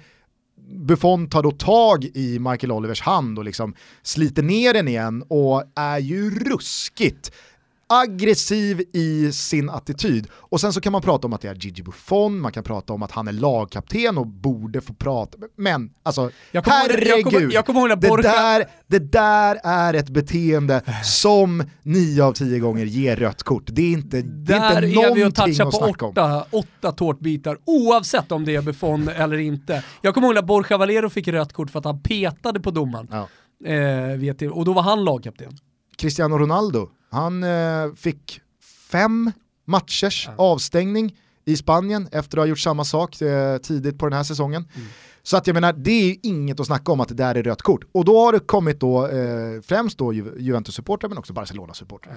Buffon 0.85 1.29
tar 1.29 1.43
då 1.43 1.51
tag 1.51 2.03
i 2.03 2.39
Michael 2.39 2.71
Olivers 2.71 3.01
hand 3.01 3.37
och 3.39 3.45
liksom 3.45 3.75
sliter 4.03 4.43
ner 4.43 4.73
den 4.73 4.87
igen 4.87 5.23
och 5.27 5.63
är 5.75 5.97
ju 5.99 6.31
ruskigt 6.39 7.31
aggressiv 7.89 8.81
i 8.93 9.31
sin 9.31 9.69
attityd. 9.69 10.27
Och 10.33 10.61
sen 10.61 10.73
så 10.73 10.81
kan 10.81 10.91
man 10.91 11.01
prata 11.01 11.27
om 11.27 11.33
att 11.33 11.41
det 11.41 11.47
är 11.47 11.55
Gigi 11.55 11.83
Buffon, 11.83 12.39
man 12.39 12.51
kan 12.51 12.63
prata 12.63 12.93
om 12.93 13.03
att 13.03 13.11
han 13.11 13.27
är 13.27 13.31
lagkapten 13.31 14.17
och 14.17 14.27
borde 14.27 14.81
få 14.81 14.93
prata. 14.93 15.37
Men 15.57 15.89
alltså, 16.03 16.31
Jag 16.51 16.63
kommer 16.63 16.77
ihåg- 16.77 17.07
jag 17.07 17.23
kommer- 17.23 17.31
herregud. 17.31 17.53
jag 17.53 17.65
kommer 17.65 17.95
det, 17.95 18.21
där, 18.21 18.65
det 18.87 18.99
där 19.11 19.59
är 19.63 19.93
ett 19.93 20.09
beteende 20.09 20.81
som 21.03 21.63
nio 21.83 22.23
av 22.23 22.33
tio 22.33 22.59
gånger 22.59 22.85
ger 22.85 23.15
rött 23.15 23.43
kort. 23.43 23.63
Det 23.67 23.81
är 23.81 23.91
inte, 23.91 24.21
det 24.21 24.53
är 24.53 24.59
Där 24.81 24.85
inte 24.85 25.01
är 25.01 25.15
vi 25.15 25.23
och 25.25 25.35
touchar 25.35 25.65
att 25.65 25.71
på 25.71 25.77
om. 26.05 26.09
åtta, 26.11 26.45
åtta 26.51 26.91
tårtbitar, 26.91 27.57
oavsett 27.65 28.31
om 28.31 28.45
det 28.45 28.55
är 28.55 28.61
Buffon 28.61 29.07
eller 29.09 29.37
inte. 29.37 29.83
Jag 30.01 30.13
kommer 30.13 30.27
ihåg 30.27 30.35
när 30.35 30.41
Borja 30.41 30.77
Valero 30.77 31.09
fick 31.09 31.27
rött 31.27 31.53
kort 31.53 31.71
för 31.71 31.79
att 31.79 31.85
han 31.85 32.01
petade 32.01 32.59
på 32.59 32.71
domaren. 32.71 33.07
Ja. 33.11 33.27
Eh, 33.69 34.51
och 34.51 34.65
då 34.65 34.73
var 34.73 34.81
han 34.81 35.03
lagkapten. 35.03 35.57
Cristiano 35.97 36.37
Ronaldo, 36.37 36.89
han 37.09 37.43
eh, 37.43 37.93
fick 37.95 38.41
fem 38.91 39.31
matchers 39.65 40.29
avstängning 40.37 41.15
i 41.45 41.57
Spanien 41.57 42.07
efter 42.11 42.37
att 42.37 42.41
ha 42.41 42.45
gjort 42.45 42.59
samma 42.59 42.83
sak 42.85 43.21
eh, 43.21 43.57
tidigt 43.57 43.99
på 43.99 44.05
den 44.05 44.17
här 44.17 44.23
säsongen. 44.23 44.67
Mm. 44.75 44.87
Så 45.23 45.37
att 45.37 45.47
jag 45.47 45.53
menar, 45.53 45.73
det 45.73 45.91
är 45.91 46.05
ju 46.05 46.15
inget 46.23 46.59
att 46.59 46.65
snacka 46.65 46.91
om 46.91 46.99
att 46.99 47.07
det 47.07 47.15
där 47.15 47.35
är 47.35 47.43
rött 47.43 47.61
kort. 47.61 47.83
Och 47.91 48.05
då 48.05 48.25
har 48.25 48.33
det 48.33 48.39
kommit 48.39 48.79
då, 48.79 49.07
eh, 49.07 49.61
främst 49.61 49.97
då 49.97 50.13
Ju- 50.13 50.35
Juventus-supportrar 50.39 51.09
men 51.09 51.17
också 51.17 51.33
Barcelona-supportrar. 51.33 52.15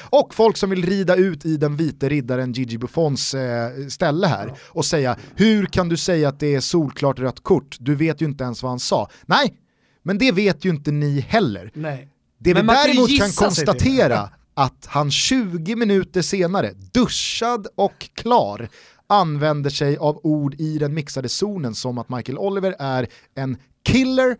och 0.10 0.34
folk 0.34 0.56
som 0.56 0.70
vill 0.70 0.86
rida 0.86 1.16
ut 1.16 1.44
i 1.46 1.56
den 1.56 1.76
vite 1.76 2.08
riddaren 2.08 2.52
Gigi 2.52 2.78
Buffons 2.78 3.34
eh, 3.34 3.86
ställe 3.88 4.26
här 4.26 4.52
och 4.68 4.84
säga, 4.84 5.16
hur 5.34 5.66
kan 5.66 5.88
du 5.88 5.96
säga 5.96 6.28
att 6.28 6.40
det 6.40 6.54
är 6.54 6.60
solklart 6.60 7.18
rött 7.18 7.42
kort? 7.42 7.76
Du 7.80 7.94
vet 7.94 8.20
ju 8.22 8.26
inte 8.26 8.44
ens 8.44 8.62
vad 8.62 8.72
han 8.72 8.80
sa. 8.80 9.08
Nej, 9.26 9.54
men 10.02 10.18
det 10.18 10.32
vet 10.32 10.64
ju 10.64 10.70
inte 10.70 10.90
ni 10.90 11.20
heller. 11.20 11.70
Nej. 11.74 12.08
Det 12.38 12.54
Men 12.54 12.66
vi 12.66 12.72
däremot 12.72 13.18
kan 13.18 13.30
konstatera 13.30 14.30
att 14.54 14.86
han 14.86 15.10
20 15.10 15.76
minuter 15.76 16.22
senare, 16.22 16.72
duschad 16.92 17.66
och 17.74 18.08
klar, 18.14 18.68
använder 19.06 19.70
sig 19.70 19.96
av 19.96 20.20
ord 20.22 20.54
i 20.54 20.78
den 20.78 20.94
mixade 20.94 21.28
zonen 21.28 21.74
som 21.74 21.98
att 21.98 22.08
Michael 22.08 22.38
Oliver 22.38 22.76
är 22.78 23.06
en 23.34 23.56
killer 23.82 24.36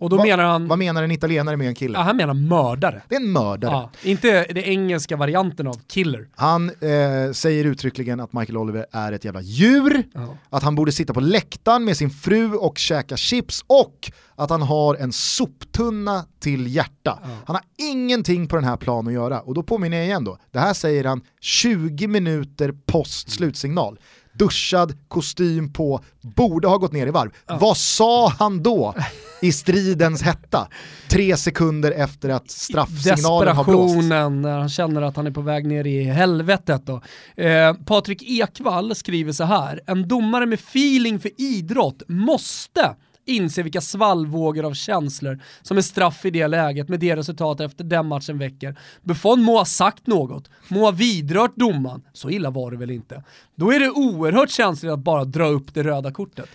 Och 0.00 0.10
då 0.10 0.16
Va- 0.16 0.22
menar 0.24 0.44
han, 0.44 0.68
Vad 0.68 0.78
menar 0.78 1.02
en 1.02 1.10
italienare 1.10 1.56
med 1.56 1.68
en 1.68 1.74
killer? 1.74 1.98
ja, 1.98 2.02
han 2.04 2.16
menar 2.16 2.34
mördare. 2.34 3.02
Det 3.08 3.14
är 3.14 3.20
en 3.20 3.32
mördare. 3.32 3.72
Ja, 3.72 3.90
inte 4.02 4.44
den 4.44 4.64
engelska 4.64 5.16
varianten 5.16 5.66
av 5.66 5.80
killer. 5.88 6.28
Han 6.36 6.68
eh, 6.68 7.32
säger 7.32 7.64
uttryckligen 7.64 8.20
att 8.20 8.32
Michael 8.32 8.56
Oliver 8.56 8.86
är 8.92 9.12
ett 9.12 9.24
jävla 9.24 9.40
djur, 9.40 10.02
Ja. 10.14 10.36
att 10.50 10.62
han 10.62 10.74
borde 10.74 10.92
sitta 10.92 11.14
på 11.14 11.20
läktaren 11.20 11.84
med 11.84 11.96
sin 11.96 12.10
fru 12.10 12.54
och 12.54 12.78
käka 12.78 13.16
chips 13.16 13.64
och 13.66 14.10
att 14.36 14.50
han 14.50 14.62
har 14.62 14.94
en 14.94 15.12
soptunna 15.12 16.24
till 16.40 16.74
hjärta. 16.74 17.18
Han 17.46 17.56
har 17.56 17.64
ingenting 17.92 18.48
på 18.48 18.56
den 18.56 18.64
här 18.64 18.76
planen 18.76 19.06
att 19.06 19.12
göra 19.12 19.40
och 19.40 19.54
då 19.54 19.62
påminner 19.62 19.96
jag 19.96 20.06
igen 20.06 20.24
då, 20.24 20.38
det 20.50 20.58
här 20.58 20.74
säger 20.74 21.04
han 21.04 21.20
20 21.40 22.06
minuter 22.06 22.74
post 22.86 23.30
slutsignal. 23.30 23.98
Duschad, 24.38 25.08
kostym 25.08 25.72
på, 25.72 26.00
borde 26.20 26.68
ha 26.68 26.76
gått 26.76 26.92
ner 26.92 27.06
i 27.06 27.10
varv. 27.10 27.30
Vad 27.46 27.76
sa 27.76 28.28
han 28.28 28.62
då 28.62 28.94
i 29.42 29.52
stridens 29.52 30.22
hetta? 30.22 30.68
Tre 31.08 31.36
sekunder 31.36 31.90
efter 31.90 32.28
att 32.28 32.50
straffsignalen 32.50 33.56
har 33.56 33.64
blåst. 33.64 33.94
Desperationen 33.94 34.42
när 34.42 34.58
han 34.58 34.68
känner 34.68 35.02
att 35.02 35.16
han 35.16 35.26
är 35.26 35.30
på 35.30 35.40
väg 35.40 35.66
ner 35.66 35.86
i 35.86 36.04
helvetet. 36.04 36.86
Då. 36.86 37.02
Eh, 37.42 37.74
Patrik 37.74 38.22
Ekvall 38.22 38.94
skriver 38.94 39.32
så 39.32 39.44
här, 39.44 39.80
en 39.86 40.08
domare 40.08 40.46
med 40.46 40.58
feeling 40.58 41.20
för 41.20 41.30
idrott 41.36 42.02
måste 42.08 42.94
inse 43.28 43.62
vilka 43.62 43.80
svallvågor 43.80 44.64
av 44.64 44.74
känslor 44.74 45.42
som 45.62 45.76
är 45.76 45.82
straff 45.82 46.24
i 46.24 46.30
det 46.30 46.46
läget 46.46 46.88
med 46.88 47.00
det 47.00 47.16
resultatet 47.16 47.66
efter 47.70 47.84
den 47.84 48.06
matchen 48.06 48.38
väcker. 48.38 48.78
Buffon 49.02 49.42
må 49.42 49.58
ha 49.58 49.64
sagt 49.64 50.06
något, 50.06 50.50
må 50.68 50.80
ha 50.84 50.90
vidrört 50.90 51.56
domaren, 51.56 52.02
så 52.12 52.30
illa 52.30 52.50
var 52.50 52.70
det 52.70 52.76
väl 52.76 52.90
inte. 52.90 53.24
Då 53.54 53.72
är 53.72 53.80
det 53.80 53.90
oerhört 53.90 54.50
känsligt 54.50 54.92
att 54.92 54.98
bara 54.98 55.24
dra 55.24 55.46
upp 55.46 55.74
det 55.74 55.82
röda 55.82 56.12
kortet. 56.12 56.48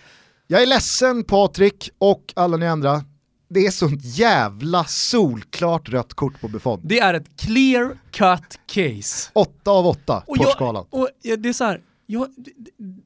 Jag 0.46 0.62
är 0.62 0.66
ledsen 0.66 1.24
Patrik 1.24 1.90
och 1.98 2.32
alla 2.36 2.56
ni 2.56 2.66
andra. 2.66 3.04
Det 3.48 3.66
är 3.66 3.70
sånt 3.70 4.04
jävla 4.04 4.84
solklart 4.84 5.88
rött 5.88 6.14
kort 6.14 6.40
på 6.40 6.48
Buffon. 6.48 6.80
Det 6.84 6.98
är 6.98 7.14
ett 7.14 7.40
clear 7.40 7.98
cut 8.10 8.58
case. 8.66 9.30
8 9.32 9.70
av 9.70 9.86
8 9.86 10.22
Och 10.26 10.36
på 10.36 10.44
jag- 10.44 10.52
skalan. 10.52 10.86
Och 10.90 11.08
det 11.22 11.48
är 11.48 11.52
så 11.52 11.64
här, 11.64 11.80
jag, 12.06 12.28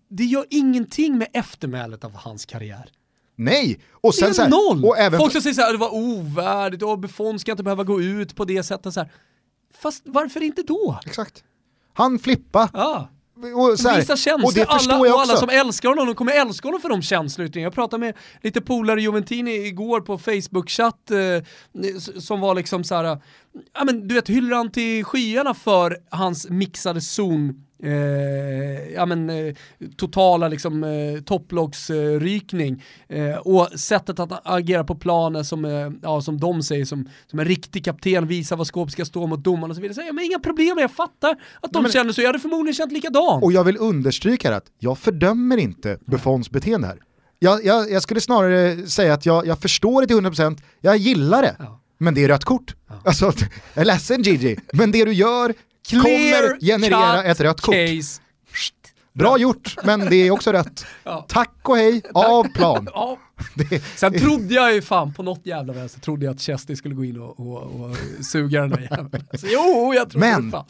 det 0.09 0.25
gör 0.25 0.45
ingenting 0.51 1.19
med 1.19 1.29
eftermälet 1.33 2.05
av 2.05 2.14
hans 2.14 2.47
karriär. 2.47 2.91
Nej! 3.39 3.80
Och 3.93 4.14
sen 4.14 4.34
så 4.34 4.43
här, 4.43 4.49
noll! 4.49 4.84
och 4.84 4.99
även 4.99 5.18
Folk 5.20 5.32
som 5.32 5.43
säger 5.43 5.55
såhär, 5.55 5.72
det 5.72 5.78
var 5.78 5.95
ovärdigt, 5.95 6.82
och 6.82 6.99
Buffon 6.99 7.39
ska 7.39 7.51
inte 7.51 7.62
behöva 7.62 7.84
gå 7.84 8.01
ut 8.01 8.36
på 8.36 8.45
det 8.45 8.62
sättet. 8.62 8.95
Så 8.95 9.01
här. 9.01 9.12
Fast 9.74 10.03
varför 10.07 10.43
inte 10.43 10.62
då? 10.62 10.99
Exakt. 11.07 11.45
Han 11.93 12.18
flippa. 12.18 12.70
Ja. 12.72 13.09
Och, 13.57 13.78
så 13.78 13.89
här, 13.89 14.01
Visa 14.01 14.16
känslor, 14.16 14.47
och 14.47 14.55
det 14.55 14.64
alla, 14.64 14.93
jag 14.93 15.01
och 15.01 15.20
också. 15.20 15.30
alla 15.30 15.41
som 15.41 15.49
älskar 15.49 15.89
honom, 15.89 16.07
de 16.07 16.14
kommer 16.14 16.32
älska 16.32 16.68
honom 16.68 16.80
för 16.80 16.89
de 16.89 17.03
känslorna. 17.03 17.51
Jag 17.55 17.72
pratade 17.72 18.01
med 18.01 18.14
lite 18.43 18.61
polare 18.61 19.03
Juventini 19.03 19.66
igår 19.66 20.01
på 20.01 20.18
Facebook-chatt 20.18 21.11
eh, 21.11 21.45
som 22.20 22.41
var 22.41 22.55
liksom 22.55 22.84
så 22.84 22.95
här, 22.95 23.18
ja 23.75 23.85
men 23.85 24.09
du 24.09 24.15
vet 24.15 24.29
hyllar 24.29 24.57
han 24.57 24.71
till 24.71 25.05
skyarna 25.05 25.55
för 25.55 25.97
hans 26.11 26.51
mixade 26.51 27.01
zon 27.01 27.65
Eh, 27.83 28.93
ja 28.95 29.07
men 29.07 29.31
eh, 29.31 29.55
totala 29.97 30.49
liksom 30.49 30.85
eh, 30.85 31.21
topplocksrykning 31.25 32.83
eh, 33.09 33.37
och 33.37 33.69
sättet 33.81 34.19
att 34.21 34.41
agera 34.45 34.85
på 34.85 34.95
planen 34.95 35.45
som, 35.45 35.65
eh, 35.65 35.91
ja, 36.03 36.21
som 36.21 36.41
de 36.41 36.63
säger 36.63 36.85
som, 36.85 37.09
som 37.27 37.39
en 37.39 37.45
riktig 37.45 37.85
kapten, 37.85 38.27
visa 38.27 38.57
vad 38.57 38.67
skåp 38.67 38.91
ska 38.91 39.05
stå 39.05 39.27
mot 39.27 39.45
domaren 39.45 39.71
och 39.71 39.77
så 39.77 39.83
vidare. 39.83 39.95
Så, 39.95 40.01
ja, 40.07 40.13
men 40.13 40.25
inga 40.25 40.39
problem, 40.39 40.79
jag 40.79 40.91
fattar 40.91 41.37
att 41.61 41.73
de 41.73 41.83
men- 41.83 41.93
känner 41.93 42.13
så, 42.13 42.21
jag 42.21 42.29
hade 42.29 42.39
förmodligen 42.39 42.75
känt 42.75 42.93
likadant. 42.93 43.45
Och 43.45 43.53
jag 43.53 43.65
vill 43.65 43.77
understryka 43.79 44.57
att 44.57 44.67
jag 44.79 44.99
fördömer 44.99 45.57
inte 45.57 45.99
Buffons 46.07 46.51
beteende 46.51 46.87
här. 46.87 46.99
Jag, 47.39 47.65
jag, 47.65 47.91
jag 47.91 48.03
skulle 48.03 48.21
snarare 48.21 48.87
säga 48.87 49.15
att 49.15 49.27
jag, 49.27 49.47
jag 49.47 49.59
förstår 49.59 50.01
det 50.01 50.07
till 50.09 50.17
100%, 50.17 50.59
jag 50.81 50.97
gillar 50.97 51.43
det. 51.43 51.57
Ja. 51.59 51.81
Men 51.99 52.15
det 52.15 52.25
är 52.25 52.29
rött 52.29 52.45
kort. 52.45 52.75
Alltså, 53.05 53.33
jag 53.75 53.81
är 53.83 53.85
ledsen 53.85 54.23
Gigi, 54.23 54.57
men 54.73 54.91
det 54.93 55.05
du 55.05 55.13
gör 55.13 55.55
Clear 55.89 56.03
kommer 56.03 56.61
generera 56.61 57.25
ett 57.25 57.41
rött 57.41 57.61
kort. 57.61 57.75
Case. 57.75 58.21
Bra 59.13 59.39
gjort, 59.39 59.77
men 59.85 60.01
det 60.11 60.17
är 60.17 60.31
också 60.31 60.53
rött. 60.53 60.87
Ja. 61.05 61.27
Tack 61.29 61.55
och 61.63 61.77
hej, 61.77 62.03
av 62.15 62.49
plan. 62.49 62.89
Ja. 62.95 63.19
Sen 63.97 64.19
trodde 64.19 64.55
jag 64.55 64.75
ju 64.75 64.83
fan 64.83 65.15
på 65.15 65.23
något 65.23 65.47
jävla 65.47 65.73
vänster, 65.73 66.01
trodde 66.01 66.25
jag 66.25 66.35
att 66.35 66.41
Chesney 66.41 66.77
skulle 66.77 66.95
gå 66.95 67.05
in 67.05 67.21
och, 67.21 67.41
och, 67.41 67.63
och 67.81 67.97
suga 68.31 68.61
den 68.61 68.71
där 68.71 68.81
jäveln. 68.91 69.27
Alltså, 69.33 69.47
jo, 69.51 69.95
jag 69.95 70.11
trodde 70.11 70.27
Men- 70.27 70.45
det 70.45 70.51
fan. 70.51 70.65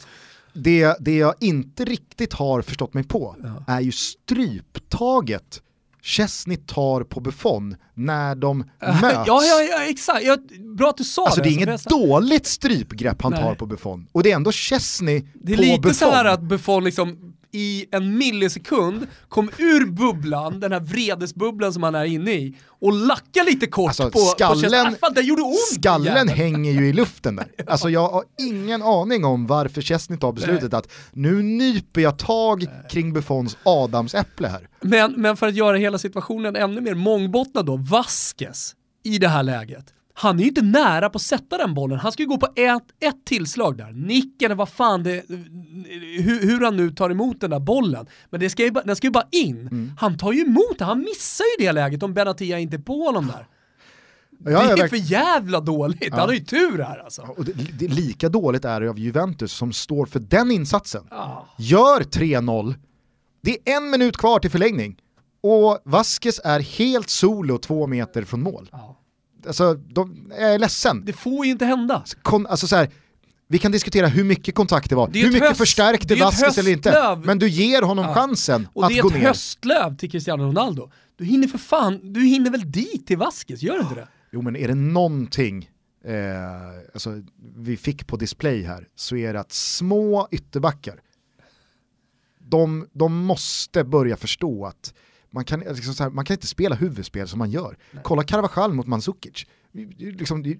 det, 0.53 0.97
det 0.99 1.17
jag 1.17 1.35
inte 1.39 1.85
riktigt 1.85 2.33
har 2.33 2.61
förstått 2.61 2.93
mig 2.93 3.03
på 3.03 3.35
är 3.67 3.79
ju 3.79 3.91
stryptaget 3.91 5.61
Chesney 6.03 6.57
tar 6.57 7.03
på 7.03 7.19
Buffon 7.19 7.75
när 7.93 8.35
de 8.35 8.57
möts. 8.81 9.03
Ja, 9.27 9.41
ja, 9.43 9.61
ja, 9.71 9.83
exakt. 9.83 10.23
Ja, 10.25 10.37
bra 10.77 10.89
att 10.89 10.97
du 10.97 11.03
sa 11.03 11.25
Alltså 11.25 11.41
det 11.41 11.49
är 11.49 11.51
Så 11.51 11.57
inget 11.57 11.67
jag- 11.69 11.99
dåligt 12.01 12.45
strypgrepp 12.47 13.21
han 13.21 13.31
Nej. 13.31 13.41
tar 13.43 13.55
på 13.55 13.65
Buffon. 13.65 14.07
Och 14.11 14.23
det 14.23 14.31
är 14.31 14.35
ändå 14.35 14.51
Chesney 14.51 15.23
Det 15.33 15.53
är 15.53 15.55
på 15.57 15.61
lite 15.61 15.79
Buffon. 15.79 15.93
så 15.93 16.11
här 16.11 16.25
att 16.25 16.41
Buffon 16.41 16.83
liksom 16.83 17.33
i 17.51 17.85
en 17.91 18.17
millisekund 18.17 19.07
kom 19.29 19.49
ur 19.57 19.85
bubblan, 19.85 20.59
den 20.59 20.71
här 20.71 20.79
vredesbubblan 20.79 21.73
som 21.73 21.83
han 21.83 21.95
är 21.95 22.05
inne 22.05 22.31
i, 22.31 22.55
och 22.67 22.93
lackar 22.93 23.45
lite 23.45 23.67
kort 23.67 23.87
Alltså, 23.87 24.03
på, 24.03 24.11
på 24.11 24.19
skallen-. 24.19 24.87
Ah, 24.87 24.91
fan, 25.01 25.13
det 25.15 25.21
gjorde 25.21 25.41
ont! 25.41 25.73
Skallen 25.73 26.05
jäveln. 26.05 26.29
hänger 26.29 26.71
ju 26.71 26.87
i 26.87 26.93
luften 26.93 27.35
där. 27.35 27.47
Alltså 27.67 27.89
jag 27.89 28.09
har 28.09 28.23
ingen 28.39 28.81
aning 28.81 29.25
om 29.25 29.47
varför 29.47 29.81
Chesney 29.81 30.19
tar 30.19 30.31
beslutet 30.31 30.73
att 30.73 30.91
nu 31.11 31.43
nyper 31.43 32.01
jag 32.01 32.17
tag 32.19 32.65
kring 32.89 33.13
Buffons 33.13 33.57
adamsäpple 33.63 34.47
här. 34.47 34.67
Men, 34.81 35.13
men 35.17 35.37
för 35.37 35.47
att 35.47 35.55
göra 35.55 35.77
hela 35.77 35.97
situationen 35.97 36.55
ännu 36.55 36.81
mer 36.81 36.93
mångbottnad 36.95 37.65
då, 37.65 37.77
Vasquez 37.77 38.75
i 39.03 39.17
det 39.17 39.27
här 39.27 39.43
läget. 39.43 39.85
Han 40.21 40.39
är 40.39 40.43
ju 40.43 40.47
inte 40.49 40.61
nära 40.61 41.09
på 41.09 41.15
att 41.15 41.21
sätta 41.21 41.57
den 41.57 41.73
bollen. 41.73 41.99
Han 41.99 42.11
ska 42.11 42.23
ju 42.23 42.29
gå 42.29 42.37
på 42.37 42.47
ett, 42.55 42.83
ett 42.99 43.25
tillslag 43.25 43.77
där. 43.77 43.91
Nick 43.91 44.41
eller 44.41 44.55
vad 44.55 44.69
fan 44.69 45.03
det, 45.03 45.23
hur, 46.19 46.47
hur 46.47 46.65
han 46.65 46.77
nu 46.77 46.91
tar 46.91 47.09
emot 47.09 47.41
den 47.41 47.49
där 47.49 47.59
bollen. 47.59 48.05
Men 48.29 48.39
det 48.39 48.49
ska 48.49 48.63
ju, 48.63 48.69
den 48.69 48.95
ska 48.95 49.07
ju 49.07 49.11
bara 49.11 49.27
in. 49.31 49.61
Mm. 49.61 49.91
Han 49.99 50.17
tar 50.17 50.31
ju 50.31 50.41
emot 50.41 50.75
det, 50.77 50.85
han 50.85 50.99
missar 50.99 51.43
ju 51.43 51.65
det 51.65 51.71
läget 51.71 52.03
om 52.03 52.13
Benatia 52.13 52.59
inte 52.59 52.75
är 52.75 52.81
på 52.81 53.05
honom 53.05 53.27
där. 53.27 53.47
Ja, 54.51 54.75
det 54.75 54.81
är 54.81 54.87
för 54.87 55.11
jävla 55.11 55.59
dåligt, 55.59 56.13
han 56.13 56.19
har 56.19 56.33
ju 56.33 56.39
tur 56.39 56.77
här 56.77 57.03
alltså. 57.03 57.21
och 57.21 57.45
det, 57.45 57.53
det, 57.53 57.87
lika 57.87 58.29
dåligt 58.29 58.65
är 58.65 58.81
det 58.81 58.89
av 58.89 58.99
Juventus 58.99 59.51
som 59.51 59.73
står 59.73 60.05
för 60.05 60.19
den 60.19 60.51
insatsen. 60.51 61.07
Ja. 61.09 61.47
Gör 61.57 62.01
3-0, 62.01 62.75
det 63.41 63.51
är 63.51 63.77
en 63.77 63.89
minut 63.89 64.17
kvar 64.17 64.39
till 64.39 64.51
förlängning 64.51 64.97
och 65.41 65.79
Vasquez 65.85 66.41
är 66.43 66.59
helt 66.59 67.09
solo 67.09 67.57
två 67.57 67.87
meter 67.87 68.23
från 68.23 68.41
mål. 68.41 68.69
Ja. 68.71 68.98
Alltså, 69.47 69.73
de, 69.73 70.27
jag 70.29 70.53
är 70.53 70.59
ledsen. 70.59 71.05
Det 71.05 71.13
får 71.13 71.45
ju 71.45 71.51
inte 71.51 71.65
hända. 71.65 72.03
Kon, 72.21 72.47
alltså 72.47 72.67
så 72.67 72.75
här, 72.75 72.89
vi 73.47 73.57
kan 73.57 73.71
diskutera 73.71 74.07
hur 74.07 74.23
mycket 74.23 74.55
kontakt 74.55 74.89
det 74.89 74.95
var, 74.95 75.07
Det 75.07 75.19
hur 75.19 75.31
mycket 75.31 75.47
höst- 75.47 75.57
förstärkte 75.57 76.15
Vasquez 76.15 76.57
eller 76.57 76.71
inte. 76.71 77.19
Men 77.23 77.39
du 77.39 77.49
ger 77.49 77.81
honom 77.81 78.05
Ja. 78.05 78.13
chansen 78.13 78.67
Och 78.73 78.83
att 78.83 78.89
det 78.89 78.97
är 78.97 79.01
gå 79.01 79.07
ett 79.07 79.13
ner. 79.13 79.21
höstlöv 79.27 79.97
till 79.97 80.11
Cristiano 80.11 80.43
Ronaldo. 80.43 80.91
Du 81.17 81.25
hinner 81.25 81.47
för 81.47 81.57
fan, 81.57 82.13
du 82.13 82.21
hinner 82.25 82.51
väl 82.51 82.71
dit 82.71 83.07
till 83.07 83.17
Vasquez, 83.17 83.61
gör 83.61 83.73
du 83.75 83.81
inte 83.81 83.95
det? 83.95 84.07
Jo 84.31 84.41
men 84.41 84.55
är 84.55 84.67
det 84.67 84.75
någonting 84.75 85.69
eh, 86.05 86.13
alltså, 86.93 87.21
vi 87.57 87.77
fick 87.77 88.07
på 88.07 88.17
display 88.17 88.63
här 88.63 88.87
så 88.95 89.15
är 89.15 89.33
det 89.33 89.39
att 89.39 89.51
små 89.51 90.27
ytterbackar, 90.31 90.95
de, 92.39 92.87
de 92.93 93.17
måste 93.25 93.83
börja 93.83 94.17
förstå 94.17 94.65
att 94.65 94.93
man 95.31 95.45
kan, 95.45 95.59
liksom 95.59 95.95
här, 95.99 96.09
man 96.09 96.25
kan 96.25 96.33
inte 96.33 96.47
spela 96.47 96.75
huvudspel 96.75 97.27
som 97.27 97.39
man 97.39 97.51
gör. 97.51 97.77
Kolla 98.03 98.23
Carvajal 98.23 98.73
mot 98.73 98.87
Mandzukic. 98.87 99.45
Liksom, 99.97 100.55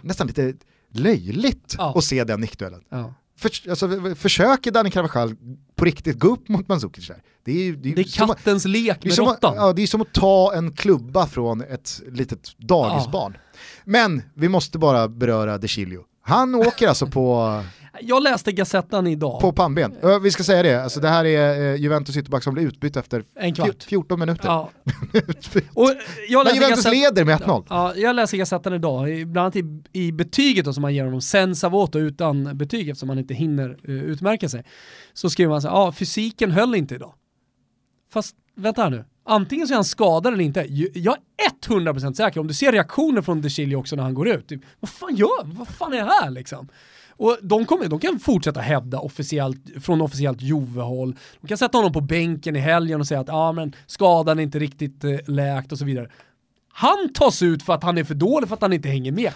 nästan 0.00 0.26
lite 0.26 0.54
löjligt 0.90 1.74
Ja. 1.78 1.94
att 1.98 2.04
se 2.04 2.24
den 2.24 2.40
nickduellen. 2.40 2.84
Ja. 2.88 3.14
För, 3.36 3.50
alltså, 3.70 4.14
försöker 4.14 4.70
Dani 4.70 4.90
Carvajal 4.90 5.36
på 5.74 5.84
riktigt 5.84 6.18
gå 6.18 6.28
upp 6.28 6.48
mot 6.48 6.68
Mandzukic 6.68 7.06
där? 7.08 7.22
Det 7.44 7.52
är, 7.68 7.72
det 7.72 7.90
är, 7.92 7.94
Det 7.96 8.00
är 8.02 8.04
som 8.04 8.30
att- 8.30 8.36
kattens 8.36 8.64
lek 8.64 9.04
med 9.04 9.18
råttan. 9.18 9.54
ja, 9.56 9.72
det 9.72 9.82
är 9.82 9.86
som 9.86 10.00
att 10.02 10.12
ta 10.12 10.54
en 10.54 10.72
klubba 10.72 11.26
från 11.26 11.60
ett 11.60 12.00
litet 12.12 12.58
dagisbarn. 12.58 13.36
Men 13.84 14.22
vi 14.34 14.48
måste 14.48 14.78
bara 14.78 15.08
beröra 15.08 15.58
De 15.58 15.68
Chilio. 15.68 16.04
Han 16.22 16.54
åker 16.54 16.88
alltså 16.88 17.06
på, 17.06 17.62
Jag 18.00 18.22
läste 18.22 18.52
Gazettan 18.52 19.06
idag. 19.06 19.40
på 19.40 19.52
pannben. 19.52 19.94
Vi 20.22 20.30
ska 20.30 20.42
säga 20.42 20.62
det, 20.62 20.82
alltså 20.82 21.00
det 21.00 21.08
här 21.08 21.24
är 21.24 21.72
eh, 21.72 21.80
Juventus 21.80 22.16
ytterback 22.16 22.42
som 22.42 22.54
blir 22.54 22.64
utbytt 22.64 22.96
efter 22.96 23.24
En 23.34 23.54
kvart. 23.54 23.82
14 23.82 24.20
minuter. 24.20 24.48
Ja. 24.48 24.70
Men 26.44 26.54
Juventus 26.54 26.84
leder 26.84 27.24
med 27.24 27.40
1-0. 27.40 27.66
Ja, 27.68 27.94
jag 27.96 28.16
läser 28.16 28.38
Gazettan 28.38 28.74
idag, 28.74 29.26
bland 29.26 29.38
annat 29.38 29.56
i, 29.56 29.82
i 29.92 30.12
betyget 30.12 30.64
då, 30.64 30.72
som 30.72 30.82
man 30.82 30.94
ger 30.94 31.04
honom, 31.04 31.20
sen 31.20 31.56
Savoto 31.56 31.98
utan 31.98 32.58
betyg 32.58 32.88
eftersom 32.88 33.08
han 33.08 33.18
inte 33.18 33.34
hinner 33.34 33.68
uh, 33.88 34.04
utmärka 34.04 34.48
sig. 34.48 34.64
Så 35.12 35.30
skriver 35.30 35.50
man 35.50 35.62
så 35.62 35.68
här, 35.68 35.74
ja 35.74 35.92
fysiken 35.92 36.50
höll 36.50 36.74
inte 36.74 36.94
idag. 36.94 37.14
Fast 38.12 38.36
vänta 38.56 38.82
här 38.82 38.90
nu, 38.90 39.04
antingen 39.24 39.68
så 39.68 39.74
är 39.74 39.76
han 39.76 39.84
skadad 39.84 40.32
eller 40.32 40.44
inte. 40.44 40.66
Jag 40.94 41.16
är 41.46 41.68
100% 41.68 42.12
säker, 42.12 42.40
om 42.40 42.46
du 42.46 42.54
ser 42.54 42.72
reaktioner 42.72 43.22
från 43.22 43.42
De 43.42 43.50
Chilio 43.50 43.76
också 43.76 43.96
när 43.96 44.02
han 44.02 44.14
går 44.14 44.28
ut, 44.28 44.48
typ, 44.48 44.60
vad 44.80 44.88
fan 44.88 45.16
gör, 45.16 45.44
vad 45.44 45.68
fan 45.68 45.92
är 45.92 45.96
det 45.96 46.12
här 46.22 46.30
liksom? 46.30 46.68
Och 47.22 47.38
de, 47.42 47.66
kommer, 47.66 47.88
de 47.88 47.98
kan 47.98 48.18
fortsätta 48.18 48.60
hävda 48.60 48.98
officiellt, 48.98 49.58
från 49.80 50.00
officiellt 50.00 50.42
Jove-håll, 50.42 51.16
De 51.40 51.48
kan 51.48 51.58
sätta 51.58 51.78
honom 51.78 51.92
på 51.92 52.00
bänken 52.00 52.56
i 52.56 52.58
helgen 52.58 53.00
och 53.00 53.06
säga 53.06 53.20
att 53.20 53.28
ah, 53.30 53.52
men 53.52 53.72
skadan 53.86 54.38
är 54.38 54.42
inte 54.42 54.58
riktigt 54.58 55.04
eh, 55.04 55.16
läkt 55.26 55.72
och 55.72 55.78
så 55.78 55.84
vidare. 55.84 56.10
Han 56.72 57.12
tas 57.14 57.42
ut 57.42 57.62
för 57.62 57.72
att 57.72 57.82
han 57.82 57.98
är 57.98 58.04
för 58.04 58.14
dålig, 58.14 58.48
för 58.48 58.56
att 58.56 58.62
han 58.62 58.72
inte 58.72 58.88
hänger 58.88 59.12
med. 59.12 59.32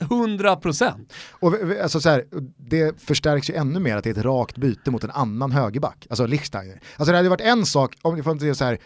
100 0.00 0.56
procent. 0.56 1.12
Och 1.30 1.54
alltså 1.82 2.00
så 2.00 2.08
här, 2.08 2.24
det 2.56 3.00
förstärks 3.00 3.50
ju 3.50 3.54
ännu 3.54 3.80
mer 3.80 3.96
att 3.96 4.04
det 4.04 4.10
är 4.10 4.18
ett 4.18 4.24
rakt 4.24 4.58
byte 4.58 4.90
mot 4.90 5.04
en 5.04 5.10
annan 5.10 5.52
högerback, 5.52 6.06
alltså 6.10 6.26
Lichsteiner. 6.26 6.80
Alltså 6.96 7.12
det 7.12 7.18
hade 7.18 7.28
varit 7.28 7.40
en 7.40 7.66
sak 7.66 7.96
om 8.02 8.16
det 8.16 8.22
får 8.22 8.32
inte 8.32 8.42
säga 8.42 8.54
så 8.54 8.64
här, 8.64 8.78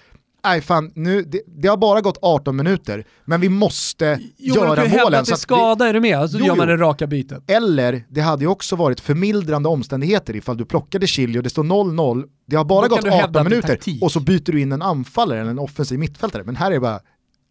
nej 0.44 0.60
fan, 0.60 0.92
nu, 0.94 1.22
det, 1.22 1.42
det 1.46 1.68
har 1.68 1.76
bara 1.76 2.00
gått 2.00 2.18
18 2.22 2.56
minuter, 2.56 3.04
men 3.24 3.40
vi 3.40 3.48
måste 3.48 4.18
Jo, 4.38 4.54
men 4.54 4.64
göra 4.64 4.76
kan 4.76 4.84
ju 4.84 4.90
hävda 4.90 5.04
målen. 5.04 5.20
att 5.20 5.26
det 5.26 5.32
är 5.32 5.36
skada, 5.36 5.88
är 5.88 5.94
du 5.94 6.00
med? 6.00 6.30
Så 6.30 6.38
Jo, 6.38 6.44
gör 6.46 6.56
man 6.56 6.68
jo. 6.68 6.76
det 6.76 6.82
raka 6.82 7.06
bytet. 7.06 7.50
Eller 7.50 8.04
det 8.08 8.20
hade 8.20 8.44
ju 8.44 8.48
också 8.48 8.76
varit 8.76 9.00
förmildrande 9.00 9.68
omständigheter 9.68 10.36
ifall 10.36 10.56
du 10.56 10.64
plockade 10.64 11.06
Chili 11.06 11.38
och 11.38 11.42
det 11.42 11.50
står 11.50 11.64
0-0, 11.64 12.24
det 12.46 12.56
har 12.56 12.64
bara 12.64 12.88
Då 12.88 12.94
gått 12.94 13.04
du 13.04 13.10
hävda 13.10 13.40
18 13.40 13.46
att 13.46 13.50
det 13.50 13.56
är 13.56 13.66
minuter 13.78 14.04
och 14.04 14.12
så 14.12 14.20
byter 14.20 14.52
du 14.52 14.60
in 14.60 14.72
en 14.72 14.82
anfallare 14.82 15.40
eller 15.40 15.50
en 15.50 15.58
offensiv 15.58 15.98
mittfältare. 15.98 16.44
Men 16.44 16.56
här 16.56 16.66
är 16.70 16.74
det 16.74 16.80
bara 16.80 17.00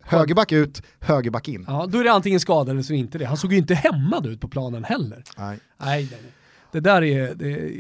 högerback 0.04 0.52
ut, 0.52 0.82
högerback 1.00 1.48
in. 1.48 1.66
Ja, 1.68 1.86
då 1.90 2.00
är 2.00 2.04
det 2.04 2.12
antingen 2.12 2.40
skada 2.40 2.72
eller 2.72 2.82
så 2.82 2.94
inte 2.94 3.18
det. 3.18 3.26
Han 3.26 3.38
såg 3.38 3.52
ju 3.54 3.58
inte 3.60 3.74
hämmad 3.74 4.26
ut 4.26 4.42
på 4.42 4.48
planen 4.48 4.84
heller. 4.84 5.24
Nej. 5.38 5.60
Nej, 5.78 6.08
nej, 6.12 6.20
nej. 6.22 6.32
Det 6.72 6.80
där 6.80 7.04
är, 7.04 7.36
det 7.36 7.52
är 7.52 7.72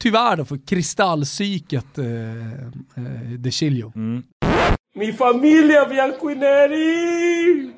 tyvärr 0.00 0.36
då 0.36 0.44
för 0.44 0.58
kristallpsyket 0.66 1.98
eh, 1.98 2.06
eh, 2.06 3.02
De 3.38 3.50
Chilio. 3.50 3.92
Mi 4.98 5.12
famiglia 5.12 5.86
bianconeri! 5.86 7.70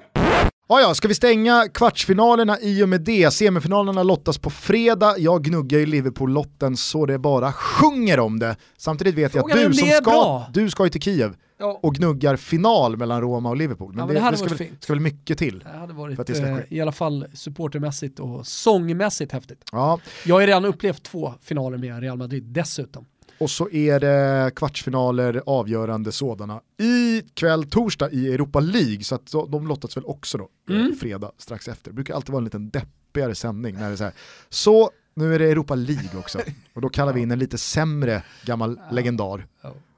Ja, 0.69 0.81
ja, 0.81 0.95
ska 0.95 1.09
vi 1.09 1.15
stänga 1.15 1.69
kvartsfinalerna 1.75 2.61
i 2.61 2.83
och 2.85 2.89
med 2.89 3.01
det? 3.01 3.31
Semifinalerna 3.31 4.03
lottas 4.03 4.39
på 4.39 4.51
fredag. 4.51 5.15
Jag 5.19 5.43
gnuggar 5.45 5.79
ju 5.79 5.87
Liverpool-lotten 5.87 6.77
så 6.77 7.07
det 7.07 7.19
bara 7.19 7.53
sjunger 7.53 8.21
om 8.21 8.39
det. 8.39 8.57
Samtidigt 8.77 9.15
vet 9.15 9.35
jag 9.35 9.51
att 9.51 9.57
du 9.57 9.75
som 9.75 9.89
ska, 9.89 10.11
bra. 10.11 10.47
du 10.53 10.71
ska 10.71 10.85
ju 10.85 10.91
till 10.91 11.01
Kiev 11.03 11.35
Ja. 11.59 11.81
och 11.83 11.95
gnuggar 11.95 12.37
final 12.37 12.97
mellan 12.97 13.21
Roma 13.21 13.49
och 13.49 13.57
Liverpool. 13.57 13.89
Men, 13.93 13.99
Ja, 13.99 14.07
men 14.07 14.15
det, 14.15 14.21
det 14.21 14.31
det 14.31 14.37
ska, 14.37 14.47
varit 14.49 14.61
väl, 14.61 14.69
ska 14.81 14.93
väl 14.93 15.01
mycket 15.01 15.39
till. 15.39 15.59
Det 15.59 15.79
hade 15.79 15.87
För 15.87 16.01
varit 16.01 16.19
att 16.19 16.27
det 16.27 16.35
ska 16.35 16.47
eh, 16.47 16.57
ske. 16.57 16.63
i 16.69 16.81
alla 16.81 16.93
fall 16.93 17.27
supportermässigt 17.35 18.21
och 18.21 18.47
sångmässigt 18.47 19.33
häftigt. 19.33 19.63
Ja, 19.73 20.01
Jag 20.25 20.35
har 20.35 20.41
ju 20.41 20.47
redan 20.47 20.65
upplevt 20.65 21.03
två 21.03 21.35
finaler 21.41 21.79
med 21.79 22.01
Real 22.01 22.19
Madrid 22.19 22.45
dessutom. 22.45 23.07
Och 23.41 23.51
så 23.51 23.71
är 23.71 24.01
det 24.01 24.51
kvartsfinaler, 24.57 25.43
avgörande 25.47 26.13
sådana, 26.13 26.61
i 26.81 27.23
kväll 27.35 27.65
torsdag 27.65 28.11
i 28.11 28.35
Europa 28.35 28.61
League. 28.61 29.05
Så 29.05 29.15
att 29.15 29.33
de 29.49 29.67
lottas 29.69 29.97
väl 29.97 30.05
också 30.05 30.39
då, 30.39 30.49
eh, 30.75 30.81
Mm. 30.81 30.97
fredag 31.01 31.31
strax 31.39 31.69
efter. 31.69 31.91
Det 31.91 31.95
brukar 31.95 32.15
alltid 32.15 32.31
vara 32.33 32.41
en 32.41 32.45
liten 32.45 32.71
deppigare 32.71 33.35
sändning 33.35 33.75
när 33.75 33.87
det 33.87 33.93
är 33.95 33.97
så 33.97 34.05
här. 34.05 34.13
Så 34.49 34.91
nu 35.15 35.35
är 35.35 35.39
det 35.39 35.51
Europa 35.51 35.75
League 35.75 36.19
också. 36.19 36.39
Och 36.75 36.81
då 36.81 36.89
kallar 36.89 37.13
vi 37.13 37.21
in 37.21 37.31
en 37.31 37.39
lite 37.39 37.59
sämre 37.59 38.23
gammal 38.45 38.81
legendar 38.93 39.47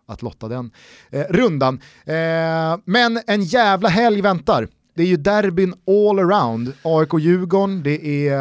att 0.07 0.23
lotta 0.23 0.49
den 0.49 0.71
eh, 1.11 1.25
rundan. 1.31 1.81
Eh, 2.05 2.79
men 2.85 3.21
en 3.27 3.43
jävla 3.45 3.89
helg 3.89 4.21
väntar. 4.23 4.69
Det 4.95 5.03
är 5.03 5.07
ju 5.07 5.17
derbyn 5.17 5.75
all 5.87 6.19
around. 6.19 6.73
AIK-Djurgården, 6.83 7.83
det 7.83 8.29
är 8.29 8.33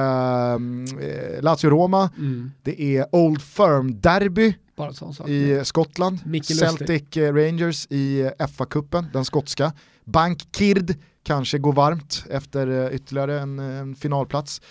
eh, 0.53 1.41
Lazio-Roma, 1.41 2.09
Mm. 2.17 2.51
det 2.63 2.81
är 2.97 3.05
Old 3.15 3.41
Firm-derby 3.41 4.53
Bara 4.81 4.93
sån 4.93 5.13
sak. 5.13 5.29
i 5.29 5.61
Skottland. 5.63 6.19
Celtic 6.45 7.17
eh, 7.17 7.33
Rangers 7.33 7.87
i 7.89 8.29
FA-cupen, 8.39 9.05
den 9.13 9.25
skotska. 9.25 9.73
Bank 10.05 10.47
Kird 10.55 10.95
kanske 11.23 11.57
går 11.57 11.73
varmt 11.73 12.25
efter 12.29 12.67
eh, 12.67 12.95
ytterligare 12.95 13.39
en, 13.39 13.59
en 13.59 13.95
finalplats. 13.95 14.61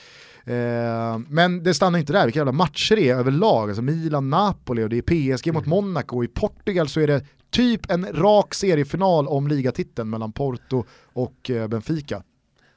Eh, 0.45 1.19
men 1.29 1.63
det 1.63 1.75
stannar 1.75 1.99
inte 1.99 2.13
där, 2.13 2.25
vilka 2.25 2.39
jävla 2.39 2.53
matcher 2.53 2.97
det 2.97 3.09
är 3.09 3.17
överlag. 3.17 3.69
Alltså 3.69 3.83
Milan, 3.83 4.31
Napoli 4.31 4.85
och 4.85 4.89
det 4.89 4.99
är 4.99 5.37
PSG 5.37 5.53
mot 5.53 5.67
Monaco. 5.67 6.17
Och 6.17 6.25
I 6.25 6.29
Portugal 6.29 6.89
så 6.89 7.01
är 7.01 7.07
det 7.07 7.25
typ 7.51 7.91
en 7.91 8.07
rak 8.13 8.55
seriefinal 8.55 9.29
om 9.29 9.49
ligatiteln 9.49 10.11
mellan 10.11 10.33
Porto 10.33 10.85
och 11.13 11.51
eh, 11.51 11.69
Benfica. 11.69 12.23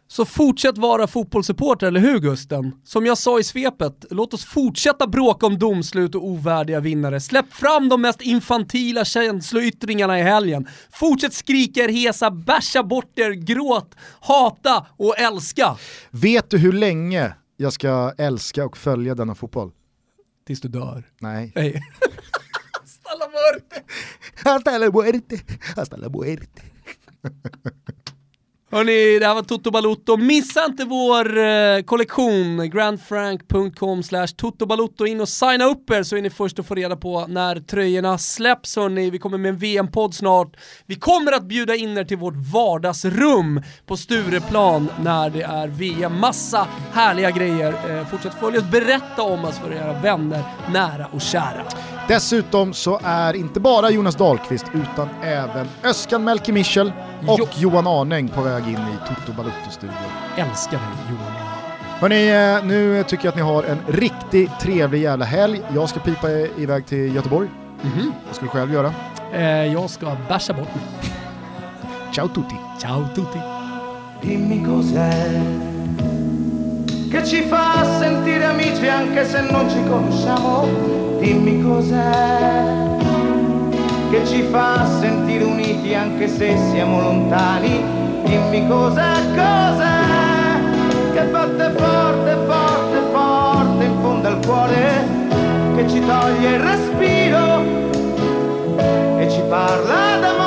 Så 0.07 0.25
fortsätt 0.25 0.77
vara 0.77 1.07
fotbollssupporter, 1.07 1.87
eller 1.87 1.99
hur 1.99 2.19
Gusten? 2.19 2.75
Som 2.83 3.05
jag 3.05 3.17
sa 3.17 3.39
i 3.39 3.43
svepet, 3.43 4.05
låt 4.09 4.33
oss 4.33 4.45
fortsätta 4.45 5.07
bråka 5.07 5.45
om 5.45 5.59
domslut 5.59 6.15
och 6.15 6.27
ovärdiga 6.27 6.79
vinnare. 6.79 7.19
Släpp 7.19 7.53
fram 7.53 7.89
de 7.89 8.01
mest 8.01 8.21
infantila 8.21 9.05
känsloyttringarna 9.05 10.19
i 10.19 10.23
helgen. 10.23 10.67
Fortsätt 10.91 11.33
skrika 11.33 11.83
er 11.83 11.89
hesa, 11.89 12.31
bärsa 12.31 12.83
bort 12.83 13.19
er, 13.19 13.31
gråt, 13.31 13.95
hata 14.21 14.85
och 14.97 15.19
älska. 15.19 15.77
Vet 16.11 16.49
du 16.49 16.57
hur 16.57 16.73
länge 16.73 17.33
jag 17.57 17.73
ska 17.73 18.13
älska 18.17 18.65
och 18.65 18.77
följa 18.77 19.15
denna 19.15 19.35
fotboll? 19.35 19.71
Tills 20.47 20.61
du 20.61 20.67
dör. 20.67 21.03
Nej. 21.19 21.51
Nej. 21.55 21.71
Stalla 22.85 23.25
muerte. 23.25 23.83
Hasta 24.43 24.77
la 24.77 24.91
muerte, 24.91 25.39
hasta 25.75 25.97
la 25.97 26.09
muerte. 26.09 26.61
Hörni, 28.73 29.19
det 29.19 29.27
här 29.27 29.35
var 29.35 29.41
Toto 29.43 29.71
Balutto. 29.71 30.17
Missa 30.17 30.65
inte 30.65 30.85
vår 30.85 31.37
eh, 31.37 31.81
kollektion, 31.85 32.69
grandfrank.com 32.69 34.03
slash 34.03 34.27
totobalutto. 34.27 35.05
In 35.05 35.21
och 35.21 35.29
signa 35.29 35.65
upp 35.65 35.89
er 35.89 36.03
så 36.03 36.15
är 36.17 36.21
ni 36.21 36.29
först 36.29 36.59
att 36.59 36.67
få 36.67 36.75
reda 36.75 36.95
på 36.95 37.25
när 37.27 37.55
tröjorna 37.55 38.17
släpps 38.17 38.75
hörni. 38.75 39.09
Vi 39.09 39.19
kommer 39.19 39.37
med 39.37 39.49
en 39.49 39.57
VM-podd 39.57 40.15
snart. 40.15 40.55
Vi 40.85 40.95
kommer 40.95 41.31
att 41.31 41.43
bjuda 41.43 41.75
in 41.75 41.97
er 41.97 42.03
till 42.03 42.17
vårt 42.17 42.51
vardagsrum 42.53 43.61
på 43.85 43.97
Stureplan 43.97 44.89
när 45.03 45.29
det 45.29 45.41
är 45.41 45.67
VM. 45.67 46.19
Massa 46.19 46.67
härliga 46.91 47.31
grejer. 47.31 47.73
Eh, 47.89 48.07
fortsätt 48.07 48.33
följa 48.33 48.59
oss, 48.59 48.71
berätta 48.71 49.21
om 49.21 49.45
oss 49.45 49.59
för 49.59 49.73
era 49.73 49.93
vänner, 50.01 50.43
nära 50.71 51.07
och 51.11 51.21
kära. 51.21 51.65
Dessutom 52.07 52.73
så 52.73 52.99
är 53.03 53.33
inte 53.33 53.59
bara 53.59 53.89
Jonas 53.89 54.15
Dahlqvist 54.15 54.65
utan 54.73 55.09
även 55.23 55.67
Öskan 55.83 56.23
Melke 56.23 56.51
Michel 56.51 56.93
och 57.27 57.39
Jo. 57.39 57.47
Johan 57.55 57.87
Arnäng 57.87 58.29
på 58.29 58.41
väg 58.41 58.62
in 58.67 58.77
i 58.77 58.97
Toto 59.07 59.31
Balutto-studion. 59.33 59.97
Älskar 60.37 60.71
dig 60.77 60.87
Johan. 61.09 61.31
Hörni, 61.99 62.29
eh, 62.29 62.65
nu 62.67 63.03
tycker 63.07 63.25
jag 63.25 63.29
att 63.31 63.35
ni 63.35 63.41
har 63.41 63.63
en 63.63 63.77
riktigt 63.87 64.59
trevlig 64.61 65.01
jävla 65.01 65.25
helg. 65.25 65.61
Jag 65.75 65.89
ska 65.89 65.99
pipa 65.99 66.29
i- 66.29 66.51
iväg 66.57 66.85
till 66.85 67.15
Göteborg. 67.15 67.47
Vad 68.27 68.35
ska 68.35 68.45
du 68.45 68.49
själv 68.49 68.73
göra? 68.73 68.93
Eh, 69.33 69.73
jag 69.73 69.89
ska 69.89 70.11
bärsa 70.27 70.53
bort 70.53 70.75
mig. 70.75 70.83
Ciao 72.11 72.27
tutti! 72.27 72.55
Ciao 72.81 73.05
tutti. 73.15 73.39
Dimmi 74.21 74.65
cos'è 74.65 75.29
che 77.11 77.25
ci 77.25 77.41
fa 77.41 77.83
sentire 77.99 78.45
amici 78.45 78.87
anche 78.87 79.25
se 79.25 79.41
non 79.51 79.69
ci 79.69 79.83
conosciamo. 79.89 80.67
Dimmi 81.21 81.63
cos'è 81.63 82.61
che 84.11 84.25
ci 84.27 84.43
fa 84.43 84.85
sentire 85.01 85.43
uniti 85.43 85.93
anche 85.95 86.27
se 86.27 86.57
siamo 86.71 87.01
lontani. 87.01 87.83
Dimmi 88.33 88.67
cos'è, 88.67 89.13
cos'è 89.35 90.01
che 91.13 91.21
batte 91.25 91.71
forte, 91.77 92.35
forte, 92.47 93.01
forte 93.11 93.83
in 93.83 94.01
fondo 94.01 94.27
al 94.27 94.39
cuore, 94.43 95.05
che 95.75 95.87
ci 95.87 96.03
toglie 96.03 96.49
il 96.49 96.59
respiro 96.59 97.61
e 99.19 99.29
ci 99.29 99.39
parla 99.47 100.17
d'amore. 100.19 100.42